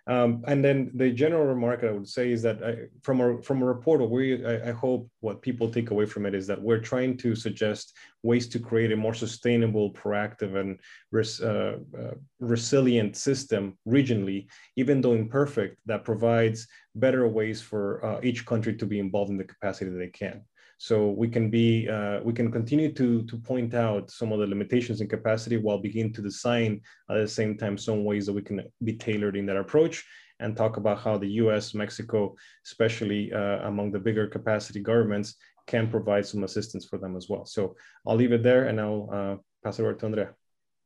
Um, 0.09 0.45
and 0.47 0.65
then 0.65 0.93
the 0.95 1.11
general 1.11 1.45
remark 1.45 1.83
I 1.83 1.91
would 1.91 2.09
say 2.09 2.31
is 2.31 2.41
that 2.43 2.63
I, 2.63 2.77
from 3.03 3.21
a 3.21 3.43
from 3.43 3.61
a 3.61 3.67
report, 3.67 4.09
we 4.09 4.45
I, 4.47 4.69
I, 4.69 4.71
hope 4.71 5.11
what 5.19 5.43
people 5.43 5.69
take 5.69 5.91
away 5.91 6.07
from 6.07 6.27
it 6.27 6.35
is 6.35 6.47
that 6.47 6.63
we're 6.63 6.79
trying 6.79 7.17
to 7.19 7.35
suggest 7.35 7.93
ways 8.23 8.47
to 8.49 8.61
create 8.61 8.93
a 8.93 8.97
more 8.97 9.15
sustainable, 9.15 9.93
proactive, 9.93 10.55
and 10.55 10.79
res, 11.11 11.41
uh, 11.41 11.79
uh, 11.99 12.15
resilient 12.39 13.17
system 13.17 13.77
regionally, 13.87 14.47
even 14.77 15.01
though 15.01 15.15
imperfect, 15.15 15.77
that 15.87 16.05
provides 16.05 16.69
better 16.95 17.27
ways 17.27 17.61
for 17.61 18.05
uh, 18.07 18.21
each 18.23 18.47
country 18.47 18.77
to 18.77 18.87
be 18.87 19.01
involved 19.01 19.31
in 19.33 19.37
the 19.37 19.45
capacity 19.45 19.91
that 19.91 19.99
they 19.99 20.07
can. 20.07 20.43
So 20.79 21.11
we 21.11 21.29
can 21.29 21.51
be, 21.51 21.89
uh, 21.89 22.21
we 22.23 22.33
can 22.33 22.53
continue 22.53 22.93
to, 22.93 23.23
to 23.23 23.37
point 23.39 23.75
out 23.75 24.11
some 24.11 24.31
of 24.33 24.41
the 24.41 24.47
limitations 24.47 25.01
in 25.01 25.09
capacity 25.09 25.57
while 25.57 25.79
begin 25.79 26.13
to 26.13 26.23
design 26.23 26.83
at 27.11 27.17
the 27.17 27.29
same 27.29 27.57
time 27.57 27.79
some 27.79 28.05
ways 28.05 28.27
that 28.27 28.35
we 28.35 28.43
can 28.43 28.63
be 28.85 28.93
tailored 28.93 29.37
in 29.37 29.47
that 29.47 29.57
approach 29.57 30.05
and 30.41 30.57
talk 30.57 30.77
about 30.77 31.01
how 31.01 31.17
the 31.17 31.29
US, 31.43 31.75
Mexico, 31.75 32.37
especially 32.65 33.33
uh, 33.33 33.67
among 33.67 33.91
the 33.91 33.99
bigger 33.99 34.27
capacity 34.27 34.81
governments 34.81 35.37
can 35.67 35.91
provide 35.91 36.27
some 36.27 36.45
assistance 36.45 36.85
for 36.85 36.99
them 36.99 37.17
as 37.17 37.29
well. 37.29 37.47
So 37.47 37.75
I'll 38.07 38.17
leave 38.17 38.33
it 38.33 38.43
there 38.43 38.65
and 38.69 38.81
I'll 38.81 39.09
uh, 39.13 39.37
pass 39.65 39.79
it 39.79 39.83
over 39.83 39.95
to 39.95 40.07
Andrea. 40.07 40.35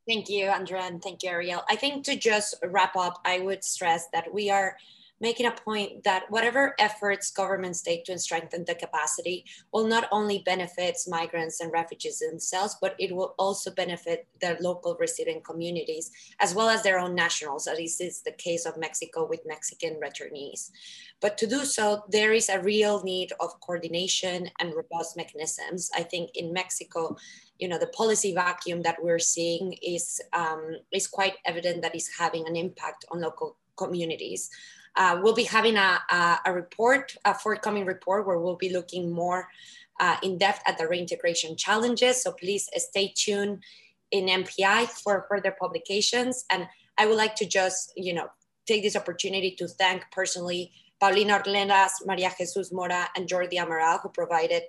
Thank 0.08 0.28
you, 0.28 0.46
Andrea, 0.46 0.82
and 0.82 1.02
thank 1.02 1.22
you, 1.22 1.30
Ariel. 1.30 1.62
I 1.68 1.76
think 1.76 2.04
to 2.04 2.16
just 2.16 2.56
wrap 2.64 2.96
up, 2.96 3.20
I 3.24 3.40
would 3.40 3.62
stress 3.62 4.06
that 4.12 4.32
we 4.32 4.50
are 4.50 4.76
making 5.20 5.46
a 5.46 5.52
point 5.52 6.02
that 6.04 6.24
whatever 6.30 6.74
efforts 6.78 7.30
governments 7.30 7.82
take 7.82 8.04
to 8.04 8.18
strengthen 8.18 8.64
the 8.64 8.74
capacity 8.74 9.44
will 9.72 9.86
not 9.86 10.08
only 10.10 10.42
benefit 10.46 10.96
migrants 11.08 11.60
and 11.60 11.72
refugees 11.72 12.18
themselves, 12.18 12.76
but 12.80 12.94
it 12.98 13.14
will 13.14 13.34
also 13.38 13.70
benefit 13.70 14.26
the 14.40 14.56
local 14.60 14.96
resident 14.98 15.44
communities 15.44 16.10
as 16.40 16.54
well 16.54 16.68
as 16.68 16.82
their 16.82 16.98
own 16.98 17.14
nationals, 17.14 17.66
as 17.66 17.78
is 18.00 18.22
the 18.22 18.32
case 18.32 18.64
of 18.64 18.76
Mexico 18.78 19.26
with 19.26 19.40
Mexican 19.46 20.00
returnees. 20.02 20.70
But 21.20 21.36
to 21.38 21.46
do 21.46 21.64
so, 21.64 22.02
there 22.08 22.32
is 22.32 22.48
a 22.48 22.60
real 22.60 23.02
need 23.02 23.32
of 23.40 23.60
coordination 23.60 24.48
and 24.58 24.74
robust 24.74 25.16
mechanisms. 25.16 25.90
I 25.94 26.02
think 26.02 26.30
in 26.34 26.52
Mexico, 26.52 27.16
you 27.58 27.68
know, 27.68 27.78
the 27.78 27.88
policy 27.88 28.34
vacuum 28.34 28.82
that 28.82 29.02
we're 29.02 29.18
seeing 29.18 29.74
is, 29.82 30.20
um, 30.32 30.76
is 30.92 31.06
quite 31.06 31.34
evident 31.44 31.82
that 31.82 31.94
is 31.94 32.08
having 32.18 32.46
an 32.46 32.56
impact 32.56 33.04
on 33.10 33.20
local 33.20 33.58
communities. 33.76 34.48
Uh, 34.96 35.20
we'll 35.22 35.34
be 35.34 35.44
having 35.44 35.76
a, 35.76 36.00
a, 36.10 36.38
a, 36.46 36.52
report, 36.52 37.16
a 37.24 37.34
forthcoming 37.34 37.86
report, 37.86 38.26
where 38.26 38.38
we'll 38.38 38.56
be 38.56 38.72
looking 38.72 39.10
more 39.10 39.48
uh, 40.00 40.16
in 40.22 40.38
depth 40.38 40.62
at 40.66 40.78
the 40.78 40.86
reintegration 40.88 41.56
challenges. 41.56 42.22
So 42.22 42.32
please 42.32 42.68
stay 42.76 43.12
tuned 43.14 43.62
in 44.10 44.26
MPI 44.26 44.86
for 44.88 45.26
further 45.28 45.54
publications. 45.58 46.44
And 46.50 46.66
I 46.98 47.06
would 47.06 47.16
like 47.16 47.36
to 47.36 47.46
just, 47.46 47.92
you 47.96 48.14
know, 48.14 48.28
take 48.66 48.82
this 48.82 48.96
opportunity 48.96 49.52
to 49.58 49.68
thank 49.68 50.04
personally 50.10 50.72
Paulina 51.00 51.38
Ornelas, 51.38 51.92
Maria 52.04 52.30
Jesus 52.36 52.72
Mora, 52.72 53.08
and 53.16 53.28
Jordi 53.28 53.54
Amaral, 53.54 54.02
who 54.02 54.10
provided 54.10 54.62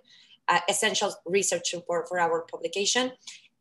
uh, 0.47 0.59
essential 0.69 1.13
research 1.25 1.69
support 1.69 2.07
for 2.07 2.19
our 2.19 2.41
publication. 2.49 3.11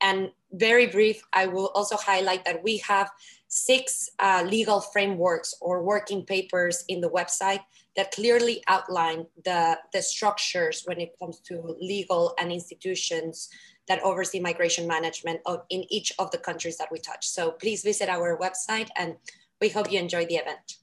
And 0.00 0.30
very 0.52 0.86
brief, 0.86 1.22
I 1.32 1.46
will 1.46 1.68
also 1.74 1.96
highlight 1.96 2.44
that 2.44 2.62
we 2.62 2.78
have 2.78 3.10
six 3.50 4.08
uh, 4.20 4.44
legal 4.46 4.80
frameworks 4.80 5.54
or 5.60 5.82
working 5.82 6.24
papers 6.24 6.84
in 6.88 7.00
the 7.00 7.10
website 7.10 7.60
that 7.96 8.12
clearly 8.12 8.62
outline 8.68 9.26
the, 9.44 9.76
the 9.92 10.00
structures 10.00 10.82
when 10.86 11.00
it 11.00 11.10
comes 11.18 11.40
to 11.40 11.76
legal 11.80 12.32
and 12.38 12.52
institutions 12.52 13.50
that 13.88 14.00
oversee 14.04 14.38
migration 14.38 14.86
management 14.86 15.40
in 15.68 15.84
each 15.90 16.12
of 16.20 16.30
the 16.30 16.38
countries 16.38 16.78
that 16.78 16.88
we 16.92 16.98
touch. 17.00 17.26
So 17.26 17.50
please 17.50 17.82
visit 17.82 18.08
our 18.08 18.38
website 18.38 18.88
and 18.96 19.16
we 19.60 19.68
hope 19.68 19.90
you 19.90 19.98
enjoy 19.98 20.26
the 20.26 20.36
event. 20.36 20.76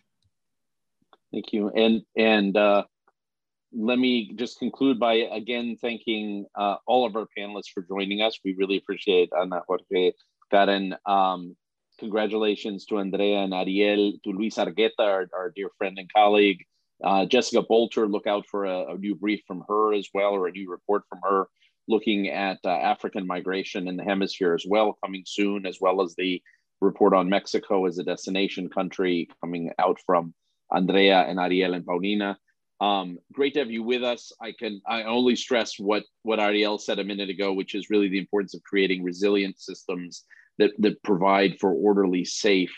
Thank 1.31 1.53
you. 1.53 1.69
And, 1.69 2.01
and 2.17 2.57
uh, 2.57 2.83
let 3.73 3.97
me 3.97 4.33
just 4.35 4.59
conclude 4.59 4.99
by 4.99 5.13
again 5.13 5.77
thanking 5.79 6.45
uh, 6.55 6.75
all 6.85 7.05
of 7.05 7.15
our 7.15 7.27
panelists 7.37 7.69
for 7.73 7.81
joining 7.81 8.21
us. 8.21 8.37
We 8.43 8.55
really 8.55 8.75
appreciate 8.77 9.29
Ana 9.39 9.61
Jorge, 9.65 10.11
Karen, 10.51 10.95
um, 11.05 11.55
congratulations 11.99 12.85
to 12.85 12.99
Andrea 12.99 13.39
and 13.39 13.53
Ariel, 13.53 14.13
to 14.23 14.31
Luis 14.31 14.55
Argueta, 14.55 14.99
our, 14.99 15.27
our 15.33 15.51
dear 15.55 15.69
friend 15.77 15.97
and 15.97 16.11
colleague. 16.11 16.63
Uh, 17.03 17.25
Jessica 17.25 17.61
Bolter, 17.61 18.07
look 18.07 18.25
out 18.25 18.45
for 18.47 18.65
a, 18.65 18.93
a, 18.93 18.97
new 18.97 19.15
brief 19.15 19.41
from 19.45 19.63
her 19.67 19.93
as 19.93 20.07
well, 20.13 20.31
or 20.31 20.47
a 20.47 20.51
new 20.51 20.69
report 20.69 21.03
from 21.09 21.19
her 21.23 21.47
looking 21.87 22.29
at 22.29 22.57
uh, 22.65 22.69
African 22.69 23.25
migration 23.25 23.87
in 23.87 23.97
the 23.97 24.03
hemisphere 24.03 24.53
as 24.53 24.65
well, 24.67 24.97
coming 25.03 25.23
soon, 25.25 25.65
as 25.65 25.77
well 25.79 26.01
as 26.01 26.15
the 26.15 26.41
report 26.81 27.13
on 27.13 27.29
Mexico 27.29 27.85
as 27.85 27.97
a 27.97 28.03
destination 28.03 28.69
country 28.69 29.29
coming 29.41 29.71
out 29.79 29.99
from 30.05 30.33
Andrea 30.71 31.21
and 31.21 31.39
Ariel 31.39 31.73
and 31.73 31.85
Paulina. 31.85 32.37
Um, 32.79 33.17
great 33.33 33.53
to 33.53 33.59
have 33.59 33.71
you 33.71 33.83
with 33.83 34.03
us. 34.03 34.31
I 34.41 34.51
can 34.51 34.81
I 34.85 35.03
only 35.03 35.35
stress 35.35 35.79
what 35.79 36.03
what 36.21 36.39
Ariel 36.39 36.77
said 36.77 36.99
a 36.99 37.03
minute 37.03 37.29
ago, 37.29 37.53
which 37.53 37.73
is 37.73 37.89
really 37.89 38.07
the 38.07 38.19
importance 38.19 38.53
of 38.53 38.61
creating 38.63 39.03
resilient 39.03 39.59
systems 39.59 40.25
that, 40.57 40.71
that 40.79 41.01
provide 41.03 41.59
for 41.59 41.71
orderly, 41.73 42.25
safe, 42.25 42.75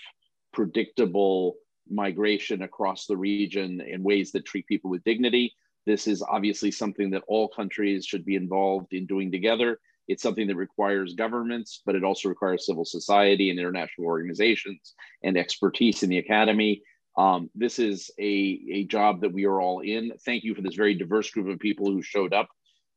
predictable 0.53 1.55
migration 1.89 2.61
across 2.63 3.05
the 3.05 3.17
region 3.17 3.81
in 3.81 4.03
ways 4.03 4.31
that 4.31 4.45
treat 4.45 4.67
people 4.67 4.89
with 4.89 5.03
dignity. 5.03 5.53
This 5.85 6.07
is 6.07 6.21
obviously 6.21 6.71
something 6.71 7.09
that 7.11 7.23
all 7.27 7.47
countries 7.47 8.05
should 8.05 8.25
be 8.25 8.35
involved 8.35 8.93
in 8.93 9.05
doing 9.05 9.31
together. 9.31 9.79
It's 10.07 10.23
something 10.23 10.47
that 10.47 10.55
requires 10.55 11.13
governments, 11.13 11.81
but 11.85 11.95
it 11.95 12.03
also 12.03 12.29
requires 12.29 12.65
civil 12.65 12.85
society 12.85 13.49
and 13.49 13.59
international 13.59 14.07
organizations 14.07 14.93
and 15.23 15.37
expertise 15.37 16.03
in 16.03 16.09
the 16.09 16.17
academy. 16.17 16.81
Um, 17.17 17.49
this 17.53 17.79
is 17.79 18.11
a, 18.19 18.61
a 18.71 18.85
job 18.85 19.21
that 19.21 19.33
we 19.33 19.45
are 19.45 19.61
all 19.61 19.81
in. 19.81 20.11
Thank 20.25 20.43
you 20.43 20.55
for 20.55 20.61
this 20.61 20.75
very 20.75 20.95
diverse 20.95 21.29
group 21.31 21.47
of 21.47 21.59
people 21.59 21.87
who 21.87 22.01
showed 22.01 22.33
up 22.33 22.49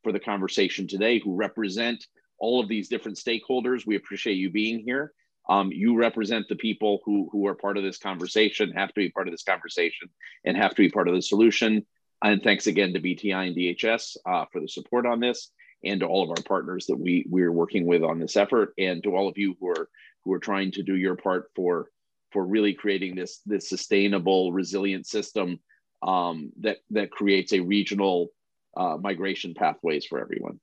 for 0.03 0.13
the 0.13 0.21
conversation 0.21 0.87
today, 0.87 1.19
who 1.19 1.35
represent 1.35 2.07
all 2.43 2.60
of 2.60 2.69
these 2.69 2.89
different 2.89 3.16
stakeholders. 3.16 3.86
We 3.86 3.94
appreciate 3.94 4.35
you 4.35 4.51
being 4.51 4.81
here. 4.81 5.12
Um, 5.48 5.70
you 5.73 5.97
represent 5.97 6.48
the 6.48 6.56
people 6.56 7.01
who, 7.05 7.28
who 7.31 7.47
are 7.47 7.55
part 7.55 7.77
of 7.77 7.85
this 7.85 7.98
conversation, 7.98 8.73
have 8.73 8.89
to 8.89 9.01
be 9.01 9.10
part 9.10 9.28
of 9.28 9.32
this 9.32 9.44
conversation, 9.44 10.09
and 10.44 10.56
have 10.56 10.74
to 10.74 10.82
be 10.82 10.90
part 10.90 11.09
of 11.09 11.14
the 11.14 11.23
solution. 11.23 11.86
And 12.23 12.43
thanks 12.43 12.66
again 12.66 12.93
to 12.94 13.01
BTI 13.01 13.47
and 13.47 13.56
DHS 13.56 14.16
uh, 14.27 14.44
for 14.52 14.60
the 14.60 14.69
support 14.69 15.06
on 15.06 15.20
this, 15.20 15.51
and 15.85 16.01
to 16.01 16.06
all 16.06 16.24
of 16.24 16.31
our 16.31 16.43
partners 16.44 16.86
that 16.86 16.98
we 16.98 17.24
we're 17.28 17.52
working 17.52 17.86
with 17.86 18.02
on 18.02 18.19
this 18.19 18.36
effort, 18.36 18.74
and 18.77 19.02
to 19.05 19.14
all 19.16 19.28
of 19.28 19.39
you 19.39 19.56
who 19.60 19.69
are 19.69 19.89
who 20.24 20.32
are 20.32 20.40
trying 20.40 20.73
to 20.73 20.82
do 20.82 20.97
your 20.97 21.16
part 21.16 21.51
for 21.55 21.90
for 22.32 22.44
really 22.44 22.74
creating 22.74 23.14
this 23.14 23.40
this 23.47 23.69
sustainable, 23.69 24.52
resilient 24.52 25.06
system 25.06 25.60
um, 26.02 26.52
that 26.60 26.78
that 26.90 27.10
creates 27.10 27.52
a 27.52 27.60
regional 27.60 28.28
uh, 28.77 28.97
migration 29.01 29.55
pathways 29.55 30.06
for 30.06 30.20
everyone. 30.20 30.60